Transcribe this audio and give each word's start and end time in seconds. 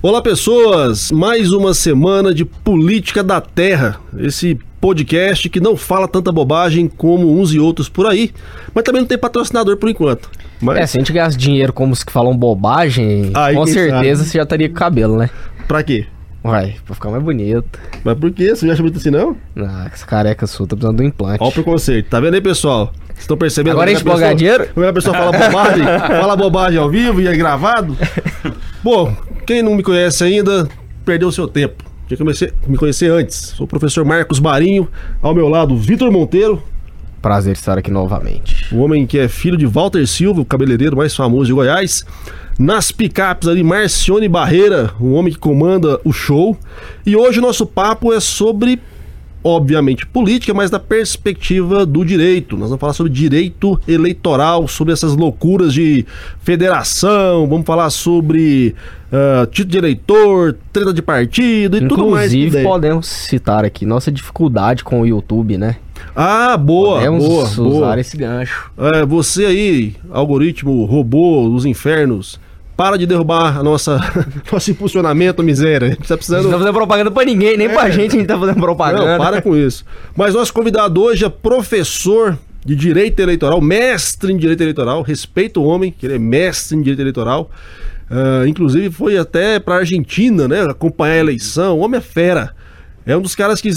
Olá, 0.00 0.22
pessoas! 0.22 1.10
Mais 1.10 1.50
uma 1.50 1.74
semana 1.74 2.32
de 2.32 2.44
Política 2.44 3.20
da 3.20 3.40
Terra. 3.40 3.98
Esse 4.16 4.56
podcast 4.80 5.48
que 5.48 5.58
não 5.58 5.76
fala 5.76 6.06
tanta 6.06 6.30
bobagem 6.30 6.86
como 6.86 7.36
uns 7.36 7.52
e 7.52 7.58
outros 7.58 7.88
por 7.88 8.06
aí, 8.06 8.32
mas 8.72 8.84
também 8.84 9.00
não 9.02 9.08
tem 9.08 9.18
patrocinador 9.18 9.76
por 9.76 9.88
enquanto. 9.88 10.30
Mas... 10.60 10.78
É, 10.78 10.86
se 10.86 10.98
a 10.98 11.00
gente 11.00 11.12
ganhasse 11.12 11.36
dinheiro 11.36 11.72
como 11.72 11.92
os 11.92 12.04
que 12.04 12.12
falam 12.12 12.36
bobagem, 12.36 13.32
Aí, 13.34 13.56
com 13.56 13.66
certeza 13.66 14.18
sabe? 14.18 14.30
você 14.30 14.38
já 14.38 14.44
estaria 14.44 14.68
com 14.68 14.76
cabelo, 14.76 15.16
né? 15.18 15.30
Pra 15.66 15.82
quê? 15.82 16.06
Vai, 16.42 16.76
pra 16.86 16.94
ficar 16.94 17.10
mais 17.10 17.22
bonito. 17.22 17.78
Mas 18.04 18.16
por 18.18 18.30
quê? 18.30 18.54
Você 18.54 18.66
já 18.66 18.72
acha 18.72 18.82
muito 18.82 18.96
assim, 18.98 19.10
não? 19.10 19.36
Ah, 19.56 19.90
essa 19.92 20.06
careca 20.06 20.46
sua, 20.46 20.66
tá 20.66 20.76
precisando 20.76 20.96
de 20.98 21.02
um 21.02 21.06
implante. 21.06 21.42
Olha 21.42 21.50
o 21.50 21.52
preconceito. 21.52 22.08
Tá 22.08 22.20
vendo 22.20 22.34
aí, 22.34 22.40
pessoal? 22.40 22.92
Vocês 23.08 23.20
estão 23.20 23.36
percebendo? 23.36 23.72
Agora 23.72 23.90
a 23.90 23.94
gente 23.94 24.04
pessoa- 24.04 24.34
dinheiro? 24.34 24.68
Como 24.72 24.86
a 24.86 24.92
pessoa 24.92 25.16
fala 25.16 25.32
bobagem, 25.32 25.84
fala 26.20 26.36
bobagem 26.36 26.78
ao 26.78 26.88
vivo 26.88 27.20
e 27.20 27.26
é 27.26 27.36
gravado. 27.36 27.96
Bom, 28.82 29.14
quem 29.46 29.62
não 29.62 29.74
me 29.74 29.82
conhece 29.82 30.22
ainda, 30.24 30.68
perdeu 31.04 31.30
seu 31.32 31.48
tempo. 31.48 31.82
Tinha 32.06 32.16
que 32.16 32.22
comece- 32.22 32.54
me 32.66 32.76
conhecer 32.76 33.10
antes. 33.10 33.36
Sou 33.56 33.64
o 33.64 33.68
professor 33.68 34.04
Marcos 34.04 34.38
Marinho, 34.40 34.88
ao 35.20 35.34
meu 35.34 35.48
lado, 35.48 35.76
Vitor 35.76 36.10
Monteiro, 36.10 36.62
Prazer 37.20 37.52
estar 37.54 37.76
aqui 37.76 37.90
novamente. 37.90 38.72
o 38.72 38.78
homem 38.78 39.04
que 39.04 39.18
é 39.18 39.26
filho 39.26 39.56
de 39.56 39.66
Walter 39.66 40.06
Silva, 40.06 40.40
o 40.40 40.44
cabeleireiro 40.44 40.96
mais 40.96 41.14
famoso 41.16 41.46
de 41.46 41.52
Goiás. 41.52 42.06
Nas 42.58 42.90
picapes 42.90 43.48
ali, 43.48 43.62
Marcione 43.62 44.28
Barreira, 44.28 44.90
o 44.98 45.12
homem 45.12 45.32
que 45.32 45.38
comanda 45.38 46.00
o 46.04 46.12
show. 46.12 46.58
E 47.06 47.14
hoje 47.14 47.38
o 47.38 47.42
nosso 47.42 47.64
papo 47.64 48.12
é 48.12 48.18
sobre, 48.18 48.80
obviamente, 49.44 50.04
política, 50.04 50.52
mas 50.52 50.68
da 50.68 50.80
perspectiva 50.80 51.86
do 51.86 52.04
direito. 52.04 52.56
Nós 52.56 52.70
vamos 52.70 52.80
falar 52.80 52.94
sobre 52.94 53.12
direito 53.12 53.80
eleitoral, 53.86 54.66
sobre 54.66 54.92
essas 54.92 55.14
loucuras 55.14 55.72
de 55.72 56.04
federação, 56.42 57.46
vamos 57.48 57.64
falar 57.64 57.90
sobre 57.90 58.74
ah, 59.12 59.46
título 59.46 59.70
de 59.70 59.78
eleitor, 59.78 60.58
treta 60.72 60.92
de 60.92 61.00
partido 61.00 61.76
e 61.76 61.86
tudo 61.86 62.10
mais. 62.10 62.34
Inclusive, 62.34 62.64
podemos 62.64 63.06
citar 63.06 63.64
aqui 63.64 63.86
nossa 63.86 64.10
dificuldade 64.10 64.82
com 64.82 65.02
o 65.02 65.06
YouTube, 65.06 65.56
né? 65.56 65.76
Ah, 66.14 66.56
boa, 66.56 66.96
podemos 66.96 67.24
boa, 67.24 67.44
usar 67.44 67.62
boa. 67.62 68.00
esse 68.00 68.16
gancho. 68.16 68.68
É, 68.76 69.06
você 69.06 69.46
aí, 69.46 69.94
algoritmo, 70.10 70.84
robô 70.84 71.48
dos 71.48 71.64
infernos, 71.64 72.40
para 72.78 72.96
de 72.96 73.06
derrubar 73.06 73.58
a 73.58 73.62
nossa, 73.64 73.98
nosso 74.52 74.70
impulsionamento, 74.70 75.42
miséria. 75.42 75.88
A 75.88 75.90
gente 75.90 76.06
tá 76.06 76.14
A 76.14 76.16
gente 76.16 76.30
não 76.30 76.36
precisando. 76.36 76.44
tá 76.52 76.58
fazendo 76.58 76.74
propaganda 76.74 77.10
pra 77.10 77.24
ninguém, 77.24 77.56
nem 77.56 77.68
pra 77.68 77.90
gente 77.90 78.14
a 78.14 78.18
gente 78.20 78.28
tá 78.28 78.38
fazendo 78.38 78.60
propaganda. 78.60 79.04
Não, 79.04 79.18
para 79.18 79.42
com 79.42 79.56
isso. 79.56 79.84
Mas 80.16 80.32
nosso 80.32 80.54
convidado 80.54 81.02
hoje 81.02 81.24
é 81.24 81.28
professor 81.28 82.38
de 82.64 82.76
Direito 82.76 83.18
Eleitoral, 83.18 83.60
mestre 83.60 84.32
em 84.32 84.36
Direito 84.36 84.60
Eleitoral. 84.60 85.02
Respeita 85.02 85.58
o 85.58 85.64
homem, 85.64 85.90
que 85.90 86.06
ele 86.06 86.14
é 86.14 86.18
mestre 86.20 86.76
em 86.76 86.80
Direito 86.80 87.00
Eleitoral. 87.00 87.50
Ah, 88.08 88.44
inclusive 88.46 88.90
foi 88.92 89.18
até 89.18 89.58
pra 89.58 89.78
Argentina, 89.78 90.46
né? 90.46 90.62
Acompanhar 90.62 91.14
a 91.14 91.18
eleição. 91.18 91.78
O 91.78 91.80
homem 91.80 91.98
é 91.98 92.00
fera. 92.00 92.54
É 93.04 93.16
um 93.16 93.20
dos 93.20 93.34
caras 93.34 93.60
que 93.60 93.70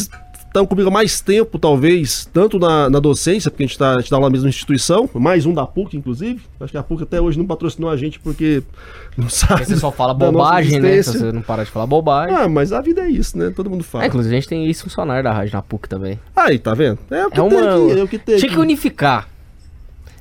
estão 0.52 0.66
comigo 0.66 0.90
há 0.90 0.92
mais 0.92 1.22
tempo, 1.22 1.58
talvez, 1.58 2.30
tanto 2.34 2.60
na, 2.60 2.90
na 2.90 3.00
docência, 3.00 3.50
porque 3.50 3.64
a 3.64 3.68
gente, 3.68 3.78
tá, 3.78 3.96
a 3.96 4.00
gente 4.02 4.12
dá 4.12 4.18
lá 4.18 4.24
na 4.24 4.30
mesma 4.30 4.50
instituição, 4.50 5.10
mais 5.14 5.46
um 5.46 5.54
da 5.54 5.66
PUC, 5.66 5.96
inclusive. 5.96 6.42
Acho 6.60 6.72
que 6.72 6.78
a 6.78 6.84
PUC 6.84 7.04
até 7.04 7.22
hoje 7.22 7.38
não 7.40 7.46
patrocinou 7.48 7.90
a 7.90 7.96
gente 7.96 8.20
porque 8.20 8.62
não 9.18 9.30
sabe. 9.30 9.66
Você 9.66 9.78
só 9.78 9.92
fala 9.92 10.14
bobagem, 10.14 10.80
né? 10.82 11.02
Você 11.02 11.32
não 11.32 11.42
parar 11.42 11.64
de 11.64 11.72
falar 11.72 11.88
bobagem. 11.88 12.36
Ah, 12.36 12.50
mas 12.50 12.74
a 12.74 12.82
vida 12.82 13.02
é 13.02 13.10
isso, 13.10 13.38
né? 13.38 13.52
Todo 13.56 13.70
mundo 13.70 13.84
fala. 13.84 14.04
É, 14.04 14.08
inclusive 14.08 14.36
a 14.36 14.40
gente 14.40 14.50
tem 14.50 14.66
ex-funcionário 14.66 15.24
da 15.24 15.32
rádio 15.32 15.54
na 15.54 15.62
PUC 15.62 15.88
também. 15.88 16.20
Aí, 16.36 16.60
tá 16.60 16.74
vendo? 16.74 17.00
É 17.10 17.26
o 17.26 17.32
que 17.32 17.40
É 17.40 17.48
tem 17.50 17.58
uma. 17.58 17.70
aqui, 17.88 18.00
é 18.00 18.04
o 18.04 18.08
que 18.08 18.20
tem 18.20 18.36
Tinha 18.36 18.48
aqui. 18.48 18.56
que 18.56 18.62
unificar. 18.62 19.30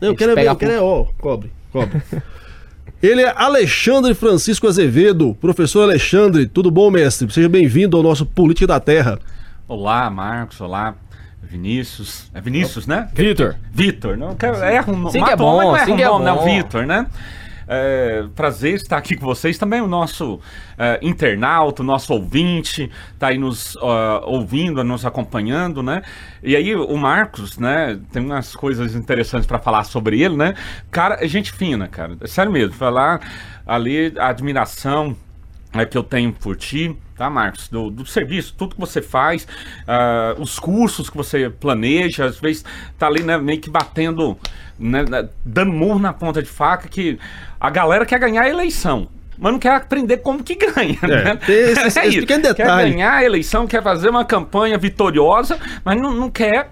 Eu 0.00 0.15
quero 0.15 0.34
ver, 0.34 0.47
eu 0.47 0.56
quero 0.56 0.72
é, 0.72 0.81
ó, 0.81 1.06
cobre, 1.19 1.50
cobre. 1.72 2.00
Ele 3.03 3.22
é 3.22 3.33
Alexandre 3.34 4.15
Francisco 4.15 4.69
Azevedo. 4.69 5.37
Professor 5.41 5.83
Alexandre, 5.83 6.47
tudo 6.47 6.70
bom, 6.70 6.91
mestre? 6.91 7.31
Seja 7.33 7.48
bem-vindo 7.48 7.97
ao 7.97 8.03
nosso 8.03 8.25
Política 8.27 8.67
da 8.67 8.78
Terra. 8.78 9.19
Olá, 9.71 10.11
Marcos. 10.11 10.61
Olá, 10.61 10.97
Vinícius. 11.41 12.29
É 12.35 12.41
Vinícius, 12.41 12.89
né? 12.89 13.09
Vitor. 13.15 13.55
Vitor. 13.71 14.17
Não. 14.17 14.37
Erra 14.65 14.93
um 14.93 14.97
nome. 14.97 15.12
Sim 15.12 15.22
que 15.22 15.31
é 15.31 15.34
homem, 15.34 15.37
bom, 15.37 15.62
não 15.62 15.84
sim 15.84 15.93
um 15.93 15.97
que 15.97 16.03
é 16.03 16.06
né? 16.06 16.33
bom. 16.33 16.43
O 16.43 16.44
Vitor, 16.44 16.87
né? 16.87 17.06
É, 17.69 18.25
prazer 18.34 18.75
estar 18.75 18.97
aqui 18.97 19.15
com 19.15 19.25
vocês. 19.25 19.56
Também 19.59 19.81
o 19.81 19.87
nosso 19.87 20.41
é, 20.77 20.99
internauta, 21.00 21.83
o 21.83 21.87
nosso 21.87 22.12
ouvinte, 22.12 22.91
tá 23.17 23.28
aí 23.28 23.39
nos 23.39 23.77
ó, 23.77 24.25
ouvindo, 24.27 24.83
nos 24.83 25.06
acompanhando, 25.06 25.84
né? 25.84 26.03
E 26.43 26.56
aí 26.56 26.75
o 26.75 26.97
Marcos, 26.97 27.56
né? 27.56 27.97
Tem 28.12 28.25
umas 28.25 28.56
coisas 28.56 28.97
interessantes 28.97 29.47
para 29.47 29.61
falar 29.61 29.84
sobre 29.84 30.21
ele, 30.21 30.37
né? 30.37 30.55
Cara, 30.91 31.25
é 31.25 31.28
gente 31.28 31.53
fina, 31.53 31.87
cara. 31.87 32.17
É 32.21 32.27
sério 32.27 32.50
mesmo. 32.50 32.75
Falar 32.75 33.21
ali 33.65 34.12
a 34.19 34.31
admiração 34.31 35.17
é, 35.72 35.84
que 35.84 35.97
eu 35.97 36.03
tenho 36.03 36.32
por 36.32 36.56
ti, 36.56 36.97
tá, 37.16 37.31
Marcos? 37.31 37.69
Do, 37.69 37.91
do 37.91 38.04
serviço, 38.06 38.54
tudo 38.56 38.75
que 38.75 38.81
você 38.81 39.00
faz, 39.00 39.47
ah, 39.86 40.34
os 40.38 40.58
cursos 40.58 41.08
que 41.10 41.16
você 41.16 41.48
planeja, 41.50 42.25
às 42.25 42.38
vezes 42.38 42.64
tá 42.98 43.06
ali, 43.06 43.22
né, 43.22 43.38
meio 43.38 43.60
que 43.60 43.70
batendo, 43.70 44.36
né, 44.78 45.04
né, 45.08 45.28
dando 45.44 45.72
murro 45.72 45.98
na 45.98 46.12
ponta 46.12 46.42
de 46.42 46.48
faca, 46.48 46.88
que 46.88 47.19
a 47.60 47.70
galera 47.70 48.04
quer 48.06 48.19
ganhar 48.19 48.42
a 48.42 48.48
eleição. 48.48 49.08
Mas 49.38 49.53
não 49.53 49.58
quer 49.58 49.75
aprender 49.76 50.19
como 50.19 50.42
que 50.44 50.54
ganha, 50.54 50.98
né? 51.03 51.36
tem 51.36 51.54
esse- 51.56 51.81
esse 51.87 52.06
isso. 52.08 52.20
pequeno 52.20 52.42
Quer 52.42 52.54
detalhe. 52.54 52.91
ganhar 52.91 53.14
a 53.14 53.25
eleição, 53.25 53.66
quer 53.66 53.82
fazer 53.82 54.10
uma 54.10 54.22
campanha 54.25 54.76
vitoriosa, 54.76 55.58
mas 55.82 55.98
não, 55.98 56.12
não 56.12 56.28
quer 56.31 56.69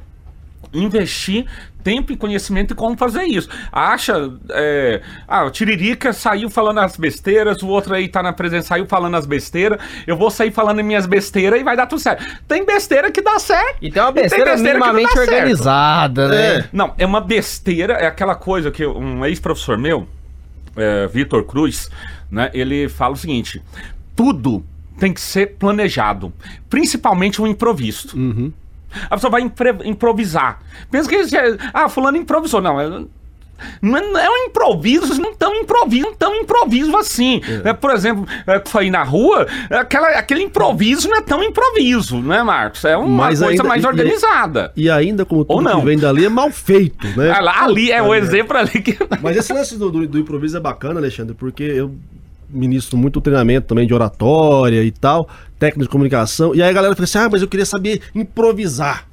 investir 0.72 1.46
tempo 1.82 2.12
e 2.12 2.16
conhecimento 2.16 2.74
em 2.74 2.76
como 2.76 2.96
fazer 2.96 3.24
isso. 3.24 3.48
Acha, 3.72 4.30
é, 4.50 5.00
ah, 5.26 5.44
o 5.44 5.50
Tiririca 5.50 6.12
saiu 6.12 6.50
falando 6.50 6.78
as 6.78 6.96
besteiras, 6.96 7.62
o 7.62 7.68
outro 7.68 7.94
aí 7.94 8.08
tá 8.08 8.22
na 8.22 8.32
presença, 8.32 8.68
saiu 8.68 8.86
falando 8.86 9.16
as 9.16 9.26
besteiras, 9.26 9.78
eu 10.06 10.16
vou 10.16 10.30
sair 10.30 10.50
falando 10.50 10.82
minhas 10.82 11.06
besteiras 11.06 11.60
e 11.60 11.64
vai 11.64 11.76
dar 11.76 11.86
tudo 11.86 12.00
certo. 12.00 12.24
Tem 12.46 12.64
besteira 12.64 13.10
que 13.10 13.22
dá 13.22 13.38
certo. 13.38 13.78
E 13.80 13.90
tem 13.90 14.02
uma 14.02 14.12
tem 14.12 14.22
besteira, 14.22 14.52
besteira 14.52 14.78
que 14.78 14.84
não 14.84 14.92
minimamente 14.94 15.18
organizada, 15.18 16.28
né? 16.28 16.56
É. 16.56 16.64
Não, 16.72 16.94
é 16.98 17.06
uma 17.06 17.20
besteira, 17.20 17.94
é 17.94 18.06
aquela 18.06 18.34
coisa 18.34 18.70
que 18.70 18.84
um 18.86 19.24
ex-professor 19.24 19.78
meu, 19.78 20.08
é, 20.76 21.06
Vitor 21.06 21.44
Cruz, 21.44 21.90
né, 22.30 22.50
ele 22.52 22.88
fala 22.88 23.14
o 23.14 23.16
seguinte: 23.16 23.62
tudo 24.14 24.64
tem 24.98 25.12
que 25.12 25.20
ser 25.20 25.54
planejado, 25.58 26.32
principalmente 26.68 27.40
o 27.40 27.46
improviso. 27.46 28.16
A 29.08 29.16
pessoa 29.16 29.30
vai 29.30 29.42
improvisar. 29.84 30.58
Pensa 30.90 31.08
que 31.08 31.24
você- 31.24 31.56
ah, 31.72 31.88
fulano 31.88 32.16
improvisou. 32.16 32.60
Não, 32.60 32.80
é, 32.80 32.88
não 33.82 33.96
é, 33.96 34.24
é 34.24 34.30
um 34.30 34.36
improviso, 34.46 35.20
não 35.20 35.34
tão 35.34 35.52
improviso, 35.54 36.06
não 36.06 36.14
tão 36.14 36.34
improviso 36.36 36.96
assim. 36.96 37.40
né? 37.64 37.72
Por 37.72 37.90
exemplo, 37.90 38.24
é, 38.46 38.62
foi 38.64 38.88
na 38.88 39.02
rua, 39.02 39.46
aquela, 39.70 40.08
aquele 40.10 40.42
improviso 40.44 41.08
não 41.08 41.16
é 41.16 41.22
tão 41.22 41.42
improviso, 41.42 42.18
né, 42.20 42.42
Marcos? 42.44 42.84
É 42.84 42.96
uma 42.96 43.08
Mas 43.08 43.40
coisa 43.40 43.50
ainda- 43.50 43.64
mais 43.64 43.82
e- 43.82 43.86
organizada. 43.86 44.72
E 44.76 44.88
ainda, 44.88 45.24
como 45.24 45.44
tudo 45.44 45.60
não. 45.60 45.80
que 45.80 45.86
vem 45.86 45.98
dali, 45.98 46.24
é 46.24 46.28
mal 46.28 46.50
feito, 46.52 47.04
né? 47.18 47.30
Ah, 47.32 47.64
ali 47.64 47.90
é 47.90 48.00
o 48.00 48.14
exemplo 48.14 48.56
ali 48.56 48.80
que. 48.80 48.96
Mas 49.20 49.36
esse 49.36 49.52
lance 49.52 49.76
do, 49.76 49.90
do, 49.90 50.06
do 50.06 50.18
improviso 50.20 50.56
é 50.56 50.60
bacana, 50.60 51.00
Alexandre, 51.00 51.34
porque 51.34 51.64
eu 51.64 51.94
ministro 52.48 52.96
muito 52.96 53.20
treinamento 53.20 53.68
também 53.68 53.86
de 53.86 53.94
oratória 53.94 54.82
e 54.82 54.90
tal, 54.90 55.28
técnica 55.58 55.84
de 55.84 55.90
comunicação, 55.90 56.54
e 56.54 56.62
aí 56.62 56.70
a 56.70 56.72
galera 56.72 56.94
fica 56.94 57.04
assim, 57.04 57.18
ah, 57.18 57.28
mas 57.30 57.42
eu 57.42 57.48
queria 57.48 57.66
saber 57.66 58.02
improvisar. 58.14 59.06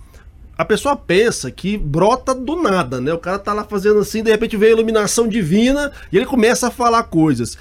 A 0.58 0.64
pessoa 0.64 0.96
pensa 0.96 1.52
que 1.52 1.78
brota 1.78 2.34
do 2.34 2.56
nada, 2.56 3.02
né? 3.02 3.14
O 3.14 3.18
cara 3.18 3.38
tá 3.38 3.52
lá 3.52 3.66
fazendo 3.66 4.00
assim, 4.00 4.24
de 4.24 4.32
repente 4.32 4.56
vem 4.56 4.70
a 4.70 4.72
iluminação 4.72 5.28
divina 5.28 5.92
e 6.12 6.16
ele 6.16 6.26
começa 6.26 6.68
a 6.68 6.72
falar 6.72 7.04
coisas. 7.04 7.58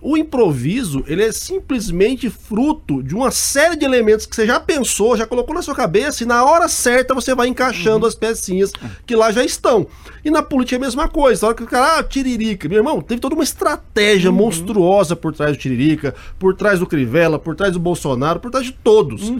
O 0.00 0.16
improviso, 0.16 1.02
ele 1.08 1.24
é 1.24 1.32
simplesmente 1.32 2.30
fruto 2.30 3.02
de 3.02 3.16
uma 3.16 3.32
série 3.32 3.74
de 3.74 3.84
elementos 3.84 4.26
que 4.26 4.36
você 4.36 4.46
já 4.46 4.60
pensou, 4.60 5.16
já 5.16 5.26
colocou 5.26 5.52
na 5.54 5.62
sua 5.62 5.74
cabeça 5.74 6.22
e 6.22 6.26
na 6.26 6.44
hora 6.44 6.68
certa 6.68 7.14
você 7.14 7.34
vai 7.34 7.48
encaixando 7.48 8.06
as 8.06 8.14
pecinhas 8.14 8.72
que 9.04 9.16
lá 9.16 9.32
já 9.32 9.44
estão. 9.44 9.88
E 10.24 10.30
na 10.30 10.40
política 10.40 10.76
é 10.76 10.78
a 10.78 10.80
mesma 10.80 11.08
coisa. 11.08 11.42
Na 11.42 11.48
hora 11.48 11.56
que 11.56 11.64
o 11.64 11.66
cara, 11.66 11.98
ah, 11.98 12.02
Tiririca, 12.04 12.68
meu 12.68 12.78
irmão, 12.78 13.00
teve 13.00 13.20
toda 13.20 13.34
uma 13.34 13.42
estratégia 13.42 14.30
monstruosa 14.30 15.16
por 15.16 15.32
trás 15.32 15.56
do 15.56 15.60
Tiririca, 15.60 16.14
por 16.38 16.54
trás 16.54 16.78
do 16.78 16.86
Crivella, 16.86 17.38
por 17.38 17.56
trás 17.56 17.72
do 17.72 17.80
Bolsonaro, 17.80 18.38
por 18.38 18.52
trás 18.52 18.66
de 18.66 18.72
todos. 18.72 19.32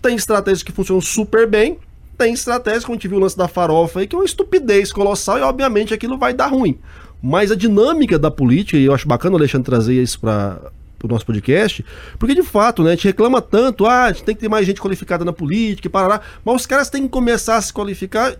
Tem 0.00 0.16
estratégias 0.16 0.62
que 0.62 0.72
funcionam 0.72 1.02
super 1.02 1.46
bem, 1.46 1.78
tem 2.16 2.32
estratégias, 2.32 2.84
como 2.84 2.94
a 2.94 2.96
gente 2.96 3.08
viu 3.08 3.18
o 3.18 3.20
lance 3.20 3.36
da 3.36 3.46
farofa 3.46 4.00
aí, 4.00 4.06
que 4.06 4.16
é 4.16 4.18
uma 4.18 4.24
estupidez 4.24 4.92
colossal 4.92 5.38
e 5.38 5.42
obviamente 5.42 5.92
aquilo 5.92 6.16
vai 6.16 6.32
dar 6.32 6.46
ruim. 6.46 6.78
Mas 7.22 7.50
a 7.50 7.56
dinâmica 7.56 8.18
da 8.18 8.30
política, 8.30 8.78
e 8.78 8.84
eu 8.84 8.94
acho 8.94 9.08
bacana 9.08 9.34
o 9.34 9.38
Alexandre 9.38 9.66
trazer 9.66 10.00
isso 10.00 10.20
para 10.20 10.60
o 11.02 11.08
nosso 11.08 11.26
podcast, 11.26 11.84
porque 12.18 12.34
de 12.34 12.42
fato, 12.42 12.82
né, 12.82 12.90
a 12.90 12.94
gente 12.94 13.06
reclama 13.06 13.40
tanto, 13.40 13.86
ah, 13.86 14.04
a 14.04 14.12
gente 14.12 14.24
tem 14.24 14.34
que 14.34 14.40
ter 14.40 14.48
mais 14.48 14.66
gente 14.66 14.80
qualificada 14.80 15.24
na 15.24 15.32
política 15.32 15.88
e 15.88 15.90
parará, 15.90 16.20
mas 16.44 16.56
os 16.56 16.66
caras 16.66 16.88
têm 16.90 17.02
que 17.02 17.08
começar 17.08 17.56
a 17.56 17.62
se 17.62 17.72
qualificar 17.72 18.36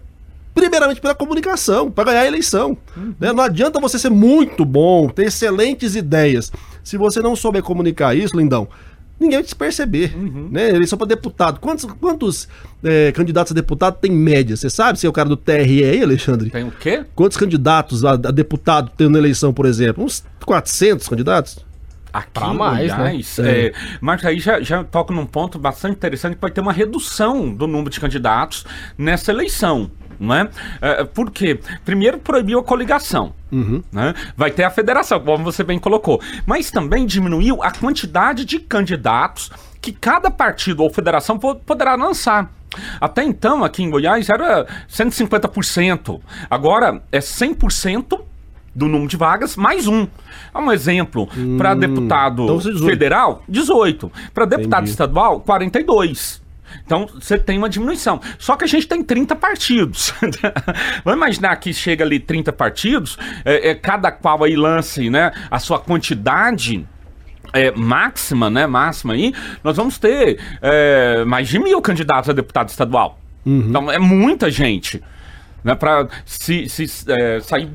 primeiramente 0.55 1.01
pela 1.01 1.15
comunicação, 1.15 1.91
para 1.91 2.11
ganhar 2.11 2.23
a 2.23 2.27
eleição. 2.27 2.77
né? 3.21 3.33
Não 3.33 3.43
adianta 3.43 3.79
você 3.81 3.99
ser 3.99 4.11
muito 4.11 4.65
bom, 4.65 5.09
ter 5.09 5.27
excelentes 5.27 5.95
ideias, 5.95 6.51
se 6.83 6.97
você 6.97 7.21
não 7.21 7.37
souber 7.37 7.63
comunicar 7.63 8.17
isso, 8.17 8.37
lindão. 8.37 8.67
Ninguém 9.19 9.39
vai 9.39 9.47
te 9.47 9.55
perceber, 9.55 10.17
né? 10.51 10.71
Eleição 10.71 10.97
para 10.97 11.09
deputado. 11.09 11.59
Quantos, 11.59 11.85
quantos 12.01 12.49
é, 12.85 13.11
candidatos 13.13 13.53
a 13.53 13.55
deputado 13.55 13.99
tem 14.01 14.13
em 14.13 14.17
média? 14.17 14.57
Você 14.57 14.71
sabe 14.71 14.99
se 14.99 15.07
é 15.07 15.09
o 15.09 15.13
cara 15.13 15.29
do 15.29 15.37
TRE 15.37 15.85
aí, 15.85 16.03
Alexandre? 16.03 16.51
Tem 16.51 16.65
o 16.65 16.71
quê? 16.71 17.05
Quantos 17.15 17.37
candidatos 17.37 18.05
a, 18.05 18.13
a 18.13 18.17
deputado 18.17 18.91
tem 18.97 19.09
na 19.09 19.19
eleição, 19.19 19.53
por 19.53 19.67
exemplo? 19.67 20.05
Uns 20.05 20.25
400 20.45 21.09
candidatos? 21.09 21.59
Aqui 22.13 22.31
Pra 22.33 22.55
mais, 22.55 22.91
né? 22.91 22.97
Goiás, 22.97 23.39
é, 23.41 23.73
mas 24.01 24.25
aí 24.25 24.41
já, 24.41 24.61
já 24.61 24.83
toca 24.83 25.13
num 25.13 25.27
ponto 25.27 25.59
bastante 25.59 25.97
interessante 25.97 26.35
que 26.37 26.41
vai 26.41 26.51
ter 26.51 26.61
uma 26.61 26.73
redução 26.73 27.53
do 27.53 27.67
número 27.67 27.91
de 27.91 28.01
candidatos 28.01 28.65
nessa 28.97 29.31
eleição. 29.31 29.91
Não 30.19 30.35
é? 30.35 30.49
É, 30.81 31.05
por 31.05 31.31
quê? 31.31 31.61
Primeiro 31.85 32.19
proibiu 32.19 32.59
a 32.59 32.63
coligação. 32.65 33.33
né? 33.93 34.15
Vai 34.37 34.51
ter 34.51 34.65
a 34.65 34.71
federação, 34.71 35.21
como 35.21 35.45
você 35.45 35.63
bem 35.63 35.79
colocou. 35.79 36.21
Mas 36.45 36.71
também 36.71 37.07
diminuiu 37.07 37.63
a 37.63 37.71
quantidade 37.71 38.45
de 38.45 38.59
candidatos 38.59 39.51
que 39.81 39.93
cada 39.93 40.31
partido 40.31 40.83
ou 40.83 40.91
federação 40.91 41.39
po- 41.39 41.55
poderá 41.55 41.95
lançar. 41.95 42.51
Até 43.01 43.23
então, 43.25 43.65
aqui 43.65 43.83
em 43.83 43.89
Goiás, 43.91 44.29
era 44.29 44.67
150%. 44.91 46.21
Agora 46.51 47.03
é 47.11 47.19
100% 47.21 48.21
do 48.75 48.87
número 48.87 49.09
de 49.09 49.17
vagas, 49.17 49.57
mais 49.57 49.87
um. 49.87 50.07
É 50.55 50.59
um 50.59 50.71
exemplo. 50.71 51.29
Para 51.57 51.75
deputado 51.75 52.43
então 52.45 52.61
você 52.61 52.71
18. 52.73 52.91
federal, 52.91 53.43
18. 53.49 54.13
Para 54.35 54.45
deputado 54.45 54.81
Entendi. 54.83 54.91
estadual, 54.91 55.41
42. 55.41 56.43
Então, 56.85 57.07
você 57.07 57.39
tem 57.39 57.59
uma 57.59 57.69
diminuição. 57.69 58.21
Só 58.39 58.57
que 58.57 58.65
a 58.65 58.69
gente 58.69 58.87
tem 58.87 59.03
30 59.03 59.37
partidos. 59.37 60.13
Vamos 61.05 61.19
imaginar 61.19 61.57
que 61.57 61.73
chega 61.73 62.05
ali 62.05 62.19
30 62.19 62.53
partidos, 62.53 63.19
é, 63.45 63.71
é, 63.71 63.75
cada 63.75 64.11
qual 64.11 64.45
aí 64.45 64.57
lance 64.57 65.11
né, 65.11 65.33
a 65.51 65.59
sua 65.59 65.79
quantidade 65.79 66.87
é, 67.53 67.71
máxima, 67.73 68.51
né? 68.51 68.67
Máxima 68.67 69.15
aí, 69.15 69.33
nós 69.65 69.77
vamos 69.77 69.99
ter 69.99 70.39
é, 70.61 71.25
mais 71.25 71.49
de 71.49 71.59
mil 71.59 71.81
candidatos 71.81 72.29
a 72.29 72.33
deputado 72.33 72.69
estadual. 72.69 73.19
Então, 73.45 73.91
é 73.91 73.99
muita 73.99 74.51
gente. 74.51 75.03
Né, 75.65 75.75
para 75.75 76.09
se, 76.25 76.69
se, 76.69 76.87
é, 77.09 77.41
sair 77.41 77.69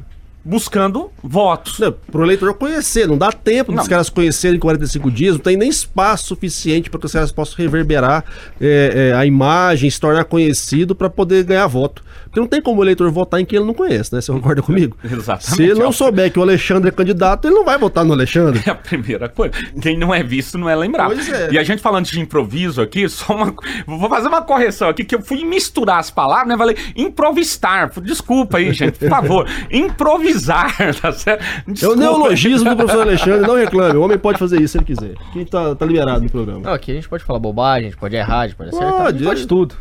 buscando 0.43 1.09
votos. 1.23 1.79
Não, 1.79 1.91
pro 1.91 2.23
eleitor 2.23 2.53
conhecer, 2.55 3.07
não 3.07 3.17
dá 3.17 3.31
tempo 3.31 3.71
Não. 3.71 3.79
dos 3.79 3.87
caras 3.87 4.09
conhecerem 4.09 4.57
em 4.57 4.59
45 4.59 5.09
dias, 5.09 5.35
não 5.35 5.41
tem 5.41 5.55
nem 5.55 5.69
espaço 5.69 6.27
suficiente 6.27 6.89
para 6.89 6.99
que 6.99 7.05
os 7.05 7.11
caras 7.11 7.31
possam 7.31 7.55
reverberar 7.57 8.25
é, 8.59 9.11
é, 9.11 9.13
a 9.13 9.25
imagem, 9.25 9.89
se 9.89 9.99
tornar 9.99 10.25
conhecido 10.25 10.93
para 10.93 11.09
poder 11.09 11.43
ganhar 11.43 11.67
voto. 11.67 12.03
Porque 12.33 12.39
não 12.39 12.47
tem 12.47 12.59
como 12.59 12.81
o 12.81 12.83
eleitor 12.83 13.11
votar 13.11 13.39
em 13.39 13.45
quem 13.45 13.57
ele 13.57 13.65
não 13.67 13.75
conhece, 13.75 14.11
né? 14.11 14.19
Você 14.19 14.31
concorda 14.31 14.59
comigo? 14.63 14.97
Exatamente. 15.03 15.51
Se 15.51 15.61
ele 15.61 15.75
não 15.79 15.91
souber 15.91 16.31
que 16.31 16.39
o 16.39 16.41
Alexandre 16.41 16.89
é 16.89 16.91
candidato, 16.91 17.47
ele 17.47 17.53
não 17.53 17.63
vai 17.63 17.77
votar 17.77 18.03
no 18.03 18.11
Alexandre. 18.11 18.59
É 18.65 18.71
a 18.71 18.75
primeira 18.75 19.29
coisa. 19.29 19.53
Quem 19.79 19.95
não 19.99 20.11
é 20.11 20.23
visto 20.23 20.57
não 20.57 20.67
é 20.67 20.75
lembrado. 20.75 21.13
Pois 21.13 21.29
é. 21.31 21.51
E 21.51 21.59
a 21.59 21.63
gente 21.63 21.79
falando 21.79 22.05
de 22.07 22.19
improviso 22.19 22.81
aqui, 22.81 23.07
só 23.07 23.35
uma. 23.35 23.53
Vou 23.85 24.09
fazer 24.09 24.29
uma 24.29 24.41
correção 24.41 24.89
aqui, 24.89 25.03
que 25.03 25.13
eu 25.13 25.21
fui 25.21 25.45
misturar 25.45 25.99
as 25.99 26.09
palavras, 26.09 26.47
né? 26.47 26.57
Falei 26.57 26.75
improvisar. 26.95 27.91
Desculpa 28.01 28.57
aí, 28.57 28.73
gente, 28.73 28.97
por 28.97 29.09
favor. 29.09 29.47
Improvisar, 29.69 30.75
tá 30.99 31.11
certo? 31.11 31.43
É 31.43 31.69
o 31.69 31.73
Desculpa. 31.73 31.95
neologismo 31.97 32.67
do 32.71 32.75
professor 32.75 33.01
Alexandre, 33.01 33.47
não 33.47 33.55
reclame. 33.55 33.95
O 33.95 34.01
homem 34.01 34.17
pode 34.17 34.39
fazer 34.39 34.59
isso 34.59 34.71
se 34.71 34.77
ele 34.79 34.85
quiser. 34.85 35.13
Quem 35.33 35.45
tá, 35.45 35.75
tá 35.75 35.85
liberado 35.85 36.23
no 36.23 36.29
programa. 36.31 36.61
Não, 36.61 36.73
aqui 36.73 36.93
a 36.93 36.95
gente 36.95 37.07
pode 37.07 37.23
falar 37.23 37.37
bobagem, 37.37 37.89
a 37.89 37.91
gente 37.91 37.99
pode 37.99 38.15
errar, 38.15 38.39
a 38.39 38.47
gente 38.47 38.55
pode 38.55 38.69
acertar, 38.71 38.89
a 38.89 39.03
Pode, 39.03 39.17
gente 39.19 39.27
pode 39.27 39.47
tudo. 39.47 39.75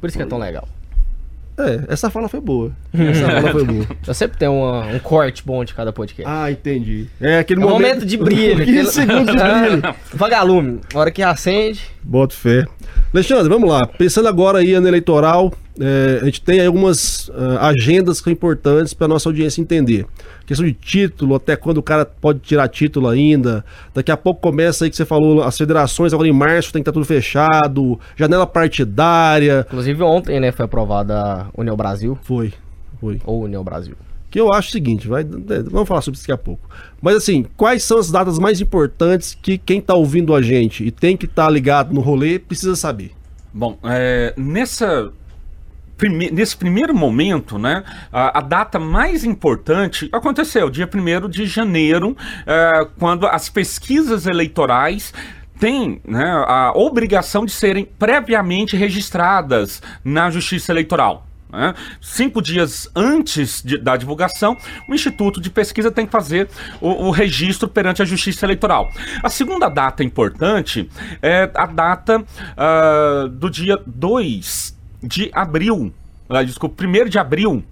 Por 0.00 0.08
isso 0.08 0.16
que 0.16 0.22
é 0.24 0.26
tão 0.26 0.38
legal. 0.38 0.66
É, 1.66 1.84
essa 1.92 2.10
fala 2.10 2.28
foi 2.28 2.40
boa. 2.40 2.72
Essa 2.92 3.26
fala 3.26 3.52
foi 3.52 3.64
boa. 3.64 3.86
Eu 4.06 4.14
sempre 4.14 4.38
tem 4.38 4.48
uma- 4.48 4.86
um 4.86 4.98
corte 4.98 5.42
bom 5.44 5.64
de 5.64 5.74
cada 5.74 5.92
podcast. 5.92 6.24
Ah, 6.30 6.50
entendi. 6.50 7.06
É 7.20 7.38
aquele 7.38 7.62
É 7.62 7.64
um 7.66 7.68
momento 7.68 8.04
de 8.06 8.16
brilho. 8.16 8.62
15 8.66 8.92
segundos 8.92 9.34
de 9.34 9.36
brilho. 9.42 9.94
Vagalume. 10.14 10.80
Hora 10.94 11.10
que 11.10 11.22
acende. 11.22 11.80
Boto 12.02 12.34
fé. 12.34 12.64
Alexandre, 13.12 13.48
vamos 13.48 13.68
lá. 13.70 13.86
Pensando 13.86 14.28
agora 14.28 14.58
aí 14.58 14.72
ano 14.74 14.86
eleitoral, 14.88 15.52
é, 15.80 16.18
a 16.20 16.24
gente 16.26 16.42
tem 16.42 16.64
algumas 16.64 17.30
ah, 17.34 17.68
agendas 17.68 18.18
que 18.18 18.24
são 18.24 18.32
importantes 18.32 18.92
para 18.92 19.08
nossa 19.08 19.28
audiência 19.28 19.60
entender. 19.60 20.06
Questão 20.46 20.66
de 20.66 20.74
título, 20.74 21.34
até 21.34 21.56
quando 21.56 21.78
o 21.78 21.82
cara 21.82 22.04
pode 22.04 22.40
tirar 22.40 22.68
título 22.68 23.08
ainda. 23.08 23.64
Daqui 23.94 24.10
a 24.10 24.16
pouco 24.16 24.40
começa 24.40 24.84
aí 24.84 24.90
que 24.90 24.96
você 24.96 25.06
falou, 25.06 25.42
as 25.42 25.56
federações 25.56 26.12
agora 26.12 26.28
em 26.28 26.32
março 26.32 26.72
tem 26.72 26.82
que 26.82 26.88
estar 26.88 26.92
tudo 26.92 27.06
fechado, 27.06 27.98
janela 28.16 28.46
partidária. 28.46 29.64
Inclusive 29.68 30.02
ontem, 30.02 30.38
né, 30.38 30.52
foi 30.52 30.66
aprovada 30.66 31.18
a 31.18 31.46
União 31.56 31.76
Brasil. 31.76 32.18
Foi, 32.22 32.52
foi. 33.00 33.20
Ou 33.24 33.44
União 33.44 33.64
Brasil. 33.64 33.94
Que 34.30 34.38
eu 34.38 34.52
acho 34.52 34.68
o 34.68 34.72
seguinte, 34.72 35.08
vai, 35.08 35.22
é, 35.22 35.62
vamos 35.62 35.88
falar 35.88 36.02
sobre 36.02 36.16
isso 36.16 36.24
daqui 36.24 36.32
a 36.32 36.44
pouco. 36.44 36.68
Mas 37.00 37.16
assim, 37.16 37.46
quais 37.56 37.82
são 37.82 37.98
as 37.98 38.10
datas 38.10 38.38
mais 38.38 38.60
importantes 38.60 39.36
que 39.40 39.56
quem 39.56 39.80
tá 39.80 39.94
ouvindo 39.94 40.34
a 40.34 40.42
gente 40.42 40.84
e 40.84 40.90
tem 40.90 41.16
que 41.16 41.26
estar 41.26 41.48
ligado 41.48 41.92
no 41.92 42.00
rolê 42.00 42.38
precisa 42.38 42.76
saber? 42.76 43.12
Bom, 43.52 43.76
é, 43.82 44.32
nessa 44.36 45.12
prime- 46.00 46.30
nesse 46.30 46.56
primeiro 46.56 46.94
momento, 46.94 47.58
né, 47.58 47.84
a, 48.10 48.38
a 48.38 48.40
data 48.40 48.78
mais 48.78 49.22
importante 49.22 50.08
aconteceu 50.12 50.70
dia 50.70 50.88
1 50.92 51.28
de 51.28 51.44
janeiro, 51.46 52.16
é, 52.46 52.86
quando 52.98 53.26
as 53.26 53.48
pesquisas 53.50 54.26
eleitorais 54.26 55.12
têm 55.58 56.00
né, 56.08 56.24
a 56.48 56.72
obrigação 56.74 57.44
de 57.44 57.52
serem 57.52 57.84
previamente 57.84 58.76
registradas 58.76 59.82
na 60.02 60.30
Justiça 60.30 60.72
Eleitoral. 60.72 61.26
né? 61.52 61.74
Cinco 62.00 62.40
dias 62.40 62.88
antes 62.96 63.62
de- 63.62 63.76
da 63.76 63.94
divulgação, 63.96 64.56
o 64.88 64.94
Instituto 64.94 65.38
de 65.38 65.50
Pesquisa 65.50 65.90
tem 65.90 66.06
que 66.06 66.12
fazer 66.12 66.48
o, 66.80 67.08
o 67.08 67.10
registro 67.10 67.68
perante 67.68 68.00
a 68.00 68.06
Justiça 68.06 68.46
Eleitoral. 68.46 68.88
A 69.22 69.28
segunda 69.28 69.68
data 69.68 70.02
importante 70.02 70.88
é 71.20 71.50
a 71.54 71.66
data 71.66 72.24
ah, 72.56 73.28
do 73.30 73.50
dia 73.50 73.78
2 73.86 74.79
de 75.02 75.30
abril, 75.32 75.92
desculpa, 76.44 76.84
1 76.84 77.08
de 77.08 77.18
abril, 77.18 77.64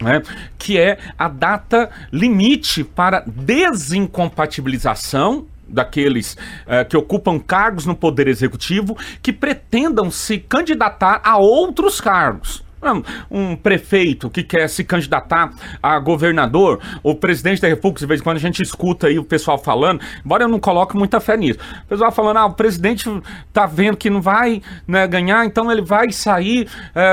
né, 0.00 0.22
que 0.58 0.78
é 0.78 0.98
a 1.18 1.28
data 1.28 1.90
limite 2.10 2.82
para 2.82 3.22
desincompatibilização 3.26 5.46
daqueles 5.68 6.38
eh, 6.66 6.84
que 6.84 6.96
ocupam 6.96 7.38
cargos 7.38 7.84
no 7.86 7.94
Poder 7.94 8.26
Executivo 8.26 8.96
que 9.22 9.32
pretendam 9.32 10.10
se 10.10 10.38
candidatar 10.38 11.20
a 11.22 11.38
outros 11.38 12.00
cargos. 12.00 12.64
Um- 12.82 13.02
Um 13.30 13.56
prefeito 13.56 14.30
que 14.30 14.42
quer 14.42 14.68
se 14.68 14.82
candidatar 14.84 15.52
a 15.82 15.98
governador, 15.98 16.80
o 17.02 17.14
presidente 17.14 17.60
da 17.60 17.68
República, 17.68 18.00
de 18.00 18.06
vez 18.06 18.20
em 18.20 18.24
quando 18.24 18.36
a 18.38 18.40
gente 18.40 18.62
escuta 18.62 19.06
aí 19.06 19.18
o 19.18 19.24
pessoal 19.24 19.58
falando, 19.58 20.00
embora 20.24 20.44
eu 20.44 20.48
não 20.48 20.58
coloque 20.58 20.96
muita 20.96 21.20
fé 21.20 21.36
nisso. 21.36 21.58
O 21.84 21.88
pessoal 21.88 22.10
falando, 22.10 22.38
ah, 22.38 22.46
o 22.46 22.54
presidente 22.54 23.08
tá 23.52 23.66
vendo 23.66 23.96
que 23.96 24.08
não 24.08 24.20
vai 24.22 24.62
né, 24.88 25.06
ganhar, 25.06 25.44
então 25.44 25.70
ele 25.70 25.82
vai 25.82 26.10
sair 26.10 26.68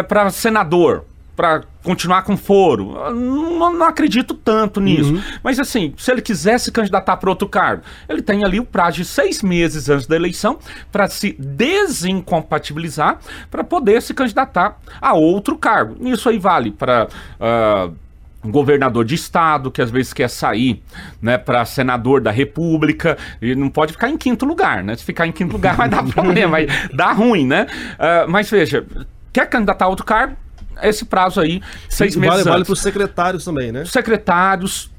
para 0.08 0.30
senador 0.30 1.04
para 1.38 1.62
continuar 1.84 2.24
com 2.24 2.36
foro. 2.36 2.96
Não, 3.14 3.72
não 3.72 3.86
acredito 3.86 4.34
tanto 4.34 4.82
nisso. 4.82 5.24
Mas 5.44 5.60
assim, 5.60 5.94
se 5.96 6.12
ele 6.12 6.22
quiser 6.22 6.60
se 6.60 6.72
candidatar 6.72 7.16
para 7.16 7.30
outro 7.30 7.48
cargo, 7.48 7.84
ele 8.10 8.24
tem 8.24 8.44
ali 8.44 8.60
o 8.60 8.66
prazo 8.66 8.98
de 8.98 9.06
seis 9.06 9.44
meses 9.44 9.88
antes 9.88 10.08
da 10.08 10.16
eleição 10.16 10.58
para 10.92 11.08
se 11.08 11.34
desincompatibilizar 11.40 13.20
para 13.52 13.64
poder 13.64 14.02
se 14.02 14.16
candidatar 14.16 14.80
a 15.00 15.14
outro 15.14 15.56
cargo. 15.58 15.96
Isso 16.10 16.28
aí 16.28 16.40
vale 16.40 16.72
para 16.72 17.08
um 18.44 18.52
governador 18.52 19.06
de 19.06 19.14
estado 19.14 19.70
que 19.70 19.82
às 19.82 19.92
vezes 19.92 20.14
quer 20.14 20.30
sair, 20.30 20.82
né, 21.22 21.38
para 21.38 21.64
senador 21.66 22.20
da 22.20 22.32
República 22.32 23.16
e 23.40 23.54
não 23.54 23.70
pode 23.70 23.92
ficar 23.92 24.10
em 24.10 24.18
quinto 24.18 24.44
lugar, 24.46 24.84
né? 24.84 24.96
Se 24.96 25.04
ficar 25.04 25.28
em 25.28 25.32
quinto 25.32 25.54
lugar 25.54 25.76
vai 25.76 25.88
dar 25.88 26.02
problema, 26.12 26.52
vai 26.52 26.68
dar 26.94 27.12
ruim, 27.12 27.46
né? 27.46 27.68
Ah, 28.00 28.26
mas 28.28 28.50
veja, 28.50 28.84
quer 29.32 29.48
candidatar 29.48 29.86
a 29.86 29.90
outro 29.90 30.06
cargo? 30.06 30.36
Esse 30.82 31.06
prazo 31.06 31.40
aí, 31.40 31.62
seis 31.90 32.12
Isso 32.12 32.20
meses 32.20 32.38
vale, 32.38 32.50
vale 32.50 32.66
para 32.66 32.74
os 32.74 32.82
secretários 32.82 33.46
também, 33.46 33.72
né? 33.72 33.86
Secretários, 33.86 34.90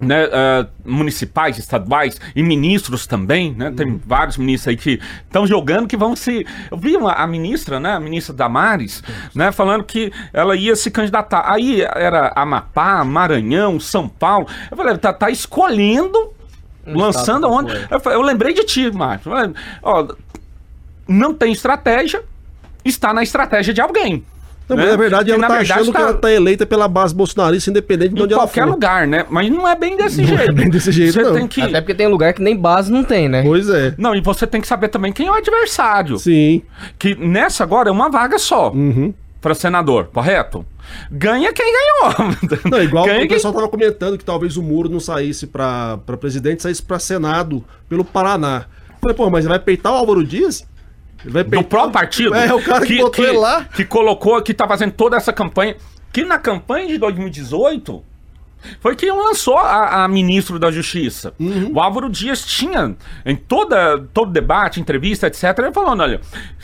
né, 0.00 0.28
ah, 0.32 0.66
municipais, 0.84 1.58
estaduais 1.58 2.20
e 2.34 2.42
ministros 2.42 3.06
também, 3.06 3.54
né? 3.54 3.72
Tem 3.74 4.00
vários 4.04 4.36
ministros 4.36 4.68
aí 4.68 4.76
que 4.76 5.00
estão 5.24 5.46
jogando 5.46 5.86
que 5.86 5.96
vão 5.96 6.14
se. 6.14 6.46
Eu 6.70 6.76
vi 6.76 6.96
uma, 6.96 7.12
a 7.12 7.26
ministra, 7.26 7.80
né? 7.80 7.94
A 7.94 8.00
ministra 8.00 8.34
Damares, 8.34 9.02
né? 9.34 9.52
Falando 9.52 9.84
que 9.84 10.12
ela 10.32 10.54
ia 10.54 10.76
se 10.76 10.90
candidatar. 10.90 11.50
Aí 11.50 11.80
era 11.80 12.32
Amapá, 12.36 13.04
Maranhão, 13.04 13.80
São 13.80 14.08
Paulo. 14.08 14.46
Eu 14.70 14.76
falei, 14.76 14.96
tá, 14.98 15.12
tá 15.12 15.30
escolhendo, 15.30 16.32
lançando 16.86 17.46
estado 17.46 17.46
aonde. 17.46 17.88
foi. 17.98 18.12
Eu, 18.12 18.18
eu 18.18 18.22
lembrei 18.22 18.52
de 18.52 18.64
ti, 18.64 18.90
Márcio. 18.90 19.32
Ó, 19.82 20.08
não 21.08 21.32
tem 21.32 21.52
estratégia, 21.52 22.22
está 22.84 23.12
na 23.14 23.22
estratégia 23.22 23.72
de 23.72 23.80
alguém. 23.80 24.24
Não, 24.68 24.76
né? 24.76 24.82
mas 24.82 24.90
na 24.92 24.96
verdade, 24.96 25.24
Que, 25.26 25.30
ela 25.30 25.40
na 25.40 25.48
tá 25.48 25.54
verdade, 25.58 25.72
achando 25.80 25.92
que 25.92 25.98
tá- 25.98 26.04
ela 26.04 26.14
tá 26.14 26.32
eleita 26.32 26.66
pela 26.66 26.88
base 26.88 27.14
bolsonarista, 27.14 27.70
independente 27.70 28.14
de 28.14 28.20
em 28.20 28.24
onde 28.24 28.32
ela 28.34 28.42
qualquer 28.42 28.64
for. 28.64 28.70
lugar, 28.70 29.06
né? 29.06 29.24
Mas 29.30 29.48
não 29.50 29.66
é 29.68 29.76
bem 29.76 29.96
desse 29.98 30.20
Não 30.22 30.34
é 30.34 30.36
jeito. 30.38 30.52
bem 30.54 30.68
desse 30.70 30.90
jeito, 30.92 31.12
Você 31.12 31.22
não. 31.22 31.32
tem 31.34 31.46
que. 31.46 31.60
Até 31.62 31.80
porque 31.80 31.94
tem 31.94 32.08
lugar 32.08 32.32
que 32.34 32.42
nem 32.42 32.56
base 32.56 32.90
não 32.90 33.04
tem, 33.04 33.28
né? 33.28 33.42
Pois 33.42 33.68
é. 33.68 33.94
Não, 33.96 34.14
e 34.14 34.20
você 34.20 34.46
tem 34.46 34.60
que 34.60 34.66
saber 34.66 34.88
também 34.88 35.12
quem 35.12 35.26
é 35.28 35.30
o 35.30 35.34
adversário. 35.34 36.18
Sim. 36.18 36.62
Que 36.98 37.14
nessa 37.14 37.62
agora 37.62 37.88
é 37.88 37.92
uma 37.92 38.08
vaga 38.10 38.38
só 38.38 38.70
Uhum. 38.72 39.14
para 39.40 39.54
senador, 39.54 40.06
correto? 40.12 40.66
Ganha 41.10 41.52
quem 41.52 41.66
ganhou. 41.72 42.34
Não, 42.70 42.82
igual 42.82 43.04
Ganha 43.04 43.18
o 43.18 43.20
quem- 43.20 43.28
pessoal 43.28 43.54
tava 43.54 43.68
comentando 43.68 44.16
que 44.18 44.24
talvez 44.24 44.56
o 44.56 44.62
muro 44.62 44.88
não 44.88 45.00
saísse 45.00 45.46
pra, 45.46 45.98
pra 46.04 46.16
presidente, 46.16 46.62
saísse 46.62 46.82
pra 46.82 46.98
Senado 46.98 47.64
pelo 47.88 48.04
Paraná. 48.04 48.64
Falei, 49.00 49.16
pô, 49.16 49.28
mas 49.30 49.44
ele 49.44 49.50
vai 49.50 49.58
peitar 49.58 49.92
o 49.92 49.96
Álvaro 49.96 50.24
Dias? 50.24 50.64
Do 51.30 51.64
próprio 51.64 51.92
partido. 51.92 52.34
É, 52.34 52.52
o 52.52 52.62
cara 52.62 52.84
que, 52.86 52.98
botou 52.98 53.24
ele 53.24 53.36
lá. 53.38 53.64
Que 53.64 53.84
colocou, 53.84 54.40
que 54.42 54.54
tá 54.54 54.66
fazendo 54.66 54.92
toda 54.92 55.16
essa 55.16 55.32
campanha. 55.32 55.76
Que 56.12 56.24
na 56.24 56.38
campanha 56.38 56.86
de 56.88 56.98
2018, 56.98 58.02
foi 58.80 58.96
quem 58.96 59.10
lançou 59.12 59.58
a, 59.58 60.04
a 60.04 60.08
ministro 60.08 60.58
da 60.58 60.70
Justiça. 60.70 61.32
O 61.72 61.80
Álvaro 61.80 62.08
Dias 62.08 62.44
tinha, 62.44 62.96
em 63.24 63.36
toda, 63.36 63.98
todo 64.14 64.30
debate, 64.32 64.80
entrevista, 64.80 65.26
etc., 65.26 65.44
ele 65.58 65.72
falando: 65.72 66.00
olha, 66.02 66.20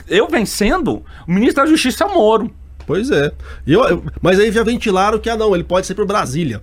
eu 0.08 0.26
vencendo, 0.28 1.02
o 1.26 1.32
ministro 1.32 1.62
da 1.64 1.68
Justiça 1.70 2.04
é 2.04 2.06
o 2.06 2.14
Moro. 2.14 2.50
Pois 2.86 3.10
é. 3.10 3.30
Eu- 3.66 3.84
eu- 3.84 4.04
mas 4.20 4.40
aí 4.40 4.50
já 4.50 4.62
ventilaram 4.62 5.18
que, 5.18 5.28
ah, 5.30 5.36
não, 5.36 5.54
ele 5.54 5.64
pode 5.64 5.86
ser 5.86 5.94
por 5.94 6.06
Brasília. 6.06 6.60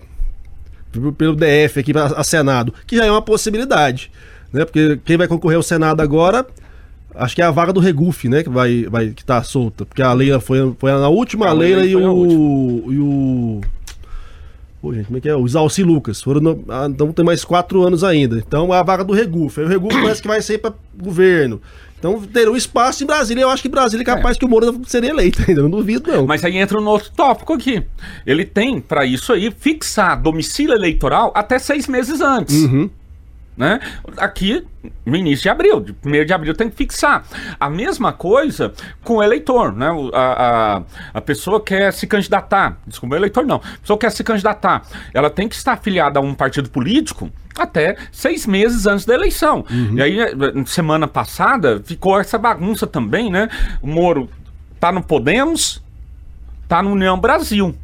Pelo 1.17 1.35
DF 1.35 1.79
aqui, 1.79 1.93
a 1.95 2.23
Senado. 2.23 2.73
Que 2.87 2.97
já 2.97 3.05
é 3.05 3.11
uma 3.11 3.21
possibilidade. 3.21 4.11
Né? 4.51 4.65
Porque 4.65 4.99
quem 5.05 5.15
vai 5.17 5.27
concorrer 5.27 5.55
ao 5.57 5.63
Senado 5.63 6.01
agora, 6.01 6.45
acho 7.15 7.35
que 7.35 7.41
é 7.41 7.45
a 7.45 7.51
vaga 7.51 7.71
do 7.73 7.79
Regufe, 7.79 8.29
né? 8.29 8.43
Que, 8.43 8.49
vai, 8.49 8.83
vai, 8.89 9.09
que 9.09 9.23
tá 9.25 9.41
solta. 9.43 9.85
Porque 9.85 10.01
a 10.01 10.11
Leila 10.13 10.39
foi, 10.39 10.73
foi 10.77 10.91
na 10.91 11.09
última, 11.09 11.47
a 11.47 11.53
Leila 11.53 11.81
Leila 11.81 12.01
e 12.01 12.05
o. 12.05 12.91
E 12.91 12.99
o. 12.99 13.61
Pô, 14.81 14.93
gente, 14.93 15.07
como 15.07 15.17
é 15.17 15.21
que 15.21 15.27
é? 15.27 15.35
O 15.35 15.45
Zalci 15.47 15.83
Lucas. 15.83 16.21
Foram 16.21 16.39
no- 16.39 16.63
ah, 16.69 16.87
então 16.89 17.11
tem 17.11 17.25
mais 17.25 17.43
quatro 17.43 17.81
anos 17.83 18.03
ainda. 18.03 18.37
Então 18.37 18.73
é 18.73 18.77
a 18.79 18.83
vaga 18.83 19.03
do 19.03 19.11
Regufe. 19.13 19.59
Aí 19.59 19.65
o 19.65 19.69
Regufe 19.69 19.95
parece 20.01 20.21
que 20.21 20.27
vai 20.27 20.41
ser 20.41 20.57
para 20.59 20.73
governo. 20.97 21.61
Então 21.99 22.21
terá 22.21 22.49
um 22.49 22.55
espaço 22.55 23.03
em 23.03 23.05
Brasília. 23.07 23.41
Eu 23.41 23.49
acho 23.49 23.61
que 23.61 23.67
Brasília 23.67 24.03
é 24.03 24.05
capaz 24.05 24.37
que 24.37 24.45
o 24.45 24.47
Moro 24.47 24.79
seria 24.87 25.09
eleito 25.09 25.43
ainda. 25.45 25.61
Não 25.63 25.69
duvido, 25.69 26.09
não. 26.09 26.25
Mas 26.25 26.45
aí 26.45 26.57
entra 26.57 26.79
um 26.79 26.87
outro 26.87 27.11
tópico 27.13 27.51
aqui. 27.51 27.83
Ele 28.25 28.45
tem, 28.45 28.79
para 28.79 29.03
isso 29.05 29.33
aí, 29.33 29.51
fixar 29.51 30.21
domicílio 30.21 30.73
eleitoral 30.73 31.33
até 31.35 31.59
seis 31.59 31.85
meses 31.89 32.21
antes. 32.21 32.55
Uhum. 32.55 32.89
Né? 33.59 33.77
Aqui, 34.15 34.65
no 35.05 35.17
início 35.17 35.43
de 35.43 35.49
abril, 35.49 35.81
de 35.81 35.93
1 36.05 36.23
de 36.25 36.31
abril 36.33 36.53
tem 36.53 36.69
que 36.69 36.77
fixar. 36.77 37.25
A 37.59 37.69
mesma 37.69 38.13
coisa 38.13 38.71
com 39.03 39.15
o 39.17 39.21
eleitor, 39.23 39.73
né? 39.75 39.91
O- 39.91 40.09
A, 40.15 40.77
a, 40.77 40.81
a 41.15 41.19
pessoa 41.21 41.59
quer 41.61 41.91
se 41.91 42.07
candidatar, 42.07 42.77
desculpa, 42.87 43.15
o 43.15 43.17
eleitor 43.17 43.45
não, 43.45 43.57
a 43.57 43.77
pessoa 43.81 43.99
quer 43.99 44.11
se 44.13 44.23
candidatar, 44.23 44.83
ela 45.13 45.29
tem 45.29 45.49
que 45.49 45.55
estar 45.55 45.73
afiliada 45.73 46.19
a 46.19 46.21
um 46.21 46.33
partido 46.33 46.69
político 46.69 47.29
até 47.57 47.97
seis 48.13 48.47
meses 48.47 48.87
antes 48.87 49.05
da 49.05 49.13
eleição. 49.13 49.65
E 49.93 50.01
aí, 50.01 50.17
eh, 50.21 50.31
semana 50.65 51.05
passada, 51.05 51.81
ficou 51.83 52.17
essa 52.17 52.37
bagunça 52.37 52.87
também, 52.87 53.29
né? 53.29 53.49
O 53.81 53.87
Moro 53.87 54.29
tá 54.79 54.89
no 54.89 55.03
Podemos, 55.03 55.83
tá 56.65 56.81
no 56.81 56.91
União 56.91 57.19
Brasil. 57.19 57.75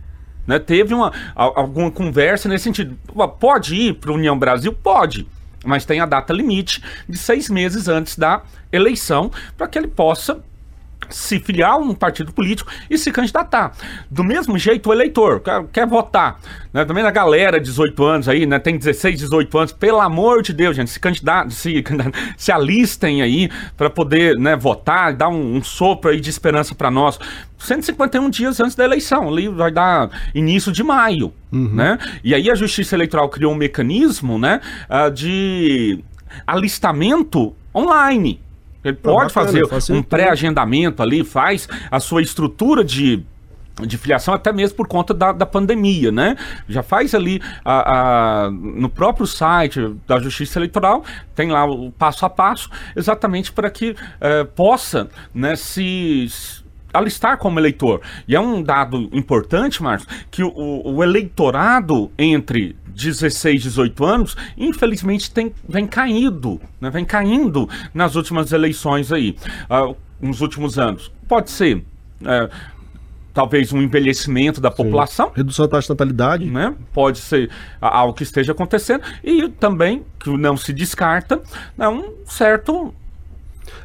Né? 0.48 0.58
Teve 0.58 0.94
uma, 0.94 1.12
alguma 1.36 1.92
conversa 1.92 2.48
nesse 2.48 2.64
sentido. 2.64 2.96
Pode 3.42 3.76
ir 3.76 3.96
para 3.96 4.14
União 4.14 4.40
Brasil? 4.40 4.72
Pode. 4.72 5.28
Mas 5.66 5.86
tem 5.86 6.00
a 6.00 6.06
data 6.06 6.32
limite 6.32 6.82
de 7.08 7.18
seis 7.18 7.50
meses 7.50 7.88
antes 7.88 8.18
da 8.18 8.42
eleição 8.72 9.32
para 9.58 9.68
que 9.68 9.78
ele 9.78 9.88
possa 9.88 10.42
se 11.10 11.40
filiar 11.40 11.72
a 11.72 11.78
um 11.78 11.94
partido 11.94 12.32
político 12.32 12.72
e 12.90 12.98
se 12.98 13.12
candidatar. 13.12 13.74
Do 14.10 14.24
mesmo 14.24 14.58
jeito, 14.58 14.90
o 14.90 14.94
eleitor 14.94 15.40
quer, 15.40 15.64
quer 15.72 15.88
votar. 15.88 16.40
Né? 16.74 16.86
Também 16.86 17.04
a 17.04 17.12
galera, 17.12 17.60
18 17.60 18.04
anos 18.04 18.30
aí, 18.30 18.46
né? 18.46 18.60
tem 18.60 18.78
16, 18.78 19.20
18 19.20 19.58
anos, 19.58 19.72
pelo 19.72 20.02
amor 20.02 20.42
de 20.42 20.54
Deus, 20.54 20.76
gente, 20.76 20.92
se 20.92 21.00
candidatem, 21.00 21.52
se, 21.52 21.84
se 22.38 22.52
alistem 22.52 23.22
aí 23.22 23.50
para 23.78 23.90
poder 23.90 24.36
né, 24.38 24.56
votar, 24.56 25.14
dar 25.14 25.30
um, 25.30 25.56
um 25.56 25.64
sopro 25.64 26.12
aí 26.12 26.20
de 26.20 26.30
esperança 26.30 26.76
para 26.76 26.92
nós. 26.92 27.20
151 27.58 28.30
dias 28.30 28.60
antes 28.60 28.76
da 28.76 28.84
eleição, 28.84 29.28
ali 29.28 29.48
vai 29.48 29.72
dar 29.72 30.10
início 30.34 30.72
de 30.72 30.84
maio, 30.84 31.34
né? 31.52 31.98
E 32.24 32.36
aí 32.36 32.50
a 32.50 32.56
Justiça 32.56 32.96
Eleitoral 32.96 33.30
criou 33.30 33.54
um 33.54 33.56
mecanismo, 33.56 34.38
né, 34.38 34.62
ah, 34.90 35.10
de 35.10 36.04
alistamento 36.46 37.56
online. 37.74 38.40
Ele 38.86 38.96
pode 38.96 39.16
bacana, 39.16 39.30
fazer 39.30 39.66
um 39.66 39.68
facilitou. 39.68 40.04
pré-agendamento 40.10 41.02
ali, 41.04 41.24
faz 41.24 41.68
a 41.92 42.00
sua 42.00 42.22
estrutura 42.22 42.84
de 42.84 43.24
de 43.86 43.98
filiação 43.98 44.34
até 44.34 44.54
mesmo 44.54 44.78
por 44.78 44.88
conta 44.88 45.14
da, 45.14 45.34
da 45.34 45.46
pandemia, 45.46 46.10
né? 46.10 46.38
Já 46.70 46.82
faz 46.82 47.14
ali 47.14 47.42
a, 47.66 48.46
a- 48.46 48.50
no 48.50 48.88
próprio 48.88 49.28
site 49.28 49.94
da 50.08 50.18
Justiça 50.18 50.58
Eleitoral, 50.60 51.04
tem 51.36 51.52
lá 51.52 51.66
o 51.66 51.92
passo 51.92 52.26
a 52.26 52.30
passo, 52.30 52.70
exatamente 52.96 53.52
para 53.52 53.70
que 53.70 53.94
eh, 54.22 54.46
possa 54.46 55.10
né, 55.34 55.58
se 55.58 56.26
alistar 56.96 57.38
como 57.38 57.60
eleitor. 57.60 58.02
E 58.28 58.36
é 58.36 58.40
um 58.40 58.62
dado 58.62 59.10
importante, 59.12 59.82
Marcos, 59.82 60.08
que 60.32 60.44
o, 60.44 60.82
o 60.86 61.04
eleitorado 61.04 62.12
entre 62.18 62.76
16 62.88 63.62
e 63.62 63.64
18 63.64 64.06
anos, 64.06 64.38
infelizmente, 64.58 65.30
tem, 65.30 65.52
vem 65.68 65.86
caindo, 65.86 66.60
né? 66.80 66.90
vem 66.90 67.04
caindo 67.06 67.70
nas 67.94 68.16
últimas 68.16 68.52
eleições 68.52 69.12
aí, 69.12 69.36
ah, 69.70 69.94
nos 70.22 70.42
últimos 70.42 70.80
anos. 70.80 71.12
Pode 71.28 71.52
ser. 71.52 71.84
eh, 72.24 72.50
talvez 73.34 73.74
um 73.74 73.82
envelhecimento 73.82 74.62
da 74.62 74.72
população, 74.72 75.30
Redução 75.36 75.66
da 75.66 75.72
taxa 75.72 75.88
de 75.88 75.90
natalidade. 75.90 76.46
né? 76.50 76.74
Pode 76.94 77.20
ser 77.20 77.52
algo 77.82 78.14
que 78.14 78.24
esteja 78.24 78.54
acontecendo 78.54 79.04
e 79.22 79.50
também 79.50 80.06
que 80.18 80.30
não 80.30 80.56
se 80.56 80.72
descarta 80.72 81.42
né, 81.78 81.88
um 81.90 82.14
certo 82.26 82.94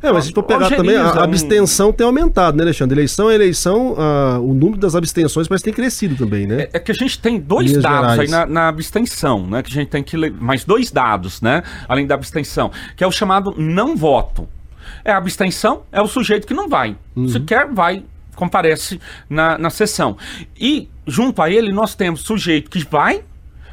É, 0.02 0.12
mas 0.12 0.24
se 0.24 0.32
for 0.32 0.42
pegar 0.42 0.70
também, 0.70 0.96
a, 0.96 1.12
um- 1.14 1.20
abstenção 1.20 1.92
tem 1.92 2.06
aumentado, 2.06 2.56
né, 2.56 2.62
Alexandre? 2.64 2.96
Eleição 2.98 3.30
é 3.30 3.34
eleição, 3.34 3.94
ah, 3.98 4.38
o 4.40 4.54
número 4.54 4.78
das 4.78 4.94
abstenções 4.94 5.46
parece 5.48 5.64
que 5.64 5.70
tem 5.70 5.74
crescido 5.74 6.16
também, 6.16 6.46
né? 6.46 6.62
É, 6.62 6.70
é 6.74 6.78
que 6.78 6.90
a 6.90 6.94
gente 6.94 7.18
tem 7.18 7.38
dois 7.38 7.68
Linhas 7.68 7.82
dados 7.82 8.10
gerais. 8.12 8.20
aí 8.20 8.28
na, 8.28 8.46
na 8.46 8.68
abstenção, 8.68 9.46
né? 9.46 9.62
Que 9.62 9.70
a 9.70 9.74
gente 9.74 9.88
tem 9.88 10.02
que 10.02 10.16
ler. 10.16 10.32
Mais 10.32 10.64
dois 10.64 10.90
dados, 10.90 11.40
né? 11.40 11.62
Além 11.88 12.06
da 12.06 12.14
abstenção, 12.14 12.70
que 12.96 13.04
é 13.04 13.06
o 13.06 13.12
chamado 13.12 13.54
não 13.56 13.96
voto. 13.96 14.48
É 15.04 15.12
a 15.12 15.16
abstenção, 15.16 15.82
é 15.92 16.00
o 16.00 16.06
sujeito 16.06 16.46
que 16.46 16.54
não 16.54 16.68
vai. 16.68 16.96
Uhum. 17.14 17.28
Se 17.28 17.38
quer, 17.40 17.66
vai, 17.72 18.02
comparece 18.34 19.00
na, 19.28 19.56
na 19.58 19.70
sessão. 19.70 20.16
E 20.58 20.88
junto 21.06 21.40
a 21.42 21.50
ele 21.50 21.72
nós 21.72 21.94
temos 21.94 22.22
sujeito 22.22 22.70
que 22.70 22.84
vai, 22.90 23.22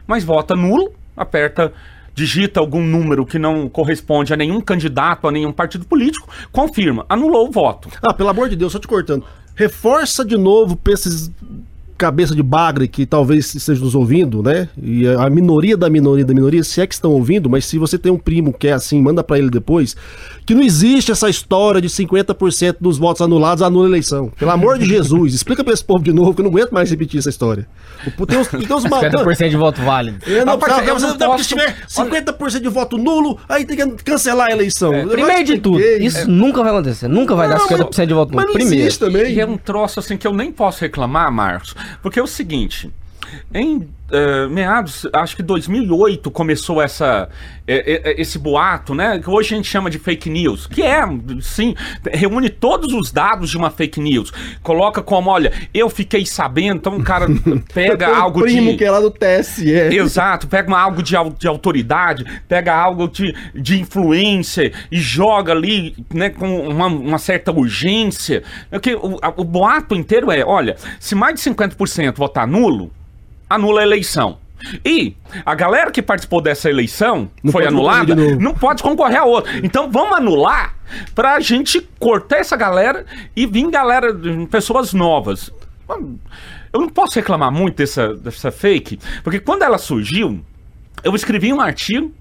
mas 0.05 0.23
vota 0.23 0.55
nulo, 0.55 0.93
aperta. 1.15 1.73
Digita 2.17 2.59
algum 2.59 2.81
número 2.81 3.27
que 3.27 3.37
não 3.37 3.69
corresponde 3.69 4.33
a 4.33 4.35
nenhum 4.35 4.59
candidato, 4.59 5.27
a 5.27 5.31
nenhum 5.31 5.51
partido 5.51 5.85
político, 5.85 6.27
confirma, 6.51 7.05
anulou 7.07 7.47
o 7.47 7.51
voto. 7.51 7.89
Ah, 8.01 8.11
pelo 8.11 8.29
amor 8.29 8.49
de 8.49 8.55
Deus, 8.55 8.71
só 8.71 8.79
te 8.79 8.87
cortando. 8.87 9.23
Reforça 9.53 10.25
de 10.25 10.35
novo 10.35 10.75
pra 10.75 10.93
esses 10.93 11.29
cabeça 11.97 12.35
de 12.35 12.43
bagre 12.43 12.87
que 12.87 13.05
talvez 13.05 13.53
estejam 13.55 13.83
nos 13.85 13.95
ouvindo, 13.95 14.41
né? 14.43 14.69
E 14.81 15.07
a 15.07 15.29
minoria 15.29 15.75
da 15.75 15.89
minoria 15.89 16.23
da 16.25 16.33
minoria, 16.33 16.63
se 16.63 16.79
é 16.81 16.87
que 16.87 16.93
estão 16.93 17.11
ouvindo, 17.11 17.49
mas 17.49 17.65
se 17.65 17.77
você 17.77 17.97
tem 17.97 18.11
um 18.11 18.17
primo 18.17 18.53
que 18.53 18.67
é 18.67 18.73
assim, 18.73 19.01
manda 19.01 19.23
pra 19.23 19.37
ele 19.37 19.49
depois, 19.49 19.95
que 20.45 20.53
não 20.55 20.61
existe 20.61 21.11
essa 21.11 21.29
história 21.29 21.81
de 21.81 21.89
50% 21.89 22.77
dos 22.79 22.97
votos 22.97 23.21
anulados 23.21 23.61
anula 23.61 23.85
a 23.85 23.89
eleição. 23.89 24.31
Pelo 24.37 24.51
amor 24.51 24.77
de 24.77 24.85
Jesus, 24.85 25.33
explica 25.35 25.63
pra 25.63 25.73
esse 25.73 25.83
povo 25.83 26.03
de 26.03 26.13
novo, 26.13 26.33
que 26.33 26.41
eu 26.41 26.43
não 26.43 26.51
aguento 26.51 26.71
mais 26.71 26.89
repetir 26.89 27.19
essa 27.19 27.29
história. 27.29 27.67
Tem 28.27 28.37
uns, 28.37 28.47
tem 28.47 28.73
uns 28.75 28.83
ma- 28.85 29.01
50% 29.01 29.49
de 29.49 29.57
voto 29.57 29.81
válido. 29.81 30.17
É, 30.27 30.45
não, 30.45 30.53
Ah, 30.53 30.57
cara, 30.57 30.85
eu 30.85 30.99
você 30.99 31.07
não 31.07 31.17
posso- 31.17 31.43
se 31.43 31.49
tiver 31.49 31.75
50% 31.87 32.61
de 32.61 32.69
voto 32.69 32.97
nulo, 32.97 33.37
aí 33.49 33.65
tem 33.65 33.75
que 33.75 34.03
cancelar 34.03 34.47
a 34.47 34.51
eleição. 34.51 34.93
Eu 34.93 35.07
Primeiro 35.09 35.43
de 35.43 35.57
tudo, 35.59 35.79
expliquei. 35.79 36.05
isso 36.07 36.29
nunca 36.29 36.61
vai 36.61 36.71
acontecer. 36.71 37.07
Nunca 37.07 37.35
vai 37.35 37.49
dar 37.49 37.57
Não, 37.57 37.67
50% 37.67 38.05
de 38.07 38.13
voto 38.13 38.29
mas 38.35 38.45
nulo. 38.45 38.47
não 38.47 38.53
Primeiro. 38.53 38.81
existe 38.87 38.99
também. 38.99 39.33
E 39.33 39.39
é 39.39 39.45
um 39.45 39.57
troço 39.57 39.99
assim 39.99 40.15
que 40.17 40.27
eu 40.27 40.33
nem 40.33 40.51
posso 40.51 40.81
reclamar, 40.81 41.31
Marcos, 41.31 41.75
porque 42.01 42.19
é 42.19 42.23
o 42.23 42.27
seguinte. 42.27 42.91
Em 43.53 43.87
eh, 44.11 44.47
meados, 44.47 45.05
acho 45.11 45.35
que 45.35 45.43
2008 45.43 46.31
começou 46.31 46.81
essa, 46.81 47.27
eh, 47.67 48.01
eh, 48.05 48.21
esse 48.21 48.39
boato, 48.39 48.95
né? 48.95 49.19
Que 49.19 49.29
hoje 49.29 49.53
a 49.53 49.57
gente 49.57 49.67
chama 49.67 49.89
de 49.89 49.99
fake 49.99 50.29
news. 50.29 50.65
Que 50.65 50.81
é, 50.83 51.01
sim, 51.41 51.75
reúne 52.13 52.49
todos 52.49 52.93
os 52.93 53.11
dados 53.11 53.49
de 53.49 53.57
uma 53.57 53.69
fake 53.69 53.99
news. 53.99 54.31
Coloca 54.63 55.01
como, 55.01 55.29
olha, 55.29 55.51
eu 55.73 55.89
fiquei 55.89 56.25
sabendo, 56.25 56.77
então 56.77 56.95
o 56.97 57.03
cara 57.03 57.27
pega 57.73 58.07
algo 58.15 58.41
primo 58.41 58.71
de. 58.71 58.77
que 58.77 58.85
é 58.85 58.91
lá 58.91 58.99
do 59.01 59.11
TSE. 59.11 59.69
Exato, 59.69 60.47
pega 60.47 60.67
uma- 60.69 60.79
algo 60.79 61.03
de, 61.03 61.13
de 61.37 61.47
autoridade, 61.47 62.25
pega 62.47 62.73
algo 62.73 63.09
de, 63.09 63.35
de 63.53 63.79
influência 63.81 64.71
e 64.91 64.97
joga 64.99 65.51
ali, 65.51 65.95
né, 66.13 66.29
com 66.29 66.69
uma, 66.69 66.87
uma 66.87 67.17
certa 67.17 67.51
urgência. 67.51 68.41
É 68.71 68.79
que 68.79 68.95
o, 68.95 69.17
a- 69.21 69.33
o 69.35 69.43
boato 69.43 69.93
inteiro 69.95 70.31
é, 70.31 70.45
olha, 70.45 70.77
se 70.99 71.13
mais 71.13 71.35
de 71.35 71.41
50% 71.41 72.15
votar 72.15 72.47
nulo, 72.47 72.89
anula 73.49 73.81
a 73.81 73.83
eleição. 73.83 74.37
E 74.83 75.15
a 75.45 75.53
galera 75.53 75.91
que 75.91 76.01
participou 76.01 76.41
dessa 76.41 76.69
eleição 76.69 77.29
Não 77.43 77.51
foi 77.51 77.67
anulada, 77.67 78.15
não 78.15 78.53
pode 78.53 78.81
concorrer 78.81 79.19
a 79.19 79.25
outra. 79.25 79.51
Então 79.63 79.91
vamos 79.91 80.17
anular 80.17 80.75
pra 81.13 81.39
gente 81.39 81.81
cortar 81.99 82.37
essa 82.37 82.55
galera 82.55 83.05
e 83.35 83.45
vir 83.45 83.69
galera, 83.69 84.07
pessoas 84.49 84.93
novas. 84.93 85.51
Eu 86.73 86.81
não 86.81 86.89
posso 86.89 87.15
reclamar 87.15 87.51
muito 87.51 87.77
dessa, 87.77 88.13
dessa 88.15 88.51
fake, 88.51 88.99
porque 89.23 89.39
quando 89.39 89.63
ela 89.63 89.77
surgiu, 89.77 90.43
eu 91.03 91.15
escrevi 91.15 91.53
um 91.53 91.61
artigo, 91.61 92.11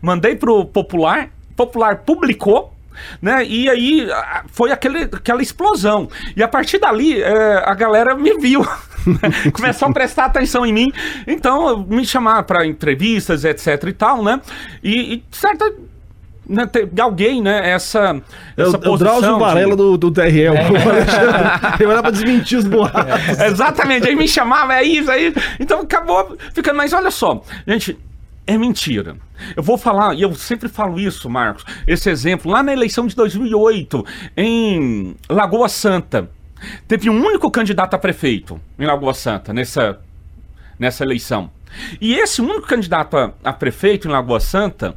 mandei 0.00 0.34
pro 0.34 0.64
Popular, 0.64 1.30
Popular 1.56 1.98
publicou, 1.98 2.71
né? 3.20 3.44
E 3.44 3.68
aí 3.68 4.08
foi 4.48 4.72
aquele, 4.72 5.04
aquela 5.04 5.42
explosão. 5.42 6.08
E 6.36 6.42
a 6.42 6.48
partir 6.48 6.78
dali 6.78 7.22
é, 7.22 7.62
a 7.64 7.74
galera 7.74 8.14
me 8.14 8.38
viu. 8.38 8.60
né? 9.06 9.50
Começou 9.52 9.88
a 9.88 9.92
prestar 9.92 10.26
atenção 10.26 10.64
em 10.64 10.72
mim. 10.72 10.92
Então 11.26 11.84
me 11.88 12.04
chamar 12.04 12.42
para 12.44 12.66
entrevistas, 12.66 13.44
etc 13.44 13.82
e 13.88 13.92
tal, 13.92 14.22
né? 14.22 14.40
E, 14.82 15.14
e 15.14 15.24
certa 15.30 15.72
né, 16.46 16.68
galguei, 16.92 17.40
né, 17.40 17.70
essa, 17.70 18.20
É 18.56 18.64
o, 18.64 18.66
essa 18.66 18.76
é 18.76 18.88
o 18.88 18.96
Drauzio 18.96 19.28
de- 19.30 19.36
É. 19.36 19.38
Varela 19.38 19.76
do, 19.76 19.96
do 19.96 20.10
TRL. 20.10 20.54
Ele 21.78 21.86
vai 21.86 21.96
lá 21.96 22.02
pra 22.02 22.10
desmentir 22.10 22.58
os 22.58 22.66
boatos. 22.66 23.40
Exatamente, 23.40 24.08
aí 24.08 24.16
me 24.16 24.26
chamava, 24.26 24.74
é 24.74 24.82
isso, 24.82 25.10
aí. 25.10 25.32
Então 25.58 25.80
acabou 25.80 26.36
ficando. 26.52 26.76
Mas 26.76 26.92
olha 26.92 27.10
só, 27.10 27.42
gente, 27.66 27.96
é 28.46 28.58
mentira. 28.58 29.16
Eu 29.56 29.62
vou 29.62 29.78
falar, 29.78 30.14
e 30.14 30.22
eu 30.22 30.34
sempre 30.34 30.68
falo 30.68 30.98
isso, 30.98 31.28
Marcos, 31.30 31.64
esse 31.86 32.10
exemplo, 32.10 32.50
lá 32.50 32.62
na 32.62 32.72
eleição 32.72 33.06
de 33.06 33.14
2008, 33.14 34.04
em 34.36 35.16
Lagoa 35.28 35.68
Santa, 35.68 36.28
teve 36.86 37.08
um 37.08 37.24
único 37.24 37.50
candidato 37.50 37.94
a 37.94 37.98
prefeito 37.98 38.60
em 38.78 38.84
Lagoa 38.84 39.14
Santa, 39.14 39.52
nessa, 39.52 40.00
nessa 40.78 41.04
eleição. 41.04 41.50
E 42.00 42.14
esse 42.14 42.40
único 42.40 42.66
candidato 42.66 43.16
a, 43.16 43.32
a 43.44 43.52
prefeito 43.52 44.08
em 44.08 44.10
Lagoa 44.10 44.40
Santa, 44.40 44.96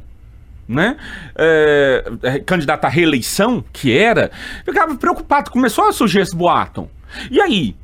né? 0.68 0.96
é, 1.36 2.04
é, 2.22 2.38
candidato 2.40 2.84
à 2.84 2.88
reeleição, 2.88 3.64
que 3.72 3.96
era, 3.96 4.30
ficava 4.64 4.94
preocupado, 4.96 5.50
começou 5.50 5.84
a 5.84 5.92
surgir 5.92 6.20
esse 6.20 6.34
boato. 6.34 6.90
E 7.30 7.40
aí, 7.40 7.76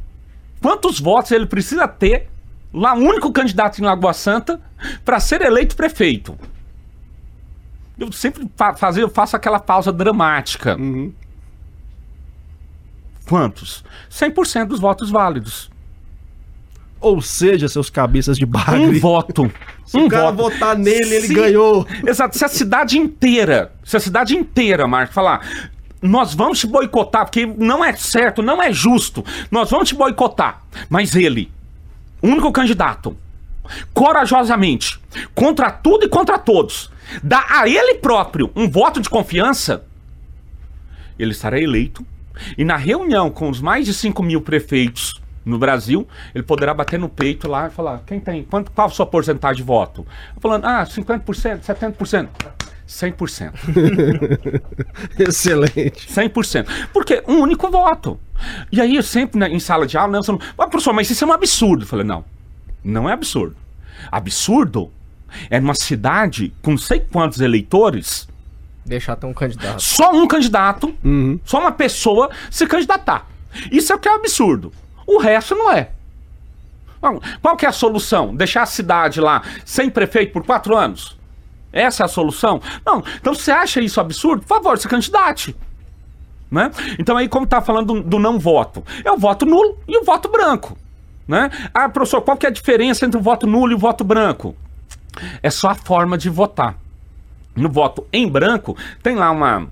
quantos 0.61 0.99
votos 0.99 1.31
ele 1.31 1.47
precisa 1.47 1.87
ter, 1.87 2.29
lá, 2.73 2.95
o 2.95 2.99
único 3.01 3.31
candidato 3.33 3.79
em 3.81 3.85
Lagoa 3.85 4.13
Santa, 4.13 4.61
para 5.05 5.21
ser 5.21 5.41
eleito 5.43 5.77
prefeito? 5.77 6.39
Eu 7.99 8.11
sempre 8.11 8.49
fa 8.57 8.75
fazer, 8.75 9.03
eu 9.03 9.11
faço 9.11 9.37
aquela 9.37 9.61
pausa 9.61 9.93
dramática. 9.93 10.77
Quantos? 13.27 13.85
100% 14.11 14.67
dos 14.67 14.81
votos 14.81 15.11
válidos. 15.11 15.71
Ou 17.01 17.21
seja, 17.21 17.69
seus 17.69 17.91
cabeças 17.91 18.37
de 18.39 18.45
Um 18.45 18.49
bagre. 18.49 18.99
voto. 18.99 19.51
Se 19.85 19.97
um 19.99 20.07
o 20.07 20.09
cara 20.09 20.31
voto. 20.31 20.53
votar 20.55 20.77
nele, 20.79 21.15
ele 21.17 21.27
Se- 21.27 21.35
ganhou. 21.35 21.87
Exato. 22.07 22.37
Se 22.39 22.45
a 22.45 22.49
cidade 22.49 22.97
inteira, 22.99 23.73
se 23.85 23.97
a 23.97 24.01
cidade 24.01 24.35
inteira, 24.37 24.87
Marco, 24.87 25.13
falar, 25.13 25.45
nós 26.01 26.33
vamos 26.35 26.59
te 26.61 26.67
boicotar, 26.67 27.25
porque 27.25 27.45
não 27.45 27.85
é 27.85 27.93
certo, 27.95 28.43
não 28.43 28.63
é 28.63 28.73
justo, 28.73 29.25
nós 29.51 29.69
vamos 29.71 29.89
te 29.89 29.95
boicotar. 29.95 30.63
Mas 30.89 31.15
ele, 31.15 31.51
único 32.23 32.53
candidato, 32.53 33.17
corajosamente, 33.93 35.01
contra 35.35 35.71
tudo 35.71 36.05
e 36.05 36.09
contra 36.09 36.39
todos, 36.39 36.91
dá 37.23 37.45
a 37.49 37.69
ele 37.69 37.95
próprio 37.95 38.51
um 38.55 38.69
voto 38.69 39.01
de 39.01 39.11
confiança, 39.11 39.85
ele 41.19 41.33
estará 41.33 41.61
eleito. 41.61 42.05
E 42.57 42.65
na 42.65 42.77
reunião 42.77 43.31
com 43.31 43.49
os 43.49 43.61
mais 43.61 43.87
de 43.87 43.93
5 43.93 44.23
mil 44.23 44.41
prefeitos 44.41 45.21
no 45.45 45.59
Brasil, 45.59 46.07
ele 46.35 46.43
poderá 46.43 46.73
bater 46.73 46.99
no 46.99 47.09
peito 47.09 47.49
lá 47.49 47.67
e 47.67 47.71
falar: 47.71 48.03
quem 48.07 48.19
tem? 48.19 48.43
Quanto, 48.45 48.71
qual 48.71 48.87
a 48.87 48.91
sua 48.91 49.07
porcentagem 49.07 49.57
de 49.57 49.63
voto? 49.63 50.07
Falando, 50.41 50.65
ah, 50.65 50.85
50%, 50.85 51.61
70%. 51.61 52.29
100%. 52.89 53.53
Excelente. 55.19 56.09
100%. 56.09 56.89
Porque 56.93 57.23
um 57.27 57.41
único 57.41 57.71
voto. 57.71 58.19
E 58.71 58.81
aí, 58.81 58.97
eu 58.97 59.03
sempre 59.03 59.39
né, 59.39 59.49
em 59.49 59.61
sala 59.61 59.87
de 59.87 59.97
aula, 59.97 60.13
Nelson, 60.13 60.39
ah, 60.59 60.67
professor, 60.67 60.93
mas 60.93 61.09
isso 61.11 61.25
é 61.25 61.27
um 61.27 61.33
absurdo. 61.33 61.85
Eu 61.85 61.89
falei, 61.89 62.05
não, 62.05 62.25
não 62.85 63.09
é 63.09 63.13
absurdo. 63.13 63.57
Absurdo 64.11 64.91
é 65.49 65.61
numa 65.61 65.75
cidade 65.75 66.53
com 66.61 66.73
não 66.73 66.79
sei 66.79 67.01
quantos 67.01 67.41
eleitores, 67.41 68.29
Deixar 68.85 69.15
ter 69.17 69.27
um 69.27 69.33
candidato. 69.33 69.81
só 69.81 70.13
um 70.13 70.27
candidato, 70.27 70.95
só 71.45 71.61
uma 71.61 71.73
pessoa 71.73 72.31
se 72.51 72.67
candidatar. 72.67 73.29
Isso 73.71 73.93
é 73.93 73.97
o 73.97 73.99
que 73.99 74.09
é 74.09 74.15
absurdo. 74.15 74.73
O 75.07 75.19
resto 75.19 75.55
não 75.55 75.71
é. 75.71 75.91
Qual 77.41 77.57
que 77.57 77.67
é 77.67 77.69
a 77.69 77.73
solução? 77.73 78.35
Deixar 78.35 78.63
a 78.63 78.67
cidade 78.67 79.21
lá 79.21 79.43
sem 79.65 79.91
prefeito 79.91 80.33
por 80.33 80.45
quatro 80.45 80.77
anos? 80.77 81.17
Essa 81.73 82.03
é 82.03 82.07
a 82.07 82.09
solução? 82.09 82.61
Não. 82.85 83.03
Então, 83.21 83.35
você 83.35 83.51
acha 83.51 83.81
isso 83.81 84.01
absurdo, 84.01 84.43
por 84.43 84.49
favor, 84.49 84.79
se 84.79 84.87
candidate. 84.87 85.57
Né? 86.51 86.71
Então, 86.99 87.17
aí, 87.17 87.29
como 87.29 87.47
tá 87.47 87.63
falando 87.63 87.95
do, 87.95 88.03
do 88.03 88.19
não 88.19 88.39
voto, 88.39 88.85
é 89.03 89.11
o 89.11 89.17
voto 89.17 89.47
nulo 89.47 89.79
e 89.89 89.97
o 89.97 90.05
voto 90.05 90.29
branco. 90.29 90.77
Né? 91.27 91.51
Ah, 91.73 91.89
professor, 91.89 92.21
qual 92.21 92.37
que 92.37 92.45
é 92.45 92.51
a 92.51 92.53
diferença 92.53 93.07
entre 93.07 93.19
o 93.19 93.23
voto 93.23 93.47
nulo 93.47 93.73
e 93.73 93.75
o 93.75 93.79
voto 93.79 94.05
branco? 94.05 94.55
É 95.43 95.49
só 95.51 95.71
a 95.71 95.75
forma 95.75 96.19
de 96.19 96.29
votar. 96.29 96.77
No 97.55 97.71
voto 97.71 98.07
em 98.13 98.29
branco, 98.29 98.77
tem 99.03 99.15
lá 99.15 99.31
uma. 99.31 99.69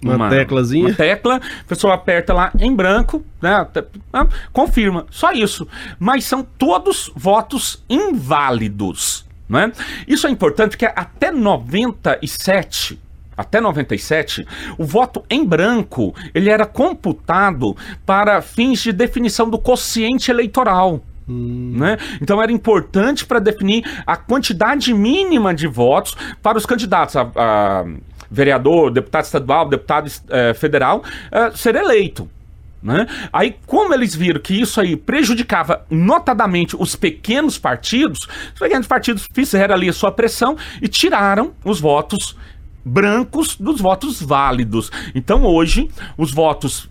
Uma 0.00 0.30
teclazinha. 0.30 0.86
Uma 0.86 0.94
tecla, 0.94 1.36
a 1.36 1.64
pessoa 1.68 1.94
aperta 1.94 2.32
lá 2.32 2.52
em 2.58 2.74
branco, 2.74 3.24
né? 3.40 3.66
ah, 4.12 4.26
Confirma. 4.52 5.06
Só 5.10 5.32
isso. 5.32 5.66
Mas 5.98 6.24
são 6.24 6.42
todos 6.42 7.10
votos 7.14 7.82
inválidos. 7.88 9.24
Né? 9.52 9.70
Isso 10.08 10.26
é 10.26 10.30
importante 10.30 10.70
porque 10.70 10.86
até 10.86 11.30
97. 11.30 12.98
Até 13.36 13.60
97, 13.60 14.46
o 14.78 14.84
voto 14.84 15.24
em 15.28 15.44
branco 15.44 16.14
ele 16.34 16.48
era 16.50 16.66
computado 16.66 17.76
para 18.04 18.40
fins 18.40 18.80
de 18.80 18.92
definição 18.92 19.48
do 19.48 19.58
quociente 19.58 20.30
eleitoral. 20.30 21.02
Né? 21.26 21.98
Então 22.20 22.42
era 22.42 22.50
importante 22.52 23.24
para 23.26 23.38
definir 23.38 23.84
a 24.06 24.16
quantidade 24.16 24.92
mínima 24.92 25.54
de 25.54 25.66
votos 25.66 26.16
para 26.42 26.58
os 26.58 26.66
candidatos 26.66 27.16
a, 27.16 27.30
a 27.36 27.84
vereador, 28.30 28.90
deputado 28.90 29.24
estadual, 29.24 29.68
deputado 29.68 30.10
eh, 30.30 30.54
federal 30.54 31.02
eh, 31.30 31.50
ser 31.54 31.74
eleito. 31.74 32.28
Né? 32.82 33.06
Aí, 33.32 33.56
como 33.66 33.94
eles 33.94 34.14
viram 34.14 34.40
que 34.40 34.60
isso 34.60 34.80
aí 34.80 34.96
prejudicava 34.96 35.86
notadamente 35.88 36.76
os 36.76 36.96
pequenos 36.96 37.56
partidos, 37.56 38.28
os 38.52 38.58
pequenos 38.58 38.86
partidos 38.86 39.28
fizeram 39.32 39.74
ali 39.74 39.88
a 39.88 39.92
sua 39.92 40.10
pressão 40.10 40.56
e 40.80 40.88
tiraram 40.88 41.52
os 41.64 41.80
votos 41.80 42.36
brancos 42.84 43.56
dos 43.56 43.80
votos 43.80 44.20
válidos. 44.20 44.90
Então, 45.14 45.44
hoje, 45.44 45.88
os 46.18 46.32
votos 46.32 46.90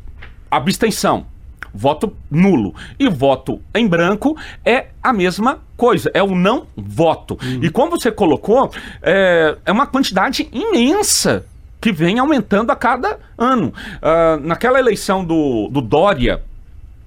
abstenção, 0.50 1.26
voto 1.74 2.16
nulo 2.30 2.76
e 3.00 3.08
voto 3.10 3.62
em 3.74 3.88
branco 3.88 4.38
é 4.66 4.88
a 5.02 5.14
mesma 5.14 5.60
coisa, 5.78 6.12
é 6.14 6.22
o 6.22 6.36
não 6.36 6.68
voto. 6.76 7.38
E 7.62 7.70
como 7.70 7.92
você 7.92 8.12
colocou, 8.12 8.72
é, 9.02 9.58
é 9.66 9.72
uma 9.72 9.88
quantidade 9.88 10.48
imensa 10.52 11.46
que 11.82 11.91
vem 11.91 12.20
aumentando 12.20 12.72
a 12.72 12.76
cada 12.76 13.20
ano. 13.38 13.74
Ah, 14.02 14.39
naquela 14.41 14.80
eleição 14.80 15.26
do, 15.26 15.67
do 15.70 15.82
Dória, 15.82 16.41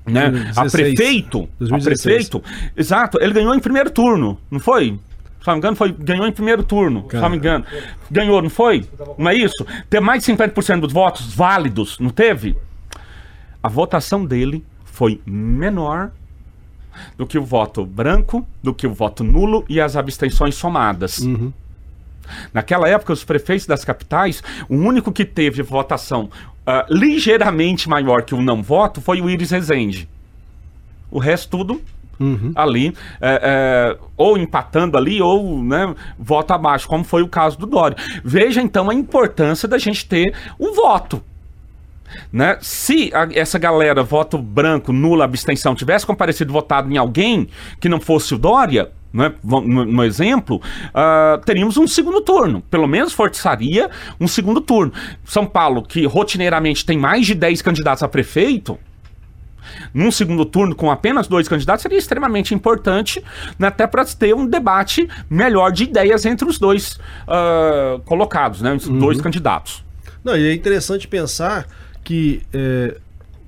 né, 0.04 0.26
a 0.56 0.64
2016. 0.64 0.72
prefeito, 0.72 1.38
a 1.38 1.58
2016. 1.60 2.28
prefeito, 2.28 2.44
exato, 2.76 3.18
ele 3.22 3.32
ganhou 3.32 3.54
em 3.54 3.60
primeiro 3.60 3.90
turno, 3.90 4.38
não 4.50 4.60
foi? 4.60 4.98
Se 5.40 5.46
não 5.48 5.54
me 5.54 5.58
engano, 5.58 5.76
foi, 5.76 5.92
ganhou 5.92 6.26
em 6.26 6.32
primeiro 6.32 6.62
turno, 6.62 7.06
se 7.10 7.16
não 7.16 7.30
me 7.30 7.37
engano. 7.37 7.64
Ganhou, 8.10 8.42
não 8.42 8.50
foi? 8.50 8.84
Não 9.16 9.30
é 9.30 9.34
isso? 9.34 9.64
Ter 9.88 10.00
mais 10.00 10.24
de 10.24 10.32
50% 10.32 10.80
dos 10.80 10.92
votos 10.92 11.32
válidos, 11.34 11.98
não 11.98 12.10
teve? 12.10 12.56
a 13.64 13.68
votação 13.70 14.26
dele 14.26 14.62
foi 14.84 15.22
menor 15.24 16.10
do 17.16 17.26
que 17.26 17.38
o 17.38 17.42
voto 17.42 17.87
branco, 17.87 18.46
do 18.62 18.74
que 18.74 18.87
o 18.87 18.92
voto 18.92 19.24
nulo 19.24 19.64
e 19.70 19.80
as 19.80 19.96
abstenções 19.96 20.54
somadas. 20.54 21.26
Naquela 22.52 22.88
época, 22.88 23.12
os 23.12 23.24
prefeitos 23.24 23.66
das 23.66 23.84
capitais, 23.84 24.42
o 24.68 24.76
único 24.76 25.12
que 25.12 25.24
teve 25.24 25.62
votação 25.62 26.30
ah, 26.66 26.87
ligeiramente 26.88 27.88
maior 27.88 28.22
que 28.22 28.34
o 28.34 28.40
não 28.42 28.62
voto 28.62 29.00
foi 29.00 29.20
o 29.20 29.28
Iris 29.28 29.50
Rezende. 29.50 30.08
O 31.10 31.18
resto 31.18 31.56
tudo 31.56 31.80
ali, 32.54 32.94
é, 33.20 33.40
é, 33.42 33.98
ou 34.16 34.38
empatando 34.38 34.96
ali, 34.96 35.20
ou 35.20 35.60
né, 35.62 35.94
voto 36.16 36.52
abaixo, 36.52 36.87
como 36.87 37.02
foi 37.02 37.22
o 37.22 37.28
caso 37.28 37.58
do 37.58 37.66
Dória. 37.66 37.96
Veja 38.24 38.62
então 38.62 38.88
a 38.88 38.94
importância 38.94 39.66
da 39.68 39.78
gente 39.78 40.06
ter 40.06 40.32
o 40.56 40.72
voto. 40.72 41.20
Né? 42.32 42.56
Se 42.60 43.10
a- 43.12 43.28
essa 43.32 43.58
galera, 43.58 44.02
voto 44.04 44.38
branco, 44.38 44.92
nula, 44.92 45.24
abstenção, 45.24 45.74
tivesse 45.74 46.06
comparecido 46.06 46.52
votado 46.52 46.90
em 46.92 46.96
alguém 46.96 47.48
que 47.80 47.88
não 47.88 48.00
fosse 48.00 48.32
o 48.32 48.38
Dória, 48.38 48.92
né, 49.14 49.33
no, 49.44 50.03
exemplo, 50.03 50.61
ah, 50.92 51.40
teríamos 51.46 51.77
um 51.77 51.87
segundo 51.87 52.20
turno. 52.20 52.61
Pelo 52.62 52.88
menos 52.88 53.12
forçaria 53.12 53.88
um 54.20 54.27
segundo 54.27 54.61
turno. 54.61 54.92
São 55.24 55.46
Paulo, 55.46 55.83
que 55.83 56.05
rotineiramente 56.05 56.85
tem 56.85 56.98
mais 56.98 57.24
de 57.24 57.35
10 57.35 57.62
candidatos 57.62 58.03
a 58.03 58.09
prefeito, 58.09 58.77
num 59.94 60.11
segundo 60.11 60.44
turno 60.44 60.74
com 60.74 60.90
apenas 60.90 61.29
dois 61.29 61.48
candidatos 61.48 61.83
seria 61.83 61.96
extremamente 61.96 62.53
importante, 62.53 63.22
né, 63.57 63.68
até 63.68 63.87
para 63.87 64.05
ter 64.05 64.35
um 64.35 64.46
debate 64.46 65.09
melhor 65.31 65.70
de 65.70 65.85
ideias 65.85 66.27
entre 66.27 66.48
os 66.48 66.59
dois 66.59 66.98
ah, 67.29 68.00
colocados, 68.05 68.61
né, 68.61 68.74
os 68.74 68.88
dois 68.88 69.20
candidatos. 69.20 69.85
Não, 70.24 70.37
e 70.37 70.48
é 70.48 70.55
interessante 70.55 71.07
pensar 71.07 71.66
que 72.03 72.42
é, 72.53 72.96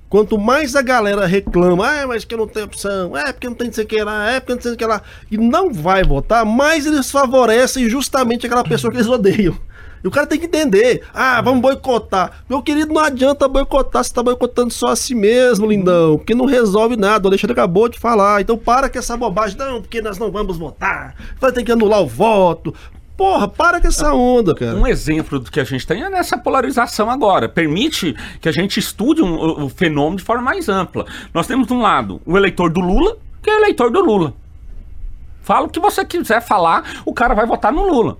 quanto 0.08 0.38
mais 0.38 0.76
a 0.76 0.82
galera 0.82 1.26
reclama, 1.26 1.86
ah, 1.86 2.06
mas 2.06 2.24
que 2.24 2.36
não 2.36 2.46
tem 2.46 2.62
opção, 2.62 3.16
é 3.16 3.32
porque 3.32 3.48
não 3.48 3.54
tem 3.54 3.66
não 3.68 3.74
sei 3.74 3.84
que 3.84 4.02
lá, 4.02 4.30
é 4.30 4.40
porque 4.40 4.54
não 4.54 4.60
tem 4.60 4.72
o 4.72 4.76
que 4.76 4.86
lá, 4.86 5.02
e 5.30 5.36
não 5.36 5.72
vai 5.72 6.02
votar, 6.02 6.44
mais 6.44 6.86
eles 6.86 7.10
favorecem 7.10 7.88
justamente 7.88 8.46
aquela 8.46 8.64
pessoa 8.64 8.90
que 8.90 8.96
eles 8.96 9.08
odeiam. 9.08 9.56
E 10.04 10.08
o 10.08 10.10
cara 10.10 10.26
tem 10.26 10.38
que 10.38 10.46
entender, 10.46 11.02
ah, 11.12 11.40
vamos 11.40 11.60
boicotar. 11.60 12.44
Meu 12.48 12.62
querido, 12.62 12.92
não 12.92 13.00
adianta 13.00 13.48
boicotar, 13.48 14.04
você 14.04 14.12
tá 14.12 14.22
boicotando 14.22 14.72
só 14.72 14.88
a 14.88 14.96
si 14.96 15.14
mesmo, 15.14 15.66
lindão, 15.66 16.16
porque 16.18 16.34
não 16.34 16.44
resolve 16.44 16.96
nada, 16.96 17.26
o 17.26 17.28
Alexandre 17.28 17.54
acabou 17.54 17.88
de 17.88 17.98
falar. 17.98 18.40
Então 18.40 18.56
para 18.56 18.88
com 18.88 18.98
essa 18.98 19.16
bobagem, 19.16 19.58
não, 19.58 19.80
porque 19.80 20.00
nós 20.00 20.18
não 20.18 20.30
vamos 20.30 20.56
votar, 20.56 21.14
vai 21.40 21.50
ter 21.50 21.64
que 21.64 21.72
anular 21.72 22.02
o 22.02 22.06
voto. 22.06 22.72
Porra, 23.16 23.48
para 23.48 23.80
com 23.80 23.88
essa 23.88 24.12
onda, 24.12 24.54
cara. 24.54 24.76
Um 24.76 24.86
exemplo 24.86 25.40
do 25.40 25.50
que 25.50 25.58
a 25.58 25.64
gente 25.64 25.86
tem 25.86 26.02
é 26.02 26.10
nessa 26.10 26.36
polarização 26.36 27.10
agora. 27.10 27.48
Permite 27.48 28.14
que 28.40 28.48
a 28.48 28.52
gente 28.52 28.78
estude 28.78 29.22
um, 29.22 29.34
o, 29.34 29.64
o 29.64 29.68
fenômeno 29.70 30.16
de 30.16 30.22
forma 30.22 30.42
mais 30.42 30.68
ampla. 30.68 31.06
Nós 31.32 31.46
temos 31.46 31.66
de 31.66 31.72
um 31.72 31.80
lado 31.80 32.20
o 32.26 32.36
eleitor 32.36 32.70
do 32.70 32.80
Lula, 32.80 33.16
que 33.42 33.48
é 33.48 33.56
eleitor 33.56 33.90
do 33.90 34.00
Lula. 34.04 34.34
Fala 35.40 35.66
o 35.66 35.70
que 35.70 35.80
você 35.80 36.04
quiser 36.04 36.42
falar, 36.42 36.84
o 37.06 37.14
cara 37.14 37.34
vai 37.34 37.46
votar 37.46 37.72
no 37.72 37.88
Lula. 37.88 38.18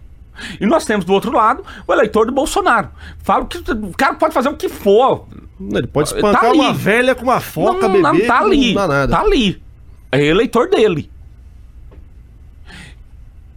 E 0.61 0.67
nós 0.67 0.85
temos 0.85 1.05
do 1.05 1.13
outro 1.13 1.33
lado 1.33 1.65
o 1.87 1.93
eleitor 1.93 2.27
do 2.27 2.33
Bolsonaro. 2.33 2.89
Fala 3.19 3.45
que 3.47 3.59
o 3.59 3.93
cara 3.97 4.15
pode 4.15 4.33
fazer 4.33 4.49
o 4.49 4.57
que 4.57 4.69
for. 4.69 5.27
Ele 5.61 5.87
pode 5.87 6.09
espancar 6.09 6.43
Tá 6.43 6.53
uma 6.53 6.73
velha 6.73 7.15
com 7.15 7.25
uma 7.25 7.41
foca, 7.41 7.89
não, 7.89 7.93
bebê. 7.93 8.03
não, 8.03 8.27
tá 8.27 8.41
ali. 8.41 8.75
Não 8.75 8.83
dá 8.83 8.89
nada. 8.89 9.17
Tá 9.17 9.23
ali. 9.23 9.63
É 10.13 10.23
eleitor 10.25 10.69
dele. 10.69 11.11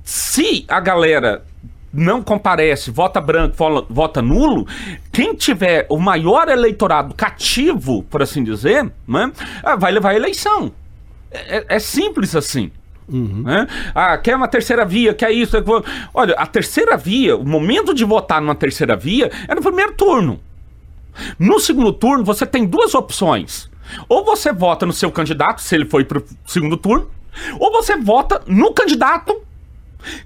Se 0.10 0.66
a 0.68 0.80
galera 0.80 1.44
não 1.94 2.20
comparece, 2.24 2.90
vota 2.90 3.22
branco, 3.22 3.56
vota 3.88 4.24
nulo, 4.24 4.66
quem 5.12 5.36
tiver 5.36 5.86
o 5.88 6.00
maior 6.00 6.50
eleitorado 6.50 7.14
cativo, 7.14 8.02
por 8.02 8.24
assim 8.24 8.44
dizer, 8.44 8.92
né, 9.08 9.32
ah, 9.64 9.76
vai 9.76 9.92
levar 9.92 10.10
a 10.10 10.16
eleição. 10.16 10.72
É, 11.30 11.58
é- 11.58 11.66
é 11.76 11.80
simples 11.80 12.36
assim. 12.36 12.72
né? 13.08 13.68
Ah, 13.94 14.18
quer 14.18 14.36
uma 14.36 14.48
terceira 14.48 14.84
via, 14.84 15.14
quer 15.14 15.32
isso. 15.32 15.56
Olha, 16.12 16.34
a 16.36 16.48
terceira 16.48 16.98
via, 16.98 17.36
o 17.38 17.46
momento 17.46 17.94
de 17.94 18.04
votar 18.04 18.42
numa 18.42 18.56
terceira 18.56 18.96
via 18.96 19.30
é 19.48 19.54
no 19.54 19.62
primeiro 19.62 19.94
turno. 19.94 20.40
No 21.38 21.60
segundo 21.60 21.94
turno, 21.94 22.24
você 22.24 22.48
tem 22.48 22.66
duas 22.66 22.96
opções. 22.96 23.70
Ou 24.08 24.26
você 24.26 24.52
vota 24.52 24.88
no 24.88 24.94
seu 24.94 25.12
candidato, 25.12 25.62
se 25.62 25.76
ele 25.76 25.86
foi 25.86 26.04
pro 26.04 26.24
segundo 26.48 26.78
turno, 26.78 27.08
ou 27.60 27.72
você 27.72 27.96
vota 27.96 28.42
no 28.48 28.72
candidato 28.74 29.40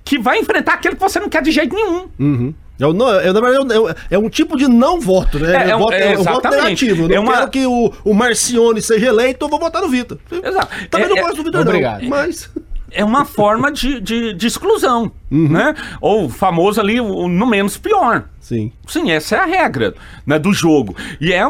que 0.04 0.18
vai 0.20 0.40
enfrentar 0.40 0.74
aquele 0.74 0.96
que 0.96 1.02
você 1.02 1.20
não 1.20 1.30
quer 1.30 1.42
de 1.42 1.52
jeito 1.52 1.76
nenhum. 1.76 2.08
Uhum. 2.20 2.54
É, 2.80 2.88
o 2.88 2.94
não, 2.94 3.08
é, 3.10 3.32
na 3.32 3.40
verdade, 3.40 3.68
é 4.12 4.18
um- 4.20 4.26
é 4.28 4.30
tipo 4.30 4.58
de 4.58 4.68
não 4.68 5.00
voto, 5.00 5.40
né? 5.40 5.68
É, 5.68 5.70
é 5.70 5.76
um- 5.76 5.80
voto, 5.80 5.94
é, 5.94 6.14
é 6.14 6.16
voto 6.18 6.50
negativo. 6.50 7.04
Eu 7.04 7.08
não 7.10 7.16
É 7.16 7.20
uma- 7.20 7.34
quero 7.38 7.52
que 7.52 7.66
o, 7.66 7.94
o 8.04 8.14
Marcione 8.14 8.82
seja 8.82 9.08
eleito, 9.08 9.46
eu 9.46 9.50
vou 9.50 9.60
votar 9.60 9.82
no 9.82 9.90
Vitor. 9.90 10.18
Exato. 10.32 10.68
Também 10.90 11.06
É- 11.08 11.10
não 11.10 11.18
é- 11.18 11.22
gosto 11.22 11.36
do 11.38 11.44
Vitor, 11.44 11.62
obrigado. 11.62 12.02
não. 12.02 12.10
Mas. 12.10 12.50
É 12.96 13.04
uma 13.04 13.26
forma 13.26 13.72
de, 13.72 14.00
de, 14.00 14.34
de 14.36 14.46
exclusão, 14.48 15.12
né? 15.32 15.74
Ou 16.00 16.26
o 16.26 16.30
famoso 16.30 16.80
ali, 16.80 17.02
o, 17.02 17.28
no 17.28 17.48
menos 17.48 17.76
pior. 17.76 18.26
Sim. 18.40 18.72
Sim, 18.88 19.10
essa 19.12 19.36
é 19.36 19.40
a 19.40 19.46
regra 19.46 19.96
né, 20.28 20.38
do 20.38 20.54
jogo. 20.54 20.96
E 21.20 21.34
é 21.34 21.44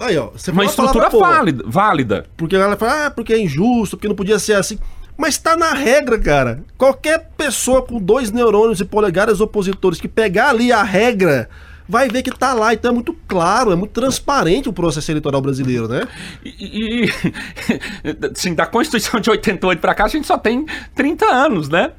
Aí, 0.00 0.18
ó. 0.18 0.30
Uma 0.52 0.64
estrutura 0.64 1.08
válida, 1.08 1.62
válida. 1.64 2.26
Porque 2.36 2.56
a 2.56 2.58
galera 2.58 2.76
fala, 2.76 3.06
ah, 3.06 3.10
porque 3.12 3.32
é 3.32 3.38
injusto, 3.38 3.96
porque 3.96 4.08
não 4.08 4.16
podia 4.16 4.36
ser 4.40 4.54
assim. 4.54 4.76
Mas 5.16 5.38
tá 5.38 5.56
na 5.56 5.72
regra, 5.72 6.18
cara. 6.18 6.64
Qualquer 6.76 7.30
pessoa 7.36 7.82
com 7.82 8.00
dois 8.00 8.30
neurônios 8.30 8.80
e 8.80 8.84
polegares 8.84 9.40
opositores 9.40 10.00
que 10.00 10.08
pegar 10.08 10.50
ali 10.50 10.72
a 10.72 10.82
regra 10.82 11.48
vai 11.88 12.08
ver 12.08 12.22
que 12.22 12.30
tá 12.30 12.52
lá. 12.52 12.74
Então 12.74 12.90
é 12.90 12.94
muito 12.94 13.16
claro, 13.28 13.72
é 13.72 13.76
muito 13.76 13.92
transparente 13.92 14.68
o 14.68 14.72
processo 14.72 15.10
eleitoral 15.10 15.40
brasileiro, 15.40 15.86
né? 15.86 16.06
E, 16.44 17.04
e 17.04 17.10
assim, 18.34 18.54
da 18.54 18.66
Constituição 18.66 19.20
de 19.20 19.30
88 19.30 19.80
pra 19.80 19.94
cá, 19.94 20.04
a 20.04 20.08
gente 20.08 20.26
só 20.26 20.36
tem 20.36 20.66
30 20.94 21.26
anos, 21.26 21.68
né? 21.68 21.92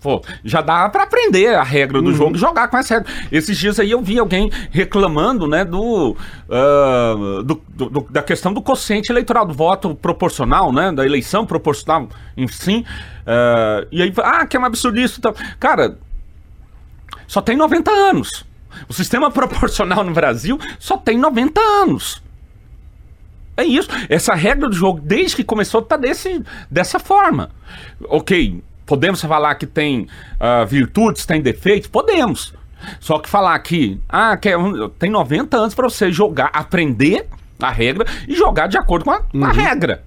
Pô, 0.00 0.22
já 0.44 0.60
dá 0.60 0.88
pra 0.88 1.02
aprender 1.04 1.54
a 1.56 1.62
regra 1.64 2.00
do 2.00 2.12
jogo 2.14 2.36
e 2.36 2.38
jogar 2.38 2.68
com 2.68 2.76
essa 2.76 2.94
regra. 2.98 3.12
Esses 3.32 3.56
dias 3.56 3.80
aí 3.80 3.90
eu 3.90 4.00
vi 4.02 4.18
alguém 4.18 4.50
reclamando, 4.70 5.48
né, 5.48 5.64
do, 5.64 6.16
ah, 6.50 7.42
do- 7.44 7.60
do- 7.68 7.90
do- 7.90 8.06
da 8.10 8.22
questão 8.22 8.52
do 8.52 8.62
quociente 8.62 9.10
eleitoral, 9.10 9.44
do 9.46 9.54
voto 9.54 9.94
proporcional, 9.96 10.72
né, 10.72 10.92
da 10.92 11.04
eleição 11.04 11.44
proporcional, 11.46 12.08
enfim. 12.36 12.84
Ah, 13.26 13.84
e 13.90 14.02
aí, 14.02 14.12
ah, 14.22 14.46
que 14.46 14.56
é 14.56 14.60
um 14.60 14.64
absurdo 14.64 15.00
isso. 15.00 15.18
e 15.18 15.22
tal. 15.22 15.34
Cara, 15.58 15.98
só 17.26 17.40
tem 17.40 17.56
90 17.56 17.90
anos. 17.90 18.44
O 18.88 18.92
sistema 18.92 19.30
proporcional 19.32 20.04
no 20.04 20.12
Brasil 20.12 20.58
só 20.78 20.96
tem 20.98 21.18
90 21.18 21.60
anos. 21.60 22.22
É 23.56 23.64
isso. 23.64 23.88
Essa 24.10 24.34
regra 24.34 24.68
do 24.68 24.76
jogo, 24.76 25.00
desde 25.02 25.34
que 25.36 25.42
começou, 25.42 25.80
tá 25.80 25.96
desse, 25.96 26.44
dessa 26.70 26.98
forma. 27.00 27.48
Ok, 28.04 28.62
podemos 28.86 29.20
falar 29.20 29.54
que 29.56 29.66
tem 29.66 30.06
ah, 30.40 30.64
virtudes, 30.64 31.26
tem 31.26 31.42
defeitos? 31.42 31.88
Podemos. 31.88 32.54
Só 33.00 33.18
que 33.18 33.28
falar 33.28 33.58
que 33.58 34.00
ah, 34.08 34.36
que 34.36 34.48
é 34.48 34.56
um- 34.56 34.88
tem 34.88 35.10
90 35.10 35.56
anos 35.56 35.74
para 35.74 35.88
você 35.88 36.10
jogar, 36.12 36.50
aprender 36.52 37.26
a 37.60 37.70
regra 37.70 38.06
e 38.28 38.34
jogar 38.34 38.66
de 38.68 38.78
acordo 38.78 39.04
com 39.04 39.10
a, 39.10 39.20
com 39.20 39.44
a 39.44 39.52
regra. 39.52 40.02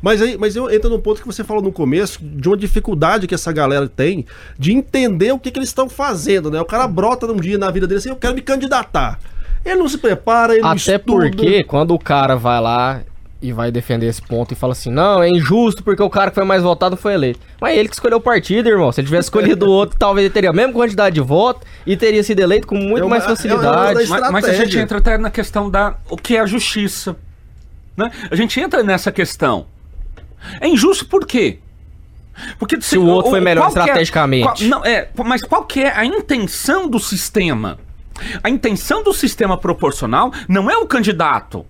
Mas 0.00 0.20
aí, 0.20 0.36
mas 0.38 0.56
eu 0.56 0.70
entro 0.70 0.88
num 0.90 0.98
ponto 0.98 1.20
que 1.20 1.26
você 1.26 1.44
falou 1.44 1.62
no 1.62 1.70
começo, 1.72 2.18
de 2.22 2.48
uma 2.48 2.56
dificuldade 2.56 3.26
que 3.26 3.34
essa 3.34 3.52
galera 3.52 3.86
tem 3.88 4.24
de 4.58 4.72
entender 4.72 5.32
o 5.32 5.38
que, 5.38 5.50
que 5.50 5.58
eles 5.58 5.68
estão 5.68 5.88
fazendo, 5.88 6.50
né? 6.50 6.60
O 6.60 6.64
cara 6.64 6.88
brota 6.88 7.26
num 7.26 7.36
dia 7.36 7.58
na 7.58 7.70
vida 7.70 7.86
dele 7.86 7.98
assim, 7.98 8.08
eu 8.08 8.16
quero 8.16 8.34
me 8.34 8.42
candidatar. 8.42 9.18
Ele 9.64 9.76
não 9.76 9.88
se 9.88 9.98
prepara, 9.98 10.54
ele 10.54 10.62
não 10.62 10.70
Até 10.70 10.96
estuda. 10.96 11.02
porque 11.30 11.64
quando 11.64 11.94
o 11.94 11.98
cara 11.98 12.34
vai 12.36 12.60
lá 12.60 13.00
e 13.46 13.52
vai 13.52 13.70
defender 13.70 14.06
esse 14.06 14.22
ponto 14.22 14.52
e 14.52 14.54
fala 14.54 14.72
assim, 14.72 14.90
não, 14.90 15.22
é 15.22 15.28
injusto 15.28 15.82
porque 15.84 16.02
o 16.02 16.08
cara 16.08 16.30
que 16.30 16.34
foi 16.34 16.44
mais 16.44 16.62
votado 16.62 16.96
foi 16.96 17.12
eleito. 17.12 17.40
Mas 17.60 17.76
é 17.76 17.78
ele 17.78 17.88
que 17.88 17.94
escolheu 17.94 18.16
o 18.18 18.20
partido, 18.20 18.68
irmão. 18.68 18.90
Se 18.90 19.00
ele 19.00 19.06
tivesse 19.06 19.26
escolhido 19.26 19.66
o 19.66 19.70
outro, 19.70 19.96
talvez 20.00 20.24
ele 20.24 20.32
teria 20.32 20.50
a 20.50 20.52
mesma 20.52 20.72
quantidade 20.72 21.14
de 21.14 21.20
voto 21.20 21.66
e 21.86 21.96
teria 21.96 22.22
sido 22.22 22.40
eleito 22.40 22.66
com 22.66 22.74
muito 22.76 23.00
É 23.02 23.04
uma- 23.04 23.10
mais 23.10 23.24
é 23.24 23.26
facilidade. 23.28 24.02
é 24.02 24.06
Mas, 24.06 24.30
mas 24.30 24.44
a 24.46 24.52
gente 24.54 24.78
entra 24.78 24.98
até 24.98 25.18
na 25.18 25.30
questão 25.30 25.68
da 25.70 25.94
o 26.08 26.16
que 26.16 26.36
é 26.36 26.40
a 26.40 26.46
justiça. 26.46 27.14
Né? 27.96 28.10
A 28.30 28.34
gente 28.34 28.58
entra 28.58 28.82
nessa 28.82 29.12
questão. 29.12 29.66
É 30.60 30.66
injusto 30.66 31.06
por 31.06 31.26
quê? 31.26 31.58
Porque 32.58 32.80
Se 32.80 32.98
o 32.98 33.06
outro 33.06 33.30
foi 33.30 33.40
melhor 33.40 33.70
que 33.70 33.78
é- 33.78 33.82
estrategicamente. 33.82 34.44
qual- 34.44 34.68
não, 34.68 34.84
é, 34.84 35.08
mas 35.24 35.42
qual 35.42 35.64
que 35.64 35.80
é 35.80 35.92
a 35.96 36.04
intenção 36.04 36.88
do 36.88 36.98
sistema? 36.98 37.78
A 38.42 38.48
intenção 38.48 39.02
do 39.02 39.12
sistema 39.12 39.56
proporcional 39.56 40.32
não 40.48 40.70
é 40.70 40.76
o 40.76 40.86
candidato. 40.86 41.66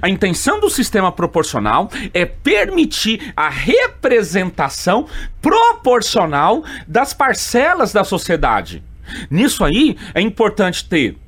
A 0.00 0.08
intenção 0.08 0.60
do 0.60 0.70
sistema 0.70 1.10
proporcional 1.10 1.90
é 2.12 2.24
permitir 2.24 3.32
a 3.36 3.48
representação 3.48 5.06
proporcional 5.42 6.64
das 6.86 7.12
parcelas 7.12 7.92
da 7.92 8.04
sociedade. 8.04 8.82
Nisso 9.30 9.64
aí 9.64 9.96
é 10.14 10.20
importante 10.20 10.88
ter 10.88 11.18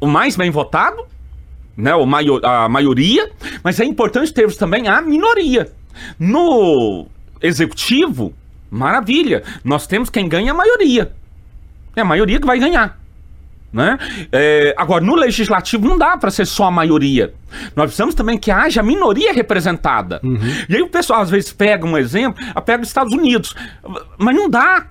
o 0.00 0.06
mais 0.06 0.36
bem 0.36 0.50
votado, 0.50 1.06
né, 1.76 1.94
o 1.94 2.06
maior, 2.06 2.44
a 2.44 2.68
maioria, 2.68 3.30
mas 3.62 3.80
é 3.80 3.84
importante 3.84 4.32
termos 4.32 4.56
também 4.56 4.86
a 4.88 5.00
minoria. 5.00 5.72
No 6.18 7.06
executivo, 7.40 8.34
maravilha, 8.70 9.42
nós 9.62 9.86
temos 9.86 10.10
quem 10.10 10.28
ganha 10.28 10.52
a 10.52 10.54
maioria. 10.54 11.12
É 11.96 12.00
a 12.00 12.04
maioria 12.04 12.40
que 12.40 12.46
vai 12.46 12.58
ganhar. 12.58 13.03
Né? 13.74 13.98
É, 14.30 14.72
agora, 14.78 15.02
no 15.04 15.16
legislativo 15.16 15.88
não 15.88 15.98
dá 15.98 16.16
para 16.16 16.30
ser 16.30 16.46
só 16.46 16.66
a 16.66 16.70
maioria. 16.70 17.34
Nós 17.74 17.86
precisamos 17.86 18.14
também 18.14 18.38
que 18.38 18.48
haja 18.48 18.80
a 18.80 18.84
minoria 18.84 19.32
representada. 19.32 20.20
E 20.68 20.76
aí 20.76 20.80
o 20.80 20.88
pessoal 20.88 21.22
às 21.22 21.28
vezes 21.28 21.52
pega 21.52 21.84
um 21.84 21.98
exemplo, 21.98 22.40
ah, 22.54 22.60
pega 22.60 22.84
os 22.84 22.88
Estados 22.88 23.12
Unidos. 23.12 23.52
Mas 24.16 24.36
não 24.36 24.48
dá. 24.48 24.86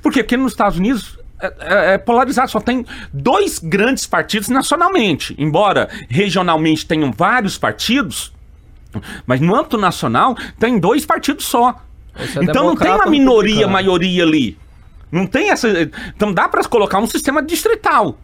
Por 0.00 0.12
quê? 0.12 0.22
Porque 0.22 0.36
nos 0.36 0.52
Estados 0.52 0.78
Unidos 0.78 1.18
é, 1.40 1.46
é- 1.46 1.94
é 1.94 1.98
polarizado, 1.98 2.48
só 2.52 2.60
tem 2.60 2.86
dois 3.12 3.58
grandes 3.58 4.06
partidos 4.06 4.48
nacionalmente. 4.48 5.34
Embora 5.36 5.88
regionalmente 6.08 6.86
tenham 6.86 7.10
vários 7.10 7.58
partidos, 7.58 8.32
mas 9.26 9.40
no 9.40 9.56
âmbito 9.56 9.76
nacional 9.76 10.36
tem 10.56 10.78
dois 10.78 11.04
partidos 11.04 11.46
só. 11.46 11.74
É 12.14 12.44
então 12.44 12.64
não 12.66 12.76
tem 12.76 12.92
uma 12.92 13.06
minoria, 13.10 13.66
maioria 13.66 14.22
ali. 14.22 14.56
Não 15.10 15.26
tem 15.26 15.50
essa. 15.50 15.68
Então 16.16 16.32
dá 16.32 16.48
para 16.48 16.62
colocar 16.64 16.98
um 16.98 17.06
sistema 17.06 17.42
distrital. 17.42 18.18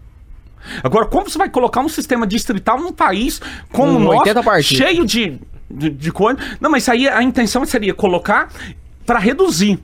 Agora, 0.83 1.07
como 1.07 1.29
você 1.29 1.39
vai 1.39 1.49
colocar 1.49 1.81
um 1.81 1.89
sistema 1.89 2.27
distrital 2.27 2.81
num 2.81 2.93
país 2.93 3.41
como 3.71 3.93
Com 3.93 3.97
o 3.99 4.01
nosso, 4.01 4.19
80 4.21 4.43
partidos. 4.43 4.79
cheio 4.79 5.05
de, 5.05 5.39
de, 5.71 5.91
de 5.91 6.13
coisa? 6.13 6.39
Não, 6.61 6.71
mas 6.71 6.83
isso 6.83 6.91
aí 6.91 7.09
a 7.09 7.23
intenção 7.23 7.65
seria 7.65 7.95
colocar 7.95 8.49
para 9.05 9.19
reduzir. 9.19 9.79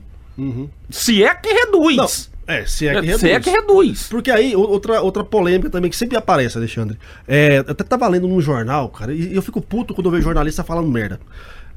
Se 0.89 1.23
é 1.23 1.33
que 1.35 1.49
reduz. 1.51 1.95
Não, 1.95 2.53
é, 2.53 2.65
se 2.65 2.87
é 2.87 2.93
que 2.99 3.05
reduz. 3.05 3.21
Se 3.21 3.31
é 3.31 3.39
que 3.39 3.49
reduz. 3.49 4.07
Porque 4.09 4.31
aí, 4.31 4.55
outra, 4.55 5.01
outra 5.01 5.23
polêmica 5.23 5.69
também 5.69 5.89
que 5.89 5.95
sempre 5.95 6.17
aparece, 6.17 6.57
Alexandre. 6.57 6.97
É, 7.27 7.59
eu 7.59 7.71
até 7.71 7.83
tava 7.83 8.07
lendo 8.07 8.27
num 8.27 8.41
jornal, 8.41 8.89
cara, 8.89 9.13
e 9.13 9.33
eu 9.33 9.41
fico 9.41 9.61
puto 9.61 9.93
quando 9.93 10.07
eu 10.07 10.11
vejo 10.11 10.23
jornalista 10.23 10.63
falando 10.63 10.89
merda. 10.89 11.19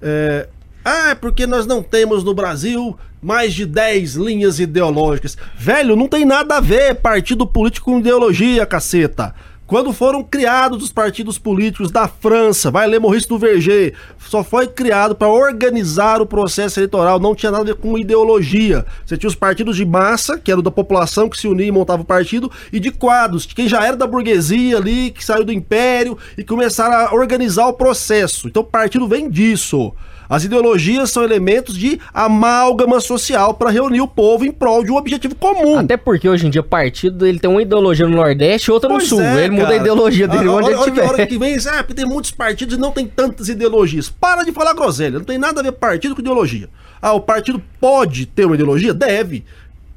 É, 0.02 0.48
ah, 0.88 1.10
é 1.10 1.14
porque 1.16 1.48
nós 1.48 1.66
não 1.66 1.82
temos 1.82 2.22
no 2.22 2.32
Brasil 2.32 2.96
mais 3.20 3.52
de 3.52 3.66
10 3.66 4.14
linhas 4.14 4.60
ideológicas. 4.60 5.36
Velho, 5.56 5.96
não 5.96 6.06
tem 6.06 6.24
nada 6.24 6.58
a 6.58 6.60
ver 6.60 6.94
partido 6.94 7.44
político 7.44 7.90
com 7.90 7.98
ideologia, 7.98 8.64
caceta. 8.64 9.34
Quando 9.66 9.92
foram 9.92 10.22
criados 10.22 10.84
os 10.84 10.92
partidos 10.92 11.38
políticos 11.38 11.90
da 11.90 12.06
França, 12.06 12.70
vai 12.70 12.86
ler 12.86 13.00
Maurice 13.00 13.26
do 13.26 13.36
Verger, 13.36 13.94
só 14.16 14.44
foi 14.44 14.68
criado 14.68 15.16
para 15.16 15.26
organizar 15.26 16.22
o 16.22 16.26
processo 16.26 16.78
eleitoral, 16.78 17.18
não 17.18 17.34
tinha 17.34 17.50
nada 17.50 17.64
a 17.64 17.66
ver 17.66 17.74
com 17.74 17.98
ideologia. 17.98 18.86
Você 19.04 19.16
tinha 19.16 19.28
os 19.28 19.34
partidos 19.34 19.76
de 19.76 19.84
massa, 19.84 20.38
que 20.38 20.52
eram 20.52 20.62
da 20.62 20.70
população 20.70 21.28
que 21.28 21.36
se 21.36 21.48
unia 21.48 21.66
e 21.66 21.72
montava 21.72 22.02
o 22.02 22.06
partido, 22.06 22.48
e 22.72 22.78
de 22.78 22.92
quadros, 22.92 23.44
quem 23.44 23.68
já 23.68 23.84
era 23.84 23.96
da 23.96 24.06
burguesia 24.06 24.76
ali, 24.76 25.10
que 25.10 25.24
saiu 25.24 25.44
do 25.44 25.52
império 25.52 26.16
e 26.38 26.44
começaram 26.44 26.94
a 26.94 27.12
organizar 27.12 27.66
o 27.66 27.72
processo. 27.72 28.46
Então 28.46 28.62
o 28.62 28.66
partido 28.66 29.08
vem 29.08 29.28
disso. 29.28 29.92
As 30.28 30.44
ideologias 30.44 31.10
são 31.10 31.22
elementos 31.22 31.76
de 31.76 32.00
amálgama 32.12 33.00
social 33.00 33.54
para 33.54 33.70
reunir 33.70 34.00
o 34.00 34.08
povo 34.08 34.44
em 34.44 34.50
prol 34.52 34.82
de 34.84 34.90
um 34.90 34.96
objetivo 34.96 35.34
comum. 35.34 35.78
Até 35.78 35.96
porque 35.96 36.28
hoje 36.28 36.46
em 36.46 36.50
dia 36.50 36.60
o 36.60 36.64
partido 36.64 37.26
ele 37.26 37.38
tem 37.38 37.50
uma 37.50 37.62
ideologia 37.62 38.06
no 38.08 38.16
Nordeste 38.16 38.70
e 38.70 38.72
outra 38.72 38.88
no 38.88 38.96
Pois 38.96 39.08
Sul. 39.08 39.20
é, 39.20 39.44
ele 39.44 39.50
muda 39.50 39.62
a 39.62 39.66
cara. 39.66 39.76
ideologia 39.76 40.26
dele 40.28 40.48
Ah, 40.48 40.52
onde 40.52 40.64
olha- 40.66 40.72
ele 40.72 40.74
olha 40.80 40.92
que 40.92 41.00
hora 41.00 41.26
que 41.26 41.38
vem, 41.38 41.56
ah, 41.68 41.76
porque 41.78 41.94
tem 41.94 42.06
muitos 42.06 42.30
partidos 42.30 42.76
e 42.76 42.80
não 42.80 42.90
tem 42.92 43.06
tantas 43.06 43.48
ideologias. 43.48 44.08
Para 44.08 44.42
de 44.42 44.52
falar 44.52 44.74
groselha, 44.74 45.18
não 45.18 45.24
tem 45.24 45.38
nada 45.38 45.60
a 45.60 45.62
ver 45.62 45.72
partido 45.72 46.14
com 46.14 46.20
ideologia. 46.20 46.68
Ah, 47.00 47.12
o 47.12 47.20
partido 47.20 47.62
pode 47.80 48.26
ter 48.26 48.44
uma 48.46 48.54
ideologia? 48.54 48.92
Deve. 48.92 49.44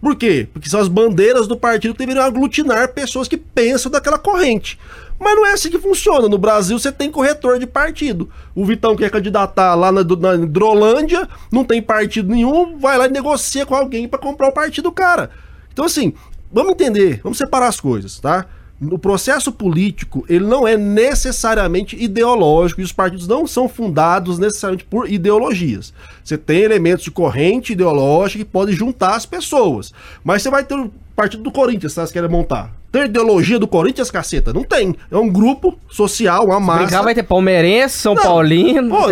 Por 0.01 0.15
quê? 0.15 0.47
Porque 0.53 0.69
são 0.69 0.79
as 0.79 0.87
bandeiras 0.87 1.47
do 1.47 1.57
partido 1.57 1.93
que 1.93 1.99
deveriam 1.99 2.23
aglutinar 2.23 2.87
pessoas 2.93 3.27
que 3.27 3.35
pensam 3.35 3.91
daquela 3.91 4.17
corrente. 4.17 4.79
Mas 5.19 5.35
não 5.35 5.45
é 5.45 5.51
assim 5.51 5.69
que 5.69 5.77
funciona. 5.77 6.29
No 6.29 6.37
Brasil 6.37 6.79
você 6.79 6.91
tem 6.91 7.11
corretor 7.11 7.59
de 7.59 7.67
partido. 7.67 8.29
O 8.55 8.65
Vitão 8.65 8.95
quer 8.95 9.11
candidatar 9.11 9.75
lá 9.75 9.91
na, 9.91 10.03
na 10.03 10.35
Hidrolândia, 10.35 11.27
não 11.51 11.65
tem 11.65 11.81
partido 11.81 12.29
nenhum, 12.29 12.77
vai 12.77 12.97
lá 12.97 13.05
e 13.07 13.11
negocia 13.11 13.65
com 13.65 13.75
alguém 13.75 14.07
para 14.07 14.19
comprar 14.19 14.47
o 14.47 14.53
partido 14.53 14.85
do 14.85 14.91
cara. 14.91 15.29
Então, 15.73 15.85
assim, 15.85 16.13
vamos 16.51 16.71
entender, 16.71 17.19
vamos 17.21 17.37
separar 17.37 17.67
as 17.67 17.79
coisas, 17.79 18.19
tá? 18.19 18.45
O 18.81 18.97
processo 18.97 19.51
político, 19.51 20.25
ele 20.29 20.45
não 20.45 20.65
é 20.65 20.77
necessariamente 20.77 22.01
ideológico 22.01 22.79
e 22.79 22.83
os 22.85 22.93
partidos 22.93 23.27
não 23.27 23.45
são 23.45 23.67
fundados 23.67 24.39
necessariamente 24.39 24.85
por 24.85 25.11
ideologias. 25.11 25.93
Você 26.23 26.37
tem 26.37 26.61
elementos 26.61 27.03
de 27.03 27.11
corrente 27.11 27.73
ideológica 27.73 28.43
que 28.43 28.49
podem 28.49 28.73
juntar 28.73 29.15
as 29.15 29.25
pessoas. 29.25 29.93
Mas 30.23 30.41
você 30.41 30.49
vai 30.49 30.63
ter 30.63 30.75
o 30.75 30.89
partido 31.13 31.43
do 31.43 31.51
Corinthians, 31.51 31.91
se 31.91 31.95
vocês 31.97 32.11
querem 32.11 32.29
montar. 32.29 32.78
Tem 32.91 33.05
ideologia 33.05 33.59
do 33.59 33.67
Corinthians, 33.67 34.09
caceta? 34.09 34.51
Não 34.51 34.63
tem. 34.63 34.95
É 35.11 35.17
um 35.17 35.29
grupo 35.29 35.77
social, 35.89 36.45
uma 36.45 36.59
massa. 36.59 36.83
Brincar 36.83 37.01
vai 37.03 37.13
ter 37.13 37.23
palmeirense, 37.23 37.97
São 37.97 38.15
Não, 38.15 38.23
Paulino. 38.23 38.89
Pô, 38.89 39.07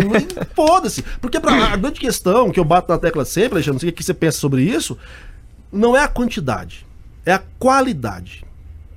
foda-se. 0.66 1.02
Porque 1.20 1.38
pra, 1.38 1.52
a 1.72 1.76
grande 1.76 2.00
questão 2.00 2.50
que 2.50 2.58
eu 2.58 2.64
bato 2.64 2.90
na 2.90 2.98
tecla 2.98 3.24
sempre, 3.24 3.54
Alexandre, 3.54 3.72
não 3.74 3.80
sei 3.80 3.90
o 3.90 3.92
que 3.92 4.02
você 4.02 4.14
pensa 4.14 4.38
sobre 4.38 4.62
isso, 4.62 4.98
não 5.72 5.96
é 5.96 6.02
a 6.02 6.08
quantidade, 6.08 6.84
é 7.24 7.32
a 7.32 7.42
qualidade. 7.58 8.44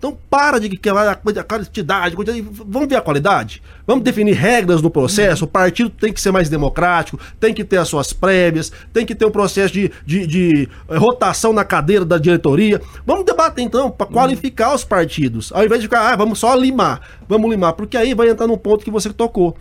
Então 0.01 0.17
para 0.31 0.59
de 0.59 0.67
que 0.67 0.89
a 0.89 1.13
quantidade, 1.13 2.15
quantidade, 2.15 2.41
vamos 2.65 2.89
ver 2.89 2.95
a 2.95 3.01
qualidade. 3.01 3.61
Vamos 3.85 4.03
definir 4.03 4.33
regras 4.33 4.81
no 4.81 4.89
processo. 4.89 5.45
O 5.45 5.47
partido 5.47 5.91
tem 5.91 6.11
que 6.11 6.19
ser 6.19 6.31
mais 6.31 6.49
democrático, 6.49 7.19
tem 7.39 7.53
que 7.53 7.63
ter 7.63 7.77
as 7.77 7.87
suas 7.87 8.11
prévias, 8.11 8.71
tem 8.91 9.05
que 9.05 9.13
ter 9.13 9.25
um 9.25 9.29
processo 9.29 9.71
de, 9.71 9.91
de, 10.03 10.25
de, 10.25 10.69
eh, 10.89 10.97
rotação 10.97 11.53
na 11.53 11.63
cadeira 11.63 12.03
da 12.03 12.17
diretoria. 12.17 12.81
Vamos 13.05 13.25
debater 13.25 13.63
então 13.63 13.91
para 13.91 14.07
qualificar 14.07 14.73
os 14.73 14.83
partidos, 14.83 15.51
ao 15.53 15.63
invés 15.63 15.79
de 15.79 15.87
ficar, 15.87 16.11
ah, 16.11 16.15
vamos 16.15 16.39
só 16.39 16.55
limar, 16.55 17.01
vamos 17.29 17.51
limar, 17.51 17.73
porque 17.73 17.95
aí 17.95 18.15
vai 18.15 18.27
entrar 18.27 18.47
num 18.47 18.57
ponto 18.57 18.83
que 18.83 18.89
você 18.89 19.13
tocou 19.13 19.55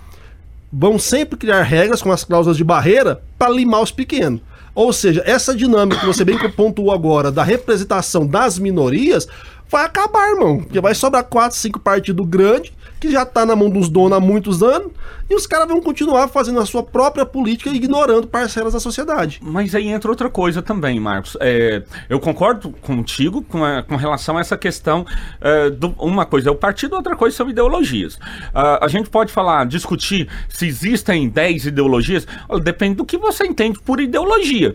vão 0.72 1.00
sempre 1.00 1.36
criar 1.36 1.62
regras 1.62 2.00
com 2.00 2.12
as 2.12 2.22
cláusulas 2.22 2.56
de 2.56 2.62
barreira 2.62 3.20
para 3.36 3.50
limar 3.52 3.82
os 3.82 3.90
pequenos. 3.90 4.40
Ou 4.72 4.92
seja, 4.92 5.22
essa 5.26 5.54
dinâmica 5.54 6.00
que 6.00 6.06
você 6.06 6.24
bem 6.24 6.38
pontuou 6.52 6.92
agora 6.92 7.32
da 7.32 7.42
representação 7.42 8.26
das 8.26 8.58
minorias 8.58 9.26
vai 9.70 9.84
acabar, 9.84 10.30
irmão. 10.30 10.58
Porque 10.58 10.80
vai 10.80 10.94
sobrar 10.94 11.24
quatro, 11.24 11.56
cinco 11.56 11.78
partidos 11.78 12.26
grandes 12.28 12.72
que 13.00 13.10
já 13.10 13.24
tá 13.24 13.46
na 13.46 13.56
mão 13.56 13.70
dos 13.70 13.88
donos 13.88 14.12
há 14.18 14.20
muitos 14.20 14.62
anos 14.62 14.92
e 15.28 15.34
os 15.34 15.46
caras 15.46 15.66
vão 15.66 15.80
continuar 15.80 16.28
fazendo 16.28 16.60
a 16.60 16.66
sua 16.66 16.82
própria 16.82 17.24
política 17.24 17.70
ignorando 17.70 18.26
parcelas 18.26 18.74
da 18.74 18.80
sociedade. 18.80 19.40
Mas 19.42 19.74
aí 19.74 19.88
entra 19.88 20.10
outra 20.10 20.28
coisa 20.28 20.60
também, 20.60 21.00
Marcos. 21.00 21.36
É, 21.40 21.82
eu 22.08 22.20
concordo 22.20 22.70
contigo 22.82 23.40
com, 23.42 23.64
a- 23.64 23.82
com 23.82 23.96
relação 23.96 24.36
a 24.36 24.40
essa 24.40 24.56
questão. 24.58 25.06
é, 25.40 25.70
do- 25.70 25.94
uma 25.98 26.26
coisa 26.26 26.48
é 26.48 26.52
o 26.52 26.56
partido, 26.56 26.94
outra 26.96 27.16
coisa 27.16 27.34
são 27.36 27.48
ideologias. 27.48 28.18
Ah, 28.54 28.84
a 28.84 28.88
gente 28.88 29.08
pode 29.08 29.32
falar, 29.32 29.64
discutir 29.66 30.28
se 30.48 30.66
existem 30.66 31.28
10 31.28 31.66
ideologias. 31.66 32.26
Depende 32.62 32.96
do 32.96 33.04
que 33.06 33.16
você 33.16 33.46
entende 33.46 33.78
por 33.80 34.00
ideologia. 34.00 34.74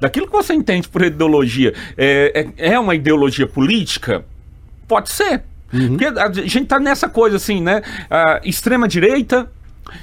Daquilo 0.00 0.26
que 0.26 0.32
você 0.32 0.54
entende 0.54 0.88
por 0.88 1.02
ideologia 1.02 1.74
é, 1.96 2.52
é, 2.56 2.72
é 2.74 2.78
uma 2.80 2.94
ideologia 2.94 3.46
política? 3.46 4.24
Pode 4.86 5.10
ser. 5.10 5.42
Porque 5.70 6.06
a 6.06 6.32
gente 6.32 6.64
tá 6.66 6.78
nessa 6.78 7.08
coisa 7.08 7.36
assim, 7.36 7.60
né? 7.62 7.82
Ah, 8.10 8.40
extrema 8.44 8.88
direita, 8.88 9.48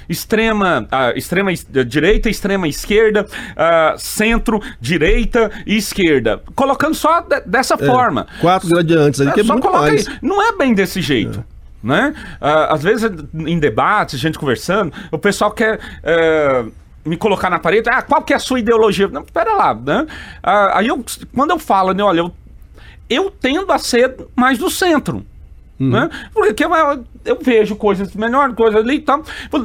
extrema, 0.08 0.86
ah, 0.90 1.12
extrema 1.16 1.52
es- 1.52 1.66
direita, 1.86 2.28
extrema 2.28 2.68
esquerda, 2.68 3.26
ah, 3.56 3.94
centro, 3.98 4.60
direita 4.80 5.50
e 5.66 5.76
esquerda. 5.76 6.42
Colocando 6.54 6.94
só 6.94 7.20
de- 7.20 7.40
dessa 7.42 7.76
forma. 7.76 8.26
Quatro 8.40 8.68
gradientes 8.68 9.20
ali, 9.20 9.30
É, 9.30 9.32
que 9.32 9.40
é 9.40 9.44
só 9.44 9.52
muito 9.54 9.70
mais. 9.72 10.08
aí. 10.08 10.18
Não 10.22 10.42
é 10.42 10.52
bem 10.56 10.74
desse 10.74 11.00
jeito. 11.00 11.44
Né? 11.82 12.14
Ah, 12.40 12.74
às 12.74 12.82
vezes, 12.82 13.08
em 13.34 13.58
debates, 13.58 14.18
gente 14.18 14.38
conversando, 14.38 14.92
o 15.10 15.18
pessoal 15.18 15.50
quer. 15.52 15.78
eh, 16.02 16.64
me 17.04 17.16
colocar 17.16 17.48
na 17.48 17.60
parede, 17.60 17.88
ah, 17.88 18.02
qual 18.02 18.20
que 18.22 18.32
é 18.32 18.36
a 18.36 18.40
sua 18.40 18.58
ideologia? 18.58 19.06
Não, 19.06 19.22
pera 19.22 19.52
lá, 19.54 19.72
né? 19.72 20.06
Ah, 20.42 20.78
aí 20.80 20.88
eu, 20.88 21.04
quando 21.32 21.50
eu 21.52 21.58
falo, 21.60 21.92
né, 21.92 22.02
olha, 22.02 22.18
eu, 22.18 22.32
eu 23.08 23.30
tendo 23.30 23.70
a 23.70 23.78
ser 23.78 24.16
mais 24.34 24.58
do 24.58 24.68
centro. 24.68 25.24
Uhum. 25.78 25.90
Né? 25.90 26.08
Porque 26.32 26.64
eu, 26.64 26.70
eu 27.24 27.38
vejo 27.42 27.76
coisas 27.76 28.14
melhor, 28.14 28.54
coisas 28.54 28.80
ali 28.82 28.94
e 28.94 29.00
tal. 29.00 29.22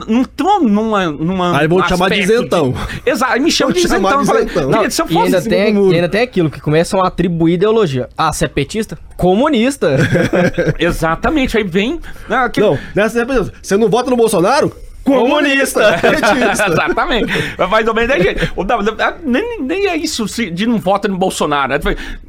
Não 0.07 0.23
tô 0.25 0.59
numa. 0.59 1.05
numa 1.09 1.57
Aí 1.57 1.67
vão 1.67 1.81
te 1.81 1.87
chamar 1.89 2.09
de 2.09 2.19
isentão. 2.19 2.73
Exato, 3.05 3.31
aí 3.33 3.39
me 3.39 3.49
chamam 3.51 3.73
Vão 3.73 3.81
de 3.81 3.87
isentão. 3.87 4.09
de 4.09 4.15
Eu 4.17 4.25
falei, 4.25 4.43
isentão. 4.45 4.71
"Querido, 4.71 4.91
se 4.93 5.01
eu 5.01 5.05
E 5.05 5.13
fosse 5.13 5.25
ainda, 5.27 5.37
em 5.37 5.41
cima 5.41 5.55
tem, 5.55 5.91
e 5.91 5.95
ainda 5.95 6.09
tem 6.09 6.21
aquilo 6.21 6.49
que 6.49 6.59
começam 6.59 7.01
a 7.01 7.07
atribuir 7.07 7.53
ideologia. 7.53 8.09
Ah, 8.17 8.33
você 8.33 8.43
é 8.45 8.47
petista? 8.49 8.97
Comunista. 9.15 9.95
Exatamente, 10.79 11.57
aí 11.57 11.63
vem. 11.63 11.99
né, 12.27 12.37
aquele- 12.37 12.67
Não, 12.67 12.79
nessa 12.95 13.21
época, 13.21 13.51
você 13.61 13.77
não 13.77 13.89
vota 13.89 14.09
no 14.09 14.17
Bolsonaro? 14.17 14.71
Comunista! 15.03 15.97
Petista. 15.99 16.67
Exatamente. 16.71 17.31
Mais 17.69 17.87
ou 17.87 17.93
menos 17.93 18.15
é 18.15 19.15
Nem, 19.23 19.61
nem 19.61 19.87
é 19.87 19.95
isso 19.97 20.27
se- 20.27 20.51
de 20.51 20.67
não 20.67 20.77
vota 20.77 21.07
no 21.07 21.17
Bolsonaro. 21.17 21.73
né? 21.73 21.79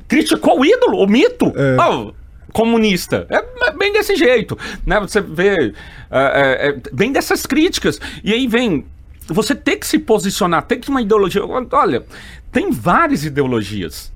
Criticou 0.08 0.60
o 0.60 0.64
ídolo, 0.64 0.98
o 1.02 1.06
mito. 1.06 1.52
É. 1.54 1.76
Oh, 1.80 2.12
comunista. 2.52 3.26
É 3.28 3.52
é 3.68 3.72
bem 3.72 3.92
desse 3.92 4.16
jeito. 4.16 4.58
Né? 4.84 5.00
Você 5.00 5.20
vê 5.20 5.72
é, 6.10 6.18
é, 6.20 6.68
é 6.68 6.82
bem 6.92 7.12
dessas 7.12 7.46
críticas. 7.46 8.00
E 8.22 8.32
aí 8.32 8.46
vem. 8.46 8.84
Você 9.28 9.54
tem 9.54 9.78
que 9.78 9.86
se 9.86 9.98
posicionar, 9.98 10.62
tem 10.62 10.78
que 10.78 10.86
ter 10.86 10.90
uma 10.90 11.00
ideologia. 11.00 11.42
Olha, 11.44 12.04
tem 12.50 12.70
várias 12.70 13.24
ideologias 13.24 14.12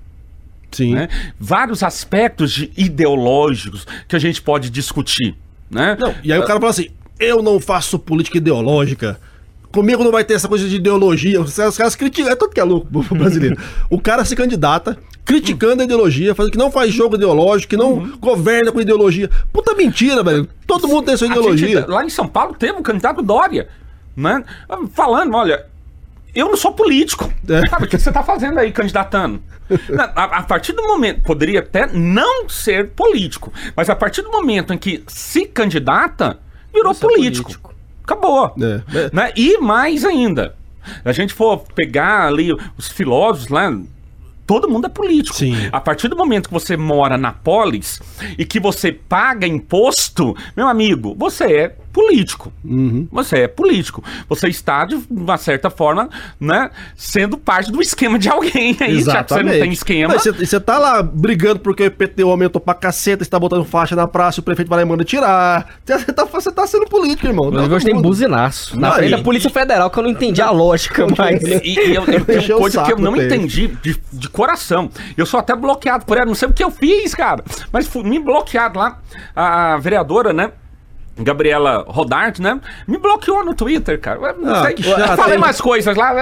Sim. 0.71 0.95
né? 0.95 1.09
Vários 1.39 1.83
aspectos 1.83 2.53
de 2.53 2.71
ideológicos 2.77 3.87
que 4.07 4.17
a 4.17 4.19
gente 4.19 4.43
pode 4.43 4.69
discutir, 4.69 5.35
né? 5.71 5.97
Não, 5.99 6.15
e 6.23 6.33
aí 6.33 6.39
o 6.39 6.45
cara 6.45 6.59
fala 6.59 6.71
assim: 6.71 6.89
eu 7.19 7.43
não 7.43 7.59
faço 7.61 7.99
política 7.99 8.39
ideológica. 8.39 9.19
Comigo 9.77 10.03
não 10.03 10.11
vai 10.11 10.25
ter 10.25 10.33
essa 10.33 10.49
coisa 10.49 10.67
de 10.67 10.77
ideologia. 10.77 11.39
Os 11.41 11.55
caras, 11.55 11.73
os 11.75 11.79
caras 11.79 11.95
criticam. 11.95 12.33
É 12.33 12.35
tudo 12.35 12.55
que 12.55 12.61
é 12.61 12.65
louco 12.65 12.87
pro 12.87 13.03
brasileiro. 13.19 13.57
o 13.91 14.01
cara 14.01 14.25
se 14.25 14.35
candidata, 14.35 14.97
criticando 15.23 15.83
a 15.83 15.85
ideologia, 15.85 16.35
falando 16.35 16.51
que 16.53 16.57
não 16.57 16.71
faz 16.71 16.95
jogo 16.95 17.17
ideológico, 17.17 17.69
que 17.71 17.77
não 17.77 17.93
Uhum. 17.93 18.17
governa 18.19 18.73
com 18.73 18.81
ideologia. 18.81 19.29
Puta 19.53 19.75
mentira, 19.75 20.23
velho. 20.25 20.49
Todo 20.67 20.89
mundo 20.89 21.05
tem 21.05 21.17
sua 21.19 21.27
ideologia. 21.27 21.81
gente, 21.81 21.91
lá 21.91 22.03
em 22.03 22.09
São 22.09 22.27
Paulo 22.27 22.55
teve 22.55 22.73
um 22.73 22.83
candidato 22.83 23.21
Dória, 23.23 23.69
né? 24.17 24.43
Falando, 24.95 25.35
olha, 25.37 25.67
eu 26.35 26.49
não 26.49 26.57
sou 26.57 26.73
político. 26.73 27.31
É. 27.47 27.69
Sabe 27.69 27.85
o 27.85 27.89
que 27.89 27.99
você 27.99 28.09
está 28.09 28.23
fazendo 28.23 28.59
aí, 28.59 28.73
candidatando? 28.73 29.43
Na- 29.91 30.11
a, 30.17 30.25
a 30.39 30.43
partir 30.43 30.73
do 30.73 30.83
momento, 30.85 31.21
poderia 31.23 31.61
até 31.61 31.87
não 31.93 32.49
ser 32.49 32.91
político, 32.93 33.53
mas 33.77 33.91
a 33.91 33.95
partir 33.97 34.23
do 34.23 34.31
momento 34.31 34.73
em 34.73 34.79
que 34.79 35.05
se 35.07 35.45
candidata, 35.45 36.39
virou 36.73 36.93
é 36.93 36.95
político. 36.95 37.45
político. 37.51 37.76
Acabou. 38.07 38.55
É. 38.61 38.83
É. 38.97 39.11
Né? 39.13 39.33
E 39.37 39.59
mais 39.59 40.05
ainda, 40.05 40.55
a 41.05 41.13
gente 41.13 41.35
for 41.35 41.65
pegar 41.75 42.29
ali 42.29 42.53
os 42.79 42.89
filósofos 42.89 43.49
lá, 43.49 43.77
todo 44.47 44.71
mundo 44.71 44.87
é 44.87 44.89
político. 44.89 45.37
Sim. 45.37 45.57
A 45.73 45.81
partir 45.81 46.07
do 46.07 46.17
momento 46.17 46.47
que 46.49 46.55
você 46.55 46.77
mora 46.77 47.19
na 47.19 47.33
polis 47.33 48.01
e 48.39 48.45
que 48.45 48.61
você 48.61 48.93
paga 48.93 49.47
imposto, 49.47 50.37
meu 50.57 50.69
amigo, 50.69 51.15
você 51.19 51.45
é 51.45 51.77
político. 51.97 52.53
Uhum. 52.63 53.09
Você 53.11 53.39
é 53.39 53.49
político. 53.49 54.05
Você 54.29 54.49
está, 54.49 54.85
de 54.85 55.01
uma 55.11 55.39
certa 55.39 55.71
forma, 55.71 56.11
né, 56.39 56.71
sendo 56.95 57.39
parte 57.39 57.73
do 57.73 57.81
esquema 57.81 58.19
de 58.19 58.29
alguém 58.29 58.77
aí, 58.79 59.01
já 59.01 59.25
que 59.25 59.33
você 59.33 59.43
não 59.43 59.51
tem 59.51 59.73
esquema. 59.73 60.13
Mas 60.13 60.25
Você, 60.25 60.33
você 60.33 60.61
tá 60.61 60.77
lá 60.77 61.03
brigando 61.03 61.59
porque 61.61 61.85
o 61.85 61.87
IPTU 61.87 62.29
aumentou 62.29 62.61
pra 62.61 62.75
caceta, 62.75 63.25
você 63.25 63.31
tá 63.31 63.39
botando 63.39 63.65
faixa 63.65 63.97
na 63.97 64.07
praça, 64.07 64.43
o 64.43 64.43
prefeito 64.43 64.69
vai 64.69 64.81
lá 64.81 64.83
e 64.83 64.85
manda 64.85 65.05
tirar. 65.05 65.79
Você 65.87 66.13
tá, 66.13 66.27
você 66.27 66.53
tá 66.53 66.67
sendo 66.67 66.85
político, 66.85 67.27
irmão. 67.27 67.47
Inclusive, 67.47 67.75
hoje 67.75 67.87
tem 67.87 68.03
buzinaço. 68.03 68.79
Na 68.79 68.89
Não, 68.89 68.95
frente 68.97 69.11
da 69.13 69.23
Polícia 69.23 69.49
Federal, 69.49 69.89
que 69.89 69.99
eu 69.99 70.03
não 70.03 70.11
entendi 70.11 70.43
a 70.43 70.51
lógica, 70.51 71.07
mas. 71.17 71.41
E, 71.67 71.75
e 71.75 71.95
eu, 71.95 72.05
eu 72.05 72.57
o 72.57 72.61
coisa 72.61 72.83
que 72.83 72.93
eu 72.93 72.99
não 72.99 73.15
PM. 73.15 73.27
entendi 73.27 73.69
de, 73.83 73.97
de 74.13 74.29
coração. 74.29 74.91
Eu 75.17 75.25
sou 75.25 75.41
até 75.41 75.57
bloqueado 75.57 76.05
por 76.05 76.17
ela, 76.19 76.27
não 76.27 76.35
sei 76.35 76.49
o 76.49 76.53
que 76.53 76.63
eu 76.63 76.71
fiz, 76.71 77.15
cara. 77.15 77.43
Mas 77.73 77.87
fui 77.87 78.03
me 78.03 78.19
bloqueado 78.19 78.79
lá. 78.79 79.01
A, 79.35 79.75
a 79.75 79.79
vereadora, 79.79 80.33
né? 80.33 80.53
Gabriela 81.19 81.85
Rodarte, 81.89 82.43
né? 82.43 82.61
Me 82.87 82.99
bloqueou 82.99 83.45
no 83.45 83.55
Twitter, 83.55 83.99
cara. 84.01 84.35
Não 84.35 84.55
Ah, 84.55 84.65
sei. 84.65 84.75
que 84.75 84.83
chato, 84.83 85.17
falei 85.17 85.39
mais 85.39 85.61
coisas 85.61 85.97
lá, 85.97 86.13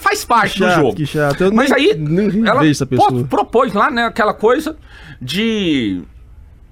faz 0.00 0.24
parte 0.24 0.58
chato, 0.58 0.74
do 0.76 0.80
jogo. 0.82 0.96
que 0.96 1.06
chato. 1.06 1.44
Eu 1.44 1.52
Mas 1.52 1.70
nem- 1.70 1.90
aí, 1.90 1.94
nem 1.98 2.46
ela 2.48 2.66
essa 2.66 2.86
pessoa. 2.86 3.24
propôs 3.24 3.72
lá, 3.74 3.90
né, 3.90 4.04
aquela 4.06 4.32
coisa 4.32 4.76
de 5.20 6.02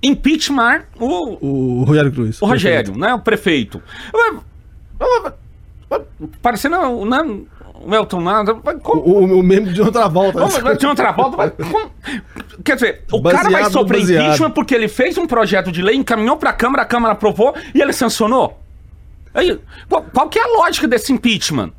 impeachment 0.03 0.83
o, 0.99 1.81
O 1.81 1.85
Rogério 1.85 2.11
Cruz. 2.13 2.41
o 2.41 2.47
Rogério, 2.47 2.97
né? 2.97 3.13
O 3.15 3.21
prefeito. 3.21 3.83
Parecendo 6.41 7.05
né, 7.05 7.19
o 7.81 7.95
Elton 7.95 8.21
Nada. 8.21 8.55
O, 8.55 8.99
o, 8.99 9.39
o 9.39 9.43
meme 9.43 9.73
de 9.73 9.81
outra 9.83 10.07
volta. 10.09 10.41
De 10.77 10.87
outra 10.87 11.13
volta. 11.13 11.37
Mas, 11.37 11.53
como- 11.71 11.91
quer 12.65 12.75
dizer, 12.75 13.05
o 13.13 13.23
cara 13.23 13.43
vai 13.45 13.53
Baseado 13.53 13.73
sofrer 13.73 14.01
baseado. 14.01 14.23
impeachment 14.25 14.51
porque 14.51 14.75
ele 14.75 14.89
fez 14.89 15.17
um 15.19 15.27
projeto 15.27 15.73
de 15.73 15.83
lei, 15.83 15.97
encaminhou 15.97 16.37
pra 16.37 16.53
Câmara, 16.53 16.83
a 16.83 16.87
Câmara 16.87 17.13
aprovou 17.15 17.55
e 17.75 17.81
ele 17.81 17.93
sancionou. 17.93 18.59
Aí, 19.35 19.59
qual, 19.89 20.03
qual 20.13 20.29
que 20.29 20.39
é 20.39 20.43
a 20.43 20.47
lógica 20.59 20.87
desse 20.89 21.13
impeachment? 21.13 21.71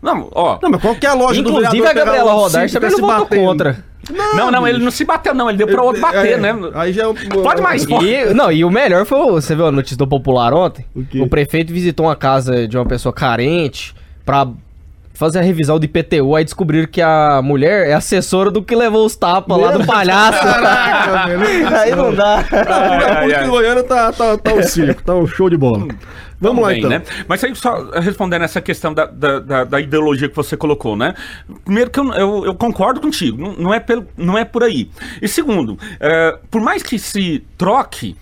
Não, 0.00 0.28
ó. 0.32 0.58
Não, 0.62 0.70
mas 0.70 0.80
qual 0.80 0.94
que 0.96 1.06
é 1.06 1.10
a 1.10 1.14
lógica 1.14 1.42
do 1.48 1.50
Inclusive 1.60 1.86
a 1.86 1.92
Gabriela 1.92 2.32
Rodar 2.32 2.68
também 2.70 2.90
não 2.90 2.96
se 2.96 3.00
votou 3.02 3.20
batendo? 3.20 3.44
contra. 3.46 3.84
Não, 4.36 4.50
não, 4.50 4.66
ele 4.66 4.82
não 4.82 4.90
se 4.90 5.04
bateu, 5.04 5.32
não. 5.32 5.48
Ele 5.48 5.58
deu 5.58 5.68
pra 5.68 5.80
outro 5.80 6.00
bater, 6.00 6.32
É, 6.32 6.36
né? 6.36 6.52
Aí 6.74 6.92
já 6.92 7.04
é 7.04 7.06
um- 7.06 7.14
Pode 7.14 7.62
mais, 7.62 7.86
pode. 7.86 8.04
E, 8.08 8.34
não, 8.34 8.50
e 8.50 8.64
o 8.64 8.70
melhor 8.70 9.06
foi, 9.06 9.16
o- 9.18 9.32
você 9.32 9.54
viu 9.54 9.66
a 9.66 9.70
notícia 9.70 9.96
do 9.96 10.08
Popular 10.08 10.52
ontem? 10.52 10.84
O 10.94 11.04
quê? 11.04 11.20
O 11.20 11.28
prefeito 11.28 11.72
visitou 11.72 12.06
uma 12.06 12.16
casa 12.16 12.66
de 12.66 12.76
uma 12.76 12.84
pessoa 12.84 13.12
carente 13.12 13.94
pra 14.24 14.48
fazer 15.14 15.38
a 15.38 15.42
revisão 15.42 15.78
do 15.78 15.84
IPTU, 15.84 16.34
aí 16.34 16.44
descobriram 16.44 16.86
que 16.88 17.00
a 17.02 17.40
mulher 17.42 17.88
é 17.88 17.92
assessora 17.94 18.50
do 18.50 18.62
que 18.62 18.74
levou 18.74 19.04
os 19.04 19.14
tapas 19.14 19.58
lá 19.58 19.72
do 19.72 19.84
palhaço. 19.86 20.40
Caraca, 20.40 21.38
velho. 21.38 21.68
aí 21.76 21.94
não 21.94 22.14
dá. 22.14 22.38
A 22.40 23.18
ai, 23.20 23.32
ai. 23.34 23.44
de 23.44 23.50
Goiânia 23.50 23.82
tá, 23.82 24.12
tá, 24.12 24.36
tá 24.38 24.54
um 24.54 24.62
circo, 24.62 25.02
tá 25.02 25.14
um 25.14 25.26
show 25.26 25.48
de 25.50 25.56
bola. 25.56 25.86
Vamos 26.40 26.60
lá 26.62 26.70
Bem, 26.70 26.78
então. 26.78 26.90
né? 26.90 27.02
Mas 27.28 27.44
aí 27.44 27.54
só 27.54 27.90
respondendo 28.00 28.42
essa 28.42 28.60
questão 28.60 28.92
da, 28.92 29.06
da, 29.06 29.38
da- 29.38 29.64
da 29.64 29.80
ideologia 29.80 30.28
que 30.28 30.34
você 30.34 30.56
colocou, 30.56 30.96
né? 30.96 31.14
Primeiro 31.64 31.88
que 31.88 32.00
eu, 32.00 32.12
eu, 32.14 32.44
eu 32.46 32.54
concordo 32.56 33.00
contigo, 33.00 33.40
não, 33.40 33.52
não, 33.52 33.74
é 33.74 33.78
pelo, 33.78 34.08
não 34.16 34.36
é 34.36 34.44
por 34.44 34.64
aí. 34.64 34.90
E 35.20 35.28
segundo, 35.28 35.78
é, 36.00 36.36
por 36.50 36.60
mais 36.60 36.82
que 36.82 36.98
se 36.98 37.44
troque, 37.56 38.16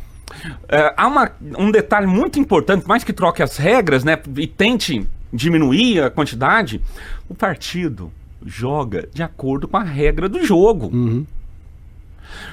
é, 0.68 0.92
há 0.94 1.07
uma, 1.07 1.31
um 1.59 1.70
detalhe 1.70 2.07
muito 2.07 2.38
importante, 2.38 2.83
por 2.83 2.88
mais 2.90 3.03
que 3.03 3.12
troque 3.14 3.42
as 3.42 3.57
regras, 3.57 4.05
né? 4.05 4.18
E 4.37 4.46
tente 4.46 5.09
diminuir 5.32 6.02
a 6.02 6.10
quantidade, 6.10 6.80
o 7.28 7.34
partido 7.34 8.12
joga 8.44 9.08
de 9.12 9.22
acordo 9.22 9.68
com 9.68 9.76
a 9.76 9.82
regra 9.82 10.28
do 10.28 10.44
jogo. 10.44 10.90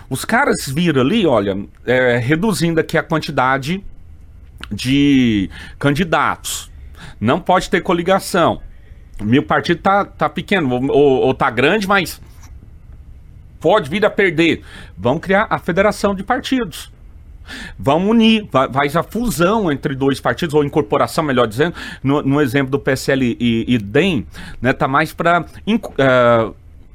Os 0.09 0.25
caras 0.25 0.67
viram 0.67 1.01
ali, 1.01 1.25
olha, 1.25 1.57
é, 1.85 2.17
reduzindo 2.17 2.79
aqui 2.79 2.97
a 2.97 3.03
quantidade 3.03 3.83
de 4.71 5.49
candidatos. 5.77 6.71
Não 7.19 7.39
pode 7.39 7.69
ter 7.69 7.81
coligação. 7.81 8.61
Meu 9.21 9.43
partido 9.43 9.81
tá, 9.81 10.05
tá 10.05 10.29
pequeno, 10.29 10.69
ou, 10.73 10.91
ou, 10.91 11.21
ou 11.27 11.33
tá 11.33 11.49
grande, 11.49 11.87
mas 11.87 12.21
pode 13.59 13.89
vir 13.89 14.05
a 14.05 14.09
perder. 14.09 14.63
Vão 14.97 15.19
criar 15.19 15.47
a 15.49 15.57
federação 15.57 16.13
de 16.13 16.23
partidos. 16.23 16.91
Vão 17.77 18.09
unir, 18.09 18.47
vai, 18.51 18.71
faz 18.71 18.95
a 18.95 19.03
fusão 19.03 19.71
entre 19.71 19.95
dois 19.95 20.19
partidos, 20.19 20.53
ou 20.53 20.63
incorporação, 20.63 21.23
melhor 21.23 21.47
dizendo. 21.47 21.73
No, 22.03 22.21
no 22.21 22.41
exemplo 22.41 22.71
do 22.71 22.79
PSL 22.79 23.37
e, 23.39 23.65
e 23.67 23.77
DEM, 23.77 24.25
né, 24.61 24.73
tá 24.73 24.87
mais 24.87 25.13
para 25.13 25.45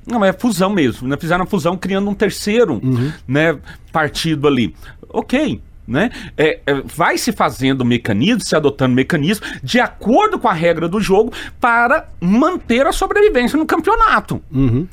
não, 0.07 0.25
é 0.25 0.33
fusão 0.33 0.71
mesmo. 0.71 1.09
Né? 1.09 1.17
Fizeram 1.17 1.45
a 1.45 1.47
fusão 1.47 1.77
criando 1.77 2.11
um 2.11 2.15
terceiro 2.15 2.81
né, 3.27 3.57
partido 3.93 4.49
ali. 4.49 4.75
Ok. 5.09 5.61
Né? 5.87 6.11
É, 6.37 6.61
é, 6.65 6.75
vai 6.85 7.19
se 7.19 7.33
fazendo 7.33 7.85
mecanismo, 7.85 8.41
se 8.41 8.55
adotando 8.55 8.95
mecanismo 8.95 9.45
de 9.63 9.81
acordo 9.81 10.39
com 10.39 10.49
a 10.49 10.53
regra 10.53 10.89
do 10.89 11.01
jogo 11.01 11.33
para 11.61 12.09
manter 12.21 12.87
a 12.87 12.93
sobrevivência 12.93 13.59
no 13.59 13.67
campeonato. 13.67 14.41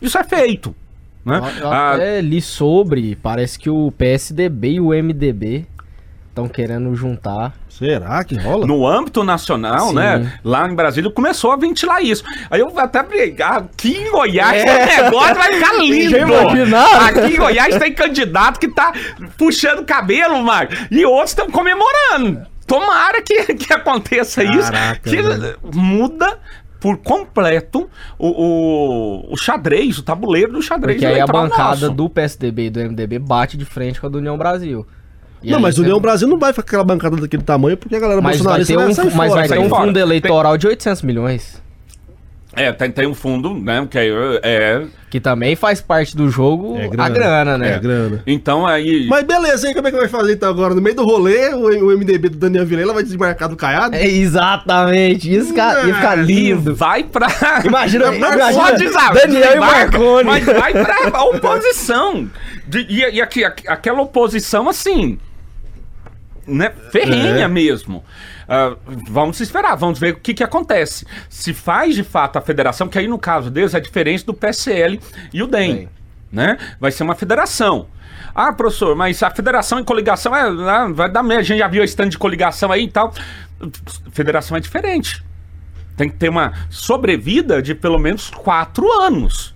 Isso 0.01 0.17
é 0.17 0.23
feito. 0.23 0.75
Né? 1.25 1.41
Eu 1.59 1.71
Ah, 1.71 1.93
até 1.93 2.21
li 2.21 2.41
sobre, 2.41 3.15
parece 3.15 3.59
que 3.59 3.69
o 3.69 3.91
PSDB 3.91 4.73
e 4.73 4.79
o 4.79 4.89
MDB 4.93 5.65
estão 6.29 6.47
querendo 6.47 6.95
juntar. 6.95 7.53
Será 7.69 8.23
que 8.23 8.35
rola? 8.37 8.65
no 8.67 8.85
âmbito 8.85 9.23
nacional, 9.23 9.89
Sim. 9.89 9.95
né? 9.95 10.33
Lá 10.43 10.67
em 10.69 10.75
Brasília 10.75 11.09
começou 11.11 11.51
a 11.51 11.55
ventilar 11.57 12.03
isso. 12.03 12.23
Aí 12.49 12.59
eu 12.59 12.77
até 12.77 13.01
brigar. 13.03 13.57
Aqui 13.57 13.97
em 13.97 14.11
Goiás 14.11 14.63
É. 14.63 15.01
o 15.01 15.03
negócio 15.05 15.35
vai 15.35 15.53
ficar 15.53 15.73
lindo. 15.79 16.15
Aqui 17.07 17.35
em 17.35 17.37
Goiás 17.37 17.77
tem 17.77 17.93
candidato 17.93 18.59
que 18.59 18.67
tá 18.67 18.93
puxando 19.37 19.85
cabelo, 19.85 20.41
Marco. 20.43 20.73
E 20.91 21.05
outros 21.05 21.31
estão 21.31 21.49
comemorando. 21.49 22.41
Tomara 22.67 23.21
que, 23.21 23.53
que 23.55 23.73
aconteça 23.73 24.43
Caraca, 24.43 24.59
isso. 25.09 25.15
Que 25.15 25.21
velho. 25.21 25.57
muda 25.73 26.37
por 26.79 26.97
completo 26.97 27.89
o, 28.17 28.27
o, 28.27 29.33
o 29.33 29.37
xadrez, 29.37 29.97
o 29.97 30.03
tabuleiro 30.03 30.53
do 30.53 30.61
xadrez 30.61 30.97
Porque 30.97 31.05
aí 31.05 31.19
a 31.19 31.27
bancada 31.27 31.87
nosso. 31.87 31.91
do 31.91 32.09
PSDB 32.09 32.65
e 32.67 32.69
do 32.69 32.79
MDB 32.79 33.19
bate 33.19 33.57
de 33.57 33.65
frente 33.65 33.99
com 33.99 34.07
a 34.07 34.09
do 34.09 34.17
União 34.19 34.37
Brasil. 34.37 34.85
E 35.41 35.51
não, 35.51 35.59
mas 35.59 35.77
o 35.77 35.81
União 35.81 35.99
Brasil 35.99 36.27
não 36.27 36.37
vai 36.37 36.51
ficar 36.51 36.63
com 36.63 36.67
aquela 36.69 36.83
bancada 36.83 37.15
daquele 37.17 37.43
tamanho 37.43 37.77
porque 37.77 37.95
a 37.95 37.99
galera 37.99 38.21
Mas 38.21 38.41
vai 38.41 38.57
bolsonarista 38.57 38.73
ter 38.73 38.79
um, 38.79 38.93
sair 38.93 39.15
mas 39.15 39.29
fora, 39.29 39.39
vai 39.41 39.47
sai 39.47 39.57
ter 39.57 39.63
um 39.63 39.69
fundo 39.69 39.93
Tem- 39.93 40.01
eleitoral 40.01 40.57
de 40.57 40.67
800 40.67 41.01
milhões. 41.01 41.61
É, 42.55 42.71
tem, 42.71 42.91
tem 42.91 43.07
um 43.07 43.13
fundo, 43.13 43.53
né? 43.53 43.87
Que 43.89 43.97
é, 43.99 44.09
é- 44.43 44.83
Que 45.09 45.19
também 45.19 45.55
faz 45.55 45.81
parte 45.81 46.17
do 46.17 46.29
jogo 46.29 46.77
É 46.77 46.85
a 46.97 47.07
grana, 47.09 47.57
né? 47.57 47.75
É 47.75 47.79
grana. 47.79 48.23
Então 48.27 48.65
aí. 48.65 49.05
Mas 49.07 49.23
beleza, 49.23 49.67
hein? 49.67 49.73
Como 49.75 49.87
é 49.87 49.91
que 49.91 49.97
vai 49.97 50.07
fazer 50.07 50.33
então 50.33 50.49
agora? 50.49 50.73
No 50.73 50.81
meio 50.81 50.95
do 50.95 51.03
rolê, 51.05 51.53
o, 51.53 51.85
o 51.85 51.91
MDB 51.97 52.29
do 52.29 52.37
Daniel 52.37 52.65
Vilela 52.65 52.93
vai 52.93 53.03
desembarcar 53.03 53.49
do 53.49 53.55
Caiado? 53.55 53.95
É 53.95 54.05
exatamente. 54.07 55.33
Isso 55.33 55.53
ca- 55.53 55.83
ia 55.85 55.93
ficar 55.95 56.15
lindo. 56.15 56.75
vai 56.75 57.03
pra. 57.03 57.27
Imagina, 57.63 58.07
Não 58.07 58.15
imagina 58.15 58.51
pode 58.53 58.85
usar, 58.87 59.13
Daniel 59.13 59.55
e 59.55 59.59
Marconi. 59.59 60.23
Mas 60.25 60.45
vai 60.45 60.73
pra 60.73 61.23
oposição. 61.23 62.29
De- 62.67 62.85
e 62.89 62.99
e 63.15 63.21
aqui, 63.21 63.43
aqui- 63.43 63.67
aquela 63.67 64.01
oposição 64.01 64.67
assim. 64.69 65.17
Né, 66.47 66.71
ferrenha 66.91 67.45
É. 67.45 67.47
mesmo. 67.47 68.03
Ah, 68.47 68.75
vamos 69.07 69.39
esperar, 69.39 69.75
vamos 69.75 69.99
ver 69.99 70.13
o 70.13 70.19
que, 70.19 70.33
que 70.33 70.43
acontece. 70.43 71.05
Se 71.29 71.53
faz 71.53 71.95
de 71.95 72.03
fato 72.03 72.37
a 72.37 72.41
federação, 72.41 72.87
que 72.87 72.97
aí 72.97 73.07
no 73.07 73.19
caso 73.19 73.49
deles 73.49 73.73
é 73.73 73.79
diferente 73.79 74.25
do 74.25 74.33
PSL 74.33 74.99
e 75.33 75.43
o 75.43 75.47
DEM. 75.47 75.75
Bem. 75.75 75.89
Né? 76.31 76.57
Vai 76.79 76.91
ser 76.91 77.03
uma 77.03 77.15
federação. 77.15 77.87
Ah, 78.33 78.53
professor, 78.53 78.95
mas 78.95 79.21
a 79.23 79.29
federação 79.29 79.79
e 79.79 79.83
coligação 79.83 80.35
é, 80.35 80.41
ah, 80.41 80.87
vai 80.91 81.11
dar 81.11 81.23
merda. 81.23 81.41
A 81.41 81.43
gente 81.43 81.59
já 81.59 81.67
viu 81.67 81.83
esse 81.83 81.95
tanto 81.95 82.11
de 82.11 82.17
coligação 82.17 82.71
aí 82.71 82.83
e 82.83 82.91
tal. 82.91 83.13
Federação 84.11 84.55
é 84.55 84.59
diferente 84.59 85.23
tem 85.99 86.09
que 86.09 86.15
ter 86.15 86.29
uma 86.29 86.53
sobrevida 86.69 87.61
de 87.61 87.75
pelo 87.75 87.99
menos 87.99 88.29
quatro 88.29 88.89
anos. 89.01 89.53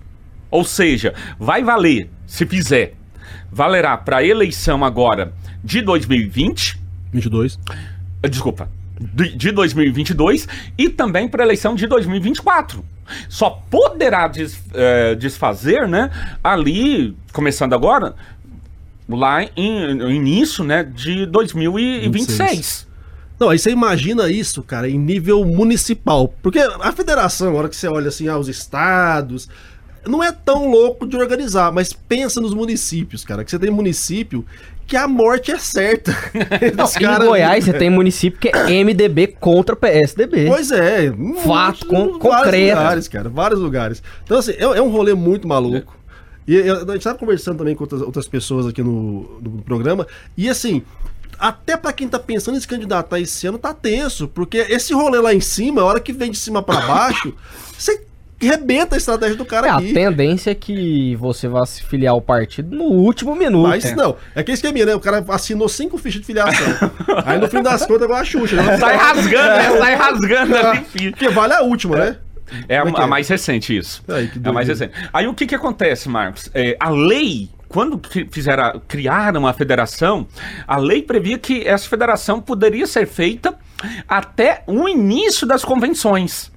Ou 0.50 0.62
seja, 0.62 1.14
vai 1.38 1.64
valer, 1.64 2.10
se 2.26 2.44
fizer, 2.44 2.92
valerá 3.50 3.96
para 3.96 4.18
a 4.18 4.24
eleição 4.24 4.84
agora 4.84 5.32
de 5.64 5.80
2020, 5.82 6.78
22. 7.12 7.58
eh, 8.22 8.28
desculpa, 8.28 8.68
de, 9.00 9.34
de 9.36 9.50
2022 9.50 10.46
e 10.78 10.88
também 10.90 11.26
para 11.28 11.42
a 11.42 11.46
eleição 11.46 11.74
de 11.74 11.86
2024. 11.86 12.84
Só 13.28 13.50
poderá 13.70 14.28
des- 14.28 14.62
eh, 14.74 15.14
desfazer, 15.14 15.88
né, 15.88 16.10
ali, 16.42 17.16
começando 17.32 17.72
agora, 17.74 18.14
lá 19.08 19.42
em, 19.56 19.94
no 19.94 20.10
início, 20.10 20.62
né, 20.64 20.82
de 20.84 21.26
2026. 21.26 22.86
Não, 23.38 23.50
aí 23.50 23.58
você 23.58 23.70
imagina 23.70 24.30
isso, 24.30 24.62
cara, 24.62 24.88
em 24.88 24.98
nível 24.98 25.44
municipal. 25.44 26.28
Porque 26.42 26.58
a 26.60 26.92
federação, 26.92 27.52
na 27.52 27.58
hora 27.58 27.68
que 27.68 27.76
você 27.76 27.88
olha 27.88 28.08
assim, 28.08 28.28
ah, 28.28 28.38
os 28.38 28.48
estados, 28.48 29.48
não 30.06 30.22
é 30.22 30.30
tão 30.30 30.70
louco 30.70 31.04
de 31.06 31.16
organizar, 31.16 31.72
mas 31.72 31.92
pensa 31.92 32.40
nos 32.40 32.54
municípios, 32.54 33.24
cara. 33.24 33.42
Que 33.44 33.50
você 33.50 33.58
tem 33.58 33.70
município 33.70 34.46
que 34.86 34.96
a 34.96 35.08
morte 35.08 35.50
é 35.50 35.58
certa. 35.58 36.12
Não, 36.76 36.86
em 36.86 37.26
Goiás 37.26 37.64
você 37.64 37.72
tem 37.72 37.88
município 37.90 38.38
que 38.38 38.48
é 38.48 38.84
MDB 38.84 39.28
contra 39.40 39.74
PSDB. 39.74 40.46
Pois 40.46 40.70
é. 40.70 41.10
Fato 41.44 41.86
monte, 41.86 41.86
con- 41.86 41.96
em 41.96 42.18
vários 42.18 42.18
concreto. 42.18 42.76
lugares, 42.78 43.08
cara. 43.08 43.28
Vários 43.28 43.60
lugares. 43.60 44.02
Então, 44.24 44.38
assim, 44.38 44.52
é, 44.52 44.62
é 44.62 44.82
um 44.82 44.90
rolê 44.90 45.14
muito 45.14 45.48
maluco. 45.48 45.96
E 46.46 46.54
eu- 46.54 46.76
a 46.88 46.92
gente 46.92 47.02
tava 47.04 47.18
conversando 47.18 47.58
também 47.58 47.74
com 47.74 47.84
outras, 47.84 48.02
outras 48.02 48.28
pessoas 48.28 48.66
aqui 48.66 48.82
no, 48.82 49.40
no 49.40 49.62
programa. 49.62 50.06
E 50.36 50.48
assim, 50.48 50.82
até 51.38 51.76
pra 51.76 51.92
quem 51.92 52.06
tá 52.06 52.18
pensando 52.18 52.56
em 52.56 52.60
se 52.60 52.68
candidatar 52.68 53.18
esse 53.18 53.46
ano, 53.46 53.58
tá 53.58 53.72
tenso. 53.72 54.28
Porque 54.28 54.58
esse 54.58 54.92
rolê 54.92 55.18
lá 55.18 55.32
em 55.34 55.40
cima, 55.40 55.80
a 55.80 55.84
hora 55.84 56.00
que 56.00 56.12
vem 56.12 56.30
de 56.30 56.38
cima 56.38 56.62
pra 56.62 56.80
baixo, 56.82 57.34
você 57.78 58.04
rebenta 58.48 58.94
a 58.94 58.98
estratégia 58.98 59.36
do 59.36 59.42
É, 59.42 59.46
cara 59.46 59.72
a 59.72 59.76
aqui. 59.78 59.92
tendência 59.92 60.50
é 60.50 60.54
que 60.54 61.16
você 61.16 61.48
vá 61.48 61.64
se 61.66 61.82
filiar 61.84 62.12
ao 62.14 62.20
partido 62.20 62.74
no 62.76 62.84
último 62.84 63.34
minuto. 63.34 63.68
Mas 63.68 63.94
não, 63.96 64.16
é 64.34 64.42
que 64.42 64.52
esqueminha, 64.52 64.86
né? 64.86 64.94
O 64.94 65.00
cara 65.00 65.24
assinou 65.28 65.68
cinco 65.68 65.96
fichas 65.98 66.20
de 66.20 66.26
filiação. 66.26 66.66
Aí 67.24 67.38
no 67.38 67.48
fim 67.48 67.62
das 67.62 67.84
contas, 67.86 68.02
igual 68.04 68.20
a 68.20 68.24
Xuxa. 68.24 68.56
Né? 68.56 68.76
Sai 68.78 68.96
rasgando, 68.96 69.48
né? 69.48 69.78
Sai 69.78 69.94
rasgando 69.94 70.56
ali, 70.56 70.84
filho. 70.90 71.10
Porque 71.12 71.28
vale 71.28 71.52
a 71.54 71.62
última, 71.62 71.96
né? 71.96 72.16
É 72.68 72.78
a, 72.78 72.82
é 72.82 72.92
que 72.92 73.00
a 73.00 73.04
é? 73.04 73.06
mais 73.06 73.26
recente 73.28 73.76
isso. 73.76 74.02
Aí, 74.08 74.28
que 74.28 74.38
é 74.42 74.48
a 74.48 74.52
mais 74.52 74.68
recente. 74.68 74.92
Aí 75.12 75.26
o 75.26 75.34
que 75.34 75.46
que 75.46 75.54
acontece, 75.54 76.08
Marcos? 76.08 76.50
É, 76.54 76.76
a 76.78 76.90
lei, 76.90 77.48
quando 77.68 77.98
que 77.98 78.26
fizeram, 78.30 78.64
a- 78.64 78.80
criaram 78.86 79.46
a 79.46 79.52
federação, 79.52 80.26
a 80.66 80.76
lei 80.76 81.02
previa 81.02 81.38
que 81.38 81.66
essa 81.66 81.88
federação 81.88 82.40
poderia 82.40 82.86
ser 82.86 83.06
feita 83.06 83.54
até 84.06 84.62
o 84.66 84.88
início 84.88 85.46
das 85.46 85.64
convenções. 85.64 86.52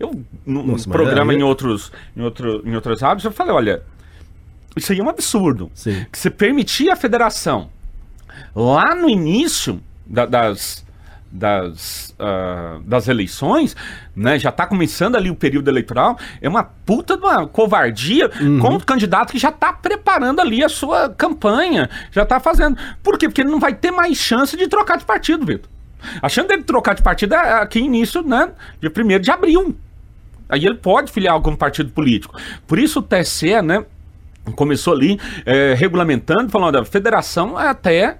Eu, 0.00 0.24
no, 0.46 0.62
no 0.62 0.72
Nossa, 0.72 0.88
programa 0.90 1.32
em 1.34 1.42
outros, 1.42 1.92
em, 2.16 2.22
outro, 2.22 2.62
em 2.66 2.74
outros 2.74 3.02
áudios, 3.02 3.24
eu 3.26 3.30
falei, 3.32 3.52
olha, 3.52 3.82
isso 4.74 4.90
aí 4.92 4.98
é 4.98 5.02
um 5.02 5.08
absurdo. 5.10 5.70
Sim. 5.74 6.06
Que 6.10 6.18
você 6.18 6.30
permitir 6.30 6.88
a 6.90 6.96
federação 6.96 7.68
lá 8.56 8.94
no 8.94 9.08
início 9.10 9.80
da- 10.06 10.24
das, 10.26 10.84
das, 11.30 12.14
ah, 12.18 12.78
das 12.84 13.08
eleições, 13.08 13.76
né? 14.16 14.38
Já 14.38 14.48
está 14.48 14.66
começando 14.66 15.16
ali 15.16 15.30
o 15.30 15.34
período 15.34 15.68
eleitoral, 15.68 16.18
é 16.40 16.48
uma 16.48 16.64
puta 16.64 17.16
de 17.16 17.22
uma 17.24 17.46
covardia 17.46 18.28
com 18.60 18.74
o 18.76 18.84
candidato 18.84 19.32
que 19.32 19.38
já 19.38 19.50
está 19.50 19.72
preparando 19.72 20.40
ali 20.40 20.64
a 20.64 20.68
sua 20.68 21.10
campanha, 21.10 21.88
já 22.10 22.22
está 22.22 22.40
fazendo. 22.40 22.76
Por 23.02 23.18
quê? 23.18 23.28
Porque 23.28 23.42
ele 23.42 23.50
não 23.50 23.60
vai 23.60 23.74
ter 23.74 23.90
mais 23.90 24.16
chance 24.16 24.56
de 24.56 24.66
trocar 24.66 24.96
de 24.98 25.04
partido, 25.04 25.44
Vitor. 25.44 25.70
A 26.22 26.28
chance 26.30 26.48
dele 26.48 26.62
trocar 26.62 26.94
de 26.94 27.02
partido 27.02 27.34
é 27.34 27.60
aqui 27.60 27.78
início, 27.80 28.22
né? 28.22 28.50
Dia 28.80 28.90
1 28.90 29.20
de 29.20 29.30
abril. 29.30 29.76
Aí 30.50 30.64
ele 30.64 30.74
pode 30.76 31.10
filiar 31.12 31.34
algum 31.34 31.54
partido 31.56 31.90
político. 31.90 32.34
Por 32.66 32.78
isso 32.78 32.98
o 32.98 33.02
TSE, 33.02 33.62
né? 33.62 33.84
Começou 34.56 34.94
ali 34.94 35.18
eh, 35.46 35.74
regulamentando, 35.76 36.50
falando 36.50 36.72
da 36.72 36.84
federação 36.84 37.60
é 37.60 37.68
até 37.68 38.18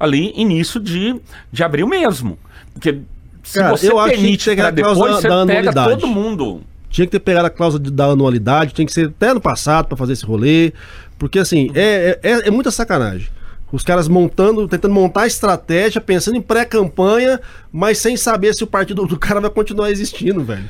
ali 0.00 0.32
início 0.36 0.80
de, 0.80 1.20
de 1.52 1.62
abril 1.62 1.86
mesmo. 1.86 2.38
Porque 2.72 3.00
se 3.42 3.58
Cara, 3.58 3.76
você 3.76 3.90
eu 3.90 3.96
permite 4.02 4.44
tem 4.46 4.56
que 4.56 4.62
pra 4.62 4.72
ter 4.72 4.80
a 4.80 4.84
cláusula 4.84 5.06
depois, 5.08 5.22
você 5.22 5.28
da 5.28 5.46
pega 5.46 5.58
anualidade. 5.70 6.00
todo 6.00 6.06
mundo. 6.08 6.60
Tinha 6.90 7.06
que 7.06 7.10
ter 7.12 7.20
pegado 7.20 7.46
a 7.46 7.50
cláusula 7.50 7.82
de- 7.82 7.90
da 7.90 8.06
anualidade, 8.06 8.74
tem 8.74 8.86
que 8.86 8.92
ser 8.92 9.08
até 9.08 9.32
no 9.34 9.40
passado 9.40 9.86
pra 9.88 9.96
fazer 9.96 10.14
esse 10.14 10.24
rolê. 10.24 10.72
Porque 11.18 11.38
assim, 11.38 11.70
é, 11.74 12.18
é, 12.22 12.48
é 12.48 12.50
muita 12.50 12.70
sacanagem. 12.70 13.28
Os 13.70 13.82
caras 13.84 14.08
montando, 14.08 14.66
tentando 14.66 14.94
montar 14.94 15.26
estratégia, 15.26 16.00
pensando 16.00 16.36
em 16.38 16.40
pré-campanha, 16.40 17.38
mas 17.70 17.98
sem 17.98 18.16
saber 18.16 18.54
se 18.54 18.64
o 18.64 18.66
partido 18.66 19.04
do 19.04 19.18
cara 19.18 19.40
vai 19.40 19.50
continuar 19.50 19.90
existindo, 19.90 20.42
velho. 20.42 20.64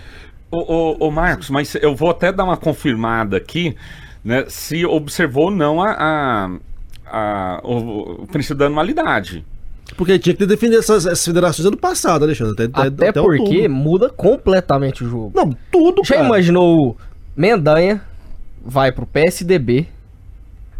Ô, 0.50 0.58
ô, 0.58 0.96
ô, 1.06 1.10
Marcos, 1.10 1.50
mas 1.50 1.74
eu 1.76 1.94
vou 1.94 2.10
até 2.10 2.32
dar 2.32 2.44
uma 2.44 2.56
confirmada 2.56 3.36
aqui, 3.36 3.76
né? 4.24 4.44
Se 4.48 4.84
observou 4.86 5.46
ou 5.46 5.50
não 5.50 5.80
a, 5.82 5.90
a- 5.92 6.50
a- 7.06 7.60
o, 7.64 8.22
o 8.22 8.26
princípio 8.26 8.56
da 8.56 8.66
anualidade. 8.66 9.44
Porque 9.96 10.18
tinha 10.18 10.34
que 10.34 10.38
ter 10.40 10.46
defendido 10.46 10.78
essas, 10.80 11.06
essas 11.06 11.24
federações 11.24 11.66
ano 11.66 11.76
passado, 11.76 12.24
Alexandre. 12.24 12.52
Até, 12.64 12.80
Até, 12.86 13.08
até 13.08 13.20
porque 13.20 13.40
outubro. 13.42 13.70
muda 13.70 14.10
completamente 14.10 15.04
o 15.04 15.08
jogo. 15.08 15.32
Não, 15.34 15.50
tudo, 15.72 16.02
Já 16.04 16.16
cara. 16.16 16.26
imaginou 16.26 16.90
o 16.90 16.96
Mendanha 17.36 18.02
vai 18.64 18.92
pro 18.92 19.06
PSDB 19.06 19.86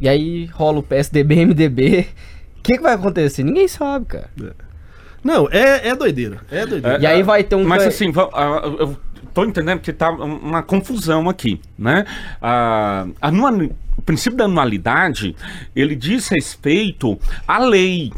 e 0.01 0.09
aí 0.09 0.47
rola 0.47 0.79
o 0.79 0.83
PSDB 0.83 1.45
MDB? 1.47 2.07
O 2.59 2.63
que, 2.63 2.77
que 2.77 2.83
vai 2.83 2.95
acontecer? 2.95 3.43
Ninguém 3.43 3.67
sabe, 3.67 4.05
cara. 4.07 4.29
Não, 5.25 5.49
é, 5.51 5.89
é 5.89 5.97
doideira. 5.97 6.41
É 6.51 6.67
doideira. 6.67 6.99
E 7.01 7.07
aí 7.07 7.23
vai 7.23 7.43
ter 7.43 7.57
um 7.57 7.65
Mas 7.65 7.83
assim, 7.87 8.13
eu 8.79 8.97
tô 9.35 9.45
entendendo 9.45 9.81
que 9.81 9.93
tá 9.93 10.11
uma 10.11 10.63
confusão 10.63 11.29
aqui, 11.29 11.61
né? 11.79 12.05
Ah, 12.41 13.07
a 13.21 13.29
anual- 13.29 13.69
o 13.97 14.03
princípio 14.03 14.37
da 14.39 14.45
anualidade, 14.45 15.35
ele 15.75 15.95
diz 15.97 16.29
respeito 16.29 17.19
à 17.47 17.59
lei. 17.59 18.13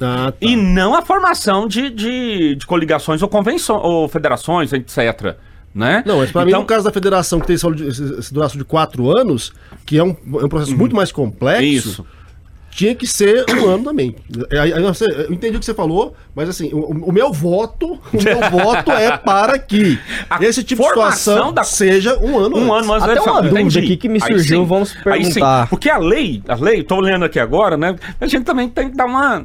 Ah, 0.00 0.32
tá. 0.32 0.34
E 0.40 0.54
não 0.56 0.94
a 0.94 1.02
formação 1.02 1.66
de, 1.66 1.90
de, 1.90 2.54
de 2.56 2.66
coligações 2.66 3.22
ou 3.22 3.28
convenções, 3.28 3.80
ou 3.82 4.08
federações, 4.08 4.72
etc. 4.72 5.36
Né? 5.74 6.02
Não, 6.06 6.18
mas 6.18 6.32
mim, 6.32 6.48
Então, 6.48 6.60
no 6.60 6.66
caso 6.66 6.84
da 6.84 6.90
federação 6.92 7.40
que 7.40 7.46
tem 7.46 7.54
esse, 7.56 8.32
duraço 8.32 8.56
de 8.58 8.64
quatro 8.64 9.16
anos, 9.16 9.52
que 9.84 9.98
é 9.98 10.02
um, 10.02 10.16
é 10.40 10.44
um 10.44 10.48
processo 10.48 10.76
muito 10.76 10.94
mais 10.96 11.12
complexo, 11.12 11.64
Isso. 11.64 12.06
Tinha 12.78 12.94
que 12.94 13.08
ser 13.08 13.44
um 13.50 13.66
ano 13.68 13.82
também. 13.82 14.14
Você- 14.86 15.04
Eu 15.26 15.32
entendi 15.32 15.56
o 15.56 15.58
que 15.58 15.66
você 15.66 15.74
falou, 15.74 16.14
mas 16.32 16.48
assim, 16.48 16.70
o, 16.72 17.08
o 17.08 17.12
meu 17.12 17.32
voto, 17.32 17.98
o 18.12 18.22
meu 18.22 18.40
voto 18.50 18.92
é 18.92 19.16
para 19.18 19.58
que 19.58 19.98
A 20.30 20.40
esse 20.44 20.62
tipo 20.62 20.80
de 20.82 20.88
situação 20.88 21.52
da- 21.52 21.64
seja 21.64 22.16
um 22.20 22.38
ano 22.38 22.56
Um 22.56 22.72
antes. 22.72 22.88
ano 22.88 22.92
antes 23.04 23.08
Até 23.18 23.20
uma 23.30 23.42
dúvida 23.42 23.60
Entendi. 23.60 23.78
aqui 23.80 23.96
que 23.96 24.08
me 24.08 24.20
surgiu, 24.20 24.60
sim. 24.60 24.66
vamos 24.66 24.94
Aí 25.06 25.24
sim. 25.24 25.32
perguntar. 25.34 25.68
Porque 25.68 25.90
a 25.90 25.98
lei, 25.98 26.40
a 26.46 26.54
lei, 26.54 26.84
tô 26.84 26.94
olhando 26.96 27.24
aqui 27.24 27.40
agora, 27.40 27.76
né? 27.76 27.96
A 28.20 28.26
gente 28.28 28.44
também 28.44 28.68
tem 28.68 28.90
que 28.90 28.96
dar 28.96 29.06
uma, 29.06 29.44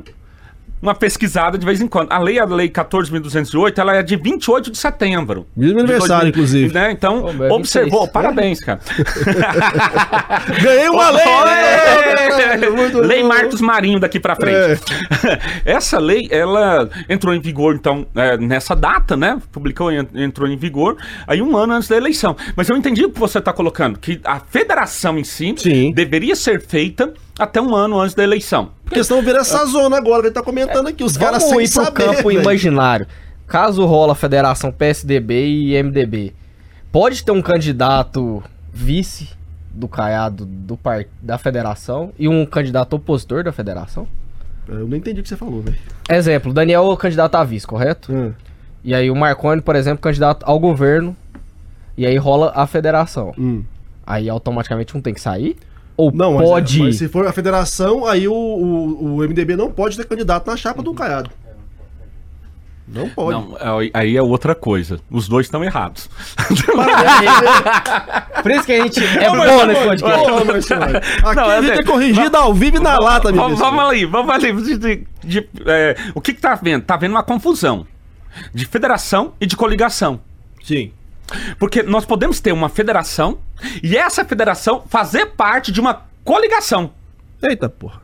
uma 0.84 0.93
pesquisada 0.93 1.57
de 1.57 1.65
vez 1.65 1.79
em 1.81 1.88
quando. 1.88 2.11
A 2.11 2.19
lei, 2.19 2.38
a 2.38 2.43
lei 2.45 2.67
14.208, 2.69 3.77
ela 3.79 3.95
é 3.95 4.03
de 4.03 4.17
28 4.17 4.69
de 4.69 4.77
setembro. 4.77 5.47
Mesmo 5.55 5.79
aniversário, 5.79 6.29
2000, 6.29 6.29
inclusive. 6.29 6.73
Né? 6.73 6.91
Então, 6.91 7.19
é 7.29 7.51
observou. 7.51 8.01
26. 8.01 8.11
Parabéns, 8.11 8.59
cara. 8.59 8.79
Ganhei 10.61 10.89
uma 10.89 11.09
lei! 11.09 11.25
Né? 11.25 12.57
Lei. 13.07 13.23
Marcos 13.23 13.61
Marinho 13.61 13.99
daqui 13.99 14.19
pra 14.19 14.36
frente. 14.36 14.81
Essa 15.63 15.97
lei, 15.99 16.27
ela 16.29 16.89
entrou 17.07 17.34
em 17.34 17.39
vigor, 17.39 17.73
então, 17.75 18.05
é, 18.13 18.38
nessa 18.38 18.75
data, 18.75 19.15
né? 19.15 19.41
Publicou 19.51 19.91
e 19.91 19.99
en- 19.99 20.07
entrou 20.15 20.47
em 20.49 20.57
vigor, 20.57 20.97
aí 21.25 21.41
um 21.41 21.55
ano 21.55 21.73
antes 21.73 21.88
da 21.88 21.95
eleição. 21.95 22.36
Mas 22.55 22.67
eu 22.69 22.75
entendi 22.75 23.05
o 23.05 23.09
que 23.09 23.19
você 23.19 23.39
tá 23.39 23.53
colocando, 23.53 23.97
que 23.97 24.19
a 24.25 24.39
federação 24.39 25.17
em 25.17 25.23
si 25.23 25.53
Sim. 25.57 25.91
deveria 25.93 26.36
ser 26.36 26.61
feita 26.61 27.13
até 27.38 27.61
um 27.61 27.75
ano 27.75 27.99
antes 27.99 28.15
da 28.15 28.23
eleição. 28.23 28.71
Porque 28.84 29.03
senão 29.03 29.21
vira 29.21 29.39
essa 29.39 29.65
zona 29.65 29.97
agora 29.97 30.21
que 30.21 30.27
ele 30.27 30.34
tá 30.34 30.43
comentando 30.43 30.88
aqui. 30.88 31.03
Os 31.03 31.17
caras 31.17 31.43
Vamos 31.43 31.55
sem 31.55 31.65
ir 31.65 31.71
pro 31.71 31.86
saber. 31.86 32.05
campo 32.05 32.29
velho. 32.29 32.41
imaginário. 32.41 33.07
Caso 33.47 33.86
rola 33.86 34.13
a 34.13 34.15
federação 34.15 34.71
PSDB 34.71 35.45
e 35.45 35.84
MDB, 35.84 36.34
pode 36.91 37.23
ter 37.23 37.31
um 37.31 37.41
candidato 37.41 38.41
vice 38.71 39.29
do 39.71 39.88
Caiado 39.88 40.45
do 40.45 40.77
par... 40.77 41.05
da 41.21 41.38
federação 41.38 42.13
e 42.17 42.27
um 42.27 42.45
candidato 42.45 42.95
opositor 42.95 43.43
da 43.43 43.51
federação? 43.51 44.07
Eu 44.67 44.88
não 44.88 44.95
entendi 44.95 45.19
o 45.19 45.23
que 45.23 45.29
você 45.29 45.36
falou, 45.36 45.61
velho. 45.61 45.77
Exemplo, 46.09 46.53
Daniel 46.53 46.95
candidato 46.95 47.36
a 47.36 47.43
vice, 47.43 47.67
correto? 47.67 48.13
Ah. 48.15 48.31
E 48.84 48.93
aí 48.93 49.09
o 49.09 49.15
Marconi, 49.15 49.61
por 49.61 49.75
exemplo, 49.75 50.01
candidato 50.01 50.43
ao 50.45 50.59
governo. 50.59 51.15
E 51.97 52.05
aí 52.05 52.17
rola 52.17 52.51
a 52.55 52.65
federação. 52.65 53.34
Hum. 53.38 53.63
Aí 54.05 54.29
automaticamente 54.29 54.97
um 54.97 55.01
tem 55.01 55.13
que 55.13 55.21
sair? 55.21 55.57
Ou 55.96 56.12
Não, 56.12 56.34
mas, 56.34 56.48
pode? 56.50 56.80
é, 56.82 56.84
mas 56.86 56.96
se 56.98 57.08
for 57.08 57.28
a 57.28 57.32
federação, 57.32 58.06
aí 58.06 58.28
o, 58.28 58.34
o, 58.34 59.16
o 59.16 59.18
MDB 59.20 59.56
não 59.56 59.72
pode 59.72 59.96
ter 59.98 60.06
candidato 60.06 60.48
na 60.48 60.58
chapa 60.58 60.82
do 60.82 60.94
Caiado. 60.94 61.30
Não 62.88 63.08
pode. 63.10 63.32
Não, 63.39 63.56
aí- 63.94 64.18
é 64.18 64.22
outra 64.22 64.54
coisa. 64.54 65.00
Os 65.10 65.28
dois 65.28 65.46
estão 65.46 65.64
errados. 65.64 66.10
Por 68.41 68.52
isso 68.52 68.64
que 68.66 68.72
a 68.74 68.84
gente 68.84 69.04
é 69.04 69.30
bom 69.30 69.66
nesse 69.66 69.84
podcast. 69.86 70.32
Ô, 70.32 70.46
Marcelo, 70.46 70.84
Aqui 70.98 71.36
Não, 71.36 71.46
a 71.50 71.56
é 71.56 71.62
gente 71.62 71.72
é 71.72 71.78
de- 71.78 71.84
corrigido 71.84 72.38
ao 72.38 72.54
vivo 72.54 72.78
e 72.78 72.80
na 72.80 72.98
lata, 73.00 73.32
meu 73.32 73.41
vamos, 73.41 73.60
vamos 73.60 73.84
ali, 73.84 74.06
vamos 74.06 74.34
ali. 74.34 74.54
De- 74.54 74.78
de- 74.78 75.08
de- 75.24 75.50
é, 75.66 75.96
o 76.14 76.22
que, 76.22 76.34
que 76.34 76.41
tá 76.41 76.56
vendo? 76.56 76.84
Tá 76.84 76.98
vendo 76.98 77.12
uma 77.12 77.24
confusão 77.24 77.86
de 78.54 78.66
federação 78.66 79.34
e 79.39 79.46
de 79.46 79.56
coligação. 79.56 80.20
Sim. 80.64 80.91
Porque 81.57 81.84
nós 81.84 82.05
podemos 82.05 82.39
ter 82.39 82.51
uma 82.51 82.69
federação 82.69 83.39
e 83.81 83.95
essa 83.97 84.25
federação 84.25 84.84
fazer 84.88 85.27
parte 85.27 85.71
de 85.71 85.79
uma 85.79 86.05
coligação. 86.23 86.93
Eita, 87.41 87.69
porra. 87.69 88.01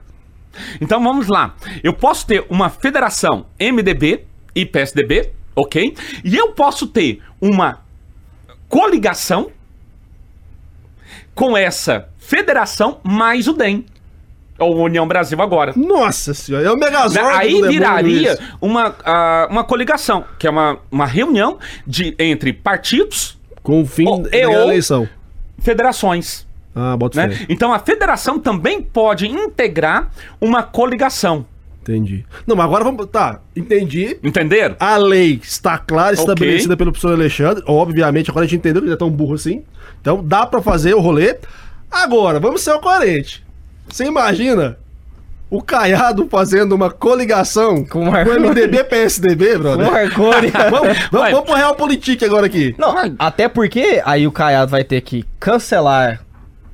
Então 0.82 1.02
vamos 1.04 1.28
lá. 1.28 1.56
Eu 1.84 1.94
posso 1.94 2.26
ter 2.26 2.46
uma 2.50 2.70
federação 2.70 3.46
MDB 3.60 4.26
e 4.56 4.66
PSDB, 4.66 5.32
ok? 5.56 5.96
E 6.24 6.36
eu 6.36 6.52
posso 6.54 6.88
ter 6.88 7.22
uma 7.40 7.82
coligação 8.68 9.52
com 11.34 11.58
essa 11.58 12.10
federação 12.18 13.00
mais 13.04 13.48
o 13.48 13.54
DEM. 13.54 13.86
Ou 14.60 14.78
União 14.84 15.08
Brasil 15.08 15.42
agora. 15.42 15.74
Nossa 15.76 16.34
senhora, 16.34 16.66
é 16.68 16.72
o 16.72 16.76
Né? 16.76 16.86
Megazord 16.86 17.20
do 17.30 17.36
Aí 17.38 17.62
viraria 17.68 18.38
uma, 18.62 18.96
ah, 19.06 19.48
uma 19.50 19.64
coligação, 19.64 20.26
que 20.38 20.46
é 20.48 20.50
uma, 20.50 20.78
uma 20.92 21.06
reunião 21.06 21.58
de, 21.88 22.16
entre 22.20 22.52
partidos, 22.54 23.38
Com 23.64 23.82
o 23.82 23.86
fim 23.86 24.08
Ou- 24.08 24.24
da 24.24 24.38
eleição. 24.38 25.08
federações. 25.60 26.48
Ah, 26.76 26.96
bota 26.96 27.28
Né? 27.28 27.36
fé. 27.36 27.46
Então 27.50 27.74
a 27.74 27.80
federação 27.80 28.40
também 28.40 28.82
pode 28.82 29.28
integrar 29.28 30.10
uma 30.40 30.64
coligação. 30.64 31.46
Entendi. 31.82 32.24
Não, 32.46 32.56
mas 32.56 32.66
agora 32.66 32.84
vamos. 32.84 33.08
Tá, 33.08 33.40
entendi. 33.56 34.18
Entenderam? 34.24 34.76
A 34.80 34.96
lei 34.98 35.40
está 35.42 35.78
clara, 35.78 36.14
estabelecida 36.14 36.78
pelo 36.78 36.92
professor 36.92 37.14
Alexandre. 37.14 37.64
Obviamente, 37.66 38.30
agora 38.30 38.46
a 38.46 38.48
gente 38.48 38.60
entendeu 38.60 38.82
que 38.82 38.88
ele 38.88 38.94
é 38.94 38.98
tão 38.98 39.10
burro 39.10 39.34
assim. 39.34 39.64
Então 40.00 40.24
dá 40.24 40.46
pra 40.46 40.62
fazer 40.62 40.94
o 40.94 41.00
rolê. 41.00 41.38
Agora, 41.90 42.40
vamos 42.40 42.62
ser 42.62 42.78
coerente. 42.80 43.44
Você 43.92 44.06
imagina 44.06 44.78
o 45.50 45.62
Caiado 45.62 46.28
fazendo 46.30 46.74
uma 46.74 46.92
coligação 46.92 47.84
Com 47.84 48.08
o 48.08 48.12
com 48.12 48.18
o. 48.18 48.40
MDB 48.40 48.84
PSDB, 48.84 49.58
brother? 49.58 49.88
O 49.88 49.92
Marconi. 49.92 50.48
vamos, 50.70 50.98
vamos, 51.12 51.42
pro 51.42 51.56
Realpolitik 51.56 52.24
agora 52.24 52.46
aqui. 52.46 52.76
Não, 52.78 52.94
até 53.18 53.48
porque 53.48 54.02
aí 54.06 54.28
o 54.28 54.32
Caiado 54.32 54.72
vai 54.72 54.84
ter 54.84 55.02
que 55.02 55.26
cancelar 55.40 56.22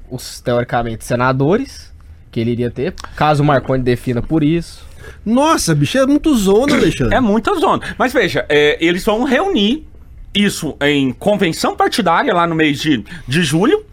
os, 0.10 0.42
teoricamente, 0.42 1.06
senadores 1.06 1.94
que 2.32 2.40
ele 2.42 2.52
iria 2.52 2.70
ter, 2.70 2.94
caso 3.16 3.42
o 3.42 3.46
Marconi 3.46 3.82
defina 3.82 4.22
por 4.22 4.44
isso. 4.44 4.86
Nossa, 5.26 5.74
bicho, 5.74 5.98
é 5.98 6.06
muito 6.06 6.36
zona, 6.36 6.76
Alexandre. 6.76 7.16
É 7.16 7.22
muita 7.22 7.56
zona. 7.56 7.96
Mas 7.98 8.12
veja, 8.12 8.46
é, 8.50 8.78
eles 8.86 9.06
vão 9.06 9.24
reunir 9.24 9.88
isso 10.34 10.76
em 10.82 11.14
convenção 11.14 11.78
partidária 11.78 12.34
lá 12.34 12.46
no 12.46 12.54
mês 12.54 12.80
de, 12.80 13.06
de 13.26 13.42
julho. 13.42 13.86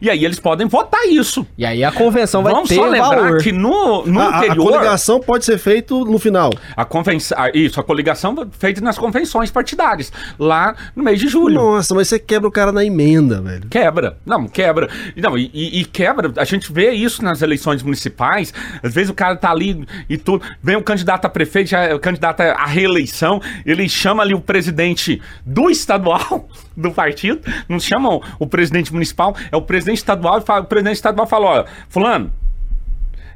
E 0.00 0.08
aí 0.10 0.24
eles 0.24 0.38
podem 0.38 0.66
votar 0.66 1.04
isso. 1.06 1.46
E 1.56 1.64
aí 1.64 1.82
a 1.84 1.92
convenção 1.92 2.42
vai 2.42 2.52
Vamos 2.52 2.68
ter 2.68 2.74
só 2.76 2.86
lembrar 2.86 3.08
valor. 3.22 3.38
que 3.42 3.52
no, 3.52 4.04
no 4.06 4.20
A, 4.20 4.24
a- 4.24 4.34
a 4.40 4.44
interior. 4.46 4.64
coligação 4.72 5.20
pode 5.20 5.44
ser 5.44 5.58
feita 5.58 5.94
no 5.94 6.18
final. 6.18 6.50
A 6.76 6.84
convenção, 6.84 7.36
ah, 7.40 7.50
isso, 7.54 7.78
a 7.80 7.84
coligação 7.84 8.34
feita 8.58 8.80
nas 8.80 8.98
convenções 8.98 9.50
partidárias, 9.50 10.12
lá 10.38 10.74
no 10.94 11.02
mês 11.02 11.18
de 11.20 11.28
julho. 11.28 11.54
Nossa, 11.54 11.94
mas 11.94 12.08
você 12.08 12.18
quebra 12.18 12.48
o 12.48 12.52
cara 12.52 12.72
na 12.72 12.84
emenda, 12.84 13.40
velho. 13.40 13.66
Quebra. 13.68 14.16
Não, 14.24 14.46
quebra. 14.46 14.88
Não, 15.16 15.36
e, 15.36 15.50
e- 15.52 15.80
e 15.80 15.84
quebra. 15.84 16.32
A 16.36 16.44
gente 16.44 16.72
vê 16.72 16.90
isso 16.92 17.24
nas 17.24 17.42
eleições 17.42 17.82
municipais. 17.82 18.52
Às 18.82 18.94
vezes 18.94 19.10
o 19.10 19.14
cara 19.14 19.36
tá 19.36 19.50
ali 19.50 19.84
e 20.08 20.16
tudo. 20.16 20.44
Vem 20.62 20.76
o 20.76 20.82
candidato 20.82 21.24
a 21.24 21.28
prefeito, 21.28 21.70
já, 21.70 21.94
o 21.94 21.98
candidato 22.00 22.40
à 22.40 22.64
reeleição. 22.66 23.40
Ele 23.66 23.88
chama 23.88 24.22
ali 24.22 24.34
o 24.34 24.40
presidente 24.40 25.20
do 25.44 25.70
estadual, 25.70 26.48
do 26.80 26.90
partido. 26.92 27.40
Não 27.68 27.78
chamam 27.78 28.20
o 28.38 28.46
presidente 28.46 28.92
municipal, 28.92 29.36
é 29.52 29.56
o 29.56 29.62
presidente 29.62 29.98
estadual. 29.98 30.38
E 30.38 30.40
fala- 30.42 30.62
o 30.62 30.64
presidente 30.66 30.96
estadual 30.96 31.26
fala: 31.26 31.46
ó, 31.46 31.64
Fulano. 31.88 32.32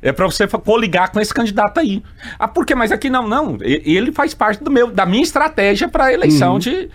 É 0.03 0.12
pra 0.12 0.26
você 0.26 0.47
coligar 0.47 1.11
com 1.11 1.18
esse 1.18 1.32
candidato 1.32 1.80
aí. 1.80 2.03
Ah, 2.38 2.47
por 2.47 2.66
quê? 2.66 2.74
Mas 2.74 2.92
aqui 2.92 3.09
não, 3.09 3.26
não. 3.26 3.57
Ele 3.62 4.12
faz 4.12 4.34
parte 4.34 4.62
do 4.62 4.70
meu, 4.70 4.90
da 4.90 5.07
minha 5.07 5.22
estratégia 5.22 5.88
pra 5.88 6.12
eleição 6.12 6.59
de. 6.59 6.90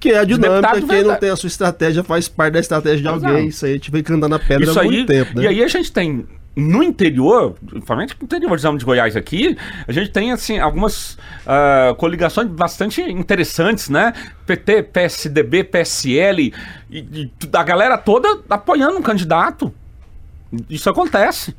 Que 0.00 0.10
é 0.10 0.18
a 0.18 0.24
dinâmica, 0.24 0.72
quem 0.72 0.80
verdade. 0.84 1.04
não 1.04 1.16
tem 1.16 1.30
a 1.30 1.36
sua 1.36 1.46
estratégia 1.46 2.02
faz 2.02 2.26
parte 2.28 2.54
da 2.54 2.58
estratégia 2.58 2.98
de 3.02 3.06
Exato. 3.08 3.24
alguém. 3.26 3.46
Isso 3.46 3.64
aí 3.64 3.70
a 3.70 3.74
gente 3.76 3.88
vem 3.90 4.02
cantando 4.02 4.28
na 4.30 4.38
pedra 4.40 4.64
Isso 4.68 4.76
há 4.78 4.82
aí, 4.82 4.88
muito 4.90 5.06
tempo, 5.06 5.38
né? 5.38 5.44
E 5.44 5.46
aí 5.46 5.62
a 5.62 5.68
gente 5.68 5.92
tem 5.92 6.26
no 6.56 6.82
interior, 6.82 7.56
principalmente 7.66 8.16
no 8.18 8.24
interiorzão 8.24 8.76
de 8.76 8.84
Goiás 8.84 9.16
aqui, 9.16 9.56
a 9.86 9.92
gente 9.92 10.10
tem 10.10 10.30
assim 10.30 10.58
algumas 10.58 11.18
ah, 11.46 11.94
coligações 11.98 12.48
bastante 12.48 13.00
interessantes, 13.02 13.88
né? 13.88 14.12
PT, 14.46 14.84
PSDB, 14.84 15.64
PSL 15.64 16.52
e, 16.90 16.98
e 16.98 17.30
a 17.52 17.62
galera 17.62 17.98
toda 17.98 18.40
apoiando 18.48 18.98
um 18.98 19.02
candidato. 19.02 19.72
Isso 20.70 20.88
acontece. 20.88 21.54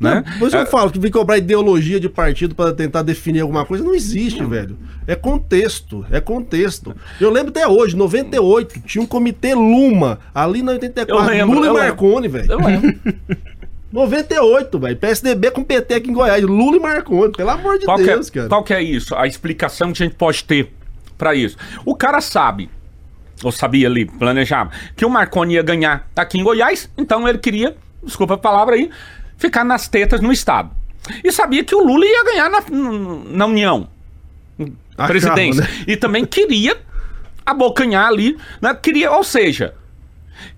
Né? 0.00 0.24
Por 0.38 0.48
isso 0.48 0.56
É, 0.56 0.62
eu 0.62 0.66
falo 0.66 0.90
que 0.90 0.98
vem 0.98 1.10
cobrar 1.10 1.36
ideologia 1.36 2.00
de 2.00 2.08
partido 2.08 2.54
pra 2.54 2.72
tentar 2.72 3.02
definir 3.02 3.40
alguma 3.40 3.66
coisa, 3.66 3.84
não 3.84 3.94
existe, 3.94 4.42
velho. 4.42 4.78
É 5.06 5.14
contexto, 5.14 6.06
é 6.10 6.18
contexto. 6.18 6.96
Eu 7.20 7.30
lembro 7.30 7.50
até 7.50 7.68
hoje, 7.68 7.94
98, 7.94 8.80
tinha 8.80 9.02
um 9.02 9.06
comitê 9.06 9.54
Luma, 9.54 10.18
ali 10.34 10.62
na 10.62 10.72
84, 10.72 11.14
Eu 11.14 11.28
lembro, 11.28 11.54
Lula 11.54 11.66
e 11.66 11.68
lembro. 11.68 11.82
Marconi, 11.82 12.28
velho. 12.28 12.50
eu 12.50 12.58
lembro. 12.58 12.98
98, 13.92 14.78
velho. 14.78 14.96
PSDB 14.96 15.50
com 15.50 15.64
PT 15.64 15.94
aqui 15.94 16.10
em 16.10 16.12
Goiás, 16.12 16.42
Lula 16.42 16.76
e 16.76 16.80
Marconi, 16.80 17.32
pelo 17.32 17.50
amor 17.50 17.78
de 17.78 17.84
Qual, 17.84 17.98
é, 18.00 18.04
Deus, 18.04 18.30
cara. 18.30 18.48
qual 18.48 18.62
que 18.62 18.72
é 18.72 18.82
isso? 18.82 19.14
A 19.16 19.26
explicação 19.26 19.92
que 19.92 20.02
a 20.02 20.06
gente 20.06 20.16
pode 20.16 20.44
ter 20.44 20.72
pra 21.18 21.34
isso. 21.34 21.56
O 21.84 21.94
cara 21.94 22.20
sabe, 22.20 22.70
ou 23.42 23.50
sabia 23.50 23.88
ali, 23.88 24.04
planejava, 24.06 24.70
que 24.96 25.04
o 25.04 25.10
Marconi 25.10 25.54
ia 25.54 25.62
ganhar 25.62 26.08
aqui 26.14 26.38
em 26.38 26.44
Goiás, 26.44 26.88
então 26.96 27.28
ele 27.28 27.38
queria, 27.38 27.76
desculpa 28.02 28.34
a 28.34 28.38
palavra 28.38 28.76
aí, 28.76 28.90
ficar 29.36 29.64
nas 29.64 29.88
tetas 29.88 30.20
no 30.20 30.30
Estado. 30.32 30.70
E 31.24 31.32
sabia 31.32 31.64
que 31.64 31.74
o 31.74 31.82
Lula 31.82 32.04
ia 32.06 32.24
ganhar 32.24 32.48
na, 32.48 32.62
na 33.30 33.46
União, 33.46 33.88
Achava, 34.96 35.08
presidência. 35.08 35.62
né? 35.62 35.68
E 35.86 35.96
também 35.96 36.24
queria 36.24 36.76
abocanhar 37.44 38.06
ali, 38.06 38.36
né? 38.60 38.72
Queria, 38.74 39.10
ou 39.10 39.24
seja, 39.24 39.74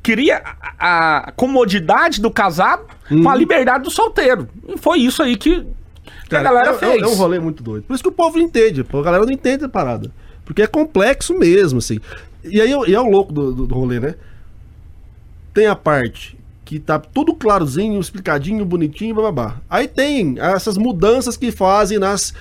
queria 0.02 0.42
a, 0.78 1.28
a 1.28 1.32
comodidade 1.32 2.20
do 2.20 2.30
casado 2.30 2.84
com 3.08 3.28
a 3.28 3.34
liberdade 3.34 3.84
do 3.84 3.90
solteiro. 3.90 4.48
E 4.68 4.76
foi 4.78 5.00
isso 5.00 5.22
aí 5.22 5.36
que, 5.36 5.60
que 5.60 6.36
a 6.36 6.42
Cara, 6.42 6.42
galera 6.42 6.70
é, 6.70 6.74
é- 6.74 6.78
fez. 6.78 7.02
É 7.02 7.06
um 7.06 7.14
rolê 7.14 7.38
muito 7.38 7.62
doido. 7.62 7.84
Por 7.84 7.94
isso 7.94 8.02
que 8.02 8.08
o 8.08 8.12
povo 8.12 8.38
não 8.38 8.44
entende. 8.44 8.80
A 8.80 9.02
galera 9.02 9.24
não 9.24 9.32
entende 9.32 9.64
a 9.64 9.68
parada. 9.68 10.10
Porque 10.44 10.62
é 10.62 10.66
complexo 10.66 11.38
mesmo, 11.38 11.78
assim. 11.78 12.00
E 12.44 12.60
aí 12.60 12.70
e 12.70 12.94
é 12.94 13.00
o 13.00 13.08
louco 13.08 13.32
do, 13.32 13.54
do, 13.54 13.66
do 13.66 13.74
rolê, 13.74 14.00
né? 14.00 14.14
Tem 15.54 15.66
a 15.66 15.76
parte 15.76 16.36
que 16.64 16.78
tá 16.78 16.98
tudo 16.98 17.34
clarozinho, 17.34 18.00
explicadinho, 18.00 18.64
bonitinho, 18.64 19.14
bababá. 19.14 19.56
Aí 19.68 19.86
tem 19.86 20.36
essas 20.38 20.78
mudanças 20.78 21.36
que 21.36 21.52
fazem 21.52 21.98
nas 21.98 22.32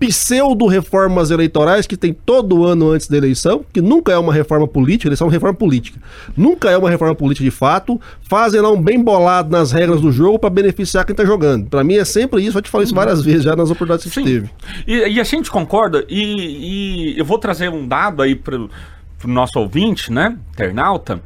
pseudo-reformas 0.00 1.30
eleitorais 1.30 1.86
que 1.86 1.94
tem 1.94 2.14
todo 2.14 2.64
ano 2.64 2.90
antes 2.90 3.06
da 3.06 3.18
eleição, 3.18 3.62
que 3.70 3.82
nunca 3.82 4.10
é 4.10 4.16
uma 4.16 4.32
reforma 4.32 4.66
política, 4.66 5.08
eleição 5.08 5.26
é 5.26 5.28
uma 5.28 5.34
reforma 5.34 5.54
política. 5.54 6.00
Nunca 6.34 6.70
é 6.70 6.78
uma 6.78 6.88
reforma 6.88 7.14
política 7.14 7.44
de 7.44 7.50
fato, 7.50 8.00
fazem 8.22 8.62
lá 8.62 8.70
um 8.70 8.80
bem 8.80 9.04
bolado 9.04 9.50
nas 9.50 9.70
regras 9.72 10.00
do 10.00 10.10
jogo 10.10 10.38
para 10.38 10.48
beneficiar 10.48 11.04
quem 11.04 11.14
tá 11.14 11.22
jogando. 11.22 11.68
Pra 11.68 11.84
mim 11.84 11.96
é 11.96 12.04
sempre 12.06 12.42
isso, 12.42 12.56
eu 12.56 12.62
te 12.62 12.70
falei 12.70 12.86
isso 12.86 12.94
várias 12.94 13.22
vezes 13.22 13.42
já 13.44 13.54
nas 13.54 13.70
oportunidades 13.70 14.10
que 14.10 14.18
a 14.18 14.22
gente 14.22 14.32
Sim. 14.32 14.40
teve. 14.40 14.50
E, 14.86 15.16
e 15.16 15.20
a 15.20 15.24
gente 15.24 15.50
concorda, 15.50 16.02
e, 16.08 17.12
e 17.12 17.18
eu 17.18 17.24
vou 17.24 17.38
trazer 17.38 17.68
um 17.68 17.86
dado 17.86 18.22
aí 18.22 18.34
pro, 18.34 18.70
pro 19.18 19.28
nosso 19.28 19.60
ouvinte, 19.60 20.10
né? 20.10 20.38
Internauta. 20.52 21.20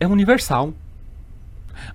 É 0.00 0.06
universal. 0.06 0.74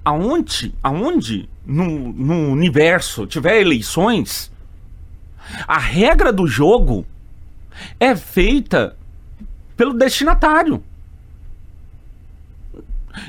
Aonde, 0.06 0.74
aonde 0.82 1.50
no, 1.66 2.14
no 2.14 2.52
universo 2.52 3.28
tiver 3.28 3.60
eleições, 3.60 4.53
a 5.68 5.78
regra 5.78 6.32
do 6.32 6.48
jogo 6.48 7.06
é 8.00 8.16
feita 8.16 8.96
pelo 9.76 9.94
destinatário. 9.94 10.84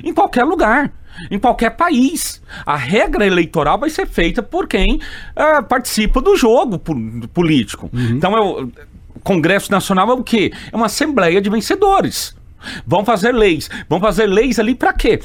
Em 0.03 0.15
qualquer 0.15 0.45
lugar, 0.45 0.93
em 1.31 1.39
qualquer 1.39 1.71
país. 1.71 2.43
A 2.65 2.77
regra 2.77 3.27
eleitoral 3.27 3.79
vai 3.79 3.91
ser 3.91 4.07
feita 4.07 4.43
por 4.43 4.67
quem 4.67 5.01
ah, 5.37 5.63
participa 5.63 6.21
do 6.21 6.37
jogo 6.37 6.79
po- 6.79 6.95
político. 7.33 7.91
Então, 7.93 8.37
é 8.37 8.41
o 8.41 8.71
Congresso 9.23 9.71
Nacional 9.71 10.11
é 10.11 10.15
o 10.15 10.23
quê? 10.23 10.53
É 10.73 10.77
uma 10.77 10.87
assembleia 10.87 11.41
de 11.41 11.51
vencedores. 11.51 12.35
Vão 12.87 13.05
fazer 13.05 13.33
leis. 13.33 13.69
Vão 13.89 14.01
fazer 14.01 14.27
leis 14.27 14.59
ali 14.59 14.75
para 14.75 14.93
quê? 14.93 15.21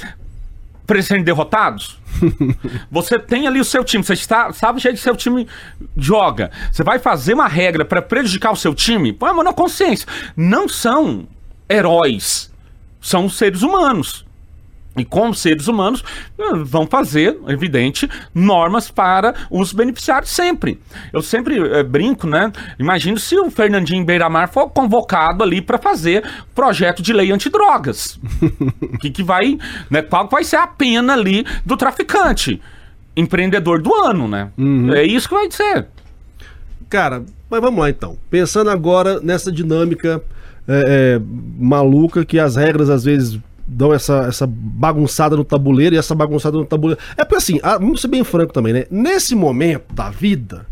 Serem 1.01 1.23
derrotados? 1.23 1.99
Você 2.91 3.17
tem 3.17 3.47
ali 3.47 3.59
o 3.59 3.65
seu 3.65 3.83
time, 3.83 4.03
você 4.03 4.13
está, 4.13 4.51
sabe 4.51 4.77
o 4.77 4.81
jeito 4.81 4.95
que 4.95 5.01
seu 5.01 5.15
time 5.15 5.47
joga. 5.95 6.51
Você 6.71 6.83
vai 6.83 6.99
fazer 6.99 7.33
uma 7.33 7.47
regra 7.47 7.85
para 7.85 8.01
prejudicar 8.01 8.51
o 8.51 8.57
seu 8.57 8.73
time? 8.75 9.13
Põe 9.13 9.29
a 9.29 9.33
mão 9.33 9.43
na 9.43 9.53
consciência. 9.53 10.07
Não 10.35 10.67
são 10.67 11.27
heróis, 11.69 12.51
são 12.99 13.29
seres 13.29 13.61
humanos. 13.61 14.25
E 14.97 15.05
como 15.05 15.33
seres 15.33 15.67
humanos, 15.67 16.03
eh, 16.37 16.55
vão 16.63 16.87
fazer, 16.87 17.37
evidente, 17.47 18.09
normas 18.33 18.89
para 18.89 19.33
os 19.49 19.71
beneficiários 19.71 20.31
sempre. 20.31 20.79
Eu 21.13 21.21
sempre 21.21 21.57
eh, 21.57 21.83
brinco, 21.83 22.27
né? 22.27 22.51
Imagino 22.77 23.17
se 23.17 23.37
o 23.37 23.51
Fernandinho 23.51 24.03
Beiramar 24.03 24.51
for 24.51 24.69
convocado 24.69 25.43
ali 25.43 25.61
para 25.61 25.77
fazer 25.77 26.23
projeto 26.55 27.01
de 27.01 27.13
lei 27.13 27.31
antidrogas. 27.31 28.19
que, 28.99 29.11
que 29.11 29.23
vai, 29.23 29.57
né? 29.89 30.01
Qual 30.01 30.27
vai 30.27 30.43
ser 30.43 30.57
a 30.57 30.67
pena 30.67 31.13
ali 31.13 31.45
do 31.65 31.77
traficante? 31.77 32.59
Empreendedor 33.15 33.81
do 33.81 33.93
ano, 33.93 34.27
né? 34.27 34.51
É 34.95 35.03
isso 35.03 35.29
que 35.29 35.35
vai 35.35 35.51
ser. 35.51 35.87
Cara, 36.89 37.23
mas 37.49 37.61
vamos 37.61 37.79
lá 37.79 37.89
então. 37.89 38.17
Pensando 38.29 38.69
agora 38.69 39.19
nessa 39.21 39.51
dinâmica 39.51 40.21
é, 40.67 41.17
é, 41.17 41.21
maluca 41.57 42.25
que 42.25 42.39
as 42.39 42.55
regras 42.55 42.89
às 42.89 43.03
vezes 43.03 43.39
dão 43.69 43.93
essa, 43.93 44.25
essa 44.27 44.47
bagunçada 44.47 45.35
no 45.37 45.43
tabuleiro 45.43 45.95
e 45.95 45.97
essa 45.97 46.15
bagunçada 46.15 46.57
no 46.57 46.65
tabuleiro. 46.65 46.99
É 47.15 47.23
porque 47.23 47.35
assim, 47.35 47.59
vamos 47.61 48.01
ser 48.01 48.07
bem 48.07 48.23
franco 48.23 48.51
também, 48.51 48.73
né? 48.73 48.85
Nesse 48.89 49.35
momento 49.35 49.93
da 49.93 50.09
vida, 50.09 50.65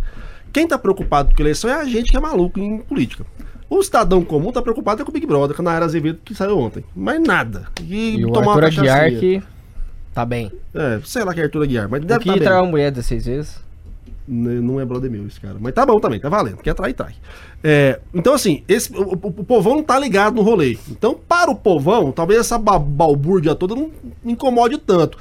quem 0.51 0.67
tá 0.67 0.77
preocupado 0.77 1.35
com 1.35 1.41
eleição 1.41 1.69
é 1.69 1.73
a 1.75 1.85
gente 1.85 2.09
que 2.09 2.17
é 2.17 2.19
maluco 2.19 2.59
em 2.59 2.79
política. 2.79 3.25
O 3.69 3.83
cidadão 3.83 4.23
comum 4.23 4.51
tá 4.51 4.61
preocupado 4.61 5.01
é 5.01 5.05
com 5.05 5.11
o 5.11 5.13
Big 5.13 5.27
Brother, 5.27 5.55
com 5.55 5.61
a 5.61 5.65
Nayara 5.65 5.85
Azevedo 5.85 6.19
que 6.23 6.33
saiu 6.33 6.57
ontem. 6.57 6.83
Mais 6.95 7.21
nada. 7.21 7.67
E, 7.83 8.15
E 8.17 8.25
o 8.25 8.31
tomar 8.31 8.53
uma 8.53 8.63
Arthur 8.63 8.79
Aguiar 8.79 9.11
que 9.11 9.43
tá 10.13 10.25
bem. 10.25 10.51
É, 10.73 10.99
sei 11.03 11.23
lá 11.23 11.33
que 11.33 11.41
é 11.41 11.43
Arthur 11.43 11.63
Aguiar, 11.63 11.87
mas 11.89 12.01
O 12.01 12.05
deve 12.05 12.21
que 12.21 12.27
tá 12.27 12.33
bem. 12.33 12.43
traiu 12.43 12.63
a 12.63 12.65
mulher 12.65 12.91
16 12.91 13.25
vezes? 13.25 13.66
N- 14.27 14.59
Não 14.61 14.79
é 14.79 14.85
brother 14.85 15.09
meu 15.09 15.25
esse 15.25 15.39
cara. 15.39 15.55
Mas 15.59 15.73
tá 15.73 15.85
bom 15.85 15.99
também, 15.99 16.19
tá 16.19 16.27
valendo. 16.29 16.57
Quer 16.57 16.73
trai, 16.73 16.93
trai. 16.93 17.13
É, 17.63 17.99
então, 18.13 18.33
assim, 18.33 18.63
esse, 18.67 18.91
o, 18.93 19.01
o- 19.13 19.33
o 19.37 19.43
povão 19.43 19.75
não 19.77 19.83
tá 19.83 19.97
ligado 19.97 20.35
no 20.35 20.41
rolê. 20.41 20.77
Então, 20.89 21.17
para 21.27 21.49
o 21.51 21.55
povão, 21.55 22.11
talvez 22.11 22.41
essa 22.41 22.57
ba- 22.57 22.77
balbúrdia 22.79 23.55
toda 23.55 23.73
não 23.75 23.89
incomode 24.25 24.77
tanto. 24.77 25.17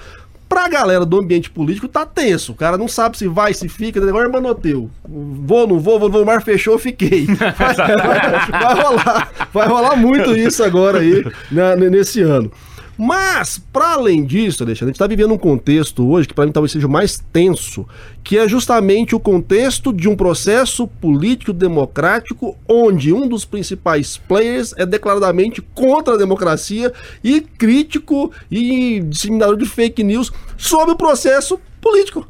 Pra 0.49 0.69
galera 0.69 1.05
do 1.05 1.19
ambiente 1.19 1.51
político, 1.51 1.89
tá 1.89 2.07
tenso. 2.07 2.53
O 2.53 2.55
cara 2.55 2.79
não 2.79 2.87
sabe 2.87 3.19
se 3.19 3.27
vai, 3.27 3.53
se 3.53 3.69
fica. 3.69 4.01
Agora 4.01 4.29
é 4.29 4.31
manoteu. 4.33 4.89
Vou, 5.05 5.67
não 5.67 5.81
vou, 5.81 5.99
vou, 5.99 6.09
vou, 6.09 6.23
o 6.23 6.27
mar 6.27 6.41
fechou, 6.41 6.79
fiquei. 6.79 7.27
Vai, 7.27 7.75
vai- 7.75 8.51
vai 8.51 8.75
rolar. 8.81 9.33
Vai 9.53 9.69
rolar 9.69 9.97
muito 9.97 10.37
isso 10.37 10.63
agora 10.63 11.01
aí, 11.01 11.25
né, 11.51 11.75
nesse 11.77 12.21
ano. 12.23 12.51
Mas, 12.99 13.59
para 13.59 13.93
além 13.93 14.25
disso, 14.25 14.63
Alexandre, 14.63 14.85
a 14.85 14.93
gente 14.93 14.95
está 14.95 15.07
vivendo 15.07 15.35
um 15.35 15.39
contexto 15.39 16.09
hoje 16.09 16.27
que 16.27 16.33
para 16.33 16.47
mim 16.47 16.53
talvez 16.53 16.73
seja 16.73 16.87
o 16.87 16.91
mais 16.91 17.23
tenso, 17.31 17.87
que 18.25 18.39
é 18.39 18.49
justamente 18.49 19.15
o 19.15 19.21
contexto 19.21 19.93
de 19.93 20.09
um 20.09 20.17
processo 20.17 20.87
político 20.87 21.53
democrático 21.53 22.57
onde 22.67 23.13
um 23.13 23.29
dos 23.29 23.45
principais 23.45 24.17
players 24.17 24.73
é 24.79 24.87
declaradamente 24.87 25.61
contra 25.75 26.15
a 26.15 26.19
democracia 26.19 26.91
e 27.23 27.43
crítico 27.43 28.33
e 28.51 29.01
disseminador 29.01 29.59
de 29.59 29.67
fake 29.67 30.03
news 30.03 30.33
sobre 30.57 30.95
o 30.95 30.97
processo 30.97 31.61
político 31.81 32.27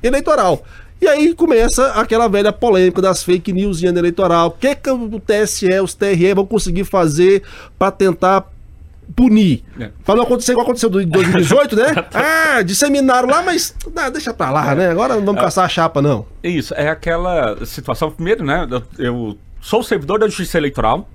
eleitoral. 0.00 0.64
E 1.00 1.08
aí 1.08 1.34
começa 1.34 1.88
aquela 1.88 2.28
velha 2.28 2.52
polêmica 2.52 3.02
das 3.02 3.22
fake 3.22 3.52
news 3.52 3.82
em 3.82 3.88
ano 3.88 3.98
eleitoral. 3.98 4.48
O 4.48 4.50
que, 4.52 4.74
que 4.74 4.88
o 4.88 5.20
TSE, 5.20 5.80
os 5.80 5.92
TRE 5.92 6.32
vão 6.32 6.46
conseguir 6.46 6.84
fazer 6.84 7.42
para 7.78 7.90
tentar 7.90 8.53
punir. 9.14 9.64
É. 9.78 9.90
Pra 10.04 10.14
não 10.14 10.24
acontecer 10.24 10.52
igual 10.52 10.64
aconteceu 10.64 10.88
em 11.00 11.08
2018, 11.08 11.76
né? 11.76 11.94
Ah, 12.12 12.62
disseminaram 12.62 13.28
lá, 13.28 13.42
mas 13.42 13.74
ah, 13.96 14.10
deixa 14.10 14.32
pra 14.32 14.50
lá, 14.50 14.74
né? 14.74 14.90
Agora 14.90 15.16
não 15.16 15.24
vamos 15.24 15.40
caçar 15.40 15.64
a 15.64 15.68
chapa, 15.68 16.00
não. 16.00 16.26
Isso, 16.42 16.74
é 16.74 16.88
aquela 16.88 17.64
situação. 17.64 18.10
Primeiro, 18.10 18.44
né? 18.44 18.66
Eu, 18.70 18.82
eu 18.98 19.38
sou 19.60 19.82
servidor 19.82 20.18
da 20.18 20.26
Justiça 20.26 20.58
Eleitoral 20.58 21.08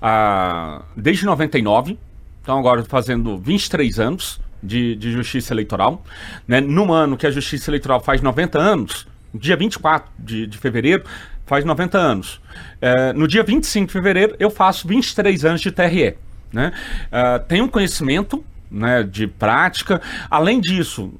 ah, 0.00 0.82
desde 0.96 1.24
99. 1.24 1.98
Então, 2.42 2.58
agora 2.58 2.84
fazendo 2.84 3.38
23 3.38 3.98
anos 3.98 4.38
de, 4.62 4.96
de 4.96 5.12
Justiça 5.12 5.52
Eleitoral. 5.54 6.02
Né? 6.46 6.60
Num 6.60 6.92
ano 6.92 7.16
que 7.16 7.26
a 7.26 7.30
Justiça 7.30 7.70
Eleitoral 7.70 8.00
faz 8.00 8.20
90 8.20 8.58
anos, 8.58 9.06
dia 9.34 9.56
24 9.56 10.10
de, 10.18 10.46
de 10.46 10.58
fevereiro, 10.58 11.04
faz 11.46 11.64
90 11.64 11.98
anos. 11.98 12.40
Eh, 12.80 13.12
no 13.12 13.28
dia 13.28 13.42
25 13.42 13.86
de 13.86 13.92
fevereiro, 13.92 14.36
eu 14.38 14.50
faço 14.50 14.88
23 14.88 15.44
anos 15.44 15.60
de 15.60 15.70
TRE. 15.70 16.16
Né? 16.54 16.72
Ah, 17.10 17.38
tenho 17.38 17.68
conhecimento 17.68 18.44
né, 18.70 19.02
de 19.02 19.26
prática. 19.26 20.00
Além 20.30 20.60
disso, 20.60 21.12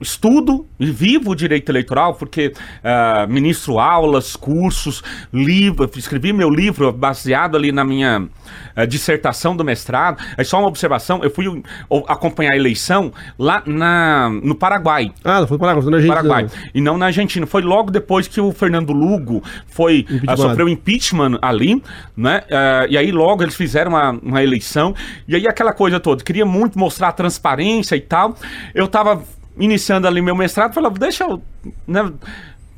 estudo 0.00 0.66
e 0.78 0.90
vivo 0.90 1.30
o 1.30 1.34
direito 1.34 1.70
eleitoral, 1.70 2.14
porque 2.14 2.52
ah, 2.82 3.26
ministro 3.28 3.78
aulas, 3.78 4.34
cursos, 4.34 5.02
livro, 5.32 5.88
escrevi 5.94 6.32
meu 6.32 6.48
livro 6.48 6.90
baseado 6.92 7.56
ali 7.56 7.70
na 7.70 7.84
minha 7.84 8.26
ah, 8.74 8.86
dissertação 8.86 9.54
do 9.54 9.64
mestrado. 9.64 10.22
É 10.36 10.44
só 10.44 10.58
uma 10.58 10.68
observação, 10.68 11.22
eu 11.22 11.30
fui 11.30 11.46
uh, 11.46 11.62
acompanhar 12.08 12.52
a 12.52 12.56
eleição 12.56 13.12
lá 13.38 13.62
na, 13.66 14.30
no 14.42 14.54
Paraguai. 14.54 15.12
Ah, 15.22 15.40
não 15.40 15.46
foi 15.46 15.58
para 15.58 15.74
lá, 15.74 15.82
foi 15.82 15.90
na 15.90 15.96
Argentina. 15.98 16.22
Paraguai. 16.22 16.50
E 16.74 16.80
não 16.80 16.96
na 16.96 17.06
Argentina. 17.06 17.46
Foi 17.46 17.62
logo 17.62 17.90
depois 17.90 18.26
que 18.26 18.40
o 18.40 18.52
Fernando 18.52 18.92
Lugo 18.92 19.42
foi 19.66 20.06
ah, 20.08 20.14
Impeachment. 20.14 20.36
sofreu 20.36 20.68
impeachment 20.68 21.38
ali, 21.42 21.82
né? 22.16 22.42
E 22.88 22.96
aí 22.96 23.12
logo 23.12 23.42
eles 23.42 23.54
fizeram 23.54 23.92
uma, 23.92 24.10
uma 24.10 24.42
eleição. 24.42 24.94
E 25.28 25.36
aí 25.36 25.46
aquela 25.46 25.72
coisa 25.72 26.00
toda. 26.00 26.24
Queria 26.24 26.46
muito 26.46 26.78
mostrar 26.78 27.08
a 27.08 27.12
transparência 27.12 27.96
e 27.96 28.00
tal. 28.00 28.34
Eu 28.74 28.88
tava 28.88 29.22
iniciando 29.60 30.08
ali 30.08 30.20
meu 30.20 30.34
mestrado, 30.34 30.74
falava, 30.74 30.98
deixa 30.98 31.24
eu. 31.24 31.40
Né, 31.86 32.12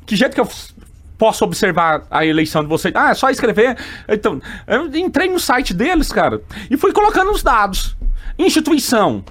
que 0.05 0.15
jeito 0.15 0.35
que 0.35 0.41
eu 0.41 0.49
posso 1.17 1.45
observar 1.45 2.05
a 2.11 2.25
eleição 2.25 2.61
de 2.61 2.69
vocês? 2.69 2.93
Ah, 2.95 3.11
é 3.11 3.13
só 3.13 3.29
escrever. 3.29 3.77
Então, 4.07 4.41
eu 4.67 4.93
entrei 4.95 5.29
no 5.29 5.39
site 5.39 5.73
deles, 5.73 6.11
cara, 6.11 6.41
e 6.69 6.77
fui 6.77 6.91
colocando 6.91 7.31
os 7.31 7.41
dados. 7.41 7.95
Instituição. 8.37 9.23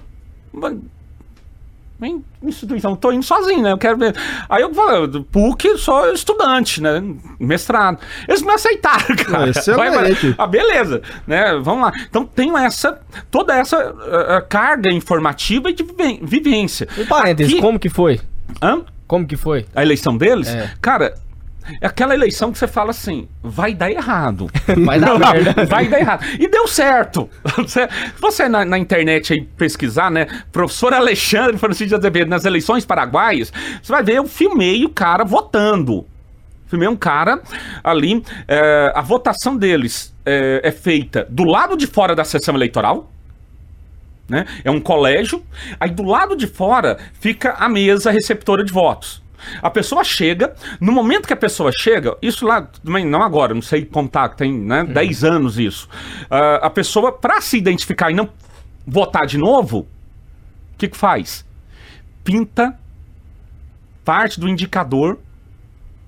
Instituição, 2.42 2.96
tô 2.96 3.12
indo 3.12 3.22
sozinho, 3.24 3.62
né? 3.62 3.72
Eu 3.72 3.78
quero 3.78 3.96
ver. 3.96 4.14
Aí 4.48 4.62
eu 4.62 4.74
falei, 4.74 5.24
PUC, 5.30 5.78
sou 5.78 6.12
estudante, 6.12 6.80
né? 6.80 7.02
Mestrado. 7.38 7.98
Eles 8.26 8.42
me 8.42 8.52
aceitaram, 8.52 9.14
cara. 9.24 9.50
Excelente. 9.50 10.34
Ah, 10.36 10.46
beleza, 10.46 11.02
né? 11.26 11.58
Vamos 11.62 11.82
lá. 11.84 11.92
Então 12.08 12.24
tenho 12.24 12.56
essa, 12.58 13.00
toda 13.30 13.54
essa 13.54 13.76
ah, 13.78 14.40
carga 14.48 14.90
informativa 14.90 15.70
e 15.70 15.72
de 15.72 15.84
vivência. 16.22 16.88
Um 16.98 17.06
parênteses, 17.06 17.52
Aqui- 17.52 17.62
como 17.62 17.78
que 17.78 17.88
foi? 17.88 18.20
Hã? 18.60 18.82
Como 19.06 19.26
que 19.26 19.36
foi? 19.36 19.66
A 19.74 19.82
eleição 19.82 20.16
deles? 20.16 20.48
É. 20.48 20.70
Cara, 20.80 21.14
é 21.80 21.86
aquela 21.86 22.14
eleição 22.14 22.52
que 22.52 22.58
você 22.58 22.66
fala 22.66 22.90
assim, 22.90 23.28
vai 23.42 23.74
dar 23.74 23.90
errado. 23.90 24.50
Vai 24.84 24.98
dar 24.98 25.18
merda. 25.18 25.64
Vai 25.66 25.88
dar 25.88 26.00
errado. 26.00 26.24
E 26.38 26.48
deu 26.48 26.66
certo. 26.66 27.28
Você, 27.56 27.88
você 28.20 28.48
na, 28.48 28.64
na 28.64 28.78
internet 28.78 29.32
aí 29.32 29.42
pesquisar, 29.42 30.10
né? 30.10 30.26
Professor 30.50 30.92
Alexandre 30.92 31.58
Francisco 31.58 31.88
de 31.90 31.94
Azevedo 31.94 32.28
nas 32.28 32.44
eleições 32.44 32.84
paraguaias, 32.84 33.52
você 33.82 33.92
vai 33.92 34.02
ver, 34.02 34.16
eu 34.16 34.26
filmei 34.26 34.84
o 34.84 34.88
cara 34.88 35.24
votando. 35.24 36.06
Filmei 36.66 36.88
um 36.88 36.96
cara 36.96 37.40
ali, 37.84 38.24
é, 38.48 38.92
a 38.94 39.02
votação 39.02 39.56
deles 39.56 40.14
é, 40.24 40.60
é 40.64 40.70
feita 40.70 41.26
do 41.28 41.44
lado 41.44 41.76
de 41.76 41.86
fora 41.86 42.14
da 42.14 42.24
sessão 42.24 42.54
eleitoral, 42.54 43.12
né? 44.28 44.46
É 44.64 44.70
um 44.70 44.80
colégio. 44.80 45.44
Aí 45.78 45.90
do 45.90 46.02
lado 46.02 46.34
de 46.34 46.46
fora 46.46 46.98
fica 47.20 47.52
a 47.52 47.68
mesa 47.68 48.10
receptora 48.10 48.64
de 48.64 48.72
votos. 48.72 49.22
A 49.60 49.70
pessoa 49.70 50.04
chega, 50.04 50.54
no 50.80 50.92
momento 50.92 51.26
que 51.26 51.32
a 51.32 51.36
pessoa 51.36 51.70
chega, 51.76 52.16
isso 52.20 52.46
lá, 52.46 52.62
também 52.84 53.06
não 53.06 53.22
agora, 53.22 53.54
não 53.54 53.62
sei 53.62 53.84
contar, 53.84 54.30
tem 54.30 54.52
né, 54.52 54.84
10 54.84 55.24
anos 55.24 55.58
isso. 55.58 55.88
Ah, 56.30 56.66
a 56.66 56.70
pessoa, 56.70 57.12
para 57.12 57.40
se 57.40 57.56
identificar 57.56 58.10
e 58.10 58.14
não 58.14 58.28
votar 58.86 59.26
de 59.26 59.38
novo, 59.38 59.80
o 60.74 60.78
que, 60.78 60.88
que 60.88 60.96
faz? 60.96 61.44
Pinta 62.24 62.78
parte 64.04 64.40
do 64.40 64.48
indicador, 64.48 65.18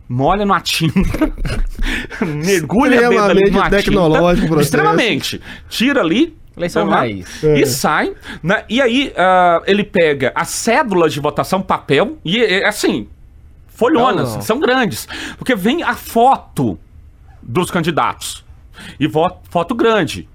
molha 0.08 0.44
numa 0.44 0.60
tinta, 0.60 1.32
mergulha 2.24 3.06
a 3.06 3.08
dedo 3.08 3.22
ali 3.22 3.40
Extremamente 3.42 3.52
numa 3.52 3.70
tecnológico 3.70 4.48
tinta, 4.48 4.62
extremamente, 4.62 5.40
tira 5.68 6.00
ali, 6.00 6.36
Eleição 6.56 6.86
vai 6.86 6.94
lá, 6.94 7.00
raiz. 7.00 7.44
É. 7.44 7.60
e 7.60 7.66
sai, 7.66 8.14
né? 8.42 8.64
E 8.68 8.80
aí 8.80 9.12
ah, 9.16 9.60
ele 9.66 9.82
pega 9.82 10.32
as 10.34 10.50
cédulas 10.50 11.12
de 11.12 11.20
votação, 11.20 11.60
papel, 11.60 12.18
e 12.24 12.42
é, 12.42 12.66
assim, 12.66 13.08
folhonas, 13.74 14.28
Não, 14.30 14.34
não. 14.36 14.42
são 14.42 14.58
grandes. 14.60 15.06
Porque 15.36 15.54
vem 15.54 15.82
a 15.82 15.94
foto 15.94 16.78
dos 17.42 17.70
candidatos. 17.70 18.44
E 18.98 19.06
vo- 19.06 19.40
foto 19.50 19.74
grande. 19.74 20.28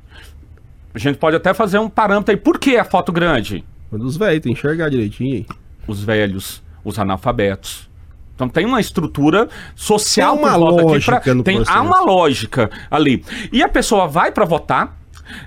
A 0.94 0.98
gente 1.00 1.18
pode 1.18 1.36
até 1.36 1.54
fazer 1.54 1.78
um 1.80 1.90
parâmetro 1.90 2.32
aí. 2.32 2.38
Por 2.38 2.58
que 2.60 2.78
a 2.78 2.84
foto 2.84 3.12
grande? 3.12 3.64
Dos 3.92 4.18
velhos, 4.18 4.42
tem 4.44 4.54
que 4.54 4.60
enxergar 4.60 4.90
direitinho 4.90 5.34
aí. 5.36 5.46
Os 5.88 6.04
velhos, 6.04 6.62
os 6.84 6.98
analfabetos. 7.00 7.90
Então 8.36 8.48
tem 8.48 8.66
uma 8.66 8.80
estrutura 8.80 9.50
social 9.76 10.36
Tem 10.38 10.46
uma 10.46 10.56
lógica 10.56 11.16
aqui 11.18 11.26
pra- 11.26 11.34
no 11.36 11.44
tem 11.44 11.62
há 11.68 11.82
uma 11.82 12.00
lógica 12.02 12.70
ali. 12.90 13.26
E 13.52 13.62
a 13.62 13.68
pessoa 13.68 14.08
vai 14.08 14.32
para 14.32 14.46
votar, 14.46 14.98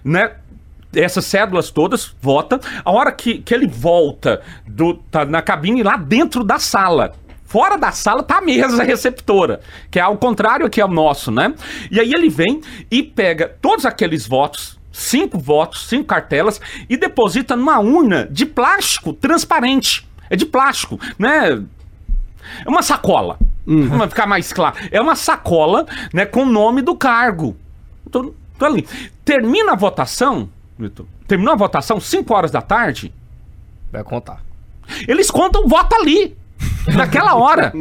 né? 0.04 0.32
Essas 0.94 1.24
cédulas 1.24 1.70
todas, 1.70 2.14
vota. 2.20 2.60
A 2.84 2.90
hora 2.90 3.10
que, 3.10 3.38
que 3.38 3.54
ele 3.54 3.66
volta 3.66 4.42
do, 4.68 4.94
tá 5.10 5.24
na 5.24 5.40
cabine 5.40 5.82
lá 5.82 5.96
dentro 5.96 6.44
da 6.44 6.58
sala. 6.58 7.14
Fora 7.52 7.76
da 7.76 7.92
sala 7.92 8.22
tá 8.22 8.38
a 8.38 8.40
mesa 8.40 8.80
receptora, 8.82 9.60
que 9.90 9.98
é 9.98 10.02
ao 10.02 10.16
contrário 10.16 10.70
que 10.70 10.80
é 10.80 10.84
o 10.86 10.88
nosso, 10.88 11.30
né? 11.30 11.54
E 11.90 12.00
aí 12.00 12.10
ele 12.10 12.30
vem 12.30 12.62
e 12.90 13.02
pega 13.02 13.46
todos 13.60 13.84
aqueles 13.84 14.26
votos, 14.26 14.80
cinco 14.90 15.38
votos, 15.38 15.86
cinco 15.86 16.06
cartelas, 16.06 16.58
e 16.88 16.96
deposita 16.96 17.54
numa 17.54 17.78
urna 17.78 18.26
de 18.30 18.46
plástico 18.46 19.12
transparente. 19.12 20.08
É 20.30 20.34
de 20.34 20.46
plástico, 20.46 20.98
né? 21.18 21.62
É 22.64 22.68
uma 22.70 22.80
sacola. 22.80 23.38
Vamos 23.66 24.08
ficar 24.08 24.26
mais 24.26 24.50
claro. 24.50 24.76
É 24.90 24.98
uma 24.98 25.14
sacola, 25.14 25.84
né, 26.10 26.24
com 26.24 26.44
o 26.44 26.46
nome 26.46 26.80
do 26.80 26.96
cargo. 26.96 27.54
Tô, 28.10 28.32
tô 28.58 28.64
ali. 28.64 28.88
Termina 29.26 29.72
a 29.72 29.76
votação, 29.76 30.48
Vitor. 30.78 31.04
Terminou 31.28 31.52
a 31.52 31.56
votação, 31.56 32.00
5 32.00 32.32
horas 32.32 32.50
da 32.50 32.62
tarde. 32.62 33.12
Vai 33.92 34.02
contar. 34.02 34.42
Eles 35.06 35.30
contam 35.30 35.64
o 35.64 35.68
voto 35.68 35.94
ali. 35.94 36.34
Naquela 36.88 37.34
hora. 37.36 37.72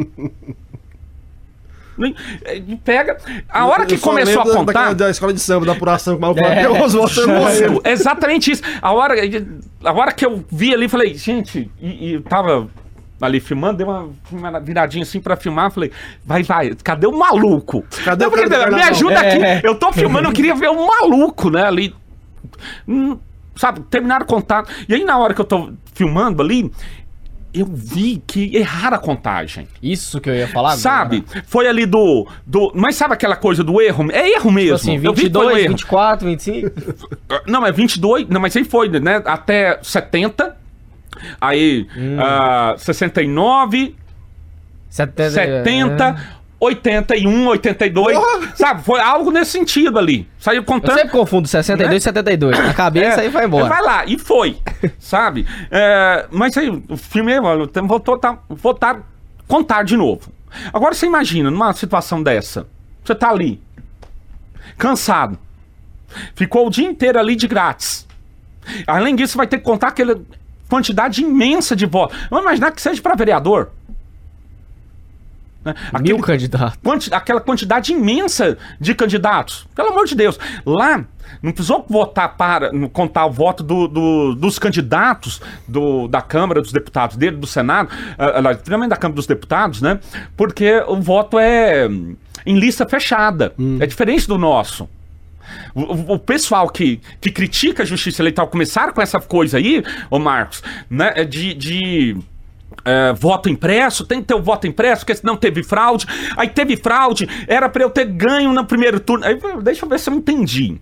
E 2.67 2.75
Pega. 2.77 3.17
A 3.49 3.65
hora 3.65 3.85
que 3.85 3.97
começou 3.97 4.41
a 4.41 4.45
contar. 4.45 4.73
daquela- 4.73 4.95
Da 4.95 5.09
escola 5.09 5.33
de 5.33 5.39
samba, 5.39 5.65
da 5.65 5.73
apuração, 5.73 6.17
que 6.17 6.23
o 6.25 6.39
É. 6.39 6.63
falou, 6.63 6.77
"Deus, 6.77 6.93
você 6.93 7.25
não 7.27 7.51
Justo, 7.51 7.81
exatamente 7.87 8.51
isso. 8.51 8.63
A 8.81 8.91
hora, 8.91 9.15
a 9.83 9.91
hora 9.93 10.11
que 10.11 10.25
eu 10.25 10.43
vi 10.51 10.73
ali, 10.73 10.87
falei, 10.89 11.13
gente, 11.13 11.69
e, 11.79 12.09
e 12.09 12.13
eu 12.13 12.21
tava 12.23 12.67
ali 13.21 13.39
filmando, 13.39 13.77
dei 13.77 13.85
uma, 13.85 14.09
uma 14.31 14.59
viradinha 14.59 15.03
assim 15.03 15.19
pra 15.19 15.35
filmar, 15.35 15.69
falei, 15.69 15.91
vai, 16.25 16.41
vai, 16.41 16.73
cadê 16.83 17.05
o 17.05 17.11
maluco? 17.15 17.83
Cadê 18.03 18.23
Não, 18.25 18.31
o 18.31 18.35
cara 18.35 18.49
porque, 18.49 18.75
Me 18.75 18.81
ajuda 18.81 19.13
É. 19.23 19.53
aqui, 19.57 19.67
eu 19.67 19.75
tô 19.75 19.93
filmando, 19.93 20.27
eu 20.29 20.33
queria 20.33 20.55
ver 20.55 20.69
o 20.69 20.87
maluco, 20.87 21.51
né, 21.51 21.63
ali. 21.65 21.93
Hum, 22.87 23.19
sabe, 23.55 23.81
terminaram 23.91 24.23
o 24.23 24.27
contato. 24.27 24.71
E 24.89 24.95
aí, 24.95 25.03
na 25.03 25.19
hora 25.19 25.35
que 25.35 25.41
eu 25.41 25.45
tô 25.45 25.71
filmando 25.93 26.41
ali, 26.41 26.71
eu 27.53 27.65
vi 27.65 28.21
que 28.25 28.55
erraram 28.55 28.97
a 28.97 28.99
contagem. 28.99 29.67
Isso 29.81 30.19
que 30.21 30.29
eu 30.29 30.35
ia 30.35 30.47
falar 30.47 30.69
agora. 30.69 30.81
Sabe? 30.81 31.23
Foi 31.45 31.67
ali 31.67 31.85
do, 31.85 32.27
do. 32.45 32.71
Mas 32.75 32.95
sabe 32.95 33.13
aquela 33.13 33.35
coisa 33.35 33.63
do 33.63 33.81
erro? 33.81 34.11
É 34.11 34.29
erro 34.31 34.51
mesmo. 34.51 34.77
Tipo 34.77 34.89
assim, 34.89 34.95
Eu 34.95 35.01
vi 35.01 35.09
um 35.09 35.13
22, 35.13 35.57
erro. 35.57 35.69
24, 35.69 36.27
25. 36.27 36.71
Não, 37.47 37.65
é 37.65 37.71
22. 37.71 38.27
Não, 38.29 38.39
mas 38.41 38.55
aí 38.55 38.63
foi, 38.63 38.87
né? 38.99 39.21
Até 39.25 39.79
70. 39.81 40.57
Aí, 41.39 41.87
Hum. 41.95 42.17
ah, 42.19 42.75
69, 42.77 43.95
70. 44.89 45.29
70, 45.31 46.40
81, 46.61 47.47
82. 47.47 48.15
Porra! 48.15 48.51
Sabe? 48.55 48.83
Foi 48.83 48.99
algo 49.01 49.31
nesse 49.31 49.51
sentido 49.51 49.97
ali. 49.97 50.29
Saiu 50.37 50.59
Eu 50.59 50.63
contando. 50.63 50.95
sempre 50.95 51.09
confundo 51.09 51.47
62 51.47 51.95
e 51.95 52.03
72. 52.03 52.57
Na 52.59 52.73
cabeça 52.73 53.19
É, 53.19 53.23
aí 53.25 53.29
vai 53.29 53.45
embora. 53.45 53.67
Vai 53.67 53.81
lá, 53.81 54.05
e 54.05 54.19
foi, 54.19 54.57
sabe? 54.99 55.47
É, 55.71 56.27
mas 56.29 56.55
aí, 56.55 56.69
o 56.87 56.95
filme, 56.95 57.33
voltou 57.87 58.15
tá, 58.15 58.37
voltar, 58.47 59.01
contar 59.47 59.83
de 59.83 59.97
novo. 59.97 60.31
Agora 60.71 60.93
você 60.93 61.07
imagina, 61.07 61.49
numa 61.49 61.73
situação 61.73 62.21
dessa, 62.21 62.67
você 63.03 63.15
tá 63.15 63.29
ali, 63.31 63.59
cansado, 64.77 65.39
ficou 66.35 66.67
o 66.67 66.69
dia 66.69 66.87
inteiro 66.87 67.17
ali 67.17 67.35
de 67.35 67.47
grátis. 67.47 68.07
Além 68.85 69.15
disso, 69.15 69.31
você 69.33 69.37
vai 69.37 69.47
ter 69.47 69.57
que 69.57 69.63
contar 69.63 69.87
aquela 69.87 70.21
quantidade 70.69 71.23
imensa 71.23 71.75
de 71.75 71.87
votos. 71.87 72.15
Vamos 72.29 72.45
imaginar 72.45 72.71
que 72.71 72.81
seja 72.81 73.01
para 73.01 73.15
vereador. 73.15 73.71
Né? 75.63 75.73
Mil 76.01 76.15
Aquele 76.17 76.21
candidatos. 76.21 76.79
quanti- 76.83 77.13
aquela 77.13 77.39
quantidade 77.41 77.93
imensa 77.93 78.57
de 78.79 78.95
candidatos. 78.95 79.67
Pelo 79.75 79.89
amor 79.89 80.05
de 80.05 80.15
Deus. 80.15 80.39
Lá, 80.65 81.05
não 81.41 81.51
precisou 81.51 81.85
votar 81.87 82.35
para 82.35 82.71
não 82.71 82.89
contar 82.89 83.25
o 83.27 83.31
voto 83.31 83.63
do- 83.63 83.87
do- 83.87 84.35
dos 84.35 84.57
candidatos 84.57 85.39
do- 85.67 86.07
da 86.07 86.21
Câmara 86.21 86.61
dos 86.61 86.71
Deputados, 86.71 87.15
dele, 87.15 87.37
do 87.37 87.45
Senado, 87.47 87.89
aliás, 88.17 88.57
principalmente 88.57 88.89
da 88.89 88.97
Câmara 88.97 89.15
dos 89.15 89.27
Deputados, 89.27 89.81
né? 89.81 89.99
Porque 90.35 90.83
o 90.87 90.95
voto 90.99 91.37
é 91.37 91.87
hum, 91.87 92.15
em 92.45 92.57
lista 92.57 92.87
fechada. 92.87 93.53
É 93.79 93.85
diferente 93.85 94.27
do 94.27 94.37
nosso. 94.39 94.89
O, 95.75 95.81
o- 95.81 96.13
o 96.13 96.19
pessoal 96.19 96.69
que, 96.69 96.99
que 97.19 97.29
critica 97.29 97.83
a 97.83 97.85
justiça 97.85 98.21
eleitoral 98.21 98.47
começaram 98.47 98.93
com 98.93 99.01
essa 99.01 99.19
coisa 99.19 99.57
aí, 99.57 99.83
ô 100.09 100.17
Marcos, 100.17 100.63
né? 100.89 101.11
é 101.15 101.23
De. 101.23 101.53
de 101.53 102.17
é, 102.85 103.13
voto 103.13 103.49
impresso, 103.49 104.05
tem 104.05 104.21
que 104.21 104.27
ter 104.27 104.33
o 104.35 104.41
voto 104.41 104.67
impresso, 104.67 105.01
porque 105.01 105.15
senão 105.15 105.35
teve 105.37 105.63
fraude. 105.63 106.05
Aí 106.37 106.49
teve 106.49 106.75
fraude, 106.77 107.27
era 107.47 107.67
pra 107.69 107.83
eu 107.83 107.89
ter 107.89 108.05
ganho 108.05 108.51
no 108.53 108.65
primeiro 108.65 108.99
turno. 108.99 109.25
Aí, 109.25 109.39
deixa 109.61 109.85
eu 109.85 109.89
ver 109.89 109.99
se 109.99 110.09
eu 110.09 110.13
entendi 110.15 110.79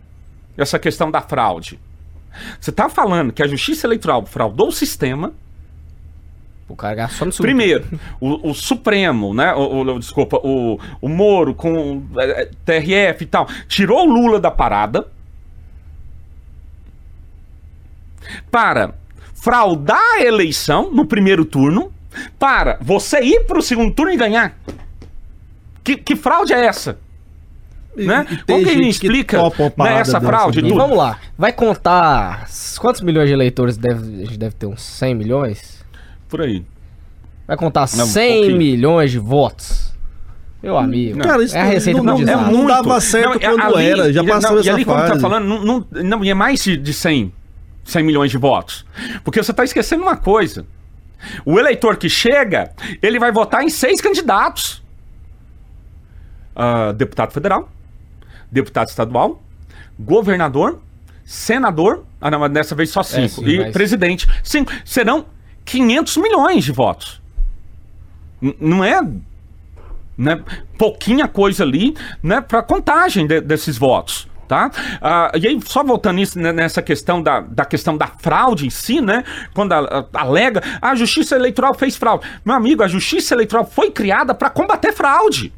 essa 0.57 0.77
questão 0.79 1.09
da 1.11 1.21
fraude. 1.21 1.79
Você 2.59 2.71
tá 2.71 2.87
falando 2.89 3.33
que 3.33 3.41
a 3.43 3.47
Justiça 3.47 3.87
Eleitoral 3.87 4.25
fraudou 4.25 4.67
o 4.69 4.71
sistema. 4.71 5.33
O 6.67 6.75
cara 6.75 6.93
gastou 6.93 7.25
no 7.27 7.33
Primeiro, 7.33 7.83
o, 8.21 8.51
o 8.51 8.53
Supremo, 8.53 9.33
né? 9.33 9.53
O, 9.55 9.81
o- 9.81 9.99
desculpa, 9.99 10.37
o, 10.43 10.79
o 11.01 11.09
Moro 11.09 11.55
com 11.55 12.03
é, 12.19 12.43
é, 12.43 12.49
TRF 12.63 13.23
e 13.23 13.25
tal, 13.25 13.47
tirou 13.67 14.07
o 14.07 14.13
Lula 14.13 14.39
da 14.39 14.51
parada 14.51 15.07
para 18.51 18.93
fraudar 19.41 19.99
a 20.17 20.21
eleição 20.23 20.91
no 20.91 21.05
primeiro 21.05 21.45
turno, 21.45 21.91
para 22.37 22.77
você 22.81 23.21
ir 23.21 23.45
para 23.45 23.59
o 23.59 23.61
segundo 23.61 23.93
turno 23.93 24.11
e 24.11 24.17
ganhar. 24.17 24.57
Que, 25.83 25.95
que 25.95 26.15
fraude 26.15 26.53
é 26.53 26.65
essa? 26.65 26.97
E- 27.97 28.05
Né? 28.05 28.25
e 28.29 28.37
Como 28.37 28.63
que 28.63 28.69
ele 28.69 28.83
gente 28.83 28.89
explica, 28.89 29.39
uma 29.41 29.85
né, 29.89 29.99
essa 29.99 30.19
fraude? 30.21 30.59
E 30.59 30.63
tudo. 30.63 30.75
vamos 30.75 30.97
lá. 30.97 31.19
Vai 31.37 31.51
contar 31.53 32.47
quantos 32.79 33.01
milhões 33.01 33.27
de 33.27 33.33
eleitores 33.33 33.77
deve, 33.77 34.21
a 34.23 34.25
gente 34.25 34.37
deve 34.37 34.55
ter? 34.55 34.65
Uns 34.67 34.81
100 34.81 35.15
milhões? 35.15 35.83
Por 36.27 36.41
aí. 36.41 36.63
Vai 37.47 37.57
contar 37.57 37.87
Não, 37.95 38.05
um 38.05 38.07
100 38.07 38.33
pouquinho. 38.37 38.57
milhões 38.57 39.11
de 39.11 39.17
votos? 39.19 39.89
Meu 40.61 40.77
amigo. 40.77 41.19
Cara, 41.19 41.41
isso 41.43 41.55
é 41.55 41.61
a 41.61 41.63
não- 41.63 41.71
receita 41.71 41.97
não- 41.97 42.05
pro 42.05 42.13
não- 42.13 42.25
desastre. 42.25 42.53
não 42.53 42.65
dava 42.67 43.01
certo 43.01 43.39
quando 43.39 43.79
era, 43.79 44.13
já 44.13 44.21
e- 44.21 44.27
passou 44.27 44.51
não, 44.51 44.59
essa 44.59 44.67
E 44.67 44.71
ali, 44.73 44.85
como 44.85 44.97
tá 45.01 45.07
fase. 45.07 45.21
falando, 45.21 45.45
não, 45.47 45.63
não, 45.63 45.85
não, 46.03 46.23
é 46.23 46.33
mais 46.33 46.61
de, 46.63 46.75
de 46.77 46.93
100, 46.93 47.33
100 47.83 48.03
milhões 48.03 48.31
de 48.31 48.37
votos. 48.37 48.85
Porque 49.23 49.41
você 49.41 49.53
tá 49.53 49.63
esquecendo 49.63 50.03
uma 50.03 50.17
coisa. 50.17 50.65
O 51.45 51.59
eleitor 51.59 51.97
que 51.97 52.07
chega, 52.09 52.71
ele 53.01 53.19
vai 53.19 53.31
votar 53.31 53.63
em 53.63 53.69
seis 53.69 53.99
candidatos. 53.99 54.81
Ah, 56.55 56.91
deputado 56.91 57.31
federal, 57.31 57.69
deputado 58.51 58.87
estadual, 58.89 59.41
governador, 59.99 60.79
senador, 61.25 62.05
ah 62.19 62.29
não, 62.31 62.49
dessa 62.49 62.75
vez 62.75 62.89
só 62.89 63.01
cinco, 63.03 63.41
sim, 63.41 63.45
e 63.47 63.59
mas- 63.59 63.73
presidente. 63.73 64.27
Cinco. 64.43 64.71
Serão 64.83 65.25
500 65.65 66.17
milhões 66.17 66.63
de 66.65 66.71
votos. 66.71 67.21
N- 68.41 68.55
não 68.59 68.83
é 68.83 69.01
né, 70.17 70.43
pouquinha 70.77 71.27
coisa 71.29 71.63
ali, 71.63 71.95
né, 72.21 72.41
para 72.41 72.61
contagem 72.61 73.25
de- 73.25 73.39
desses 73.41 73.77
votos. 73.77 74.27
Tá? 74.49 74.71
Ah, 74.99 75.31
e 75.39 75.47
aí, 75.47 75.59
só 75.63 75.83
voltando 75.83 76.15
nisso, 76.15 76.39
né, 76.39 76.51
nessa 76.51 76.81
questão 76.81 77.21
da, 77.21 77.39
da 77.41 77.63
questão 77.63 77.95
da 77.95 78.07
fraude 78.07 78.65
em 78.65 78.71
si, 78.71 78.99
né? 78.99 79.23
Quando 79.53 79.73
a- 79.73 80.07
a- 80.11 80.21
alega, 80.21 80.63
"Ah, 80.81 80.89
a 80.89 80.95
justiça 80.95 81.35
eleitoral 81.35 81.75
fez 81.75 81.95
fraude. 81.95 82.25
Meu 82.43 82.55
amigo, 82.55 82.81
a 82.81 82.87
justiça 82.87 83.35
eleitoral 83.35 83.63
foi 83.63 83.91
criada 83.91 84.33
para 84.33 84.49
combater 84.49 84.91
fraude. 84.91 85.53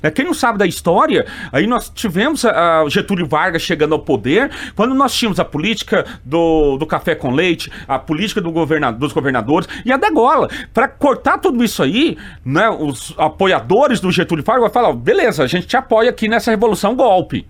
Né, 0.00 0.10
Quem 0.12 0.24
não 0.24 0.34
sabe 0.34 0.56
da 0.56 0.66
história, 0.66 1.26
aí 1.52 1.66
nós 1.66 1.88
tivemos 1.92 2.44
o 2.84 2.88
Getúlio 2.90 3.26
Vargas 3.26 3.62
chegando 3.62 3.94
ao 3.94 3.98
poder, 4.00 4.50
quando 4.76 4.94
nós 4.94 5.12
tínhamos 5.12 5.40
a 5.40 5.44
política 5.44 6.04
do, 6.24 6.76
do 6.76 6.86
café 6.86 7.16
com 7.16 7.32
leite, 7.32 7.72
a 7.88 7.98
política 7.98 8.40
do 8.40 8.52
governa, 8.52 8.92
dos 8.92 9.12
governadores 9.12 9.68
e 9.84 9.90
a 9.92 9.96
degola. 9.96 10.48
Para 10.72 10.86
cortar 10.86 11.38
tudo 11.38 11.64
isso 11.64 11.82
aí, 11.82 12.16
né, 12.44 12.68
os 12.70 13.12
apoiadores 13.18 13.98
do 14.00 14.12
Getúlio 14.12 14.44
Vargas 14.44 14.62
vão 14.62 14.70
falar: 14.72 14.92
beleza, 14.92 15.42
a 15.42 15.46
gente 15.48 15.66
te 15.66 15.76
apoia 15.76 16.10
aqui 16.10 16.28
nessa 16.28 16.52
revolução 16.52 16.94
golpe. 16.94 17.44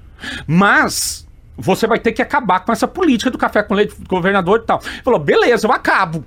Mas 0.46 1.26
você 1.56 1.86
vai 1.86 1.98
ter 1.98 2.12
que 2.12 2.22
acabar 2.22 2.60
com 2.60 2.72
essa 2.72 2.86
política 2.86 3.30
do 3.30 3.38
café 3.38 3.62
com 3.62 3.74
leite 3.74 3.94
do 4.00 4.08
governador 4.08 4.60
e 4.62 4.66
tal. 4.66 4.80
Falou, 5.02 5.18
beleza, 5.18 5.66
eu 5.66 5.72
acabo. 5.72 6.24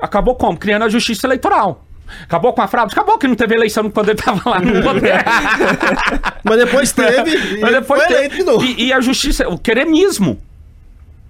Acabou 0.00 0.34
como? 0.34 0.58
Criando 0.58 0.84
a 0.84 0.88
justiça 0.88 1.26
eleitoral. 1.26 1.84
Acabou 2.24 2.52
com 2.52 2.60
a 2.62 2.66
fraude? 2.66 2.92
Acabou 2.92 3.18
que 3.18 3.28
não 3.28 3.36
teve 3.36 3.54
eleição 3.54 3.88
quando 3.90 4.08
ele 4.08 4.18
tava 4.18 4.50
lá 4.50 4.60
no 4.60 4.82
poder. 4.82 5.22
Mas 6.42 6.56
depois 6.58 6.90
teve. 6.92 7.56
e 7.56 7.60
Mas 7.60 7.72
depois 7.72 8.00
foi 8.02 8.08
teve- 8.08 8.14
eleito 8.20 8.36
de 8.36 8.42
novo. 8.42 8.64
E, 8.64 8.86
e 8.86 8.92
a 8.92 9.00
justiça, 9.00 9.48
o 9.48 9.56
queremismo. 9.58 10.40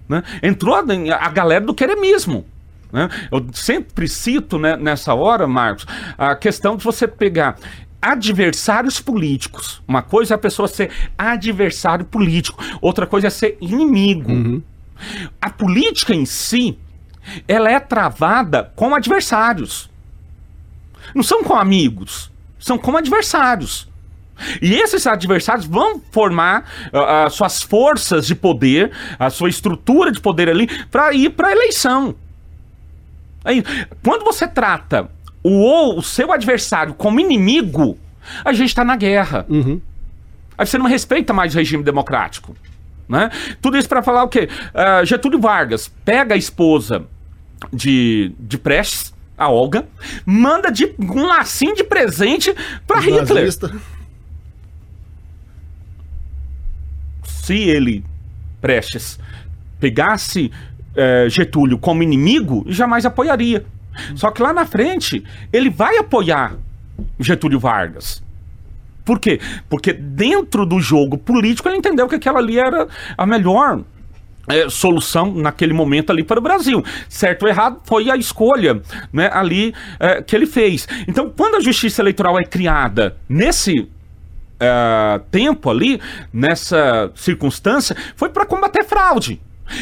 Né? 0.09 0.23
Entrou 0.43 0.75
a, 0.75 0.81
a 0.81 1.29
galera 1.29 1.65
do 1.65 1.75
queremismo. 1.75 2.47
Né? 2.93 3.09
Eu 3.31 3.47
sempre 3.53 4.09
cito 4.09 4.59
né, 4.59 4.77
nessa 4.77 5.13
hora, 5.15 5.47
Marcos, 5.47 5.87
a 6.17 6.35
questão 6.35 6.77
de 6.77 6.83
você 6.85 7.07
pegar 7.07 7.57
adversários 8.01 9.01
políticos. 9.01 9.83
Uma 9.87 10.03
coisa 10.03 10.35
é 10.35 10.37
a 10.37 10.39
pessoa 10.39 10.69
ser 10.69 10.91
adversário 11.17 12.05
político, 12.05 12.63
outra 12.81 13.07
coisa 13.07 13.27
é 13.27 13.31
ser 13.31 13.59
inimigo. 13.61 14.63
A 15.41 15.51
política 15.51 16.15
em 16.15 16.27
si, 16.27 16.79
ela 17.47 17.71
é 17.71 17.81
travada 17.81 18.73
com 18.75 18.95
adversários. 18.95 19.91
Não 21.15 21.23
são 21.23 21.43
com 21.43 21.55
amigos, 21.55 22.31
são 22.59 22.79
com 22.79 22.97
adversários. 22.97 23.89
E 24.63 24.75
esses 24.75 25.07
adversários 25.07 25.67
vão 25.67 26.01
formar 26.11 26.65
ah, 26.93 27.27
as 27.27 27.35
suas 27.35 27.63
forças 27.63 28.27
de 28.27 28.35
poder, 28.35 28.91
a 29.19 29.29
sua 29.29 29.51
estrutura 29.51 30.11
de 30.11 30.21
poder 30.21 30.49
ali, 30.49 30.67
para 30.87 31.13
ir 31.13 31.31
para 31.31 31.49
a 31.49 31.53
eleição. 31.53 32.15
Aí, 33.45 33.63
quando 34.03 34.25
você 34.25 34.47
trata 34.47 35.11
o, 35.43 35.51
ou 35.51 35.99
o 35.99 36.03
seu 36.03 36.33
adversário 36.33 36.95
como 36.95 37.21
inimigo, 37.21 37.99
a 38.45 38.53
gente 38.53 38.69
está 38.69 38.85
na 38.85 38.97
guerra. 38.97 39.47
Aí 40.57 40.67
você 40.67 40.79
não 40.79 40.87
respeita 40.87 41.33
mais 41.33 41.55
o 41.55 41.59
regime 41.59 41.83
democrático. 41.83 42.57
Né? 43.09 43.31
Tudo 43.61 43.77
isso 43.77 43.89
para 43.89 44.03
falar 44.03 44.23
o 44.23 44.29
quê? 44.29 44.49
Ah, 44.73 45.05
Getúlio 45.05 45.41
Vargas 45.41 45.89
pega 46.05 46.35
a 46.35 46.39
esposa 46.39 47.05
de, 47.73 48.33
de 48.39 48.57
Prestes, 48.57 49.13
a 49.37 49.49
Olga, 49.49 49.89
manda 50.25 50.71
de 50.71 50.95
um 50.99 51.27
lacinho 51.27 51.75
de 51.75 51.83
presente 51.83 52.55
para 52.87 53.01
Hitler. 53.01 53.27
Nazista. 53.27 53.73
se 57.51 57.55
ele, 57.55 58.05
Prestes, 58.61 59.19
pegasse 59.81 60.53
eh, 60.95 61.27
Getúlio 61.29 61.79
como 61.79 62.03
inimigo, 62.03 62.65
jamais 62.69 63.05
apoiaria. 63.05 63.65
Só 64.15 64.31
que 64.31 64.43
lá 64.43 64.53
na 64.53 64.67
frente, 64.67 65.25
ele 65.53 65.71
vai 65.71 65.97
apoiar 65.97 66.57
Getúlio 67.19 67.59
Vargas. 67.59 68.23
Por 69.05 69.19
quê? 69.19 69.41
Porque 69.69 69.93
dentro 69.93 70.67
do 70.67 70.81
jogo 70.81 71.19
político 71.19 71.69
ele 71.69 71.79
entendeu 71.79 72.09
que 72.09 72.15
aquela 72.15 72.39
ali 72.39 72.59
era 72.59 72.87
a 73.17 73.27
melhor 73.27 73.81
eh, 74.49 74.69
solução 74.69 75.33
naquele 75.35 75.73
momento 75.73 76.11
ali 76.11 76.23
para 76.23 76.39
o 76.39 76.43
Brasil. 76.43 76.85
Certo 77.09 77.43
ou 77.43 77.49
errado, 77.49 77.81
foi 77.85 78.11
a 78.11 78.17
escolha 78.17 78.81
né, 79.13 79.31
ali 79.33 79.75
eh, 79.99 80.23
que 80.23 80.37
ele 80.37 80.47
fez. 80.47 80.87
Então, 81.09 81.31
quando 81.31 81.57
a 81.57 81.61
justiça 81.61 82.03
eleitoral 82.03 82.39
é 82.39 82.45
criada 82.45 83.17
nesse 83.29 83.89
eh, 84.61 85.21
tempo 85.31 85.71
ali, 85.71 86.01
nessa 86.33 87.11
circunstância, 87.15 87.97
foi 88.15 88.29
para 88.29 88.47
combater 88.47 88.85
fraude. 88.85 89.41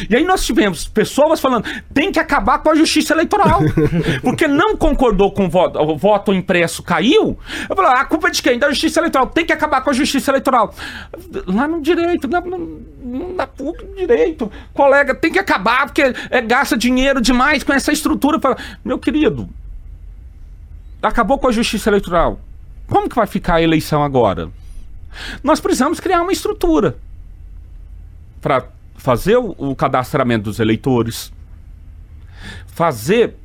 E 0.09 0.15
aí 0.15 0.23
nós 0.23 0.45
tivemos 0.45 0.87
pessoas 0.87 1.39
falando, 1.39 1.65
tem 1.93 2.11
que 2.11 2.19
acabar 2.19 2.59
com 2.59 2.69
a 2.69 2.75
justiça 2.75 3.13
eleitoral. 3.13 3.59
Porque 4.21 4.47
não 4.47 4.75
concordou 4.77 5.31
com 5.31 5.45
o 5.45 5.49
voto, 5.49 5.79
o 5.79 5.97
voto 5.97 6.33
impresso 6.33 6.83
caiu. 6.83 7.37
Eu 7.69 7.75
falei, 7.75 7.91
"Ah, 7.91 8.01
a 8.01 8.05
culpa 8.05 8.27
é 8.27 8.31
de 8.31 8.41
quem? 8.41 8.59
Da 8.59 8.69
justiça 8.69 8.99
eleitoral. 8.99 9.27
Tem 9.27 9.45
que 9.45 9.53
acabar 9.53 9.81
com 9.81 9.89
a 9.89 9.93
justiça 9.93 10.31
eleitoral. 10.31 10.73
Lá 11.47 11.67
no 11.67 11.81
direito, 11.81 12.27
na, 12.27 12.41
na 13.35 13.47
PUC, 13.47 13.85
no 13.85 13.95
direito. 13.95 14.51
Colega, 14.73 15.15
tem 15.15 15.31
que 15.31 15.39
acabar 15.39 15.85
porque 15.85 16.13
é, 16.29 16.41
gasta 16.41 16.77
dinheiro 16.77 17.21
demais 17.21 17.63
com 17.63 17.73
essa 17.73 17.91
estrutura. 17.91 18.39
Falo, 18.39 18.57
Meu 18.83 18.99
querido, 18.99 19.49
acabou 21.01 21.37
com 21.37 21.47
a 21.47 21.51
justiça 21.51 21.89
eleitoral. 21.89 22.39
Como 22.87 23.07
que 23.09 23.15
vai 23.15 23.27
ficar 23.27 23.55
a 23.55 23.61
eleição 23.61 24.03
agora? 24.03 24.49
Nós 25.43 25.59
precisamos 25.59 25.99
criar 25.99 26.21
uma 26.21 26.31
estrutura 26.31 26.97
para 28.41 28.67
fazer 28.99 29.37
o, 29.37 29.55
o 29.57 29.75
cadastramento 29.75 30.43
dos 30.43 30.59
eleitores, 30.59 31.33
fazer 32.67 33.35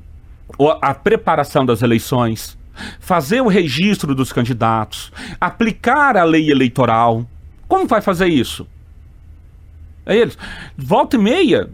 a 0.82 0.92
preparação 0.92 1.64
das 1.64 1.80
eleições, 1.80 2.59
fazer 3.00 3.40
o 3.40 3.48
registro 3.48 4.14
dos 4.14 4.32
candidatos, 4.32 5.12
aplicar 5.40 6.16
a 6.16 6.24
lei 6.24 6.50
eleitoral. 6.50 7.24
Como 7.66 7.86
vai 7.86 8.02
fazer 8.02 8.26
isso? 8.26 8.66
É 10.05 10.16
eles. 10.16 10.36
Volta 10.76 11.16
e 11.16 11.18
meia, 11.18 11.70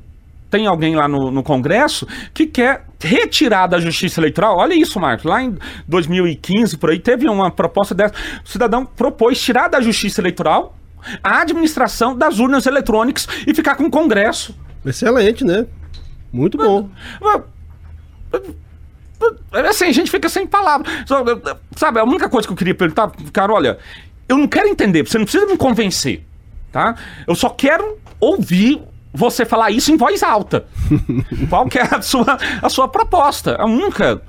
tem 0.51 0.67
alguém 0.67 0.95
lá 0.95 1.09
no, 1.09 1.31
no 1.31 1.43
Congresso 1.43 2.07
que 2.33 2.47
quer 2.47 2.85
retirar 3.01 3.67
da 3.67 3.81
Justiça 3.81 4.21
Eleitoral. 4.21 4.57
Olha 4.59 4.75
isso, 4.75 5.01
Marcos. 5.01 5.25
Lá 5.25 5.43
em 5.43 5.57
2015, 5.89 6.77
por 6.77 6.91
aí, 6.91 7.01
teve 7.01 7.29
uma 7.29 7.51
proposta 7.51 7.95
dessa. 7.95 8.15
O 8.45 8.49
cidadão 8.49 8.85
propôs 8.85 9.41
tirar 9.41 9.69
da 9.69 9.81
Justiça 9.81 10.21
Eleitoral 10.21 10.77
a 11.23 11.41
administração 11.41 12.17
das 12.17 12.39
urnas 12.39 12.67
eletrônicas 12.67 13.27
e 13.47 13.55
ficar 13.55 13.77
com 13.77 13.85
o 13.85 13.91
Congresso. 13.91 14.55
Excelente, 14.85 15.45
né? 15.45 15.67
Muito 16.33 16.57
bom. 16.57 16.89
Assim, 19.53 19.87
a 19.87 19.93
gente 19.93 20.11
fica 20.11 20.29
sem 20.29 20.47
palavras. 20.47 20.89
Sabe, 21.77 22.01
a 22.01 22.05
única 22.05 22.29
coisa 22.29 22.47
que 22.47 22.53
eu 22.53 22.57
queria 22.57 22.75
perguntar, 22.75 23.11
cara, 23.33 23.53
olha, 23.53 23.79
eu 24.29 24.39
não 24.39 24.47
quero 24.47 24.69
entender, 24.69 25.07
você 25.07 25.19
não 25.19 25.25
precisa 25.25 25.47
me 25.47 25.57
convencer, 25.57 26.25
tá? 26.71 26.95
Eu 27.27 27.35
só 27.35 27.51
quero 27.51 27.99
ouvir 28.21 28.81
você 29.13 29.45
falar 29.45 29.71
isso 29.71 29.91
em 29.91 29.97
voz 29.97 30.23
alta. 30.23 30.67
Qual 31.51 31.67
que 31.67 31.79
é 31.79 31.83
a 31.83 32.01
sua, 32.01 32.39
a 32.63 32.69
sua 32.69 32.89
proposta? 32.89 33.57
A 33.57 33.67
única. 33.67 34.23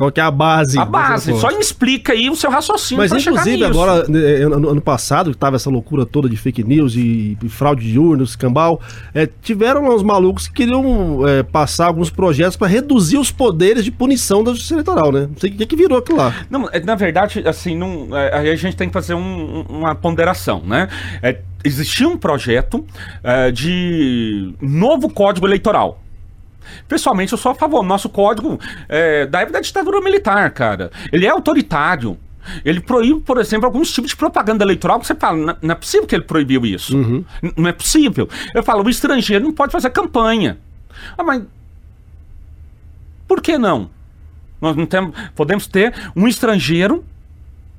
Qual 0.00 0.10
que 0.10 0.18
é 0.18 0.22
a 0.22 0.30
base? 0.30 0.78
A 0.78 0.84
base. 0.86 1.38
Só 1.38 1.48
me 1.48 1.60
explica 1.60 2.14
aí 2.14 2.30
o 2.30 2.34
seu 2.34 2.50
raciocínio 2.50 3.06
Mas 3.06 3.12
inclusive 3.12 3.62
agora, 3.62 4.08
né, 4.08 4.18
ano, 4.36 4.70
ano 4.70 4.80
passado, 4.80 5.30
que 5.30 5.36
tava 5.36 5.56
essa 5.56 5.68
loucura 5.68 6.06
toda 6.06 6.26
de 6.26 6.38
fake 6.38 6.64
news 6.64 6.94
e, 6.94 7.36
e 7.42 7.48
fraude 7.50 7.86
de 7.86 7.98
urnas, 7.98 8.30
escambau, 8.30 8.80
é, 9.12 9.28
tiveram 9.42 9.94
uns 9.94 10.02
malucos 10.02 10.48
que 10.48 10.54
queriam 10.54 11.28
é, 11.28 11.42
passar 11.42 11.88
alguns 11.88 12.08
projetos 12.08 12.56
para 12.56 12.66
reduzir 12.66 13.18
os 13.18 13.30
poderes 13.30 13.84
de 13.84 13.90
punição 13.90 14.42
da 14.42 14.52
justiça 14.52 14.72
eleitoral, 14.72 15.12
né? 15.12 15.28
Não 15.30 15.36
sei 15.36 15.50
o 15.50 15.52
que, 15.52 15.66
que 15.66 15.76
virou 15.76 15.98
aquilo 15.98 16.16
lá. 16.16 16.34
Não, 16.48 16.66
na 16.82 16.94
verdade, 16.94 17.46
assim, 17.46 17.76
não, 17.76 18.16
é, 18.16 18.38
aí 18.38 18.50
a 18.50 18.56
gente 18.56 18.76
tem 18.76 18.88
que 18.88 18.94
fazer 18.94 19.12
um, 19.12 19.66
uma 19.68 19.94
ponderação, 19.94 20.62
né? 20.64 20.88
É, 21.22 21.40
existia 21.62 22.08
um 22.08 22.16
projeto 22.16 22.86
de 23.52 24.54
novo 24.62 25.10
código 25.10 25.46
eleitoral. 25.46 26.00
Pessoalmente, 26.88 27.32
eu 27.32 27.38
sou 27.38 27.52
a 27.52 27.54
favor. 27.54 27.82
Nosso 27.82 28.08
código 28.08 28.58
é 28.88 29.26
da 29.26 29.40
época 29.40 29.54
da 29.54 29.60
ditadura 29.60 30.00
militar, 30.00 30.50
cara. 30.50 30.90
Ele 31.12 31.26
é 31.26 31.28
autoritário. 31.28 32.18
Ele 32.64 32.80
proíbe, 32.80 33.20
por 33.20 33.38
exemplo, 33.38 33.66
alguns 33.66 33.92
tipos 33.92 34.10
de 34.10 34.16
propaganda 34.16 34.64
eleitoral 34.64 34.98
que 34.98 35.06
você 35.06 35.14
fala, 35.14 35.58
não 35.60 35.72
é 35.72 35.74
possível 35.74 36.06
que 36.06 36.14
ele 36.14 36.24
proibiu 36.24 36.64
isso. 36.64 36.96
Uhum. 36.96 37.24
Não 37.56 37.68
é 37.68 37.72
possível. 37.72 38.28
Eu 38.54 38.62
falo, 38.62 38.84
o 38.84 38.90
estrangeiro 38.90 39.44
não 39.44 39.52
pode 39.52 39.72
fazer 39.72 39.90
campanha. 39.90 40.58
Ah, 41.16 41.22
mas 41.22 41.42
por 43.28 43.40
que 43.40 43.56
não? 43.56 43.90
Nós 44.60 44.74
não 44.76 44.86
temos, 44.86 45.14
podemos 45.34 45.66
ter 45.66 45.94
um 46.16 46.26
estrangeiro 46.26 47.04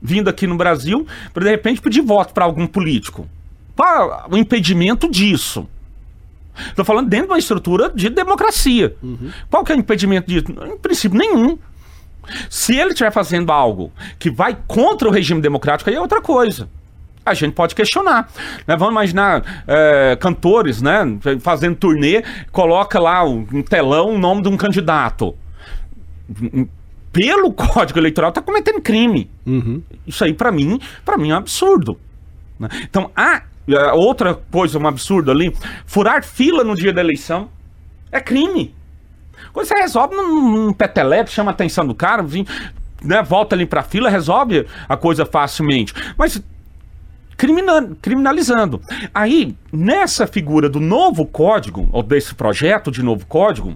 vindo 0.01 0.29
aqui 0.29 0.47
no 0.47 0.55
Brasil 0.55 1.05
para 1.33 1.43
de 1.43 1.51
repente 1.51 1.81
pedir 1.81 2.01
voto 2.01 2.33
para 2.33 2.45
algum 2.45 2.65
político. 2.65 3.27
Qual 3.75 4.27
o 4.31 4.37
impedimento 4.37 5.09
disso? 5.09 5.67
Estou 6.69 6.85
falando 6.85 7.09
dentro 7.09 7.27
de 7.27 7.33
uma 7.33 7.39
estrutura 7.39 7.91
de 7.93 8.09
democracia. 8.09 8.95
Uhum. 9.01 9.31
Qual 9.49 9.63
que 9.63 9.71
é 9.71 9.75
o 9.75 9.79
impedimento 9.79 10.27
disso? 10.27 10.45
Em 10.65 10.77
princípio, 10.77 11.17
nenhum. 11.17 11.57
Se 12.49 12.75
ele 12.75 12.89
estiver 12.89 13.11
fazendo 13.11 13.51
algo 13.51 13.91
que 14.19 14.29
vai 14.29 14.57
contra 14.67 15.07
o 15.07 15.11
regime 15.11 15.41
democrático, 15.41 15.89
aí 15.89 15.95
é 15.95 16.01
outra 16.01 16.21
coisa. 16.21 16.69
A 17.25 17.33
gente 17.33 17.53
pode 17.53 17.75
questionar. 17.75 18.31
Né? 18.67 18.75
Vamos 18.75 18.93
imaginar 18.93 19.63
é, 19.67 20.17
cantores 20.19 20.81
né, 20.81 21.01
fazendo 21.39 21.75
turnê, 21.75 22.23
coloca 22.51 22.99
lá 22.99 23.23
um 23.23 23.61
telão 23.61 24.15
o 24.15 24.17
nome 24.17 24.41
de 24.41 24.49
um 24.49 24.57
candidato. 24.57 25.35
Pelo 27.11 27.53
Código 27.53 27.99
Eleitoral 27.99 28.29
está 28.29 28.41
cometendo 28.41 28.81
crime. 28.81 29.29
Uhum. 29.45 29.83
Isso 30.07 30.23
aí, 30.23 30.33
para 30.33 30.51
mim, 30.51 30.79
para 31.05 31.17
mim 31.17 31.29
é 31.29 31.33
um 31.35 31.37
absurdo. 31.37 31.99
Né? 32.59 32.69
Então, 32.83 33.11
há 33.15 33.43
Outra 33.93 34.35
coisa, 34.35 34.77
um 34.77 34.87
absurdo 34.87 35.31
ali, 35.31 35.55
furar 35.85 36.23
fila 36.23 36.63
no 36.63 36.75
dia 36.75 36.93
da 36.93 37.01
eleição 37.01 37.49
é 38.11 38.19
crime. 38.19 38.75
Quando 39.53 39.67
você 39.67 39.75
resolve 39.75 40.15
num, 40.15 40.65
num 40.65 40.73
petelepe, 40.73 41.31
chama 41.31 41.51
a 41.51 41.53
atenção 41.53 41.85
do 41.85 41.95
cara, 41.95 42.21
vim, 42.21 42.45
né, 43.03 43.21
volta 43.21 43.55
ali 43.55 43.65
pra 43.65 43.83
fila, 43.83 44.09
resolve 44.09 44.65
a 44.87 44.95
coisa 44.95 45.25
facilmente. 45.25 45.93
Mas 46.17 46.41
crimina, 47.35 47.89
criminalizando. 48.01 48.81
Aí, 49.13 49.55
nessa 49.71 50.27
figura 50.27 50.69
do 50.69 50.79
novo 50.79 51.25
código, 51.25 51.89
ou 51.91 52.03
desse 52.03 52.35
projeto 52.35 52.91
de 52.91 53.01
novo 53.01 53.25
código, 53.25 53.75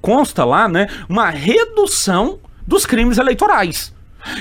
consta 0.00 0.44
lá, 0.44 0.68
né, 0.68 0.86
uma 1.08 1.30
redução 1.30 2.38
dos 2.66 2.84
crimes 2.84 3.18
eleitorais. 3.18 3.95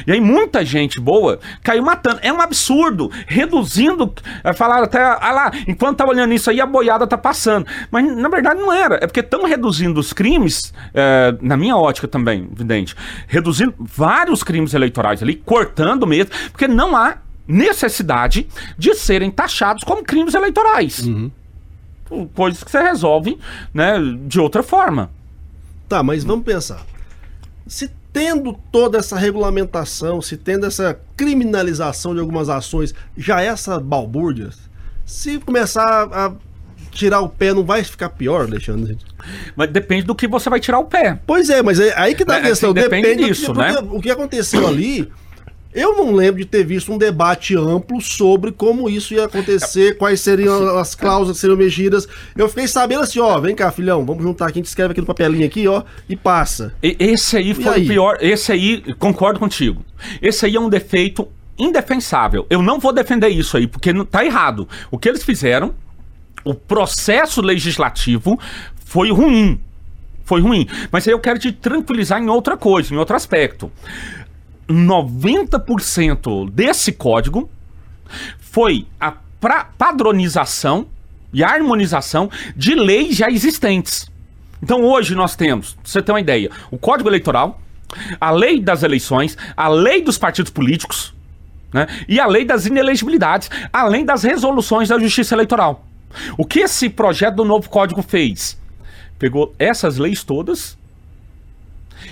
E 0.06 0.12
aí 0.12 0.22
muita 0.22 0.64
gente 0.64 1.00
boa 1.00 1.40
caiu 1.64 1.84
matando. 1.84 2.20
É 2.22 2.32
um 2.32 2.42
absurdo. 2.42 3.12
Reduzindo. 3.28 4.14
É, 4.44 4.54
falaram 4.54 4.84
até, 4.84 5.02
ah 5.02 5.32
lá, 5.32 5.52
enquanto 5.68 5.98
tá 5.98 6.06
olhando 6.06 6.34
isso 6.34 6.50
aí, 6.50 6.62
a 6.62 6.66
boiada 6.66 7.08
tá 7.08 7.18
passando. 7.18 7.66
Mas 7.92 8.06
na 8.16 8.30
verdade 8.30 8.60
não 8.60 8.72
era. 8.72 8.96
É 8.96 9.08
porque 9.08 9.20
estão 9.20 9.46
reduzindo 9.46 10.00
os 10.00 10.14
crimes, 10.14 10.74
é, 10.94 11.36
na 11.42 11.58
minha 11.58 11.76
ótica 11.76 12.08
também, 12.08 12.48
evidente, 12.52 12.96
reduzindo 13.28 13.74
vários 13.80 14.44
crimes 14.44 14.74
eleitorais 14.74 15.22
ali, 15.22 15.36
cortando 15.36 16.06
mesmo, 16.08 16.32
porque 16.52 16.68
não 16.68 16.96
há 16.96 17.18
necessidade 17.48 18.48
de 18.78 18.96
serem 18.96 19.30
taxados 19.30 19.84
como 19.84 20.04
crimes 20.04 20.34
eleitorais. 20.34 21.06
Uhum. 21.06 21.32
Coisas 22.34 22.64
que 22.64 22.72
você 22.72 22.82
resolve, 22.82 23.38
né, 23.74 23.96
de 24.28 24.40
outra 24.40 24.62
forma. 24.62 25.10
Tá, 25.88 26.02
mas 26.04 26.24
vamos 26.24 26.46
pensar. 26.46 26.86
Se 27.68 27.90
tendo 28.16 28.58
toda 28.72 28.98
essa 28.98 29.18
regulamentação, 29.18 30.22
se 30.22 30.38
tendo 30.38 30.66
essa 30.66 30.98
criminalização 31.18 32.14
de 32.14 32.22
algumas 32.22 32.48
ações, 32.48 32.96
já 33.18 33.42
essa 33.42 33.78
balbúrdia, 33.78 34.52
se 35.06 35.38
começar 35.40 36.08
a 36.14 36.32
tirar 36.92 37.20
o 37.20 37.28
pé, 37.28 37.54
não 37.54 37.66
vai 37.66 37.84
ficar 37.84 38.08
pior, 38.08 38.46
Alexandre? 38.46 38.98
Mas 39.54 39.70
depende 39.70 40.06
do 40.06 40.16
que 40.16 40.30
você 40.30 40.50
vai 40.50 40.62
tirar 40.62 40.80
o 40.80 40.86
pé. 40.86 41.20
Pois 41.28 41.50
é, 41.50 41.62
mas 41.62 41.78
é 41.78 41.94
aí 42.00 42.16
que 42.16 42.24
dá 42.24 42.36
a 42.36 42.40
é, 42.40 42.44
questão. 42.44 42.70
Assim, 42.70 42.80
depende, 42.80 43.10
depende 43.10 43.26
disso, 43.26 43.52
do, 43.52 43.60
né? 43.60 43.76
O 43.92 44.02
que 44.02 44.10
aconteceu 44.10 44.66
ali 44.66 45.12
eu 45.76 45.98
não 45.98 46.16
lembro 46.16 46.40
de 46.40 46.46
ter 46.46 46.64
visto 46.64 46.92
um 46.92 46.98
debate 46.98 47.56
amplo 47.56 48.00
sobre 48.00 48.52
como 48.54 48.90
isso 48.90 49.14
ia 49.14 49.26
acontecer, 49.26 49.98
quais 49.98 50.22
seriam 50.22 50.78
as 50.78 50.96
cláusulas 50.96 51.36
que 51.36 51.42
seriam 51.42 51.58
mexidas. 51.58 52.08
Eu 52.36 52.48
fiquei 52.48 52.66
sabendo 52.66 53.04
assim, 53.04 53.20
ó, 53.20 53.38
vem 53.40 53.54
cá, 53.54 53.70
filhão, 53.72 54.06
vamos 54.06 54.24
juntar 54.24 54.46
aqui, 54.46 54.60
a 54.60 54.62
gente 54.62 54.68
escreve 54.68 54.94
aqui 54.94 55.02
no 55.02 55.08
papelinho 55.08 55.46
aqui, 55.46 55.68
ó, 55.68 55.84
e 56.08 56.16
passa. 56.16 56.74
Esse 56.82 57.36
aí 57.36 57.54
foi 57.54 57.74
aí? 57.74 57.84
o 57.84 57.88
pior, 57.88 58.18
esse 58.22 58.54
aí, 58.54 58.96
concordo 58.96 59.38
contigo. 59.38 59.84
Esse 60.22 60.46
aí 60.46 60.56
é 60.56 60.60
um 60.60 60.70
defeito 60.70 61.28
indefensável. 61.58 62.48
Eu 62.50 62.62
não 62.62 62.80
vou 62.80 62.94
defender 62.94 63.28
isso 63.28 63.58
aí, 63.58 63.68
porque 63.68 63.92
não, 63.92 64.06
tá 64.06 64.24
errado. 64.24 64.68
O 64.90 64.98
que 64.98 65.10
eles 65.10 65.24
fizeram, 65.24 65.76
o 66.46 66.54
processo 66.54 67.42
legislativo 67.42 68.40
foi 68.86 69.12
ruim. 69.12 69.60
Foi 70.24 70.40
ruim. 70.40 70.68
Mas 70.90 71.08
aí 71.08 71.14
eu 71.14 71.20
quero 71.20 71.38
te 71.38 71.52
tranquilizar 71.52 72.22
em 72.22 72.30
outra 72.30 72.56
coisa, 72.56 72.94
em 72.94 72.98
outro 72.98 73.16
aspecto. 73.16 73.72
90% 74.68 76.50
desse 76.50 76.92
código 76.92 77.50
foi 78.40 78.88
a 79.00 79.14
padronização 79.78 80.88
e 81.32 81.44
harmonização 81.44 82.30
de 82.56 82.74
leis 82.74 83.18
já 83.18 83.30
existentes. 83.30 84.10
Então 84.64 84.84
hoje 84.84 85.14
nós 85.14 85.36
temos, 85.36 85.78
você 85.84 86.02
ter 86.02 86.12
uma 86.12 86.20
ideia, 86.22 86.50
o 86.72 86.78
Código 86.78 87.10
Eleitoral, 87.10 87.62
a 88.20 88.32
lei 88.32 88.60
das 88.60 88.84
eleições, 88.84 89.38
a 89.56 89.68
lei 89.68 90.02
dos 90.02 90.18
partidos 90.18 90.52
políticos, 90.52 91.14
né? 91.74 91.88
E 92.08 92.20
a 92.20 92.26
lei 92.26 92.46
das 92.46 92.66
inelegibilidades, 92.66 93.50
além 93.72 94.06
das 94.06 94.24
resoluções 94.24 94.90
da 94.90 94.98
Justiça 94.98 95.36
Eleitoral. 95.36 95.86
O 96.38 96.46
que 96.46 96.60
esse 96.60 96.90
projeto 96.90 97.36
do 97.36 97.46
novo 97.46 97.70
código 97.70 98.02
fez? 98.02 98.58
Pegou 99.20 99.54
essas 99.60 99.98
leis 99.98 100.24
todas 100.24 100.78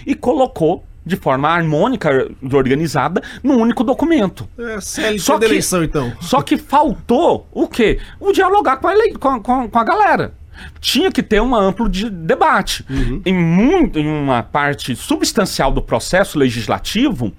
e 0.06 0.14
colocou 0.14 0.84
de 1.06 1.16
forma 1.16 1.50
harmônica 1.50 2.30
organizada 2.52 3.22
num 3.42 3.60
único 3.60 3.84
documento. 3.84 4.48
É, 4.58 4.80
CLT 4.80 5.20
só 5.20 5.38
que, 5.38 5.46
eleição, 5.46 5.84
então. 5.84 6.14
Só 6.22 6.42
que 6.42 6.58
faltou 6.58 7.48
o 7.52 7.68
quê? 7.68 8.00
O 8.20 8.32
dialogar 8.32 8.78
com 8.78 8.88
a, 8.88 8.94
com, 9.20 9.42
com, 9.42 9.70
com 9.70 9.80
a 9.80 9.84
galera. 9.84 10.34
Tinha 10.80 11.12
que 11.12 11.24
ter 11.24 11.42
um 11.42 11.56
amplo 11.56 11.90
de 11.90 12.10
debate. 12.10 12.86
Uhum. 12.90 13.22
Em, 13.26 13.34
muito, 13.34 14.00
em 14.00 14.08
uma 14.08 14.44
parte 14.44 14.96
substancial 14.96 15.72
do 15.72 15.82
processo 15.82 16.38
legislativo, 16.38 17.34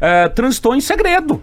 é, 0.00 0.28
transitou 0.28 0.74
em 0.74 0.80
segredo. 0.80 1.42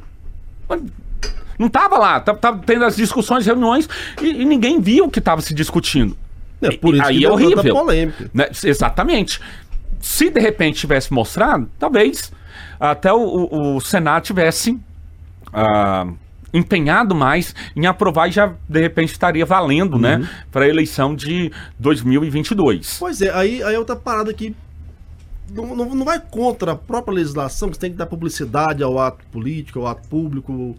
Não 1.57 1.67
estava 1.67 1.97
lá, 1.97 2.17
estava 2.17 2.61
tendo 2.65 2.83
as 2.83 2.95
discussões, 2.95 3.45
reuniões, 3.45 3.87
e, 4.21 4.41
e 4.41 4.45
ninguém 4.45 4.81
viu 4.81 5.05
o 5.05 5.09
que 5.09 5.19
estava 5.19 5.41
se 5.41 5.53
discutindo. 5.53 6.17
É, 6.61 6.71
por 6.71 6.93
isso 6.93 7.03
aí 7.03 7.23
é 7.23 7.29
horrível. 7.29 7.73
Polêmica. 7.73 8.29
Né? 8.33 8.49
Exatamente 8.63 9.39
se 10.03 10.29
de 10.29 10.41
repente 10.41 10.79
tivesse 10.79 11.13
mostrado, 11.13 11.69
talvez 11.79 12.29
até 12.77 13.11
o, 13.13 13.19
o, 13.19 13.77
o 13.77 13.79
Senado 13.79 14.23
tivesse 14.23 14.71
uh, 14.73 16.13
empenhado 16.53 17.15
mais 17.15 17.55
em 17.73 17.85
aprovar 17.85 18.27
e 18.27 18.31
já 18.33 18.53
de 18.67 18.81
repente 18.81 19.13
estaria 19.13 19.45
valendo, 19.45 19.97
né, 19.97 20.15
uhum. 20.15 20.21
né, 20.23 20.29
para 20.51 20.65
a 20.65 20.67
eleição 20.67 21.15
de 21.15 21.49
2022. 21.79 22.97
Pois 22.99 23.21
é, 23.21 23.33
aí, 23.33 23.63
aí 23.63 23.75
é 23.75 23.79
outra 23.79 23.95
parada 23.95 24.33
que 24.33 24.53
não, 25.49 25.73
não, 25.73 25.95
não 25.95 26.05
vai 26.05 26.19
contra 26.19 26.73
a 26.73 26.75
própria 26.75 27.15
legislação, 27.15 27.69
que 27.69 27.75
você 27.75 27.81
tem 27.81 27.91
que 27.91 27.97
dar 27.97 28.05
publicidade 28.05 28.83
ao 28.83 28.99
ato 28.99 29.25
político, 29.31 29.79
ao 29.79 29.87
ato 29.87 30.05
público, 30.09 30.75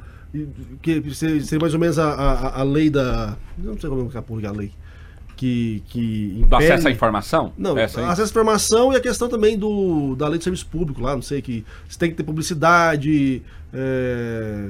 que 0.82 1.14
seria 1.14 1.58
mais 1.58 1.72
ou 1.72 1.80
menos 1.80 1.98
a, 1.98 2.10
a, 2.12 2.60
a 2.60 2.62
lei 2.62 2.90
da. 2.90 3.38
Não 3.56 3.80
sei 3.80 3.88
como 3.88 4.06
é 4.06 4.10
que 4.10 4.46
é 4.46 4.48
a 4.48 4.52
lei 4.52 4.70
que, 5.36 5.82
que 5.88 6.28
Do 6.38 6.46
impede- 6.46 6.64
acesso 6.64 6.88
à 6.88 6.90
informação? 6.90 7.52
Não, 7.58 7.76
Essa 7.76 8.00
aí. 8.00 8.06
acesso 8.06 8.22
à 8.28 8.30
informação 8.30 8.92
e 8.92 8.96
a 8.96 9.00
questão 9.00 9.28
também 9.28 9.58
do, 9.58 10.14
da 10.16 10.28
lei 10.28 10.38
de 10.38 10.44
serviço 10.44 10.66
público 10.66 11.00
lá, 11.00 11.14
não 11.14 11.22
sei, 11.22 11.40
que 11.42 11.64
você 11.88 11.98
tem 11.98 12.10
que 12.10 12.16
ter 12.16 12.22
publicidade. 12.24 13.42
É... 13.72 14.68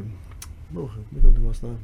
Porra, 0.72 0.94
como 1.08 1.18
é 1.18 1.20
que 1.20 1.26
é 1.26 1.30
o 1.30 1.32
negócio 1.32 1.68
lá? 1.68 1.74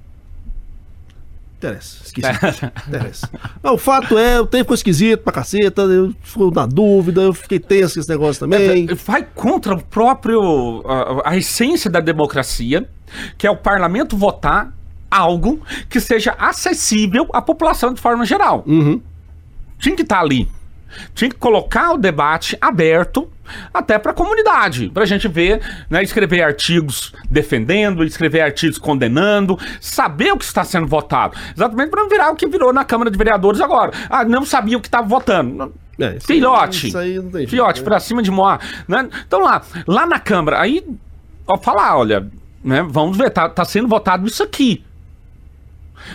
Interessa, 1.58 1.98
esqueci. 2.04 2.28
Interessa. 2.88 3.28
Não, 3.62 3.74
o 3.74 3.78
fato 3.78 4.16
é, 4.16 4.40
o 4.40 4.46
tempo 4.46 4.64
ficou 4.64 4.74
esquisito 4.74 5.20
pra 5.22 5.30
caceta, 5.32 5.82
eu 5.82 6.14
fico 6.22 6.50
na 6.50 6.64
dúvida, 6.64 7.20
eu 7.20 7.34
fiquei 7.34 7.58
tenso 7.58 7.94
com 7.94 8.00
esse 8.00 8.08
negócio 8.08 8.40
também. 8.40 8.86
Vai 9.04 9.22
contra 9.34 9.74
o 9.74 9.82
próprio. 9.84 10.82
a, 10.86 11.30
a 11.32 11.36
essência 11.36 11.90
da 11.90 12.00
democracia, 12.00 12.88
que 13.36 13.46
é 13.46 13.50
o 13.50 13.56
parlamento 13.56 14.16
votar 14.16 14.72
algo 15.10 15.60
que 15.88 16.00
seja 16.00 16.34
acessível 16.38 17.28
à 17.32 17.42
população 17.42 17.92
de 17.92 18.00
forma 18.00 18.24
geral. 18.24 18.62
Uhum. 18.66 19.00
Tinha 19.78 19.96
que 19.96 20.02
estar 20.02 20.20
ali. 20.20 20.48
Tinha 21.14 21.30
que 21.30 21.36
colocar 21.36 21.92
o 21.92 21.98
debate 21.98 22.56
aberto 22.60 23.28
até 23.72 23.98
para 23.98 24.12
a 24.12 24.14
comunidade, 24.14 24.90
para 24.90 25.02
a 25.02 25.06
gente 25.06 25.26
ver, 25.26 25.60
né, 25.88 26.02
escrever 26.02 26.42
artigos 26.42 27.12
defendendo, 27.28 28.04
escrever 28.04 28.40
artigos 28.42 28.78
condenando, 28.78 29.58
saber 29.80 30.32
o 30.32 30.36
que 30.36 30.44
está 30.44 30.64
sendo 30.64 30.86
votado. 30.86 31.36
Exatamente 31.56 31.90
para 31.90 32.02
não 32.02 32.08
virar 32.08 32.30
o 32.30 32.36
que 32.36 32.46
virou 32.46 32.72
na 32.72 32.84
Câmara 32.84 33.10
de 33.10 33.18
Vereadores 33.18 33.60
agora. 33.60 33.92
Ah, 34.08 34.24
não 34.24 34.44
sabia 34.44 34.76
o 34.76 34.80
que 34.80 34.88
estava 34.88 35.06
votando. 35.06 35.72
É, 35.98 36.18
Filhote. 36.20 36.96
Aí 36.96 37.18
Fiote, 37.46 37.80
né? 37.80 37.84
pra 37.84 38.00
cima 38.00 38.22
de 38.22 38.30
Moá. 38.30 38.58
Né? 38.88 39.08
Então 39.26 39.40
lá, 39.40 39.62
lá 39.86 40.06
na 40.06 40.18
Câmara, 40.18 40.60
aí, 40.60 40.84
ó, 41.46 41.58
falar, 41.58 41.98
olha, 41.98 42.26
né, 42.64 42.86
vamos 42.88 43.16
ver, 43.16 43.30
tá, 43.30 43.48
tá 43.48 43.64
sendo 43.64 43.88
votado 43.88 44.26
isso 44.26 44.42
aqui. 44.42 44.84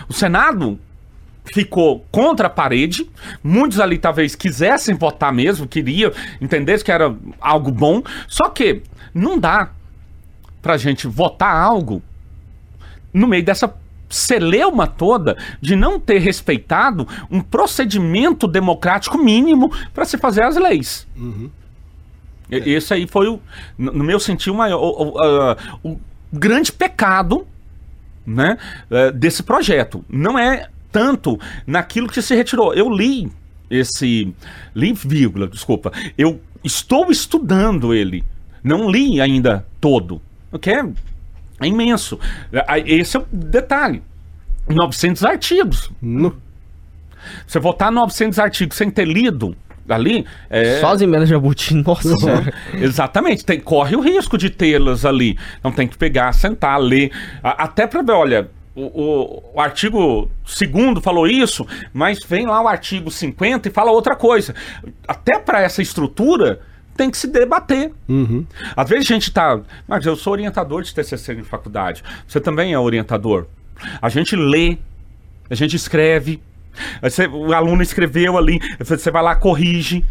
O 0.08 0.12
Senado 0.12 0.78
ficou 1.52 2.04
contra 2.10 2.48
a 2.48 2.50
parede, 2.50 3.08
muitos 3.42 3.78
ali 3.80 3.98
talvez 3.98 4.34
quisessem 4.34 4.94
votar 4.94 5.32
mesmo, 5.32 5.66
queriam, 5.68 6.10
entendessem 6.40 6.84
que 6.84 6.90
era 6.92 7.14
algo 7.40 7.70
bom, 7.70 8.02
só 8.26 8.48
que 8.48 8.82
não 9.14 9.38
dá 9.38 9.70
pra 10.60 10.76
gente 10.76 11.06
votar 11.06 11.54
algo 11.54 12.02
no 13.14 13.26
meio 13.28 13.44
dessa 13.44 13.72
celeuma 14.08 14.86
toda 14.86 15.36
de 15.60 15.74
não 15.74 15.98
ter 15.98 16.18
respeitado 16.18 17.06
um 17.30 17.40
procedimento 17.40 18.46
democrático 18.46 19.18
mínimo 19.18 19.70
para 19.94 20.04
se 20.04 20.16
fazer 20.18 20.42
as 20.42 20.56
leis. 20.56 21.06
E- 22.50 22.56
Esse 22.74 22.94
aí 22.94 23.06
foi, 23.06 23.28
o, 23.28 23.40
no 23.78 24.04
meu 24.04 24.20
sentir, 24.20 24.50
o, 24.50 24.54
maior, 24.54 24.78
o, 24.80 25.08
o- 25.14 25.18
ah, 25.20 25.56
o 25.82 25.98
grande 26.32 26.70
pecado 26.72 27.46
né, 28.26 28.58
eh, 28.90 29.12
desse 29.12 29.42
projeto. 29.42 30.04
Não 30.08 30.38
é 30.38 30.68
tanto 30.90 31.38
naquilo 31.66 32.08
que 32.08 32.20
se 32.20 32.34
retirou. 32.34 32.74
Eu 32.74 32.90
li 32.90 33.30
esse. 33.70 34.34
Li, 34.74 34.92
vírgula, 34.92 35.46
desculpa. 35.46 35.92
Eu 36.16 36.40
estou 36.64 37.10
estudando 37.10 37.94
ele. 37.94 38.24
Não 38.62 38.90
li 38.90 39.20
ainda 39.20 39.66
todo. 39.80 40.20
O 40.50 40.58
que 40.58 40.70
é, 40.70 40.84
é 41.60 41.66
imenso. 41.66 42.18
Esse 42.84 43.16
é 43.16 43.20
o 43.20 43.26
detalhe. 43.30 44.02
900 44.68 45.24
artigos. 45.24 45.90
Você 47.46 47.58
votar 47.58 47.92
900 47.92 48.38
artigos 48.38 48.76
sem 48.76 48.90
ter 48.90 49.06
lido 49.06 49.56
ali. 49.88 50.26
É, 50.50 50.80
Só 50.80 50.92
as 50.92 51.00
emendas 51.00 51.28
de 51.28 51.34
Jabuti, 51.34 51.74
nossa 51.82 52.14
senhora. 52.16 52.52
Exatamente, 52.74 53.44
tem, 53.44 53.60
corre 53.60 53.96
o 53.96 54.00
risco 54.00 54.36
de 54.38 54.50
tê-las 54.50 55.04
ali. 55.04 55.38
Então 55.58 55.70
tem 55.72 55.86
que 55.88 55.96
pegar, 55.96 56.32
sentar, 56.32 56.78
ler. 56.80 57.10
A- 57.42 57.64
até 57.64 57.86
para 57.86 58.02
ver, 58.02 58.12
olha, 58.12 58.50
o, 58.74 58.82
o- 58.82 59.42
o 59.54 59.60
artigo 59.60 60.30
2 60.44 61.02
falou 61.02 61.26
isso, 61.26 61.66
mas 61.92 62.20
vem 62.24 62.46
lá 62.46 62.60
o 62.62 62.68
artigo 62.68 63.10
50 63.10 63.68
e 63.68 63.72
fala 63.72 63.90
outra 63.90 64.14
coisa. 64.14 64.54
Até 65.08 65.38
para 65.38 65.62
essa 65.62 65.80
estrutura 65.80 66.60
tem 66.96 67.10
que 67.10 67.16
se 67.18 67.26
debater. 67.26 67.92
Uhum. 68.08 68.44
Às 68.76 68.88
vezes 68.88 69.10
a 69.10 69.14
gente 69.14 69.30
tá. 69.30 69.60
Mas 69.86 70.04
eu 70.06 70.16
sou 70.16 70.32
orientador 70.32 70.82
de 70.82 70.94
TCC 70.94 71.34
em 71.34 71.42
faculdade. 71.44 72.02
Você 72.26 72.40
também 72.40 72.72
é 72.72 72.78
orientador. 72.78 73.46
A 74.00 74.08
gente 74.08 74.34
lê, 74.34 74.78
a 75.50 75.54
gente 75.54 75.76
escreve. 75.76 76.40
Você- 77.02 77.26
o 77.26 77.52
aluno 77.52 77.82
escreveu 77.82 78.36
ali, 78.36 78.60
você 78.78 79.10
vai 79.10 79.22
lá, 79.22 79.34
corrige. 79.36 80.04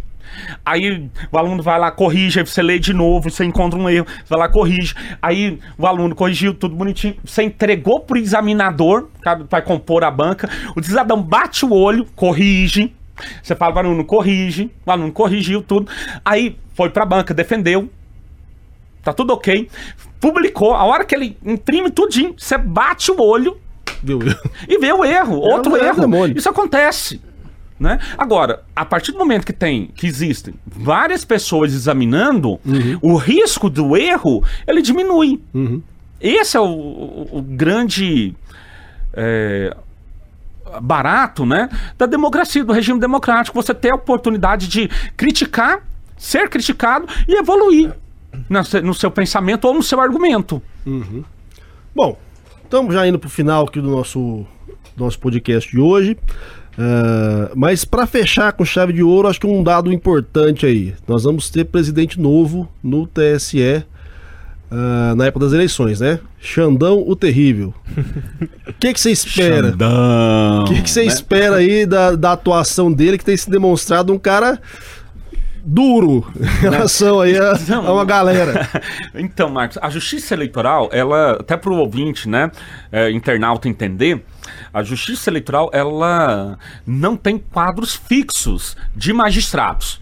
Aí 0.65 1.09
o 1.31 1.37
aluno 1.37 1.63
vai 1.63 1.79
lá, 1.79 1.91
corrige, 1.91 2.39
aí 2.39 2.45
você 2.45 2.61
lê 2.61 2.77
de 2.77 2.93
novo, 2.93 3.29
você 3.29 3.45
encontra 3.45 3.79
um 3.79 3.89
erro, 3.89 4.05
vai 4.27 4.39
lá, 4.39 4.49
corrige. 4.49 4.93
Aí 5.21 5.59
o 5.77 5.87
aluno 5.87 6.13
corrigiu 6.13 6.53
tudo 6.53 6.75
bonitinho, 6.75 7.15
você 7.23 7.43
entregou 7.43 8.01
pro 8.01 8.17
examinador, 8.17 9.09
sabe, 9.23 9.45
vai 9.49 9.61
compor 9.61 10.03
a 10.03 10.11
banca. 10.11 10.49
O 10.75 10.83
cidadão 10.83 11.21
bate 11.21 11.65
o 11.65 11.73
olho, 11.73 12.05
corrige. 12.15 12.93
Você 13.41 13.55
fala 13.55 13.73
para 13.73 13.85
o 13.87 13.89
aluno, 13.89 14.03
corrige. 14.03 14.69
O 14.85 14.91
aluno 14.91 15.11
corrigiu 15.11 15.61
tudo. 15.61 15.89
Aí 16.23 16.57
foi 16.73 16.89
pra 16.89 17.05
banca, 17.05 17.33
defendeu, 17.33 17.89
tá 19.01 19.13
tudo 19.13 19.31
ok. 19.33 19.69
Publicou, 20.19 20.73
a 20.73 20.83
hora 20.83 21.05
que 21.05 21.15
ele 21.15 21.37
imprime 21.45 21.89
tudinho, 21.89 22.33
você 22.37 22.57
bate 22.57 23.09
o 23.11 23.21
olho 23.21 23.57
Viu? 24.05 24.19
e 24.67 24.77
vê 24.79 24.93
o 24.93 25.03
erro, 25.03 25.37
outro 25.37 25.75
é 25.75 25.87
erro. 25.87 26.01
demônio. 26.01 26.37
Isso 26.37 26.49
acontece. 26.49 27.19
Né? 27.77 27.99
Agora, 28.17 28.63
a 28.73 28.85
partir 28.85 29.11
do 29.11 29.17
momento 29.17 29.45
que 29.45 29.51
tem, 29.51 29.87
que 29.87 30.07
existem 30.07 30.53
várias 30.65 31.25
pessoas 31.25 31.73
examinando, 31.73 32.57
o 33.01 33.17
risco 33.17 33.69
do 33.69 33.97
erro 33.97 34.41
ele 34.65 34.81
diminui. 34.81 35.41
Uhum. 35.53 35.81
Esse 36.21 36.55
é 36.55 36.59
o, 36.61 36.63
o- 36.63 37.27
o 37.33 37.41
grande 37.41 38.33
é, 39.13 39.75
barato, 40.81 41.45
né, 41.45 41.69
da 41.97 42.05
democracia, 42.05 42.63
do 42.63 42.71
regime 42.71 42.99
democrático. 42.99 43.61
Você 43.61 43.73
ter 43.73 43.91
a 43.91 43.95
oportunidade 43.95 44.69
de 44.69 44.89
criticar, 45.17 45.81
ser 46.17 46.49
criticado 46.49 47.05
e 47.27 47.37
evoluir 47.37 47.93
se- 48.63 48.81
no 48.81 48.93
seu 48.93 49.11
pensamento 49.11 49.65
ou 49.65 49.73
no 49.73 49.83
seu 49.83 49.99
argumento. 49.99 50.61
Bom, 51.93 52.17
estamos 52.65 52.93
já 52.93 53.07
indo 53.07 53.17
pro 53.17 53.29
final 53.29 53.65
aqui 53.65 53.79
do 53.79 53.89
nosso, 53.89 54.45
do 54.95 55.03
nosso 55.03 55.19
podcast 55.19 55.69
de 55.71 55.79
hoje. 55.79 56.17
Ah, 56.77 57.51
mas 57.55 57.85
para 57.85 58.05
fechar 58.05 58.51
com 58.53 58.65
chave 58.65 58.93
de 58.93 59.03
ouro, 59.03 59.27
acho 59.27 59.39
que 59.39 59.47
um 59.47 59.63
dado 59.63 59.91
importante 59.91 60.65
aí. 60.65 60.93
Nós 61.07 61.23
vamos 61.23 61.49
ter 61.49 61.65
presidente 61.65 62.19
novo 62.19 62.67
no 62.83 63.07
TSE 63.07 63.85
ah, 64.69 65.13
na 65.15 65.25
época 65.27 65.45
das 65.45 65.53
eleições, 65.53 65.99
né? 65.99 66.19
Xandão 66.39 67.03
o 67.07 67.15
Terrível. 67.15 67.73
O 68.67 68.73
que 68.77 68.99
você 68.99 69.11
espera? 69.11 69.69
Xandão, 69.69 70.63
O 70.63 70.65
que 70.65 70.81
que 70.81 70.89
você 70.89 71.01
né? 71.01 71.07
espera 71.07 71.55
aí 71.57 71.85
da, 71.85 72.15
da 72.15 72.33
atuação 72.33 72.91
dele, 72.91 73.17
que 73.17 73.23
tem 73.23 73.37
se 73.37 73.49
demonstrado 73.49 74.11
um 74.11 74.17
cara 74.17 74.59
duro 75.65 76.25
em 76.39 76.61
relação 76.61 77.19
aí 77.19 77.35
a, 77.37 77.53
a 77.53 77.91
uma 77.91 78.05
galera? 78.05 78.69
Então, 79.15 79.49
Marcos, 79.49 79.77
a 79.81 79.89
justiça 79.89 80.33
eleitoral, 80.33 80.89
ela, 80.91 81.37
até 81.39 81.57
para 81.57 81.71
o 81.71 81.77
ouvinte, 81.77 82.29
né, 82.29 82.51
é, 82.91 83.09
internauta 83.11 83.67
entender, 83.67 84.23
a 84.73 84.83
justiça 84.83 85.29
eleitoral, 85.29 85.69
ela 85.73 86.57
não 86.85 87.15
tem 87.17 87.37
quadros 87.37 87.95
fixos 87.95 88.75
de 88.95 89.11
magistrados. 89.13 90.01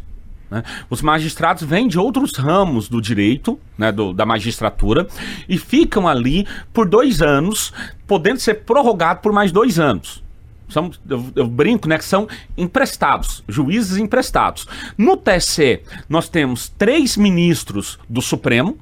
né? 0.50 0.64
Os 0.90 1.02
magistrados 1.02 1.64
vêm 1.64 1.88
de 1.88 1.98
outros 2.00 2.36
ramos 2.38 2.90
do 2.90 3.00
direito, 3.02 3.60
né, 3.78 3.92
do- 3.92 4.14
da 4.14 4.26
magistratura, 4.26 5.08
e 5.48 5.58
ficam 5.58 6.08
ali 6.08 6.46
por 6.74 6.88
dois 6.90 7.22
anos, 7.22 7.72
podendo 8.08 8.40
ser 8.40 8.56
prorrogado 8.66 9.22
por 9.22 9.32
mais 9.32 9.52
dois 9.52 9.80
anos. 9.80 10.23
São, 10.70 10.92
eu, 11.10 11.26
eu 11.36 11.48
brinco, 11.48 11.88
né? 11.88 11.98
Que 11.98 12.06
são 12.06 12.28
emprestados, 12.58 13.44
juízes 13.48 13.98
emprestados. 13.98 14.66
No 14.98 15.16
TSE, 15.18 15.82
nós 16.10 16.30
temos 16.30 16.70
três 16.70 17.16
ministros 17.18 18.00
do 18.10 18.22
Supremo, 18.22 18.78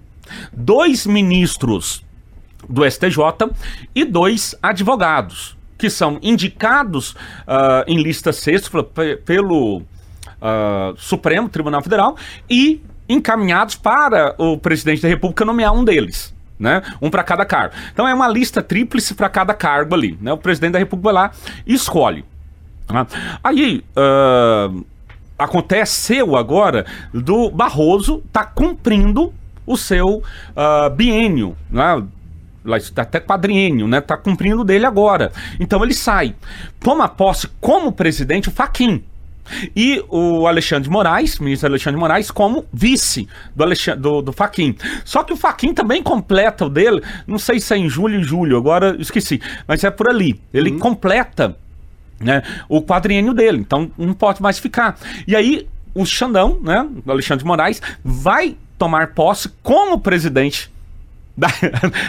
dois 0.53 1.05
ministros 1.05 2.03
do 2.69 2.89
STJ 2.89 3.17
e 3.93 4.05
dois 4.05 4.55
advogados, 4.61 5.57
que 5.77 5.89
são 5.89 6.19
indicados 6.21 7.15
ah, 7.47 7.83
em 7.87 8.01
lista 8.01 8.31
sexta 8.31 8.83
pe- 8.83 9.17
pelo 9.17 9.81
ah, 10.41 10.93
Supremo 10.97 11.49
Tribunal 11.49 11.81
Federal 11.81 12.15
e 12.49 12.81
encaminhados 13.09 13.75
para 13.75 14.35
o 14.37 14.57
presidente 14.57 15.01
da 15.01 15.09
República 15.09 15.43
nomear 15.43 15.73
um 15.73 15.83
deles. 15.83 16.33
Né? 16.61 16.83
Um 17.01 17.09
para 17.09 17.23
cada 17.23 17.43
cargo. 17.43 17.73
Então 17.91 18.07
é 18.07 18.13
uma 18.13 18.27
lista 18.27 18.61
tríplice 18.61 19.15
para 19.15 19.27
cada 19.27 19.51
cargo 19.51 19.95
ali. 19.95 20.15
Né? 20.21 20.31
O 20.31 20.37
presidente 20.37 20.73
da 20.73 20.79
República 20.79 21.11
lá 21.11 21.31
escolhe. 21.65 22.23
né? 22.87 23.07
Aí 23.43 23.83
ah, 23.95 24.69
aconteceu 25.39 26.35
agora 26.35 26.85
do 27.11 27.49
Barroso 27.49 28.21
tá 28.31 28.45
cumprindo 28.45 29.33
o 29.65 29.75
seu 29.75 30.21
ah, 30.55 30.87
biênio, 30.89 31.57
né? 31.69 32.03
Até 32.95 33.19
quadriênio, 33.19 33.87
né? 33.87 33.99
Tá 33.99 34.15
cumprindo 34.15 34.63
dele 34.63 34.85
agora. 34.85 35.31
Então 35.59 35.83
ele 35.83 35.95
sai. 35.95 36.35
Toma 36.79 37.09
posse 37.09 37.47
como 37.59 37.91
presidente 37.91 38.49
o 38.49 38.51
Faquim. 38.51 39.03
E 39.75 40.03
o 40.09 40.47
Alexandre 40.47 40.83
de 40.83 40.89
Moraes, 40.89 41.39
ministro 41.39 41.69
Alexandre 41.69 41.97
de 41.97 41.99
Moraes, 41.99 42.31
como 42.31 42.65
vice 42.71 43.27
do, 43.55 43.63
Alexandre, 43.63 44.01
do, 44.01 44.21
do 44.21 44.33
Faquim. 44.33 44.75
Só 45.03 45.23
que 45.23 45.33
o 45.33 45.37
Faquim 45.37 45.73
também 45.73 46.01
completa 46.01 46.65
o 46.65 46.69
dele, 46.69 47.01
não 47.27 47.39
sei 47.39 47.59
se 47.59 47.73
é 47.73 47.77
em 47.77 47.89
julho 47.89 48.19
e 48.19 48.23
julho, 48.23 48.57
agora 48.57 48.95
esqueci, 48.99 49.41
mas 49.67 49.83
é 49.83 49.91
por 49.91 50.09
ali. 50.09 50.39
Ele 50.53 50.71
completa 50.77 51.55
né, 52.19 52.43
o 52.69 52.81
quadriênio 52.81 53.33
dele, 53.33 53.57
então 53.57 53.91
não 53.97 54.13
pode 54.13 54.41
mais 54.41 54.59
ficar. 54.59 54.97
E 55.27 55.35
aí 55.35 55.67
o 55.93 56.05
Xandão, 56.05 56.59
né, 56.61 56.87
o 57.05 57.11
Alexandre 57.11 57.43
de 57.43 57.47
Moraes, 57.47 57.81
vai 58.03 58.55
tomar 58.77 59.13
posse 59.13 59.49
como 59.61 59.99
presidente 59.99 60.71
da, 61.35 61.47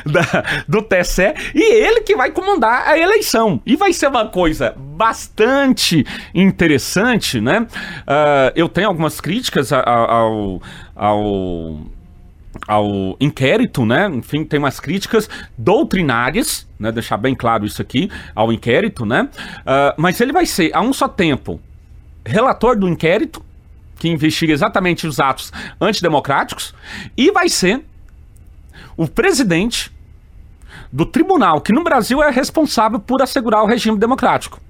da- 0.05 0.65
do 0.69 0.83
TSE 0.83 1.33
e 1.55 1.63
ele 1.63 2.01
que 2.01 2.17
vai 2.17 2.31
comandar 2.31 2.87
a 2.89 2.99
eleição. 2.99 3.61
E 3.65 3.77
vai 3.77 3.93
ser 3.93 4.09
uma 4.09 4.27
coisa 4.29 4.75
bastante 4.77 6.05
interessante, 6.35 7.41
né? 7.41 7.67
Ah, 8.07 8.53
eu 8.55 8.69
tenho 8.69 8.89
algumas 8.89 9.21
críticas 9.21 9.73
ao, 9.73 10.61
ao, 10.95 11.81
ao 12.69 13.17
inquérito, 13.21 13.85
né? 13.85 14.09
Enfim, 14.13 14.45
tem 14.45 14.59
umas 14.59 14.79
críticas 14.81 15.29
doutrinárias, 15.57 16.67
né? 16.79 16.93
Deixar 16.93 17.17
bem 17.17 17.35
claro 17.35 17.65
isso 17.65 17.81
aqui, 17.81 18.11
ao 18.35 18.53
inquérito, 18.53 19.05
né? 19.07 19.29
Ah, 19.65 19.95
mas 19.97 20.21
ele 20.21 20.33
vai 20.33 20.47
ser, 20.47 20.71
a 20.75 20.81
um 20.81 20.93
só 20.93 21.09
tempo, 21.09 21.61
relator 22.25 22.77
do 22.79 22.89
inquérito, 22.89 23.43
que 23.99 24.09
investiga 24.09 24.53
exatamente 24.53 25.07
os 25.07 25.21
atos 25.21 25.53
antidemocráticos, 25.81 26.75
e 27.17 27.31
vai 27.31 27.49
ser 27.49 27.85
o 28.97 29.09
presidente 29.09 29.93
do 30.93 31.07
tribunal, 31.07 31.61
que 31.61 31.73
no 31.73 31.83
Brasil 31.83 32.23
é 32.23 32.31
responsável 32.31 33.01
por 33.01 33.23
assegurar 33.23 33.63
o 33.63 33.67
regime 33.67 33.99
democrático. 33.99 34.61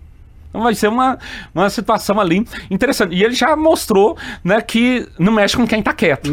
Então 0.49 0.63
vai 0.63 0.75
ser 0.75 0.89
uma, 0.89 1.19
uma 1.55 1.71
situação 1.71 2.21
ali 2.21 2.47
interessante. 2.71 3.15
E 3.15 3.25
ele 3.25 3.35
já 3.35 3.57
mostrou 3.57 4.17
né, 4.45 4.61
que 4.61 5.09
não 5.19 5.33
mexe 5.33 5.57
com 5.57 5.67
quem 5.67 5.83
tá 5.83 5.93
quieto. 5.93 6.31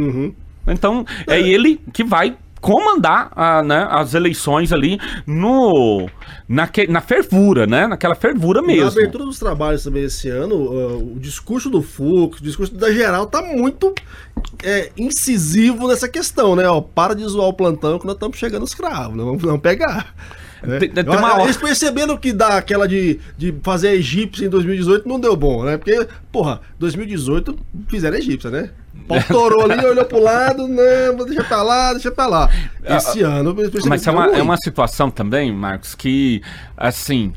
Então 0.68 1.06
é 1.26 1.40
ele 1.40 1.82
que 1.94 2.04
vai 2.04 2.36
comandar 2.62 3.32
a, 3.36 3.64
né, 3.64 3.88
as 3.90 4.14
eleições 4.14 4.72
ali 4.72 5.00
no 5.26 6.10
naque, 6.48 6.88
na 6.88 7.02
fervura, 7.02 7.66
né? 7.66 7.88
Naquela 7.88 8.16
fervura 8.16 8.62
Na 8.62 8.68
mesmo. 8.68 8.90
abertura 8.90 9.26
dos 9.26 9.40
trabalhos 9.40 9.84
também 9.84 10.04
esse 10.04 10.30
ano, 10.30 10.56
uh, 10.56 11.16
o 11.16 11.20
discurso 11.20 11.70
do 11.70 11.82
Fux, 11.82 12.40
o 12.40 12.44
discurso 12.44 12.74
da 12.76 12.92
geral 12.92 13.28
tá 13.28 13.42
muito 13.42 13.94
é, 14.64 14.92
incisivo 14.98 15.88
nessa 15.88 16.08
questão, 16.08 16.56
né? 16.56 16.68
Ó, 16.68 16.82
para 16.82 17.14
de 17.14 17.24
zoar 17.26 17.48
o 17.48 17.54
plantão 17.54 18.00
que 18.00 18.06
nós 18.06 18.16
estamos 18.16 18.38
chegando 18.38 18.64
os 18.64 18.74
cravos, 18.74 19.16
né? 19.16 19.24
vamos, 19.24 19.42
vamos 19.42 19.62
pegar. 19.62 20.14
Né? 20.64 20.80
Tem- 20.80 20.92
uma 21.06 21.44
Eles 21.44 21.58
perceberam 21.58 22.18
que 22.18 22.34
dá 22.34 22.58
aquela 22.58 22.88
de, 22.88 23.20
de 23.38 23.54
fazer 23.64 23.90
a 23.90 23.96
egípcia 23.96 24.46
em 24.46 24.50
2018 24.50 25.08
não 25.08 25.20
deu 25.20 25.36
bom, 25.36 25.64
né? 25.64 25.78
Porque, 25.78 26.08
porra, 26.32 26.62
2018 26.78 27.58
fizeram 27.88 28.16
a 28.16 28.20
egípcia, 28.20 28.50
né? 28.50 28.70
Pau 29.08 29.18
torou 29.24 29.64
ali, 29.64 29.84
olhou 29.86 30.06
pro 30.06 30.20
lado, 30.22 30.68
não, 30.68 31.26
deixa 31.26 31.44
pra 31.44 31.64
lá, 31.64 31.94
deixa 31.94 32.12
pra 32.12 32.28
lá. 32.28 32.50
Esse 32.84 33.22
ano, 33.22 33.52
eles 33.58 33.72
perceberam 33.72 33.90
Mas 33.90 34.06
é 34.08 34.12
uma, 34.12 34.28
é 34.38 34.42
uma 34.42 34.58
situação 34.58 35.10
também, 35.10 35.52
Marcos, 35.52 35.96
que, 35.96 36.42
assim, 36.78 37.34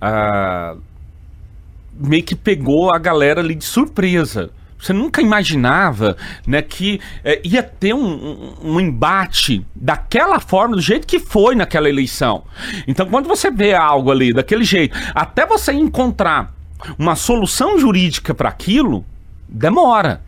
ah, 0.00 0.76
meio 1.98 2.22
que 2.22 2.34
pegou 2.34 2.92
a 2.92 2.98
galera 2.98 3.40
ali 3.40 3.54
de 3.54 3.64
surpresa. 3.64 4.50
Você 4.80 4.92
nunca 4.92 5.20
imaginava 5.20 6.16
né, 6.46 6.62
que 6.62 7.00
eh, 7.24 7.40
ia 7.44 7.62
ter 7.62 7.92
um, 7.94 8.02
um- 8.06 8.54
um 8.74 8.80
embate 8.80 9.64
daquela 9.74 10.40
forma, 10.40 10.76
do 10.76 10.82
jeito 10.82 11.06
que 11.06 11.18
foi 11.18 11.54
naquela 11.54 11.88
eleição. 11.88 12.44
Então, 12.88 13.06
quando 13.06 13.28
você 13.28 13.50
vê 13.50 13.74
algo 13.74 14.10
ali 14.10 14.32
daquele 14.32 14.64
jeito, 14.64 14.96
até 15.14 15.44
você 15.46 15.72
encontrar 15.72 16.54
uma 16.98 17.14
solução 17.14 17.78
jurídica 17.78 18.34
para 18.34 18.48
aquilo, 18.48 19.04
demora. 19.48 20.22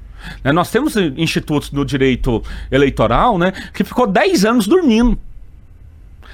Né, 0.44 0.52
nós 0.52 0.70
temos 0.70 0.94
institutos 1.16 1.70
do 1.70 1.84
direito 1.84 2.42
eleitoral 2.70 3.38
né, 3.38 3.52
que 3.72 3.82
ficou 3.82 4.06
10 4.06 4.44
anos 4.44 4.66
dormindo. 4.66 5.18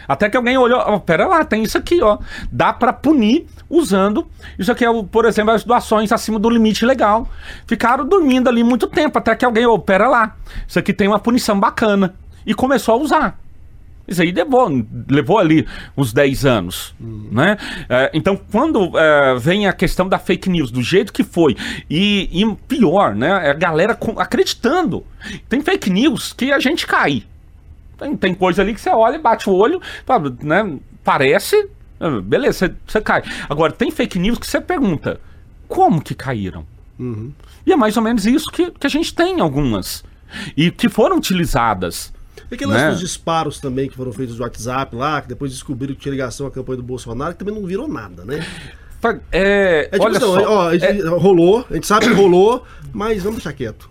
Até 0.08 0.30
que 0.30 0.36
alguém 0.36 0.56
olhou, 0.56 0.78
ó, 0.78 0.98
pera 0.98 1.26
lá, 1.26 1.44
tem 1.44 1.62
isso 1.62 1.76
aqui, 1.76 2.02
ó. 2.02 2.18
Dá 2.50 2.72
pra 2.72 2.92
punir 2.94 3.46
usando. 3.68 4.26
Isso 4.58 4.72
aqui 4.72 4.84
é, 4.84 4.88
por 5.04 5.26
exemplo, 5.26 5.52
as 5.52 5.62
doações 5.62 6.10
acima 6.10 6.38
do 6.38 6.48
limite 6.48 6.86
legal. 6.86 7.28
Ficaram 7.66 8.06
dormindo 8.06 8.48
ali 8.48 8.64
muito 8.64 8.86
tempo, 8.86 9.18
até 9.18 9.36
que 9.36 9.44
alguém, 9.44 9.66
ó, 9.66 9.76
pera 9.76 10.08
lá. 10.08 10.34
Isso 10.66 10.78
aqui 10.78 10.94
tem 10.94 11.06
uma 11.06 11.18
punição 11.18 11.60
bacana. 11.60 12.14
E 12.46 12.54
começou 12.54 12.94
a 12.94 12.98
usar. 12.98 13.38
Isso 14.06 14.22
aí 14.22 14.32
levou, 14.32 14.70
levou 15.10 15.38
ali 15.38 15.68
uns 15.94 16.14
10 16.14 16.46
anos, 16.46 16.94
né? 16.98 17.58
É, 17.90 18.10
então, 18.14 18.40
quando 18.50 18.98
é, 18.98 19.34
vem 19.38 19.66
a 19.66 19.72
questão 19.74 20.08
da 20.08 20.18
fake 20.18 20.48
news, 20.48 20.70
do 20.70 20.80
jeito 20.80 21.12
que 21.12 21.22
foi, 21.22 21.54
e, 21.90 22.30
e 22.32 22.54
pior, 22.66 23.14
né? 23.14 23.30
A 23.50 23.52
galera 23.52 23.94
com- 23.94 24.18
acreditando. 24.18 25.04
Tem 25.46 25.60
fake 25.60 25.90
news 25.90 26.32
que 26.32 26.50
a 26.50 26.58
gente 26.58 26.86
cai. 26.86 27.22
Tem, 27.98 28.16
tem 28.16 28.34
coisa 28.34 28.62
ali 28.62 28.74
que 28.74 28.80
você 28.80 28.90
olha 28.90 29.16
e 29.16 29.20
bate 29.20 29.48
o 29.50 29.52
olho, 29.52 29.80
né? 30.42 30.78
Parece. 31.02 31.68
Beleza, 32.24 32.58
você, 32.58 32.74
você 32.86 33.00
cai. 33.00 33.22
Agora, 33.48 33.72
tem 33.72 33.90
fake 33.90 34.18
news 34.18 34.38
que 34.38 34.46
você 34.46 34.60
pergunta: 34.60 35.20
como 35.66 36.00
que 36.00 36.14
caíram? 36.14 36.64
E 37.66 37.72
é 37.72 37.76
mais 37.76 37.96
ou 37.96 38.02
menos 38.02 38.24
isso 38.26 38.46
que, 38.52 38.70
que 38.70 38.86
a 38.86 38.90
gente 38.90 39.14
tem 39.14 39.40
algumas. 39.40 40.04
E 40.56 40.70
que 40.70 40.88
foram 40.88 41.16
utilizadas. 41.16 42.12
E 42.50 42.54
aquele 42.54 42.70
lance 42.70 42.84
né? 42.84 42.90
dos 42.90 43.00
disparos 43.00 43.60
também 43.60 43.88
que 43.88 43.96
foram 43.96 44.12
feitos 44.12 44.38
no 44.38 44.44
WhatsApp 44.44 44.94
lá, 44.94 45.20
que 45.20 45.28
depois 45.28 45.52
descobriram 45.52 45.94
que 45.94 46.00
tinha 46.00 46.12
ligação 46.12 46.46
à 46.46 46.50
campanha 46.50 46.78
do 46.78 46.82
Bolsonaro, 46.82 47.32
que 47.32 47.38
também 47.38 47.54
não 47.54 47.66
virou 47.66 47.88
nada, 47.88 48.24
né? 48.24 48.44
É, 49.30 49.82
É 49.82 49.90
tipo 49.90 50.04
olha 50.04 50.16
assim, 50.16 50.26
só, 50.26 50.52
ó, 50.52 50.68
a 50.68 50.78
gente 50.78 51.02
rolou, 51.02 51.66
a 51.70 51.74
gente 51.74 51.86
sabe 51.86 52.08
que 52.08 52.14
rolou, 52.14 52.64
mas 52.92 53.22
vamos 53.22 53.38
deixar 53.38 53.52
quieto. 53.52 53.88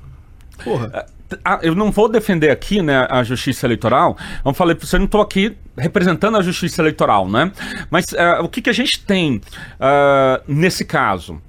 Porra. 0.63 1.05
Ah, 1.43 1.59
eu 1.61 1.75
não 1.75 1.91
vou 1.91 2.07
defender 2.07 2.49
aqui, 2.49 2.81
né, 2.81 3.05
a 3.09 3.23
justiça 3.23 3.65
eleitoral. 3.65 4.17
Vamos 4.43 4.57
falar 4.57 4.75
para 4.75 4.85
você, 4.85 4.97
não 4.97 5.05
estou 5.05 5.21
aqui 5.21 5.57
representando 5.77 6.37
a 6.37 6.41
justiça 6.41 6.81
eleitoral, 6.81 7.27
né? 7.27 7.51
Mas 7.89 8.05
ah, 8.13 8.41
o 8.41 8.49
que, 8.49 8.61
que 8.61 8.69
a 8.69 8.73
gente 8.73 9.03
tem 9.03 9.41
ah, 9.79 10.41
nesse 10.47 10.85
caso? 10.85 11.41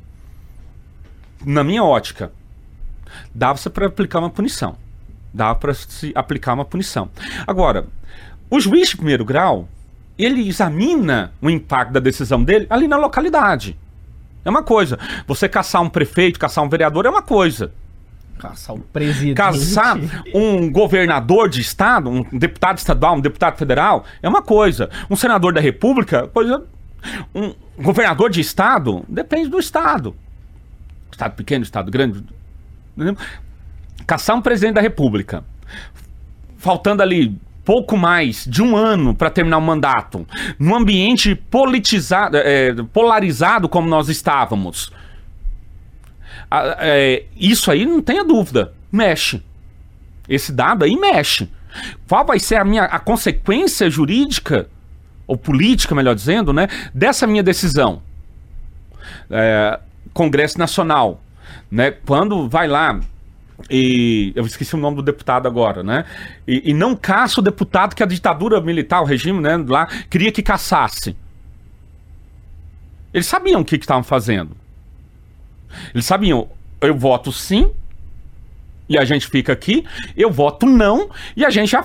Na 1.47 1.63
minha 1.63 1.85
ótica, 1.85 2.33
dava-se 3.33 3.71
para 3.71 3.87
aplicar 3.87 4.19
uma 4.19 4.31
punição. 4.31 4.77
Dava 5.33 5.55
para 5.55 5.75
se 5.75 6.11
aplicar 6.15 6.55
uma 6.55 6.65
punição. 6.65 7.09
Agora, 7.47 7.87
o 8.51 8.59
juiz 8.61 8.89
de 8.89 8.97
primeiro 8.97 9.25
grau, 9.25 9.69
ele 10.19 10.49
examina 10.49 11.33
o 11.41 11.49
impacto 11.49 11.93
da 11.93 12.01
decisão 12.01 12.43
dele 12.43 12.67
ali 12.69 12.89
na 12.89 12.97
localidade. 12.97 13.79
É 14.45 14.51
uma 14.51 14.63
coisa. 14.63 14.99
Você 15.27 15.49
caçar 15.49 15.83
um 15.83 15.89
prefeito, 15.91 16.39
caçar 16.39 16.65
um 16.65 16.69
vereador 16.69 17.07
é 17.07 17.11
uma 17.11 17.23
coisa. 17.23 17.73
Caçar 18.39 18.77
o 18.77 18.81
presidente. 18.81 19.37
Caçar 19.37 19.99
um 20.35 20.71
governador 20.71 21.49
de 21.49 21.61
estado, 21.61 22.09
um 22.09 22.23
deputado 22.39 22.79
estadual, 22.79 23.17
um 23.17 23.21
deputado 23.21 23.57
federal, 23.57 24.05
é 24.23 24.29
uma 24.29 24.43
coisa. 24.43 24.89
Um 25.11 25.17
senador 25.17 25.53
da 25.53 25.61
república, 25.61 26.29
coisa. 26.29 26.65
Um 27.35 27.55
governador 27.81 28.31
de 28.31 28.41
estado, 28.41 29.05
depende 29.09 29.49
do 29.49 29.59
estado. 29.59 30.15
Estado 31.11 31.35
pequeno, 31.35 31.65
estado 31.65 31.91
grande. 31.91 32.25
Caçar 34.07 34.37
um 34.37 34.43
presidente 34.43 34.75
da 34.75 34.81
república. 34.81 35.45
Faltando 36.57 37.03
ali 37.03 37.39
pouco 37.69 37.99
mais 37.99 38.47
de 38.47 38.63
um 38.63 38.75
ano 38.75 39.15
para 39.15 39.29
terminar 39.29 39.59
o 39.59 39.61
mandato, 39.61 40.27
num 40.59 40.75
ambiente 40.75 41.35
politizado, 41.35 42.39
é, 42.39 42.75
polarizado 42.95 43.69
como 43.69 43.87
nós 43.87 44.09
estávamos. 44.09 44.91
É, 46.51 47.25
isso 47.37 47.71
aí 47.71 47.85
não 47.85 48.01
tenha 48.01 48.25
dúvida, 48.25 48.73
mexe. 48.91 49.43
Esse 50.29 50.53
dado 50.53 50.85
aí 50.85 50.97
mexe. 50.97 51.49
Qual 52.09 52.25
vai 52.25 52.39
ser 52.39 52.57
a 52.57 52.65
minha 52.65 52.85
a 52.85 52.99
consequência 52.99 53.91
jurídica 53.91 54.69
ou 55.27 55.37
política, 55.37 55.95
melhor 55.95 56.15
dizendo, 56.15 56.53
né, 56.53 56.69
dessa 56.95 57.27
minha 57.27 57.43
decisão? 57.43 58.03
É, 59.31 59.79
Congresso 60.13 60.59
Nacional, 60.59 61.23
né? 61.71 61.91
Quando 61.91 62.49
vai 62.49 62.67
lá 62.67 62.99
e 63.71 64.33
eu 64.35 64.47
esqueci 64.47 64.75
o 64.75 64.79
nome 64.79 64.97
do 64.97 65.03
deputado 65.03 65.47
agora, 65.47 65.83
né? 65.83 66.05
E, 66.47 66.71
e 66.71 66.75
não 66.75 66.95
caça 66.95 67.41
o 67.41 67.43
deputado 67.43 67.95
que 67.95 68.03
a 68.03 68.07
ditadura 68.07 68.61
militar, 68.61 69.03
o 69.03 69.05
regime, 69.05 69.41
né, 69.41 69.57
lá 69.57 69.87
queria 70.09 70.33
que 70.33 70.43
caçasse. 70.43 71.17
Eles 73.13 73.27
sabiam 73.27 73.61
o 73.61 73.65
que 73.65 73.77
estavam 73.77 74.03
fazendo. 74.03 74.57
Eles 75.95 76.07
sabiam, 76.07 76.49
eu 76.81 76.95
voto 76.97 77.33
sim, 77.33 77.71
e 78.89 78.97
a 78.97 79.05
gente 79.05 79.27
fica 79.29 79.53
aqui, 79.53 79.85
eu 80.17 80.31
voto 80.31 80.67
não, 80.67 81.11
e 81.37 81.45
a 81.45 81.51
gente 81.51 81.71
já. 81.71 81.85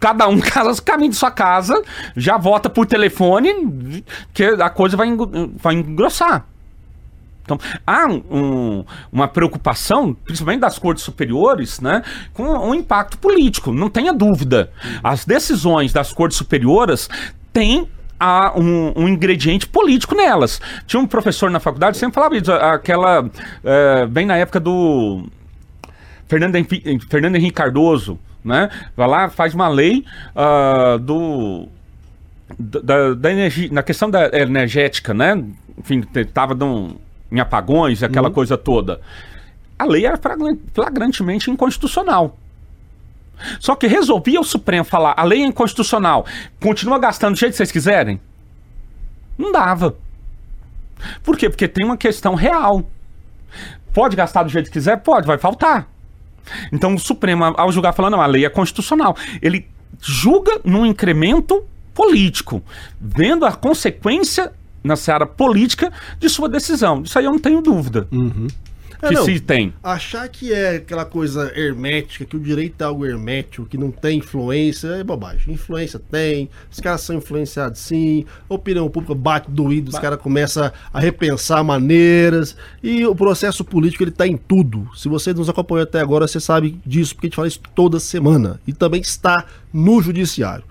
Cada 0.00 0.26
um 0.28 0.40
casa 0.42 0.82
caminho 0.82 1.10
de 1.10 1.16
sua 1.16 1.30
casa, 1.30 1.80
já 2.16 2.36
vota 2.36 2.68
por 2.68 2.84
telefone, 2.86 4.04
que 4.34 4.42
a 4.44 4.68
coisa 4.70 4.96
vai, 4.96 5.08
vai 5.56 5.74
engrossar. 5.74 6.44
Então, 7.44 7.58
há 7.86 8.06
um- 8.06 8.22
um- 8.30 8.84
uma 9.10 9.26
preocupação, 9.26 10.12
principalmente 10.12 10.60
das 10.60 10.78
cortes 10.78 11.02
superiores, 11.02 11.80
né, 11.80 12.02
com 12.34 12.42
o 12.44 12.74
impacto 12.74 13.16
político, 13.18 13.72
não 13.72 13.88
tenha 13.88 14.12
dúvida. 14.12 14.70
As 15.02 15.24
decisões 15.24 15.92
das 15.92 16.12
cortes 16.12 16.36
superiores 16.36 17.08
têm 17.52 17.88
a- 18.18 18.52
um, 18.56 18.92
um 18.96 19.08
ingrediente 19.08 19.66
político 19.66 20.14
nelas. 20.14 20.60
Tinha 20.86 21.00
um 21.00 21.06
professor 21.06 21.50
na 21.50 21.60
faculdade 21.60 21.92
que 21.92 21.98
sempre 21.98 22.14
falava 22.14 22.36
isso, 22.36 22.52
aquela. 22.52 23.28
eh, 23.64 24.06
bem 24.06 24.26
na 24.26 24.36
época 24.36 24.60
do. 24.60 25.24
Fernando, 26.26 26.56
Fernando 27.08 27.36
Henrique 27.36 27.54
Cardoso, 27.54 28.18
né? 28.44 28.68
Vai 28.96 29.08
lá, 29.08 29.28
faz 29.30 29.54
uma 29.54 29.68
lei 29.68 30.04
ah, 30.36 30.98
do 31.00 31.68
da, 32.58 33.14
da 33.14 33.32
energia, 33.32 33.68
na 33.72 33.82
questão 33.82 34.10
da 34.10 34.26
energética, 34.38 35.12
né? 35.12 35.42
Enfim, 35.78 36.04
estava 36.14 36.56
em 37.30 37.40
apagões, 37.40 38.02
aquela 38.02 38.28
uhum. 38.28 38.34
coisa 38.34 38.56
toda. 38.56 39.00
A 39.78 39.84
lei 39.84 40.06
era 40.06 40.18
flagrantemente 40.74 41.50
inconstitucional. 41.50 42.36
Só 43.60 43.74
que 43.74 43.86
resolvia 43.86 44.40
o 44.40 44.44
Supremo 44.44 44.84
falar, 44.84 45.14
a 45.16 45.24
lei 45.24 45.42
é 45.42 45.46
inconstitucional, 45.46 46.26
continua 46.60 46.98
gastando 46.98 47.34
do 47.34 47.38
jeito 47.38 47.52
que 47.52 47.56
vocês 47.56 47.72
quiserem? 47.72 48.20
Não 49.36 49.52
dava. 49.52 49.96
Por 51.22 51.36
quê? 51.36 51.48
Porque 51.48 51.68
tem 51.68 51.84
uma 51.84 51.96
questão 51.96 52.34
real. 52.34 52.88
Pode 53.92 54.16
gastar 54.16 54.42
do 54.42 54.48
jeito 54.48 54.66
que 54.66 54.72
quiser? 54.72 54.96
Pode, 54.98 55.26
vai 55.26 55.38
faltar. 55.38 55.88
Então 56.72 56.94
o 56.94 56.98
Supremo, 56.98 57.44
ao 57.44 57.70
julgar, 57.70 57.92
falando, 57.92 58.12
não, 58.12 58.20
a 58.20 58.26
lei 58.26 58.44
é 58.44 58.48
constitucional. 58.48 59.16
Ele 59.40 59.66
julga 60.00 60.60
num 60.64 60.84
incremento 60.84 61.64
político, 61.94 62.62
vendo 63.00 63.44
a 63.44 63.52
consequência 63.52 64.52
na 64.82 64.96
seara 64.96 65.26
política 65.26 65.92
de 66.18 66.28
sua 66.28 66.48
decisão. 66.48 67.02
Isso 67.02 67.18
aí 67.18 67.24
eu 67.24 67.32
não 67.32 67.38
tenho 67.38 67.60
dúvida. 67.60 68.06
Uhum. 68.10 68.46
É, 69.00 69.08
que 69.08 69.14
não, 69.14 69.24
se 69.24 69.40
tem. 69.40 69.72
Achar 69.82 70.28
que 70.28 70.52
é 70.52 70.76
aquela 70.76 71.04
coisa 71.04 71.52
hermética, 71.56 72.24
que 72.24 72.36
o 72.36 72.40
direito 72.40 72.80
é 72.80 72.84
algo 72.84 73.06
hermético, 73.06 73.66
que 73.66 73.78
não 73.78 73.90
tem 73.90 74.18
influência, 74.18 74.88
é 74.88 75.04
bobagem. 75.04 75.54
Influência 75.54 75.98
tem, 75.98 76.50
os 76.70 76.80
caras 76.80 77.02
são 77.02 77.16
influenciados 77.16 77.80
sim, 77.80 78.24
a 78.48 78.54
opinião 78.54 78.88
pública 78.88 79.14
bate 79.14 79.50
doído, 79.50 79.90
os 79.90 79.98
caras 79.98 80.20
começam 80.20 80.70
a 80.92 81.00
repensar 81.00 81.62
maneiras, 81.62 82.56
e 82.82 83.06
o 83.06 83.14
processo 83.14 83.64
político 83.64 84.02
ele 84.02 84.10
tá 84.10 84.26
em 84.26 84.36
tudo. 84.36 84.88
Se 84.96 85.08
você 85.08 85.32
nos 85.32 85.48
acompanhou 85.48 85.84
até 85.84 86.00
agora, 86.00 86.26
você 86.26 86.40
sabe 86.40 86.80
disso, 86.84 87.14
porque 87.14 87.26
a 87.26 87.28
gente 87.28 87.36
fala 87.36 87.48
isso 87.48 87.60
toda 87.74 88.00
semana. 88.00 88.60
E 88.66 88.72
também 88.72 89.00
está 89.00 89.46
no 89.72 90.02
judiciário. 90.02 90.64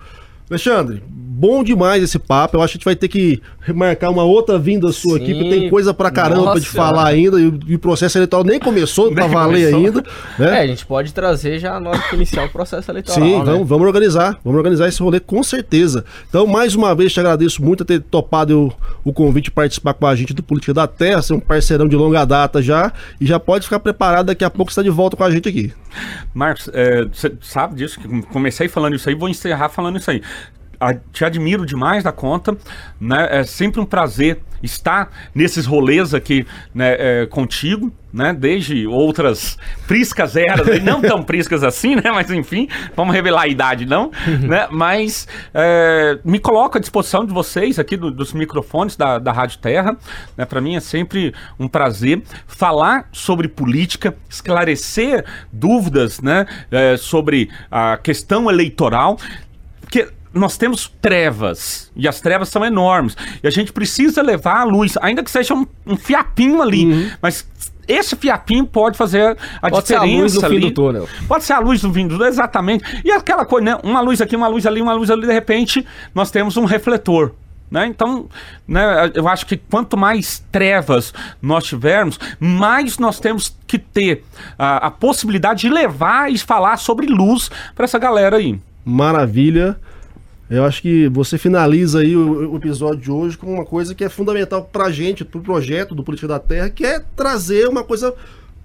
Alexandre, 0.50 1.02
bom 1.38 1.62
demais 1.62 2.02
esse 2.02 2.18
papo. 2.18 2.56
Eu 2.56 2.62
acho 2.62 2.72
que 2.72 2.76
a 2.76 2.78
gente 2.78 2.84
vai 2.84 2.96
ter 2.96 3.06
que 3.06 3.40
remarcar 3.60 4.10
uma 4.10 4.24
outra 4.24 4.58
vinda 4.58 4.90
sua 4.90 5.18
Sim. 5.18 5.22
aqui, 5.22 5.34
porque 5.34 5.50
tem 5.50 5.70
coisa 5.70 5.94
pra 5.94 6.10
caramba 6.10 6.46
Nossa, 6.46 6.60
te 6.60 6.68
falar 6.68 7.06
ainda. 7.06 7.38
E, 7.38 7.74
o 7.74 7.78
processo 7.78 8.18
eleitoral 8.18 8.44
nem 8.44 8.58
começou 8.58 9.12
pra 9.12 9.26
valer 9.28 9.72
ainda. 9.72 10.02
Né? 10.38 10.58
É, 10.58 10.60
a 10.62 10.66
gente 10.66 10.84
pode 10.84 11.12
trazer 11.14 11.58
já 11.60 11.78
na 11.78 11.90
hora 11.90 11.98
que 12.00 12.16
iniciar 12.16 12.44
o 12.44 12.48
processo 12.48 12.90
eleitoral. 12.90 13.20
Sim, 13.20 13.38
né? 13.38 13.44
vamos, 13.44 13.68
vamos 13.68 13.86
organizar. 13.86 14.38
Vamos 14.44 14.58
organizar 14.58 14.88
esse 14.88 15.00
rolê 15.00 15.20
com 15.20 15.42
certeza. 15.42 16.04
Então, 16.28 16.46
mais 16.46 16.74
uma 16.74 16.94
vez, 16.94 17.12
te 17.12 17.20
agradeço 17.20 17.62
muito 17.62 17.84
por 17.84 17.84
ter 17.84 18.00
topado 18.00 18.66
o, 19.04 19.10
o 19.10 19.12
convite 19.12 19.44
de 19.44 19.50
participar 19.52 19.94
com 19.94 20.06
a 20.06 20.16
gente 20.16 20.34
do 20.34 20.42
Política 20.42 20.74
da 20.74 20.86
Terra, 20.88 21.22
ser 21.22 21.34
um 21.34 21.40
parceirão 21.40 21.86
de 21.86 21.94
longa 21.94 22.24
data 22.24 22.60
já. 22.60 22.92
E 23.20 23.26
já 23.26 23.38
pode 23.38 23.64
ficar 23.64 23.78
preparado, 23.78 24.26
daqui 24.26 24.44
a 24.44 24.50
pouco 24.50 24.72
você 24.72 24.80
está 24.80 24.82
de 24.82 24.94
volta 24.94 25.16
com 25.16 25.22
a 25.22 25.30
gente 25.30 25.48
aqui. 25.48 25.72
Marcos, 26.34 26.68
você 27.12 27.28
é, 27.28 27.32
sabe 27.40 27.76
disso? 27.76 28.00
Que 28.00 28.22
comecei 28.22 28.68
falando 28.68 28.94
isso 28.94 29.08
aí, 29.08 29.14
vou 29.14 29.28
encerrar 29.28 29.68
falando 29.68 29.98
isso 29.98 30.10
aí 30.10 30.22
te 31.12 31.24
admiro 31.24 31.66
demais 31.66 32.04
da 32.04 32.12
conta, 32.12 32.56
né? 33.00 33.28
É 33.30 33.44
sempre 33.44 33.80
um 33.80 33.86
prazer 33.86 34.40
estar 34.62 35.10
nesses 35.34 35.66
rolês 35.66 36.14
aqui 36.14 36.46
né, 36.74 36.96
é, 36.98 37.26
contigo, 37.26 37.92
né? 38.12 38.32
Desde 38.32 38.86
outras 38.86 39.58
priscas 39.86 40.36
eras, 40.36 40.82
não 40.82 41.00
tão 41.00 41.22
priscas 41.22 41.62
assim, 41.62 41.96
né? 41.96 42.10
Mas 42.12 42.30
enfim, 42.30 42.68
vamos 42.96 43.14
revelar 43.14 43.42
a 43.42 43.48
idade, 43.48 43.86
não, 43.86 44.10
né? 44.40 44.68
Mas 44.70 45.26
é, 45.52 46.18
me 46.24 46.38
coloco 46.38 46.78
à 46.78 46.80
disposição 46.80 47.24
de 47.24 47.32
vocês 47.32 47.78
aqui 47.78 47.96
do, 47.96 48.10
dos 48.10 48.32
microfones 48.32 48.96
da, 48.96 49.18
da 49.18 49.32
Rádio 49.32 49.58
Terra, 49.58 49.96
né? 50.36 50.44
Para 50.44 50.60
mim 50.60 50.76
é 50.76 50.80
sempre 50.80 51.34
um 51.58 51.68
prazer 51.68 52.22
falar 52.46 53.08
sobre 53.12 53.48
política, 53.48 54.16
esclarecer 54.28 55.24
dúvidas, 55.52 56.20
né? 56.20 56.46
É, 56.70 56.96
sobre 56.96 57.50
a 57.70 57.96
questão 57.96 58.50
eleitoral, 58.50 59.18
porque 59.80 60.08
nós 60.32 60.56
temos 60.56 60.92
trevas, 61.00 61.90
e 61.96 62.06
as 62.06 62.20
trevas 62.20 62.48
são 62.48 62.64
enormes. 62.64 63.16
E 63.42 63.46
a 63.46 63.50
gente 63.50 63.72
precisa 63.72 64.22
levar 64.22 64.60
a 64.60 64.64
luz, 64.64 64.96
ainda 65.00 65.22
que 65.22 65.30
seja 65.30 65.54
um, 65.54 65.66
um 65.86 65.96
fiapinho 65.96 66.62
ali, 66.62 66.86
uhum. 66.86 67.10
mas 67.20 67.46
esse 67.88 68.14
fiapinho 68.14 68.66
pode 68.66 68.98
fazer 68.98 69.36
a 69.62 69.70
pode 69.70 69.82
diferença. 69.82 69.86
Pode 69.86 69.86
ser 69.86 69.94
a 69.94 70.02
luz 70.02 70.34
no 70.34 70.44
ali. 70.44 70.54
fim 70.54 70.60
do 70.60 70.70
túnel. 70.72 71.08
Pode 71.26 71.44
ser 71.44 71.52
a 71.54 71.58
luz 71.58 71.82
no 71.82 71.92
fim 71.92 72.06
do 72.06 72.16
túnel, 72.16 72.28
exatamente. 72.28 72.84
E 73.02 73.10
aquela 73.10 73.46
coisa, 73.46 73.64
né? 73.64 73.78
Uma 73.82 74.00
luz 74.00 74.20
aqui, 74.20 74.36
uma 74.36 74.48
luz 74.48 74.66
ali, 74.66 74.82
uma 74.82 74.92
luz 74.92 75.10
ali, 75.10 75.26
de 75.26 75.32
repente, 75.32 75.86
nós 76.14 76.30
temos 76.30 76.56
um 76.58 76.66
refletor. 76.66 77.32
Né? 77.70 77.86
Então, 77.86 78.26
né, 78.66 79.10
eu 79.14 79.28
acho 79.28 79.44
que 79.44 79.56
quanto 79.56 79.96
mais 79.96 80.42
trevas 80.50 81.12
nós 81.40 81.64
tivermos, 81.64 82.18
mais 82.40 82.98
nós 82.98 83.20
temos 83.20 83.54
que 83.66 83.78
ter 83.78 84.24
a, 84.58 84.86
a 84.86 84.90
possibilidade 84.90 85.62
de 85.62 85.68
levar 85.68 86.32
e 86.32 86.38
falar 86.38 86.78
sobre 86.78 87.06
luz 87.06 87.50
para 87.74 87.84
essa 87.84 87.98
galera 87.98 88.36
aí. 88.36 88.58
Maravilha. 88.84 89.78
Eu 90.50 90.64
acho 90.64 90.80
que 90.80 91.08
você 91.08 91.36
finaliza 91.36 92.00
aí 92.00 92.16
o, 92.16 92.52
o, 92.52 92.56
episódio 92.56 93.00
de 93.00 93.10
hoje 93.10 93.36
com 93.36 93.52
uma 93.52 93.66
coisa 93.66 93.94
que 93.94 94.02
é 94.02 94.08
fundamental 94.08 94.64
pra 94.64 94.90
gente, 94.90 95.22
pro 95.22 95.42
projeto 95.42 95.94
do 95.94 96.02
Política 96.02 96.26
da 96.26 96.38
Terra, 96.38 96.70
que 96.70 96.86
é 96.86 97.00
trazer 97.14 97.68
uma 97.68 97.84
coisa 97.84 98.14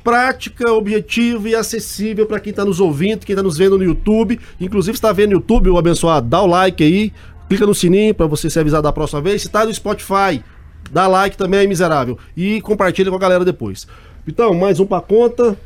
prática, 0.01 0.71
objetiva 0.71 1.49
e 1.49 1.55
acessível 1.55 2.25
para 2.25 2.39
quem 2.39 2.51
está 2.51 2.63
nos 2.63 2.79
ouvindo, 2.79 3.25
quem 3.25 3.33
está 3.33 3.43
nos 3.43 3.57
vendo 3.57 3.77
no 3.77 3.83
YouTube. 3.83 4.39
Inclusive, 4.61 4.95
está 4.95 5.11
vendo 5.11 5.31
no 5.31 5.35
YouTube, 5.37 5.69
o 5.69 5.77
abençoado, 5.77 6.27
dá 6.27 6.41
o 6.41 6.47
like 6.47 6.81
aí, 6.81 7.11
clica 7.49 7.65
no 7.65 7.75
sininho 7.75 8.15
para 8.15 8.27
você 8.27 8.49
ser 8.49 8.61
avisado 8.61 8.83
da 8.83 8.93
próxima 8.93 9.21
vez. 9.21 9.41
Se 9.41 9.47
está 9.47 9.65
no 9.65 9.73
Spotify, 9.73 10.41
dá 10.89 11.05
like 11.07 11.35
também, 11.35 11.67
miserável. 11.67 12.17
E 12.35 12.61
compartilha 12.61 13.09
com 13.09 13.17
a 13.17 13.19
galera 13.19 13.43
depois. 13.43 13.87
Então, 14.25 14.53
mais 14.53 14.79
um 14.79 14.85
para 14.85 15.01
conta. 15.01 15.57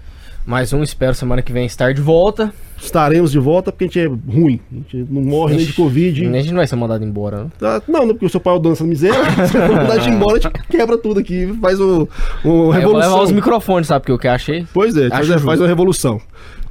Mais 0.48 0.74
um, 0.74 0.82
espero 0.82 1.14
semana 1.14 1.44
que 1.44 1.54
vem 1.54 1.68
estar 1.68 1.94
de 1.94 2.02
volta. 2.02 2.52
Estaremos 2.80 3.32
de 3.32 3.40
volta 3.40 3.72
porque 3.72 3.86
a 3.86 3.88
gente 3.88 4.00
é 4.00 4.06
ruim. 4.06 4.60
A 4.72 4.76
gente 4.76 5.06
não 5.10 5.22
morre 5.22 5.56
nem 5.56 5.66
de 5.66 5.74
Covid. 5.74 6.28
Nem 6.28 6.40
a 6.40 6.42
gente 6.42 6.52
não 6.52 6.58
vai 6.58 6.68
ser 6.68 6.76
mandado 6.76 7.04
embora, 7.04 7.46
né? 7.46 7.50
Ah, 7.62 7.82
não, 7.88 8.06
não, 8.06 8.10
porque 8.10 8.28
o 8.28 8.30
seu 8.30 8.40
pai 8.40 8.54
é 8.54 8.58
o 8.58 8.60
dono 8.60 8.76
dessa 8.76 8.86
miséria. 8.86 9.18
Se 9.48 9.54
for 9.54 9.76
mandado 9.76 10.08
embora, 10.08 10.38
a 10.38 10.42
gente 10.42 10.68
quebra 10.70 10.98
tudo 10.98 11.20
aqui. 11.20 11.54
Faz 11.60 11.80
o, 11.80 12.08
o 12.44 12.70
revolução. 12.70 12.82
Eu 12.82 12.90
vou 12.90 12.98
levar 12.98 13.22
os 13.24 13.32
microfones, 13.32 13.88
sabe? 13.88 14.02
Porque 14.02 14.14
o 14.14 14.18
que 14.18 14.28
eu 14.28 14.32
achei. 14.32 14.66
Pois 14.74 14.96
é, 14.96 15.10
faz, 15.10 15.28
faz 15.28 15.60
uma 15.60 15.68
revolução. 15.68 16.22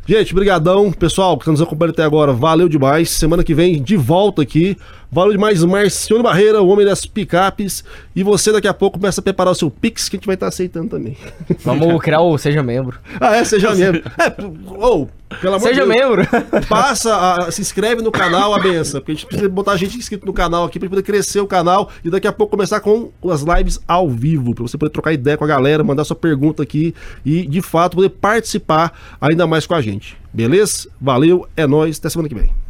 Gente, 0.08 0.32
brigadão, 0.32 0.92
pessoal, 0.92 1.36
que 1.36 1.42
está 1.42 1.50
nos 1.50 1.60
acompanhando 1.60 1.94
até 1.94 2.04
agora, 2.04 2.32
valeu 2.32 2.68
demais. 2.68 3.10
Semana 3.10 3.42
que 3.42 3.52
vem, 3.52 3.82
de 3.82 3.96
volta 3.96 4.42
aqui. 4.42 4.76
Valeu 5.10 5.32
demais, 5.32 5.62
Marciano 5.64 6.22
Barreira, 6.22 6.60
o 6.60 6.68
homem 6.68 6.84
das 6.84 7.06
picapes. 7.06 7.84
E 8.14 8.22
você 8.22 8.52
daqui 8.52 8.68
a 8.68 8.74
pouco 8.74 8.98
começa 8.98 9.20
a 9.20 9.24
preparar 9.24 9.52
o 9.52 9.54
seu 9.54 9.70
Pix, 9.70 10.08
que 10.08 10.16
a 10.16 10.18
gente 10.18 10.26
vai 10.26 10.34
estar 10.34 10.46
tá 10.46 10.48
aceitando 10.48 10.88
também. 10.88 11.16
Vamos 11.64 12.00
criar 12.02 12.20
o 12.20 12.36
Seja 12.36 12.62
Membro. 12.62 12.98
Ah, 13.20 13.36
é? 13.36 13.44
Seja 13.44 13.74
Membro. 13.74 14.02
É, 14.18 14.34
ou, 14.66 15.02
oh, 15.02 15.34
pelo 15.40 15.54
amor 15.54 15.68
Seja 15.68 15.84
de 15.84 15.92
Deus, 15.92 16.16
membro. 16.16 16.28
Passa, 16.68 17.16
a, 17.16 17.50
se 17.50 17.60
inscreve 17.60 18.00
no 18.02 18.10
canal, 18.10 18.54
a 18.54 18.58
benção. 18.58 19.00
Porque 19.00 19.12
a 19.12 19.14
gente 19.14 19.26
precisa 19.26 19.48
botar 19.48 19.76
gente 19.76 19.96
inscrito 19.96 20.24
no 20.24 20.32
canal 20.32 20.64
aqui 20.64 20.78
pra 20.78 20.88
poder 20.88 21.02
crescer 21.02 21.40
o 21.40 21.46
canal 21.46 21.90
e 22.04 22.10
daqui 22.10 22.26
a 22.26 22.32
pouco 22.32 22.50
começar 22.50 22.80
com 22.80 23.10
as 23.30 23.42
lives 23.42 23.80
ao 23.86 24.08
vivo, 24.08 24.54
pra 24.54 24.62
você 24.62 24.78
poder 24.78 24.90
trocar 24.90 25.12
ideia 25.12 25.36
com 25.36 25.44
a 25.44 25.48
galera, 25.48 25.84
mandar 25.84 26.04
sua 26.04 26.16
pergunta 26.16 26.62
aqui 26.62 26.94
e, 27.24 27.46
de 27.46 27.60
fato, 27.60 27.96
poder 27.96 28.10
participar 28.10 28.92
ainda 29.20 29.46
mais 29.46 29.66
com 29.66 29.74
a 29.74 29.82
gente. 29.82 30.16
Beleza? 30.32 30.88
Valeu, 31.00 31.46
é 31.56 31.66
nóis, 31.66 31.98
até 31.98 32.08
semana 32.08 32.28
que 32.28 32.34
vem. 32.34 32.65